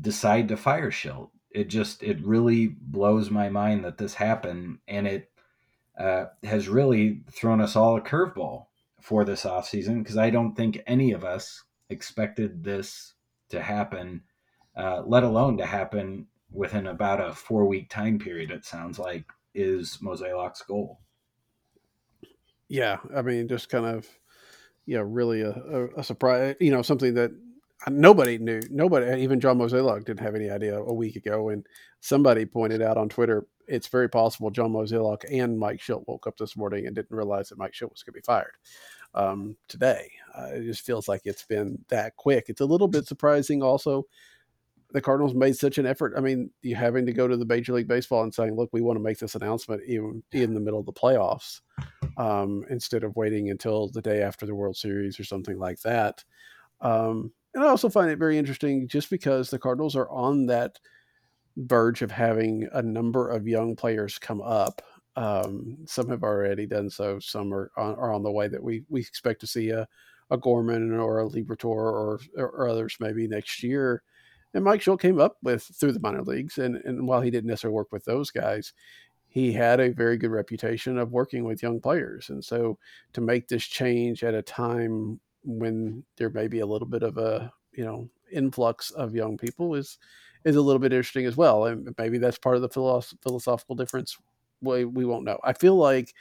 decide 0.00 0.48
to 0.48 0.56
fire 0.56 0.90
Shildt 0.90 1.30
it 1.50 1.68
just 1.68 2.02
it 2.02 2.24
really 2.24 2.66
blows 2.66 3.30
my 3.30 3.48
mind 3.48 3.84
that 3.84 3.98
this 3.98 4.14
happened 4.14 4.78
and 4.86 5.06
it 5.06 5.30
uh, 5.98 6.26
has 6.44 6.68
really 6.68 7.22
thrown 7.32 7.60
us 7.60 7.74
all 7.74 7.96
a 7.96 8.00
curveball 8.00 8.66
for 9.00 9.24
this 9.24 9.44
offseason 9.44 10.02
because 10.02 10.16
i 10.16 10.30
don't 10.30 10.54
think 10.54 10.82
any 10.86 11.12
of 11.12 11.24
us 11.24 11.64
expected 11.88 12.64
this 12.64 13.14
to 13.48 13.60
happen 13.60 14.22
uh, 14.76 15.02
let 15.06 15.24
alone 15.24 15.56
to 15.56 15.66
happen 15.66 16.26
within 16.52 16.86
about 16.86 17.20
a 17.20 17.32
four 17.32 17.66
week 17.66 17.88
time 17.88 18.18
period 18.18 18.50
it 18.50 18.64
sounds 18.64 18.98
like 18.98 19.24
is 19.54 19.98
Mozeliak's 20.02 20.62
goal. 20.62 21.00
Yeah 22.68 22.98
i 23.16 23.22
mean 23.22 23.48
just 23.48 23.70
kind 23.70 23.86
of 23.86 24.06
yeah 24.86 25.02
really 25.04 25.40
a, 25.40 25.50
a, 25.50 25.86
a 25.98 26.04
surprise 26.04 26.54
you 26.60 26.70
know 26.70 26.82
something 26.82 27.14
that 27.14 27.32
nobody 27.88 28.38
knew. 28.38 28.60
Nobody, 28.70 29.22
even 29.22 29.40
John 29.40 29.58
Mozeliak, 29.58 30.04
didn't 30.04 30.20
have 30.20 30.34
any 30.34 30.50
idea 30.50 30.78
a 30.78 30.92
week 30.92 31.16
ago. 31.16 31.50
And 31.50 31.66
somebody 32.00 32.44
pointed 32.44 32.82
out 32.82 32.96
on 32.96 33.08
Twitter, 33.08 33.46
it's 33.66 33.88
very 33.88 34.08
possible 34.08 34.50
John 34.50 34.72
Mozeliak 34.72 35.24
and 35.30 35.58
Mike 35.58 35.80
Shildt 35.80 36.04
woke 36.06 36.26
up 36.26 36.36
this 36.36 36.56
morning 36.56 36.86
and 36.86 36.94
didn't 36.94 37.16
realize 37.16 37.48
that 37.48 37.58
Mike 37.58 37.72
Shildt 37.72 37.92
was 37.92 38.02
going 38.02 38.14
to 38.14 38.20
be 38.20 38.22
fired 38.22 38.54
um, 39.14 39.56
today. 39.68 40.10
Uh, 40.36 40.48
it 40.54 40.64
just 40.64 40.84
feels 40.84 41.08
like 41.08 41.22
it's 41.24 41.44
been 41.44 41.78
that 41.88 42.16
quick. 42.16 42.46
It's 42.48 42.60
a 42.60 42.66
little 42.66 42.88
bit 42.88 43.06
surprising, 43.06 43.62
also. 43.62 44.06
The 44.92 45.02
Cardinals 45.02 45.34
made 45.34 45.54
such 45.54 45.76
an 45.76 45.84
effort. 45.84 46.14
I 46.16 46.20
mean, 46.20 46.50
you 46.62 46.74
having 46.74 47.04
to 47.04 47.12
go 47.12 47.28
to 47.28 47.36
the 47.36 47.44
Major 47.44 47.74
League 47.74 47.88
Baseball 47.88 48.22
and 48.22 48.32
saying, 48.32 48.56
"Look, 48.56 48.70
we 48.72 48.80
want 48.80 48.96
to 48.96 49.02
make 49.02 49.18
this 49.18 49.34
announcement 49.34 49.82
even 49.86 50.22
in 50.32 50.54
the 50.54 50.60
middle 50.60 50.80
of 50.80 50.86
the 50.86 50.94
playoffs," 50.94 51.60
um, 52.16 52.64
instead 52.70 53.04
of 53.04 53.14
waiting 53.14 53.50
until 53.50 53.88
the 53.88 54.00
day 54.00 54.22
after 54.22 54.46
the 54.46 54.54
World 54.54 54.78
Series 54.78 55.20
or 55.20 55.24
something 55.24 55.58
like 55.58 55.78
that. 55.82 56.24
Um, 56.80 57.32
and 57.54 57.64
I 57.64 57.68
also 57.68 57.88
find 57.88 58.10
it 58.10 58.18
very 58.18 58.38
interesting 58.38 58.88
just 58.88 59.10
because 59.10 59.50
the 59.50 59.58
Cardinals 59.58 59.96
are 59.96 60.08
on 60.10 60.46
that 60.46 60.78
verge 61.56 62.02
of 62.02 62.10
having 62.10 62.68
a 62.72 62.82
number 62.82 63.28
of 63.28 63.48
young 63.48 63.74
players 63.74 64.18
come 64.18 64.40
up. 64.40 64.82
Um, 65.16 65.78
some 65.86 66.08
have 66.10 66.22
already 66.22 66.66
done 66.66 66.88
so. 66.88 67.18
Some 67.18 67.52
are 67.52 67.72
on, 67.76 67.94
are 67.96 68.12
on 68.12 68.22
the 68.22 68.30
way 68.30 68.48
that 68.48 68.62
we, 68.62 68.84
we 68.88 69.00
expect 69.00 69.40
to 69.40 69.46
see 69.46 69.70
a, 69.70 69.88
a 70.30 70.36
Gorman 70.36 70.94
or 70.94 71.20
a 71.20 71.28
Liberatore 71.28 71.64
or, 71.64 72.20
or 72.36 72.68
others 72.68 72.96
maybe 73.00 73.26
next 73.26 73.62
year. 73.62 74.02
And 74.54 74.64
Mike 74.64 74.80
Shildt 74.80 75.00
came 75.00 75.20
up 75.20 75.36
with 75.42 75.62
through 75.62 75.92
the 75.92 76.00
minor 76.00 76.22
leagues. 76.22 76.58
And, 76.58 76.76
and 76.84 77.06
while 77.06 77.20
he 77.20 77.30
didn't 77.30 77.48
necessarily 77.48 77.74
work 77.74 77.92
with 77.92 78.04
those 78.04 78.30
guys, 78.30 78.72
he 79.26 79.52
had 79.52 79.80
a 79.80 79.92
very 79.92 80.16
good 80.16 80.30
reputation 80.30 80.98
of 80.98 81.12
working 81.12 81.44
with 81.44 81.62
young 81.62 81.80
players. 81.80 82.30
And 82.30 82.42
so 82.42 82.78
to 83.12 83.20
make 83.20 83.48
this 83.48 83.64
change 83.64 84.22
at 84.22 84.34
a 84.34 84.42
time 84.42 85.20
when 85.44 86.04
there 86.16 86.30
may 86.30 86.48
be 86.48 86.60
a 86.60 86.66
little 86.66 86.88
bit 86.88 87.02
of 87.02 87.18
a 87.18 87.52
you 87.72 87.84
know 87.84 88.08
influx 88.32 88.90
of 88.92 89.14
young 89.14 89.36
people 89.36 89.74
is 89.74 89.98
is 90.44 90.56
a 90.56 90.60
little 90.60 90.78
bit 90.78 90.92
interesting 90.92 91.26
as 91.26 91.36
well 91.36 91.66
and 91.66 91.94
maybe 91.98 92.18
that's 92.18 92.38
part 92.38 92.56
of 92.56 92.62
the 92.62 92.68
philosoph- 92.68 93.14
philosophical 93.22 93.74
difference. 93.74 94.16
We, 94.60 94.84
we 94.84 95.04
won't 95.04 95.24
know. 95.24 95.38
I 95.44 95.52
feel 95.52 95.76
like 95.76 96.14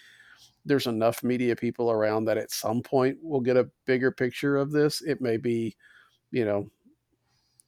there's 0.66 0.88
enough 0.88 1.24
media 1.24 1.56
people 1.56 1.92
around 1.92 2.26
that 2.26 2.38
at 2.38 2.52
some 2.52 2.82
point 2.82 3.18
we'll 3.22 3.42
get 3.42 3.58
a 3.58 3.70
bigger 3.86 4.12
picture 4.12 4.58
of 4.58 4.72
this. 4.72 5.02
It 5.02 5.22
may 5.22 5.38
be 5.38 5.76
you 6.32 6.46
know 6.46 6.70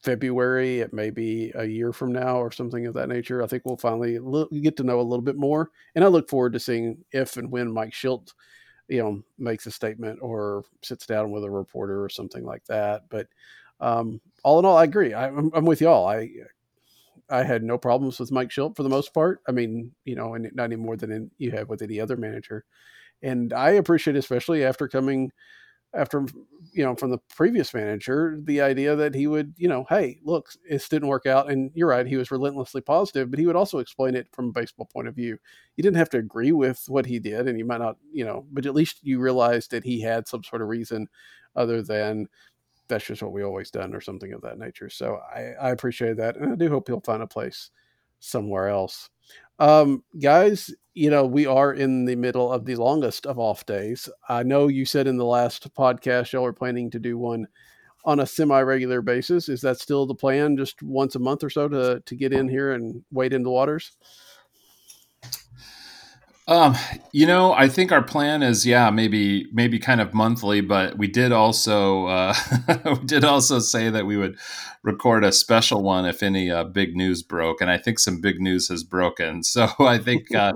february 0.01 0.80
it 0.80 0.93
may 0.93 1.09
be 1.09 1.51
a 1.55 1.65
year 1.65 1.91
from 1.91 2.13
now 2.13 2.38
or 2.38 2.51
something 2.51 2.85
of 2.85 2.93
that 2.93 3.09
nature. 3.09 3.43
I 3.43 3.47
think 3.47 3.63
we'll 3.65 3.77
finally 3.77 4.17
get 4.61 4.77
to 4.77 4.84
know 4.84 4.99
a 4.99 5.03
little 5.03 5.23
bit 5.23 5.35
more 5.35 5.71
and 5.95 6.05
i 6.05 6.07
look 6.07 6.30
forward 6.30 6.53
to 6.53 6.59
seeing 6.59 7.03
if 7.11 7.35
and 7.35 7.51
when 7.51 7.71
mike 7.71 7.91
shildt 7.91 8.34
you 8.90 9.02
know 9.02 9.22
makes 9.38 9.66
a 9.66 9.72
statement 9.72 10.20
or 10.22 10.64
sits 10.82 11.06
down 11.06 11.32
with 11.32 11.44
a 11.44 11.49
reporter 11.49 12.03
or 12.03 12.10
something 12.10 12.44
like 12.44 12.66
that. 12.66 13.03
But 13.10 13.28
um, 13.80 14.20
all 14.44 14.60
in 14.60 14.66
all, 14.66 14.78
I 14.78 14.84
agree. 14.84 15.14
I, 15.14 15.28
am 15.28 15.52
I'm 15.53 15.66
with 15.66 15.82
y'all. 15.82 16.07
I 16.07 16.30
I 17.30 17.44
had 17.44 17.64
no 17.64 17.78
problems 17.78 18.20
with 18.20 18.32
Mike 18.32 18.49
Shildt 18.49 18.76
for 18.76 18.84
the 18.84 18.90
most 18.90 19.14
part. 19.14 19.41
I 19.48 19.52
mean, 19.52 19.91
you 20.03 20.16
know, 20.16 20.34
and 20.34 20.49
not 20.53 20.66
any 20.66 20.76
more 20.76 20.98
than 20.98 21.32
you 21.38 21.52
have 21.52 21.70
with 21.70 21.82
any 21.82 21.99
other 21.99 22.18
manager. 22.18 22.66
And 23.22 23.53
I 23.53 23.72
appreciate, 23.72 24.16
especially 24.16 24.64
after 24.64 24.88
coming 24.88 25.32
after 25.94 26.26
you 26.72 26.84
know 26.84 26.95
from 26.95 27.10
the 27.10 27.18
previous 27.36 27.74
manager 27.74 28.40
the 28.44 28.61
idea 28.61 28.95
that 28.95 29.16
he 29.16 29.26
would 29.26 29.53
you 29.57 29.68
know 29.68 29.86
hey 29.90 30.20
look 30.24 30.49
this 30.70 30.88
didn't 30.88 31.07
work 31.07 31.26
out 31.26 31.49
and 31.49 31.72
you're 31.74 31.88
right 31.88 32.06
he 32.06 32.16
was 32.16 32.30
relentlessly 32.32 32.82
positive 32.82 33.32
but 33.32 33.40
he 33.40 33.48
would 33.48 33.56
also 33.56 33.80
explain 33.80 34.16
it 34.16 34.28
from 34.32 34.49
a 34.49 34.52
baseball 34.52 34.86
point 34.86 35.07
of 35.07 35.16
view. 35.16 35.38
You 35.76 35.82
didn't 35.82 35.98
have 35.98 36.10
to 36.11 36.18
agree 36.18 36.52
with 36.52 36.84
what 36.88 37.06
he 37.06 37.20
did 37.20 37.48
and 37.48 37.57
you 37.57 37.66
might 37.66 37.80
not 37.80 37.98
you 38.11 38.24
know 38.24 38.45
but 38.52 38.66
at 38.66 38.76
least 38.76 38.99
you 39.02 39.20
realized 39.20 39.72
that 39.72 39.84
he 39.84 40.02
had 40.02 40.28
some 40.28 40.44
sort 40.44 40.61
of 40.61 40.68
reason 40.68 41.07
other 41.56 41.82
than 41.82 42.28
that's 42.88 43.06
just 43.06 43.22
what 43.24 43.32
we 43.34 43.44
always 43.44 43.72
done 43.72 43.94
or 43.95 44.02
something 44.02 44.34
of 44.34 44.41
that 44.41 44.60
nature. 44.60 44.90
So 44.90 45.20
i 45.34 45.53
i 45.60 45.70
appreciate 45.72 46.18
that 46.18 46.38
and 46.38 46.52
i 46.52 46.56
do 46.56 46.70
hope 46.70 46.88
he'll 46.88 47.02
find 47.02 47.24
a 47.24 47.28
place 47.28 47.72
somewhere 48.20 48.68
else 48.68 49.10
um, 49.60 50.03
guys, 50.22 50.73
you 50.94 51.10
know, 51.10 51.26
we 51.26 51.45
are 51.45 51.73
in 51.73 52.06
the 52.06 52.15
middle 52.15 52.52
of 52.52 52.65
the 52.65 52.76
longest 52.76 53.26
of 53.26 53.38
off 53.40 53.65
days. 53.65 54.10
I 54.27 54.44
know 54.44 54.68
you 54.68 54.86
said 54.86 55.07
in 55.07 55.18
the 55.18 55.26
last 55.26 55.73
podcast 55.73 56.31
y'all 56.31 56.45
are 56.45 56.53
planning 56.53 56.90
to 56.91 56.99
do 56.99 57.18
one 57.18 57.48
on 58.06 58.19
a 58.22 58.26
semi-regular 58.26 59.02
basis. 59.02 59.49
Is 59.49 59.61
that 59.61 59.80
still 59.80 60.06
the 60.06 60.15
plan? 60.15 60.57
Just 60.57 60.81
once 60.81 61.15
a 61.15 61.19
month 61.19 61.44
or 61.44 61.49
so 61.49 61.68
to 61.68 62.02
to 62.06 62.15
get 62.15 62.34
in 62.34 62.48
here 62.48 62.72
and 62.72 63.03
wade 63.11 63.34
in 63.34 63.44
the 63.44 63.49
waters? 63.49 63.91
Um, 66.49 66.76
you 67.11 67.27
know, 67.27 67.53
I 67.53 67.67
think 67.67 67.91
our 67.91 68.01
plan 68.01 68.41
is 68.41 68.65
yeah, 68.65 68.89
maybe 68.89 69.45
maybe 69.53 69.77
kind 69.77 70.01
of 70.01 70.15
monthly, 70.15 70.61
but 70.61 70.97
we 70.97 71.07
did 71.07 71.31
also 71.31 72.07
uh, 72.07 72.34
we 72.85 73.05
did 73.05 73.23
also 73.23 73.59
say 73.59 73.91
that 73.91 74.07
we 74.07 74.17
would 74.17 74.35
record 74.81 75.23
a 75.23 75.31
special 75.31 75.84
one 75.84 76.07
if 76.07 76.23
any 76.23 76.49
uh, 76.49 76.63
big 76.63 76.95
news 76.95 77.21
broke, 77.21 77.61
and 77.61 77.69
I 77.69 77.77
think 77.77 77.99
some 77.99 78.19
big 78.19 78.41
news 78.41 78.67
has 78.69 78.84
broken. 78.84 79.43
So 79.49 79.67
I 79.80 79.99
think 79.99 80.34
uh, 80.34 80.53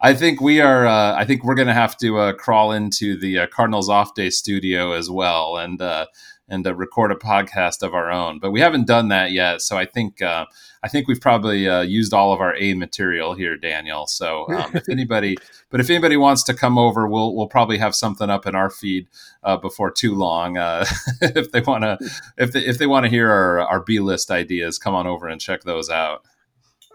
I 0.00 0.14
think 0.14 0.40
we 0.40 0.62
are. 0.62 0.86
Uh, 0.86 1.14
I 1.14 1.26
think 1.26 1.44
we're 1.44 1.54
going 1.54 1.68
to 1.68 1.74
have 1.74 1.98
to 1.98 2.18
uh, 2.18 2.32
crawl 2.32 2.72
into 2.72 3.18
the 3.18 3.40
uh, 3.40 3.46
Cardinals 3.48 3.90
off 3.90 4.14
day 4.14 4.30
studio 4.30 4.92
as 4.92 5.10
well, 5.10 5.58
and 5.58 5.82
uh, 5.82 6.06
and 6.48 6.66
uh, 6.66 6.74
record 6.74 7.12
a 7.12 7.16
podcast 7.16 7.82
of 7.82 7.94
our 7.94 8.10
own. 8.10 8.38
But 8.38 8.50
we 8.50 8.60
haven't 8.60 8.86
done 8.86 9.08
that 9.08 9.32
yet, 9.32 9.62
so 9.62 9.76
I 9.76 9.84
think 9.84 10.22
uh, 10.22 10.46
I 10.82 10.88
think 10.88 11.08
we've 11.08 11.20
probably 11.20 11.68
uh, 11.68 11.82
used 11.82 12.12
all 12.12 12.32
of 12.32 12.40
our 12.40 12.54
A 12.56 12.74
material 12.74 13.34
here, 13.34 13.56
Daniel. 13.56 14.06
So 14.06 14.46
um, 14.52 14.70
if 14.74 14.88
anybody, 14.90 15.36
but 15.70 15.80
if 15.80 15.90
anybody 15.90 16.16
wants 16.16 16.42
to 16.44 16.54
come 16.54 16.78
over, 16.78 17.08
we'll 17.08 17.34
we'll 17.34 17.48
probably 17.48 17.78
have 17.78 17.94
something 17.94 18.30
up 18.30 18.46
in 18.46 18.54
our 18.54 18.70
feed 18.70 19.08
uh, 19.42 19.56
before 19.56 19.90
too 19.90 20.14
long. 20.14 20.56
Uh, 20.56 20.84
if 21.20 21.50
they 21.52 21.60
want 21.60 21.82
to, 21.82 21.98
if 22.36 22.52
they, 22.52 22.60
if 22.60 22.78
they 22.78 22.86
want 22.86 23.04
to 23.04 23.10
hear 23.10 23.30
our 23.30 23.60
our 23.60 23.80
B 23.80 24.00
list 24.00 24.30
ideas, 24.30 24.78
come 24.78 24.94
on 24.94 25.06
over 25.06 25.28
and 25.28 25.40
check 25.40 25.62
those 25.62 25.90
out. 25.90 26.22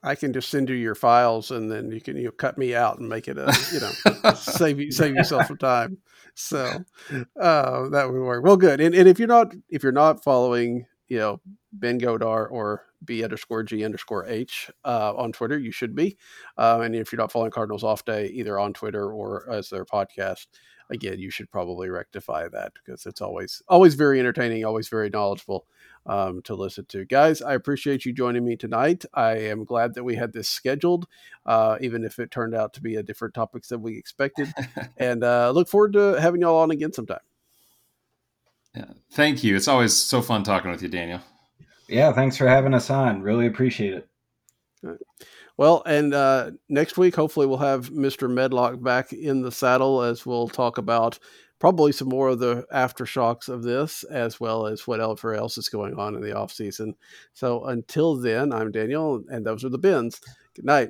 I 0.03 0.15
can 0.15 0.34
just 0.34 0.49
send 0.49 0.69
you 0.69 0.76
your 0.76 0.95
files, 0.95 1.52
and 1.52 1.72
then 1.72 1.91
you 1.91 2.02
can 2.02 2.18
you 2.18 2.26
know, 2.26 2.32
cut 2.32 2.57
me 2.57 2.73
out 2.73 2.99
and 2.99 3.07
make 3.07 3.28
it 3.28 3.38
a 3.38 3.56
you 3.72 3.80
know 3.80 4.34
save 4.36 4.80
you 4.80 4.91
save 4.91 5.15
yourself 5.15 5.48
some 5.48 5.57
time. 5.57 5.98
So 6.36 6.84
uh, 7.40 7.90
that 7.90 8.12
would 8.12 8.22
work. 8.22 8.44
Well, 8.44 8.58
good. 8.58 8.82
And, 8.82 8.95
and 8.95 9.08
if 9.08 9.20
you're 9.20 9.28
not 9.28 9.53
if 9.70 9.84
you're 9.84 9.91
not 9.91 10.24
following 10.24 10.86
you 11.08 11.18
know 11.18 11.41
Ben 11.74 11.99
Godar 11.99 12.49
or 12.49 12.86
B 13.03 13.24
underscore 13.24 13.64
G 13.64 13.84
underscore 13.84 14.26
H 14.28 14.70
uh, 14.86 15.14
on 15.16 15.32
Twitter, 15.32 15.58
you 15.58 15.72
should 15.72 15.95
be. 15.95 16.18
Uh, 16.58 16.82
and 16.84 16.95
if 16.95 17.12
you're 17.12 17.22
not 17.22 17.32
following 17.32 17.52
Cardinals 17.52 17.84
Off 17.84 18.06
Day 18.06 18.28
either 18.28 18.60
on 18.60 18.74
Twitter 18.74 19.12
or 19.12 19.49
as 19.52 19.70
their 19.70 19.86
podcast, 19.86 20.48
again, 20.91 21.19
you 21.19 21.31
should 21.31 21.49
probably 21.49 21.89
rectify 21.89 22.47
that 22.49 22.73
because 22.73 23.05
it's 23.05 23.22
always 23.22 23.63
always 23.68 23.95
very 23.95 24.19
entertaining, 24.19 24.63
always 24.63 24.89
very 24.89 25.09
knowledgeable 25.09 25.65
um, 26.05 26.41
to 26.43 26.53
listen 26.53 26.85
to. 26.85 27.05
Guys, 27.05 27.41
I 27.41 27.53
appreciate 27.53 28.05
you 28.05 28.13
joining 28.13 28.45
me 28.45 28.55
tonight. 28.55 29.05
I 29.13 29.38
am 29.38 29.63
glad 29.63 29.93
that 29.95 30.03
we 30.03 30.15
had 30.15 30.34
this 30.34 30.49
scheduled, 30.49 31.07
uh, 31.45 31.77
even 31.81 32.03
if 32.03 32.19
it 32.19 32.30
turned 32.30 32.53
out 32.53 32.73
to 32.73 32.81
be 32.81 32.95
a 32.95 33.03
different 33.03 33.34
topics 33.34 33.69
than 33.69 33.81
we 33.81 33.97
expected. 33.97 34.53
and 34.97 35.23
uh, 35.23 35.51
look 35.51 35.68
forward 35.68 35.93
to 35.93 36.19
having 36.19 36.41
y'all 36.41 36.57
on 36.57 36.72
again 36.72 36.93
sometime. 36.93 37.19
Yeah. 38.76 38.85
Thank 39.11 39.43
you. 39.43 39.55
It's 39.55 39.68
always 39.68 39.95
so 39.95 40.22
fun 40.22 40.43
talking 40.43 40.72
with 40.72 40.81
you, 40.81 40.89
Daniel. 40.89 41.22
Yeah, 41.88 42.13
thanks 42.13 42.38
for 42.38 42.47
having 42.47 42.73
us 42.73 42.89
on. 42.89 43.22
Really 43.22 43.47
appreciate 43.47 43.93
it. 43.93 44.07
Well, 45.57 45.84
and 45.86 46.14
uh, 46.14 46.52
next 46.69 46.98
week, 46.98 47.15
hopefully, 47.15 47.45
we'll 47.45 47.57
have 47.57 47.90
Mr. 47.91 48.30
Medlock 48.30 48.82
back 48.82 49.14
in 49.14 49.41
the 49.41 49.52
saddle 49.52 50.02
as 50.02 50.26
we'll 50.26 50.48
talk 50.48 50.78
about 50.78 51.19
probably 51.60 51.91
some 51.91 52.10
more 52.10 52.30
of 52.30 52.40
the 52.40 52.65
aftershocks 52.73 53.48
of 53.48 53.61
this, 53.61 54.03
as 54.06 54.40
well 54.40 54.65
as 54.65 54.88
whatever 54.88 55.36
else 55.36 55.60
is 55.60 55.69
going 55.69 55.94
on 55.94 56.15
in 56.15 56.22
the 56.22 56.36
off 56.36 56.52
season. 56.52 56.95
So 57.34 57.65
until 57.65 58.15
then, 58.15 58.52
I'm 58.52 58.72
Daniel, 58.72 59.23
and 59.30 59.45
those 59.45 59.64
are 59.64 59.69
the 59.69 59.78
Bens. 59.78 60.19
Good 60.56 60.65
night. 60.65 60.90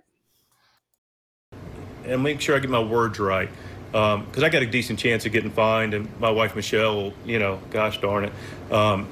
And 2.06 2.24
make 2.24 2.40
sure 2.40 2.56
I 2.56 2.60
get 2.60 2.70
my 2.70 2.82
words 2.82 3.20
right. 3.20 3.50
Because 3.92 4.38
um, 4.38 4.44
I 4.44 4.48
got 4.48 4.62
a 4.62 4.66
decent 4.66 4.98
chance 4.98 5.26
of 5.26 5.34
getting 5.34 5.52
fined, 5.52 5.94
and 5.94 6.08
my 6.22 6.32
wife 6.32 6.56
Michelle 6.56 6.96
will, 6.96 7.14
you 7.26 7.38
know, 7.38 7.60
gosh 7.72 8.00
darn 8.00 8.24
it. 8.24 8.34
Um, 8.72 9.10